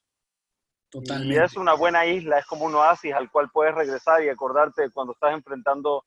Totalmente. 0.90 1.34
Y 1.34 1.38
es 1.38 1.56
una 1.56 1.74
buena 1.74 2.04
isla, 2.04 2.38
es 2.38 2.46
como 2.46 2.64
un 2.64 2.74
oasis 2.74 3.14
al 3.14 3.30
cual 3.30 3.48
puedes 3.52 3.74
regresar 3.74 4.22
y 4.22 4.28
acordarte 4.28 4.90
cuando 4.90 5.12
estás 5.12 5.32
enfrentando 5.32 6.04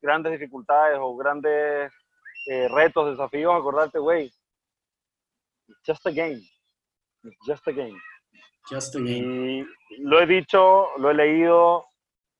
grandes 0.00 0.32
dificultades 0.32 0.98
o 1.00 1.16
grandes 1.16 1.92
eh, 2.46 2.68
retos, 2.68 3.10
desafíos, 3.10 3.54
acordarte, 3.54 3.98
güey, 3.98 4.30
just 5.84 6.06
a 6.06 6.10
game. 6.10 6.40
just 7.44 7.66
a 7.66 7.72
game. 7.72 8.00
Just 8.70 8.94
a 8.94 8.98
game. 8.98 9.66
Y 9.90 9.98
lo 9.98 10.20
he 10.20 10.26
dicho, 10.26 10.86
lo 10.98 11.10
he 11.10 11.14
leído, 11.14 11.86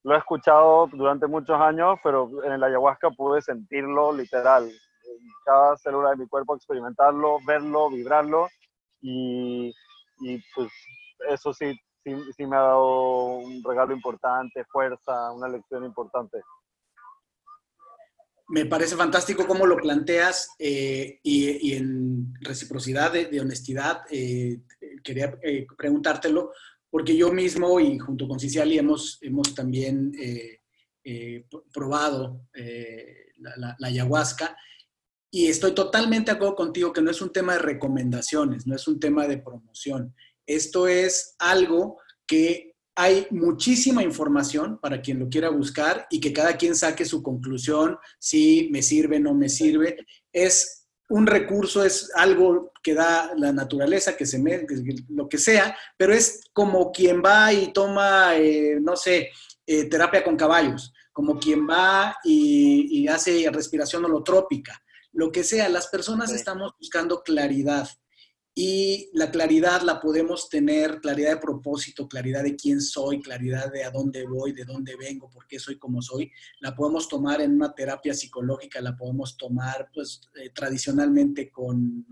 lo 0.07 0.15
he 0.15 0.19
escuchado 0.19 0.89
durante 0.93 1.27
muchos 1.27 1.61
años, 1.61 1.99
pero 2.01 2.31
en 2.45 2.53
el 2.53 2.63
ayahuasca 2.63 3.11
pude 3.11 3.43
sentirlo 3.43 4.13
literal. 4.13 4.63
En 4.65 5.29
cada 5.45 5.77
célula 5.79 6.11
de 6.11 6.19
mi 6.19 6.29
cuerpo 6.29 6.55
experimentarlo, 6.55 7.39
verlo, 7.45 7.91
vibrarlo. 7.91 8.47
Y, 9.01 9.75
y 10.21 10.41
pues 10.55 10.71
eso 11.29 11.53
sí, 11.53 11.77
sí, 12.05 12.15
sí 12.37 12.47
me 12.47 12.55
ha 12.55 12.61
dado 12.61 13.39
un 13.39 13.65
regalo 13.65 13.93
importante, 13.93 14.65
fuerza, 14.67 15.33
una 15.33 15.49
lección 15.49 15.85
importante 15.85 16.39
me 18.49 18.65
parece 18.65 18.97
fantástico 18.97 19.47
cómo 19.47 19.67
lo 19.67 19.77
planteas 19.77 20.55
eh, 20.59 21.19
y, 21.23 21.75
en 21.75 22.33
reciprocidad 22.41 23.13
de, 23.13 23.41
honestidad 23.41 24.03
eh, 24.11 24.61
quería 25.03 25.37
eh, 25.43 25.67
preguntártelo 25.77 26.53
porque 26.97 27.15
yo 27.15 27.31
mismo 27.31 27.79
y 27.79 27.99
junto 27.99 28.27
con 28.27 28.41
Ciciali 28.41 28.79
hemos, 28.79 29.19
hemos 29.21 29.55
también 29.55 30.13
probado 31.71 32.49
la, 33.37 33.77
la, 33.79 33.89
ayahuasca 33.89 34.57
y 35.31 35.49
estoy 35.49 35.75
totalmente 35.75 36.31
de 36.31 36.37
acuerdo 36.37 36.55
contigo 36.55 36.95
que 36.95 37.03
no 37.03 37.11
es 37.11 37.21
un 37.21 37.35
tema 37.35 37.53
de 37.53 37.59
recomendaciones, 37.59 38.67
no 38.67 38.75
es 38.75 38.89
un 38.89 38.99
tema 38.99 39.29
de 39.29 39.37
promoción. 39.37 40.15
Esto 40.47 40.89
es 40.89 41.37
algo 41.39 41.99
que 42.27 42.75
hay 42.95 43.27
muchísima 43.31 44.03
información 44.03 44.79
para 44.81 45.03
quien 45.03 45.19
lo 45.19 45.29
quiera 45.29 45.51
buscar 45.51 46.07
y 46.09 46.19
que 46.19 46.33
cada 46.33 46.57
quien 46.57 46.75
saque 46.75 47.05
su 47.05 47.23
conclusión, 47.23 47.99
si 48.19 48.71
me 48.73 48.81
sirve, 48.81 49.21
no 49.21 49.35
me 49.35 49.51
sirve. 49.51 49.99
Es 50.33 50.86
un 51.09 51.27
recurso, 51.27 51.85
es 51.85 52.11
algo 52.15 52.73
que 52.83 52.95
da 52.95 53.33
la 53.37 53.53
naturaleza, 53.53 54.17
que 54.17 54.27
se 54.27 54.39
me, 54.39 54.67
lo 55.09 55.29
que 55.29 55.39
sea, 55.39 55.77
pero 55.97 56.13
es 56.13 56.43
como 56.53 56.91
quien 56.91 57.23
va 57.25 57.53
y 57.53 57.73
toma, 57.73 58.37
eh, 58.37 58.79
no 58.81 58.97
sé, 58.97 59.31
eh, 59.67 59.85
terapia 59.89 60.25
con 60.25 60.37
caballos, 60.37 60.93
como 61.13 61.39
quien 61.39 61.69
va 61.69 62.17
y, 62.25 63.07
hace 63.09 63.49
respiración 63.53 64.05
holotrópica, 64.05 64.83
lo 65.13 65.31
que 65.31 65.45
sea, 65.45 65.69
las 65.69 65.87
personas 65.87 66.33
estamos 66.33 66.75
buscando 66.79 67.23
claridad 67.23 67.89
Y 68.59 69.11
la 69.13 69.31
claridad 69.31 69.83
la 69.83 70.01
podemos 70.01 70.49
tener, 70.49 70.99
claridad 71.03 71.33
de 71.33 71.37
propósito, 71.37 72.09
claridad 72.09 72.43
de 72.43 72.57
quién 72.57 72.81
soy, 72.81 73.21
claridad 73.21 73.71
de 73.71 73.85
a 73.85 73.91
dónde 73.91 74.27
voy, 74.27 74.53
de 74.53 74.65
dónde 74.65 74.97
vengo, 74.97 75.29
por 75.29 75.47
qué 75.47 75.59
soy 75.59 75.79
como 75.79 76.01
soy. 76.01 76.33
La 76.61 76.75
podemos 76.75 77.07
tomar 77.07 77.43
en 77.43 77.53
una 77.53 77.75
terapia 77.75 78.15
psicológica, 78.15 78.81
la 78.81 78.97
podemos 78.97 79.37
tomar 79.37 79.91
pues 79.93 80.23
eh, 80.37 80.49
tradicionalmente 80.55 81.51
con, 81.51 82.07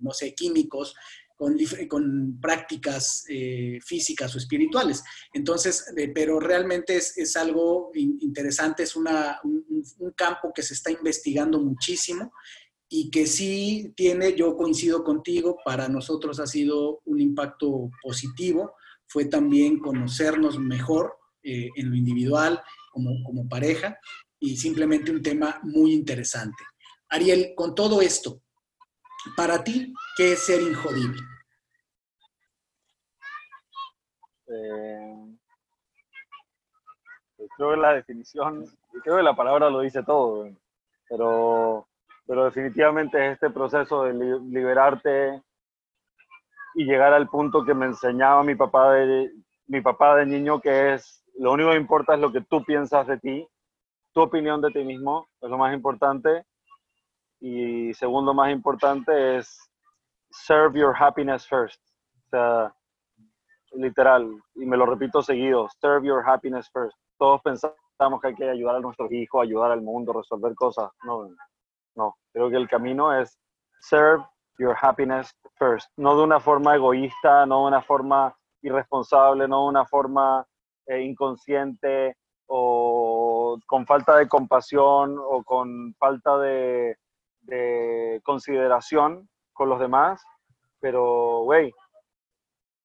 no 0.00 0.10
sé, 0.10 0.34
químicos, 0.34 0.96
con, 1.36 1.56
con 1.88 2.40
prácticas 2.40 3.24
eh, 3.28 3.78
físicas 3.80 4.34
o 4.34 4.38
espirituales. 4.38 5.04
Entonces, 5.32 5.84
eh, 5.96 6.08
pero 6.08 6.40
realmente 6.40 6.96
es, 6.96 7.16
es 7.16 7.36
algo 7.36 7.92
interesante, 7.94 8.82
es 8.82 8.96
una, 8.96 9.38
un, 9.44 9.64
un, 10.00 10.10
campo 10.16 10.52
que 10.52 10.64
se 10.64 10.74
está 10.74 10.90
investigando 10.90 11.60
muchísimo 11.60 12.32
y 12.88 13.10
que 13.10 13.26
sí 13.26 13.92
tiene, 13.96 14.34
yo 14.34 14.56
coincido 14.56 15.02
contigo, 15.02 15.58
para 15.64 15.88
nosotros 15.88 16.38
ha 16.38 16.46
sido 16.46 17.00
un 17.04 17.20
impacto 17.20 17.90
positivo, 18.02 18.74
fue 19.06 19.24
también 19.24 19.78
conocernos 19.78 20.58
mejor 20.58 21.18
eh, 21.42 21.68
en 21.76 21.90
lo 21.90 21.96
individual, 21.96 22.62
como, 22.92 23.10
como 23.24 23.48
pareja, 23.48 23.98
y 24.38 24.56
simplemente 24.56 25.10
un 25.10 25.22
tema 25.22 25.60
muy 25.62 25.92
interesante. 25.92 26.62
Ariel, 27.08 27.52
con 27.56 27.74
todo 27.74 28.00
esto, 28.00 28.40
para 29.36 29.62
ti, 29.64 29.92
¿qué 30.16 30.32
es 30.32 30.40
ser 30.40 30.60
injodible? 30.62 31.20
Eh, 34.48 35.36
pues 37.36 37.50
creo 37.56 37.70
que 37.70 37.76
la 37.76 37.94
definición, 37.94 38.64
creo 39.02 39.16
que 39.16 39.22
la 39.22 39.34
palabra 39.34 39.70
lo 39.70 39.80
dice 39.80 40.02
todo, 40.04 40.48
pero 41.08 41.88
pero 42.26 42.44
definitivamente 42.44 43.24
es 43.24 43.34
este 43.34 43.50
proceso 43.50 44.04
de 44.04 44.14
liberarte 44.14 45.42
y 46.74 46.84
llegar 46.84 47.12
al 47.12 47.28
punto 47.28 47.64
que 47.64 47.74
me 47.74 47.86
enseñaba 47.86 48.42
mi 48.42 48.54
papá 48.54 48.92
de, 48.92 49.30
mi 49.66 49.80
papá 49.80 50.16
de 50.16 50.26
niño, 50.26 50.60
que 50.60 50.94
es 50.94 51.24
lo 51.38 51.52
único 51.52 51.70
que 51.70 51.76
importa 51.76 52.14
es 52.14 52.20
lo 52.20 52.32
que 52.32 52.40
tú 52.42 52.64
piensas 52.64 53.06
de 53.06 53.18
ti, 53.18 53.48
tu 54.12 54.22
opinión 54.22 54.60
de 54.60 54.70
ti 54.70 54.84
mismo, 54.84 55.26
es 55.40 55.50
lo 55.50 55.58
más 55.58 55.74
importante. 55.74 56.44
Y 57.40 57.92
segundo 57.94 58.32
más 58.32 58.50
importante 58.50 59.36
es 59.36 59.70
serve 60.30 60.80
your 60.80 60.94
happiness 60.98 61.46
first. 61.46 61.80
O 62.26 62.28
sea, 62.30 62.74
literal, 63.72 64.30
y 64.54 64.64
me 64.64 64.76
lo 64.76 64.86
repito 64.86 65.22
seguido, 65.22 65.68
serve 65.80 66.08
your 66.08 66.26
happiness 66.26 66.70
first. 66.72 66.96
Todos 67.18 67.42
pensamos 67.42 68.20
que 68.20 68.28
hay 68.28 68.34
que 68.34 68.48
ayudar 68.48 68.76
a 68.76 68.80
nuestros 68.80 69.12
hijos, 69.12 69.42
ayudar 69.42 69.70
al 69.70 69.82
mundo, 69.82 70.12
resolver 70.14 70.54
cosas. 70.54 70.90
No, 71.04 71.28
no, 71.96 72.16
creo 72.32 72.50
que 72.50 72.56
el 72.56 72.68
camino 72.68 73.18
es 73.18 73.38
serve 73.80 74.24
your 74.58 74.76
happiness 74.80 75.30
first, 75.58 75.88
no 75.96 76.16
de 76.16 76.22
una 76.22 76.40
forma 76.40 76.74
egoísta, 76.74 77.46
no 77.46 77.62
de 77.62 77.68
una 77.68 77.82
forma 77.82 78.36
irresponsable, 78.62 79.48
no 79.48 79.62
de 79.62 79.68
una 79.68 79.86
forma 79.86 80.46
eh, 80.86 81.00
inconsciente 81.02 82.16
o 82.46 83.58
con 83.66 83.86
falta 83.86 84.16
de 84.16 84.28
compasión 84.28 85.16
o 85.18 85.42
con 85.42 85.94
falta 85.94 86.38
de, 86.38 86.96
consideración 88.24 89.28
con 89.52 89.68
los 89.68 89.78
demás, 89.78 90.20
pero, 90.80 91.42
güey, 91.44 91.72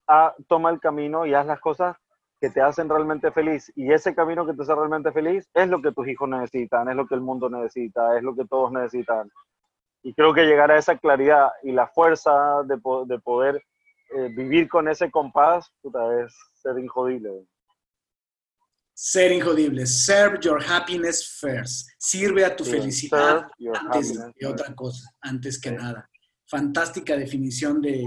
ah, 0.08 0.36
toma 0.48 0.70
el 0.70 0.80
camino 0.80 1.26
y 1.26 1.34
haz 1.34 1.48
las 1.48 1.60
cosas 1.60 1.98
que 2.42 2.50
te 2.50 2.60
hacen 2.60 2.90
realmente 2.90 3.32
feliz. 3.32 3.72
Y 3.76 3.94
ese 3.94 4.16
camino 4.16 4.48
que 4.48 4.54
te 4.54 4.64
hace 4.64 4.74
realmente 4.74 5.12
feliz 5.12 5.48
es 5.54 5.70
lo 5.70 5.80
que 5.80 5.92
tus 5.92 6.08
hijos 6.08 6.28
necesitan, 6.28 6.90
es 6.90 6.96
lo 6.96 7.08
que 7.08 7.14
el 7.14 7.22
mundo 7.22 7.48
necesita, 7.50 8.18
es 8.18 8.24
lo 8.24 8.36
que 8.36 8.46
todos 8.46 8.72
necesitan. 8.72 9.32
Y 10.02 10.16
creo 10.16 10.34
que 10.34 10.46
llegar 10.46 10.72
a 10.72 10.80
esa 10.80 10.98
claridad 10.98 11.50
y 11.62 11.72
la 11.72 11.88
fuerza 11.88 12.64
de, 12.64 12.78
de 13.06 13.20
poder 13.20 13.64
eh, 14.18 14.30
vivir 14.36 14.68
con 14.68 14.88
ese 14.88 15.12
compás, 15.12 15.72
puta, 15.84 16.00
es 16.20 16.36
ser 16.56 16.80
injodible. 16.80 17.46
Ser 18.96 19.32
injodible. 19.32 19.86
Serve 19.86 20.40
your 20.42 20.60
happiness 20.64 21.40
first. 21.40 21.90
Sirve 22.00 22.44
a 22.44 22.56
tu 22.56 22.66
felicidad 22.66 23.48
antes 23.76 24.20
de 24.36 24.48
otra 24.48 24.74
cosa, 24.74 25.08
antes 25.22 25.62
que 25.62 25.72
nada. 25.72 26.10
Fantástica 26.48 27.16
definición 27.16 27.82
de, 27.82 28.04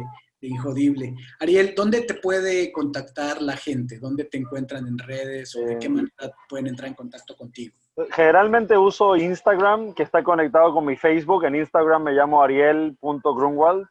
Injodible. 0.48 1.14
Ariel, 1.40 1.74
¿dónde 1.74 2.02
te 2.02 2.14
puede 2.14 2.70
contactar 2.72 3.40
la 3.40 3.56
gente? 3.56 3.98
¿Dónde 3.98 4.24
te 4.24 4.38
encuentran 4.38 4.86
en 4.86 4.98
redes 4.98 5.54
o 5.56 5.60
de 5.60 5.78
qué 5.78 5.86
eh, 5.86 5.90
manera 5.90 6.12
pueden 6.48 6.66
entrar 6.68 6.88
en 6.88 6.94
contacto 6.94 7.36
contigo? 7.36 7.74
Generalmente 8.10 8.76
uso 8.76 9.16
Instagram, 9.16 9.94
que 9.94 10.02
está 10.02 10.22
conectado 10.22 10.74
con 10.74 10.84
mi 10.84 10.96
Facebook. 10.96 11.44
En 11.44 11.54
Instagram 11.54 12.04
me 12.04 12.12
llamo 12.12 12.42
ariel.grunwald. 12.42 13.86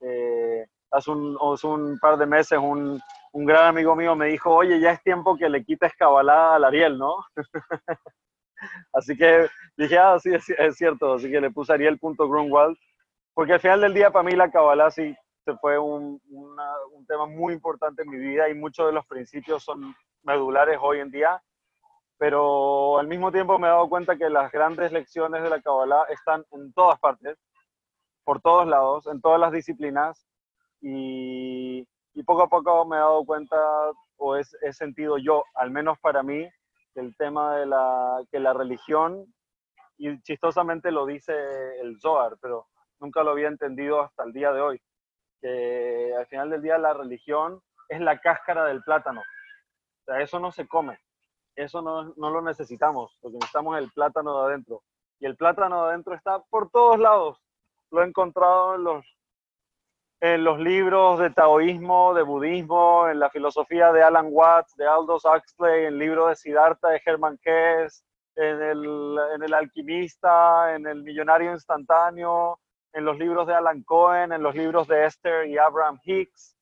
Eh, 0.00 0.66
hace, 0.90 1.10
un, 1.10 1.36
hace, 1.40 1.66
un, 1.66 1.98
par 1.98 2.18
de 2.18 2.26
meses 2.26 2.58
un, 2.58 3.00
un, 3.32 3.44
gran 3.44 3.66
amigo 3.66 3.96
mío 3.96 4.14
me 4.14 4.26
dijo, 4.26 4.54
oye, 4.54 4.78
ya 4.78 4.92
es 4.92 5.02
tiempo 5.02 5.36
que 5.36 5.48
le 5.48 5.64
quites 5.64 5.92
cabalá 5.98 6.54
al 6.54 6.64
Ariel, 6.64 6.98
¿no? 6.98 7.16
así 8.92 9.16
que 9.16 9.48
dije, 9.76 9.98
ah, 9.98 10.18
sí, 10.20 10.32
es, 10.32 10.48
es, 10.50 10.76
cierto. 10.76 11.14
Así 11.14 11.30
que 11.30 11.40
le 11.40 11.50
puse 11.50 11.72
ariel.grunwald. 11.72 12.76
Porque 13.34 13.54
al 13.54 13.60
final 13.60 13.80
del 13.82 13.94
día, 13.94 14.10
para 14.10 14.22
mí, 14.22 14.34
la 14.34 14.50
cabalá 14.50 14.90
sí 14.90 15.14
este 15.46 15.60
fue 15.60 15.78
un, 15.78 16.20
un, 16.28 17.06
tema 17.06 17.26
muy 17.26 17.54
importante 17.54 18.02
en 18.02 18.10
mi 18.10 18.18
vida 18.18 18.48
y 18.48 18.54
muchos 18.54 18.86
de 18.86 18.92
los 18.92 19.06
principios 19.06 19.62
son 19.62 19.94
medulares 20.24 20.76
hoy 20.82 20.98
en 20.98 21.08
día, 21.08 21.40
pero 22.18 22.98
al 22.98 23.06
mismo 23.06 23.30
tiempo 23.30 23.56
me 23.56 23.68
he 23.68 23.70
dado 23.70 23.88
cuenta 23.88 24.16
que 24.16 24.28
las 24.28 24.50
grandes 24.50 24.90
lecciones 24.90 25.44
de 25.44 25.50
la 25.50 25.62
Kabbalah 25.62 26.02
están 26.08 26.44
en 26.50 26.72
todas 26.72 26.98
partes, 26.98 27.38
por 28.24 28.40
todos 28.40 28.66
lados, 28.66 29.06
en 29.06 29.20
todas 29.20 29.38
las 29.38 29.52
disciplinas 29.52 30.26
y, 30.80 31.86
y 32.14 32.22
poco 32.24 32.42
a 32.42 32.48
poco 32.48 32.84
me 32.84 32.96
he 32.96 32.98
dado 32.98 33.24
cuenta 33.24 33.56
o 34.16 34.36
he, 34.36 34.42
he 34.62 34.72
sentido 34.72 35.16
yo, 35.16 35.44
al 35.54 35.70
menos 35.70 35.96
para 36.00 36.24
mí, 36.24 36.44
el 36.96 37.16
tema 37.16 37.54
de 37.54 37.66
la, 37.66 38.20
que 38.32 38.40
la 38.40 38.52
religión, 38.52 39.32
y 39.96 40.20
chistosamente 40.22 40.90
lo 40.90 41.06
dice 41.06 41.34
el 41.80 42.00
Zohar, 42.00 42.36
pero 42.40 42.66
nunca 42.98 43.22
lo 43.22 43.30
había 43.30 43.46
entendido 43.46 44.02
hasta 44.02 44.24
el 44.24 44.32
día 44.32 44.50
de 44.50 44.60
hoy 44.60 44.80
al 46.16 46.26
final 46.26 46.50
del 46.50 46.62
día 46.62 46.78
la 46.78 46.94
religión 46.94 47.60
es 47.88 48.00
la 48.00 48.18
cáscara 48.18 48.64
del 48.64 48.82
plátano. 48.82 49.20
O 49.20 50.04
sea, 50.04 50.20
eso 50.20 50.38
no 50.40 50.52
se 50.52 50.66
come, 50.66 50.98
eso 51.54 51.82
no, 51.82 52.14
lo 52.16 52.42
necesitamos, 52.42 53.18
lo 53.22 53.30
que 53.30 53.36
necesitamos 53.36 53.76
es 53.76 53.84
el 53.84 53.92
plátano 53.92 54.38
de 54.38 54.46
adentro. 54.46 54.82
Y 55.18 55.26
el 55.26 55.36
plátano 55.36 55.84
de 55.84 55.90
adentro 55.90 56.14
está 56.14 56.38
por 56.50 56.70
todos 56.70 56.98
lados. 56.98 57.38
Lo 57.90 58.02
he 58.02 58.06
encontrado 58.06 58.74
en 60.20 60.44
los, 60.44 60.58
libros 60.58 61.18
de 61.18 61.30
taoísmo, 61.30 62.12
de 62.14 62.22
budismo, 62.22 63.08
en 63.08 63.18
la 63.18 63.30
filosofía 63.30 63.92
de 63.92 64.02
Alan 64.02 64.28
Watts, 64.30 64.76
de 64.76 64.86
Aldous 64.86 65.24
Huxley, 65.24 65.84
en 65.84 65.86
el 65.86 65.98
libro 65.98 66.26
de 66.26 66.36
Siddhartha 66.36 66.88
de 66.88 67.00
en 68.36 68.62
el, 68.62 69.18
en 69.34 69.42
el 69.42 69.54
alquimista, 69.54 70.74
en 70.74 70.86
el 70.86 71.02
millonario 71.02 71.52
instantáneo, 71.52 72.60
en 72.96 73.04
los 73.04 73.18
libros 73.18 73.46
de 73.46 73.54
Alan 73.54 73.82
Cohen, 73.82 74.32
en 74.32 74.42
los 74.42 74.54
libros 74.54 74.88
de 74.88 75.04
Esther 75.04 75.46
y 75.48 75.58
Abraham 75.58 76.00
Hicks, 76.02 76.56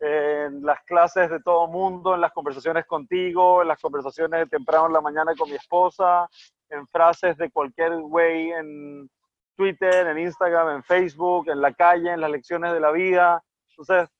en 0.00 0.62
las 0.62 0.82
clases 0.84 1.30
de 1.30 1.40
todo 1.40 1.66
mundo, 1.66 2.14
en 2.14 2.20
las 2.20 2.32
conversaciones 2.32 2.84
contigo, 2.84 3.62
en 3.62 3.68
las 3.68 3.80
conversaciones 3.80 4.40
de 4.40 4.46
temprano 4.46 4.88
en 4.88 4.92
la 4.92 5.00
mañana 5.00 5.34
con 5.34 5.48
mi 5.48 5.56
esposa, 5.56 6.28
en 6.68 6.86
frases 6.88 7.38
de 7.38 7.50
cualquier 7.50 7.96
güey 8.02 8.52
en 8.52 9.10
Twitter, 9.56 10.06
en 10.08 10.18
Instagram, 10.18 10.76
en 10.76 10.82
Facebook, 10.82 11.48
en 11.48 11.62
la 11.62 11.72
calle, 11.72 12.12
en 12.12 12.20
las 12.20 12.30
lecciones 12.30 12.70
de 12.74 12.80
la 12.80 12.90
vida. 12.90 13.42
Entonces, 13.70 14.10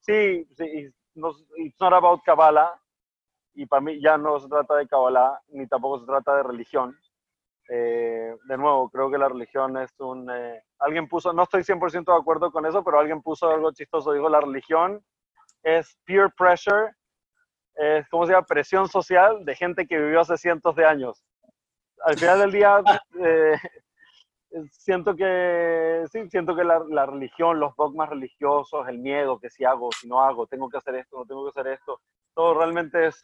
sí, 0.00 0.48
sí 0.56 0.92
no, 1.14 1.30
it's 1.58 1.78
not 1.80 1.92
about 1.92 2.24
Kabbalah, 2.24 2.74
y 3.54 3.66
para 3.66 3.80
mí 3.80 4.00
ya 4.00 4.18
no 4.18 4.40
se 4.40 4.48
trata 4.48 4.74
de 4.74 4.88
Kabbalah, 4.88 5.40
ni 5.50 5.68
tampoco 5.68 6.00
se 6.00 6.06
trata 6.06 6.38
de 6.38 6.42
religión. 6.42 6.98
Eh, 7.70 8.34
de 8.44 8.56
nuevo, 8.56 8.88
creo 8.88 9.10
que 9.10 9.18
la 9.18 9.28
religión 9.28 9.76
es 9.76 9.92
un... 9.98 10.30
Eh, 10.30 10.62
alguien 10.78 11.06
puso, 11.06 11.32
no 11.34 11.42
estoy 11.42 11.62
100% 11.62 12.06
de 12.06 12.18
acuerdo 12.18 12.50
con 12.50 12.64
eso, 12.64 12.82
pero 12.82 12.98
alguien 12.98 13.20
puso 13.20 13.50
algo 13.50 13.72
chistoso, 13.72 14.12
dijo, 14.12 14.28
la 14.28 14.40
religión 14.40 15.04
es 15.62 15.98
peer 16.04 16.32
pressure, 16.36 16.92
es, 17.74 18.08
¿cómo 18.08 18.24
se 18.24 18.32
llama? 18.32 18.46
Presión 18.46 18.88
social 18.88 19.44
de 19.44 19.54
gente 19.54 19.86
que 19.86 19.98
vivió 19.98 20.20
hace 20.20 20.38
cientos 20.38 20.74
de 20.76 20.86
años. 20.86 21.22
Al 22.04 22.16
final 22.16 22.38
del 22.38 22.52
día, 22.52 22.80
eh, 23.20 23.58
siento 24.70 25.14
que, 25.14 26.04
sí, 26.10 26.26
siento 26.30 26.56
que 26.56 26.64
la, 26.64 26.82
la, 26.88 27.04
religión, 27.04 27.60
los 27.60 27.76
dogmas 27.76 28.08
religiosos, 28.08 28.88
el 28.88 28.98
miedo, 28.98 29.38
que 29.38 29.50
si 29.50 29.64
hago, 29.64 29.90
si 29.92 30.08
no 30.08 30.22
hago, 30.22 30.46
tengo 30.46 30.70
que 30.70 30.78
hacer 30.78 30.94
esto, 30.94 31.18
no 31.18 31.26
tengo 31.26 31.44
que 31.44 31.60
hacer 31.60 31.72
esto, 31.72 32.00
todo 32.34 32.54
realmente 32.54 33.08
es 33.08 33.20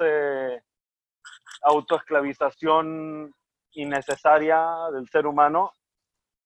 autoesclavización 1.63 3.35
innecesaria 3.75 4.65
del 4.93 5.09
ser 5.09 5.27
humano. 5.27 5.73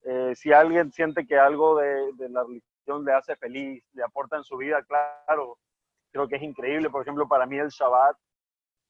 Eh, 0.03 0.33
si 0.35 0.51
alguien 0.51 0.91
siente 0.91 1.25
que 1.25 1.37
algo 1.37 1.77
de, 1.77 2.13
la 2.29 2.43
religión 2.43 3.05
le 3.05 3.13
hace 3.13 3.35
feliz, 3.35 3.83
le 3.93 4.03
aporta 4.03 4.37
en 4.37 4.43
su 4.43 4.57
vida, 4.57 4.83
claro, 4.83 5.57
creo 6.11 6.27
que 6.27 6.37
es 6.37 6.43
increíble. 6.43 6.89
Por 6.89 7.01
ejemplo, 7.01 7.27
para 7.27 7.45
mí 7.45 7.57
el 7.57 7.69
Shabbat 7.69 8.17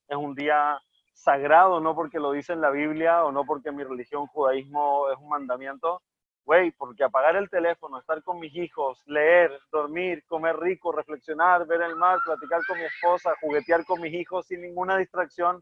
es 0.07 0.17
un 0.17 0.35
día 0.35 0.79
sagrado, 1.13 1.79
no 1.79 1.95
porque 1.95 2.19
lo 2.19 2.31
dice 2.31 2.53
en 2.53 2.61
la 2.61 2.69
Biblia 2.69 3.25
o 3.25 3.31
no 3.31 3.45
porque 3.45 3.71
mi 3.71 3.83
religión, 3.83 4.27
judaísmo, 4.27 5.09
es 5.11 5.17
un 5.17 5.29
mandamiento. 5.29 6.01
güey, 6.45 6.71
porque 6.71 7.03
apagar 7.03 7.35
el 7.35 7.49
teléfono, 7.49 7.99
estar 7.99 8.23
con 8.23 8.39
mis 8.39 8.55
hijos, 8.55 9.03
leer, 9.05 9.51
dormir, 9.71 10.23
comer 10.27 10.57
rico, 10.57 10.91
reflexionar, 10.91 11.67
ver 11.67 11.81
el 11.83 11.95
mar, 11.95 12.17
platicar 12.25 12.61
con 12.65 12.77
mi 12.79 12.85
esposa, 12.85 13.35
juguetear 13.39 13.85
con 13.85 14.01
mis 14.01 14.13
hijos 14.13 14.47
sin 14.47 14.61
ninguna 14.61 14.97
distracción, 14.97 15.61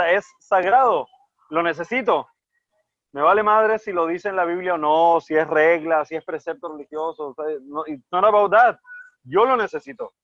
es 0.00 0.26
sagrado, 0.40 1.06
lo 1.52 1.62
necesito. 1.62 2.28
Me 3.12 3.20
vale 3.20 3.42
madre 3.42 3.78
si 3.78 3.92
lo 3.92 4.06
dice 4.06 4.30
en 4.30 4.36
la 4.36 4.46
Biblia 4.46 4.74
o 4.74 4.78
no, 4.78 5.20
si 5.20 5.36
es 5.36 5.46
regla, 5.46 6.02
si 6.06 6.16
es 6.16 6.24
precepto 6.24 6.72
religioso, 6.72 7.34
no, 7.64 7.84
not 8.10 8.24
about 8.24 8.50
that. 8.50 8.78
Yo 9.22 9.44
lo 9.44 9.54
necesito. 9.56 10.14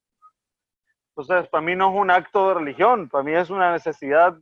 Entonces, 1.15 1.47
para 1.49 1.61
mí 1.61 1.75
no 1.75 1.91
es 1.91 2.01
un 2.01 2.09
acto 2.09 2.47
de 2.47 2.53
religión, 2.55 3.09
para 3.09 3.23
mí 3.23 3.35
es 3.35 3.51
una 3.51 3.71
necesidad 3.71 4.33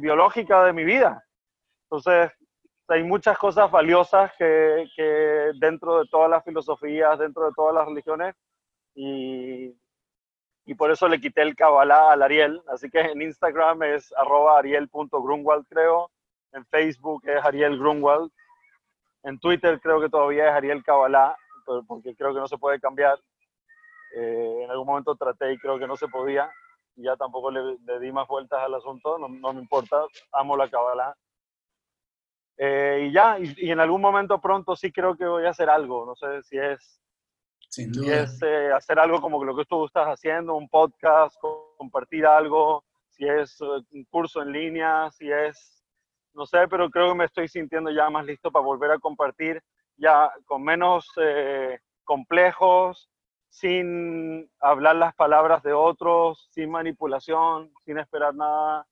biológica 0.00 0.64
de 0.64 0.72
mi 0.72 0.84
vida. 0.84 1.22
Entonces, 1.90 2.32
hay 2.88 3.02
muchas 3.02 3.36
cosas 3.36 3.70
valiosas 3.70 4.32
que, 4.38 4.88
que, 4.96 5.50
dentro 5.56 5.98
de 6.00 6.08
todas 6.08 6.30
las 6.30 6.42
filosofías, 6.42 7.18
dentro 7.18 7.44
de 7.44 7.52
todas 7.54 7.74
las 7.74 7.86
religiones, 7.86 8.34
y, 8.94 9.76
y 10.64 10.74
por 10.74 10.90
eso 10.90 11.06
le 11.06 11.20
quité 11.20 11.42
el 11.42 11.54
Kabbalah 11.54 12.12
al 12.12 12.22
Ariel. 12.22 12.62
Así 12.68 12.88
que 12.88 13.00
en 13.00 13.20
Instagram 13.20 13.82
es 13.82 14.10
arroba 14.16 14.58
ariel.grunwald, 14.58 15.66
creo. 15.68 16.10
En 16.52 16.64
Facebook 16.66 17.22
es 17.26 17.44
Ariel 17.44 17.78
Grunwald. 17.78 18.30
En 19.22 19.38
Twitter 19.38 19.80
creo 19.80 20.00
que 20.00 20.08
todavía 20.08 20.48
es 20.48 20.52
Ariel 20.52 20.82
Kabbalah, 20.82 21.36
porque 21.86 22.14
creo 22.16 22.34
que 22.34 22.40
no 22.40 22.48
se 22.48 22.58
puede 22.58 22.80
cambiar. 22.80 23.18
Eh, 24.16 24.62
en 24.64 24.70
algún 24.70 24.86
momento 24.86 25.14
traté 25.14 25.52
y 25.52 25.58
creo 25.58 25.78
que 25.78 25.86
no 25.86 25.96
se 25.96 26.08
podía. 26.08 26.50
Ya 26.96 27.16
tampoco 27.16 27.50
le, 27.50 27.78
le 27.84 28.00
di 28.00 28.12
más 28.12 28.26
vueltas 28.26 28.60
al 28.60 28.74
asunto, 28.74 29.18
no, 29.18 29.28
no 29.28 29.52
me 29.52 29.60
importa, 29.60 30.04
amo 30.32 30.56
la 30.56 30.68
Kabbalah 30.68 31.16
eh, 32.62 33.06
y 33.08 33.12
ya, 33.12 33.38
y, 33.38 33.70
en 33.70 33.80
algún 33.80 34.02
momento 34.02 34.38
pronto 34.38 34.76
sí 34.76 34.92
creo 34.92 35.16
que 35.16 35.24
voy 35.24 35.46
a 35.46 35.48
hacer 35.50 35.70
algo. 35.70 36.04
No 36.04 36.14
sé 36.14 36.42
si 36.42 36.58
es, 36.58 37.00
Sin 37.70 37.90
duda. 37.90 38.04
Si 38.04 38.12
es 38.12 38.42
eh, 38.42 38.70
hacer 38.70 38.98
algo 38.98 39.18
como 39.22 39.42
lo 39.42 39.56
que 39.56 39.64
tú 39.64 39.86
estás 39.86 40.08
haciendo, 40.08 40.54
un 40.54 40.68
podcast, 40.68 41.34
compartir 41.78 42.26
algo, 42.26 42.84
si 43.08 43.26
es 43.26 43.58
un 43.62 44.04
curso 44.10 44.42
en 44.42 44.52
línea, 44.52 45.10
si 45.10 45.32
es, 45.32 45.79
no 46.34 46.46
sé, 46.46 46.68
pero 46.68 46.90
creo 46.90 47.10
que 47.10 47.18
me 47.18 47.24
estoy 47.24 47.48
sintiendo 47.48 47.90
ya 47.90 48.08
más 48.10 48.24
listo 48.24 48.50
para 48.50 48.64
volver 48.64 48.90
a 48.92 48.98
compartir 48.98 49.62
ya 49.96 50.32
con 50.46 50.62
menos 50.62 51.06
complejos, 52.04 53.10
sin 53.50 54.48
hablar 54.60 54.96
las 54.96 55.14
palabras 55.14 55.62
de 55.62 55.72
otros, 55.72 56.48
sin 56.50 56.70
manipulación, 56.70 57.72
sin 57.84 57.98
esperar 57.98 58.34
nada 58.34 58.86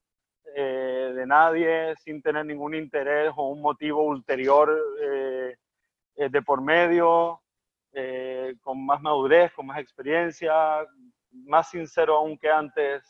eh, 0.55 1.13
de 1.15 1.27
nadie, 1.27 1.95
sin 1.97 2.21
tener 2.21 2.45
ningún 2.45 2.75
interés 2.75 3.33
o 3.37 3.49
un 3.49 3.63
motivo 3.63 4.03
ulterior 4.03 4.77
eh, 5.01 5.57
eh, 6.17 6.29
de 6.29 6.43
por 6.43 6.61
medio, 6.61 7.41
con 8.63 8.87
más 8.87 9.01
madurez, 9.01 9.53
con 9.55 9.67
más 9.67 9.81
experiencia, 9.81 10.87
más 11.31 11.69
sincero 11.69 12.17
aún 12.17 12.39
que 12.39 12.49
antes. 12.49 13.03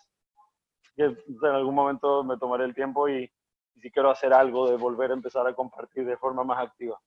en 0.97 1.17
algún 1.43 1.75
momento 1.75 2.25
me 2.25 2.39
tomaré 2.39 2.65
el 2.65 2.75
tiempo 2.75 3.07
y 3.07 3.31
si 3.81 3.91
quiero 3.91 4.11
hacer 4.11 4.33
algo 4.33 4.71
de 4.71 4.77
volver 4.77 5.11
a 5.11 5.15
empezar 5.15 5.47
a 5.47 5.55
compartir 5.55 6.05
de 6.05 6.17
forma 6.17 6.45
más 6.45 6.67
activa. 6.67 7.01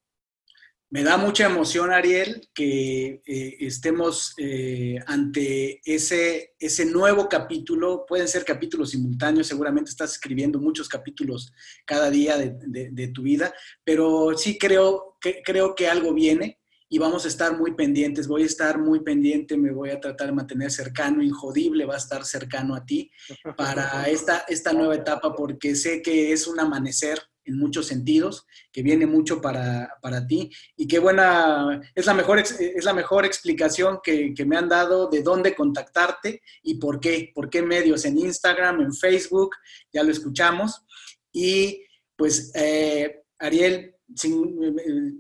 Me 0.94 1.04
da 1.04 1.16
mucha 1.16 1.46
emoción, 1.46 1.94
Ariel, 1.94 2.50
que 2.54 3.22
eh, 3.26 3.58
estemos 3.62 4.34
eh, 4.38 5.00
ante 5.08 5.80
ese, 5.86 6.54
ese 6.60 6.86
nuevo 6.86 7.30
capítulo. 7.30 8.06
Pueden 8.06 8.28
ser 8.28 8.44
capítulos 8.44 8.90
simultáneos, 8.90 9.48
seguramente 9.48 9.90
estás 9.90 10.12
escribiendo 10.12 10.60
muchos 10.60 10.90
capítulos 10.90 11.54
cada 11.86 12.10
día 12.10 12.38
de, 12.38 12.58
de, 12.92 13.08
tu 13.08 13.22
vida, 13.22 13.54
pero 13.86 14.38
sí 14.38 14.58
creo 14.58 15.18
que, 15.22 15.42
creo 15.42 15.76
que 15.76 15.88
algo 15.88 16.14
viene 16.14 16.61
y 16.94 17.00
vamos 17.00 17.24
a 17.24 17.30
estar 17.30 17.58
muy 17.58 17.74
pendientes. 17.74 18.28
Voy 18.28 18.44
a 18.44 18.48
estar 18.48 18.78
muy 18.78 19.00
pendiente, 19.00 19.56
me 19.56 19.72
voy 19.72 19.92
a 19.92 20.00
tratar 20.02 20.28
de 20.28 20.34
mantener 20.34 20.70
cercano, 20.72 21.24
Injodible 21.24 21.86
va 21.86 21.94
a 21.94 21.98
estar 21.98 22.26
cercano 22.26 22.76
a 22.76 22.86
ti 22.86 23.10
para 23.58 24.10
esta, 24.10 24.44
esta 24.50 24.74
nueva 24.74 24.96
etapa 24.96 25.34
porque 25.34 25.74
sé 25.74 26.02
que 26.02 26.34
es 26.34 26.48
un 26.48 26.60
amanecer 26.60 27.18
en 27.46 27.58
muchos 27.58 27.88
sentidos, 27.88 28.46
que 28.74 28.84
viene 28.84 29.06
mucho 29.06 29.40
para, 29.40 29.90
para, 30.02 30.28
ti 30.28 30.52
y 30.76 30.86
qué 30.86 31.00
buena, 31.00 31.82
es 31.96 32.06
la 32.06 32.14
mejor, 32.14 32.40
es 32.40 32.84
la 32.84 32.94
mejor 32.94 33.26
explicación 33.26 34.00
que, 34.04 34.34
que, 34.34 34.46
me 34.46 34.58
han 34.58 34.68
dado 34.68 35.10
de 35.10 35.24
dónde 35.24 35.56
contactarte 35.56 36.42
y 36.62 36.76
por 36.76 37.00
qué, 37.00 37.32
por 37.34 37.50
qué 37.50 37.62
medios, 37.62 38.04
en 38.04 38.18
Instagram, 38.20 38.82
en 38.82 38.94
Facebook, 38.94 39.56
ya 39.94 40.04
lo 40.04 40.12
escuchamos. 40.12 40.84
Y 41.32 41.84
pues, 42.18 42.52
eh, 42.54 43.24
Ariel, 43.40 43.96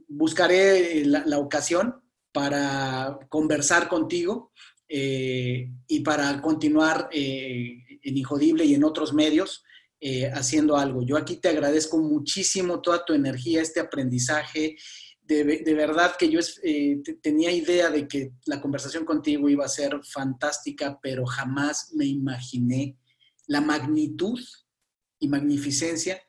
buscaré 0.08 1.06
la, 1.06 1.24
la, 1.26 1.38
ocasión 1.40 1.96
para 2.32 3.20
conversar 3.30 3.88
contigo 3.88 4.52
eh, 4.88 5.72
y 5.88 6.00
para 6.02 6.42
continuar 6.42 7.10
eh, 7.12 7.78
en 8.04 8.18
Injodible 8.18 8.66
y 8.66 8.74
en 8.74 8.84
otros 8.84 9.14
medios 9.14 9.64
eh, 10.04 10.32
haciendo 10.34 10.78
algo. 10.78 11.04
Yo 11.04 11.16
aquí 11.16 11.36
te 11.36 11.50
agradezco 11.50 12.00
muchísimo 12.00 12.82
toda 12.82 13.06
tu 13.06 13.14
energía, 13.14 13.62
este 13.62 13.80
aprendizaje. 13.80 14.76
De, 15.22 15.62
verdad 15.76 16.16
que 16.18 16.28
yo 16.28 16.40
eh, 16.64 17.04
tenía 17.22 17.52
idea 17.52 17.92
de 17.92 18.08
que 18.08 18.32
la 18.48 18.60
conversación 18.60 19.06
contigo 19.06 19.48
iba 19.48 19.64
a 19.64 19.70
ser 19.70 20.02
fantástica, 20.04 21.00
pero 21.04 21.24
jamás 21.28 21.92
me 21.94 22.06
imaginé 22.06 22.98
la 23.46 23.62
magnitud 23.62 24.42
y 25.20 25.28
magnificencia 25.28 26.20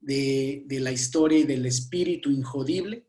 de, 0.00 0.64
la 0.80 0.90
historia 0.90 1.38
y 1.38 1.44
del 1.44 1.66
espíritu 1.66 2.30
injodible 2.30 3.06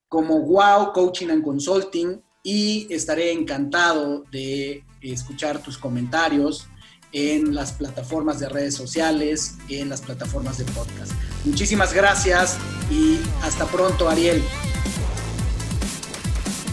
como 0.08 0.40
Wow 0.40 0.92
Coaching 0.92 1.28
and 1.28 1.44
Consulting 1.44 2.22
y 2.42 2.86
estaré 2.90 3.32
encantado 3.32 4.24
de 4.30 4.84
escuchar 5.02 5.62
tus 5.62 5.78
comentarios, 5.78 6.68
en 7.12 7.54
las 7.54 7.72
plataformas 7.72 8.38
de 8.38 8.48
redes 8.48 8.74
sociales, 8.74 9.56
en 9.68 9.88
las 9.88 10.00
plataformas 10.00 10.58
de 10.58 10.64
podcast. 10.64 11.12
Muchísimas 11.44 11.92
gracias 11.92 12.56
y 12.90 13.18
hasta 13.42 13.66
pronto, 13.66 14.08
Ariel. 14.08 14.42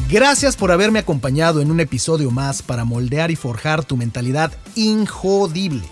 Gracias 0.09 0.55
por 0.55 0.71
haberme 0.71 0.99
acompañado 0.99 1.59
en 1.61 1.69
un 1.69 1.79
episodio 1.79 2.31
más 2.31 2.61
para 2.61 2.85
moldear 2.85 3.29
y 3.29 3.35
forjar 3.35 3.83
tu 3.83 3.97
mentalidad 3.97 4.53
injodible. 4.75 5.83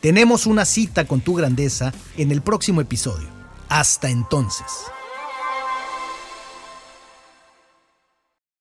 Tenemos 0.00 0.46
una 0.46 0.64
cita 0.64 1.06
con 1.06 1.20
tu 1.20 1.34
grandeza 1.34 1.92
en 2.16 2.32
el 2.32 2.42
próximo 2.42 2.80
episodio. 2.80 3.39
Hasta 3.70 4.10
entonces. 4.10 4.90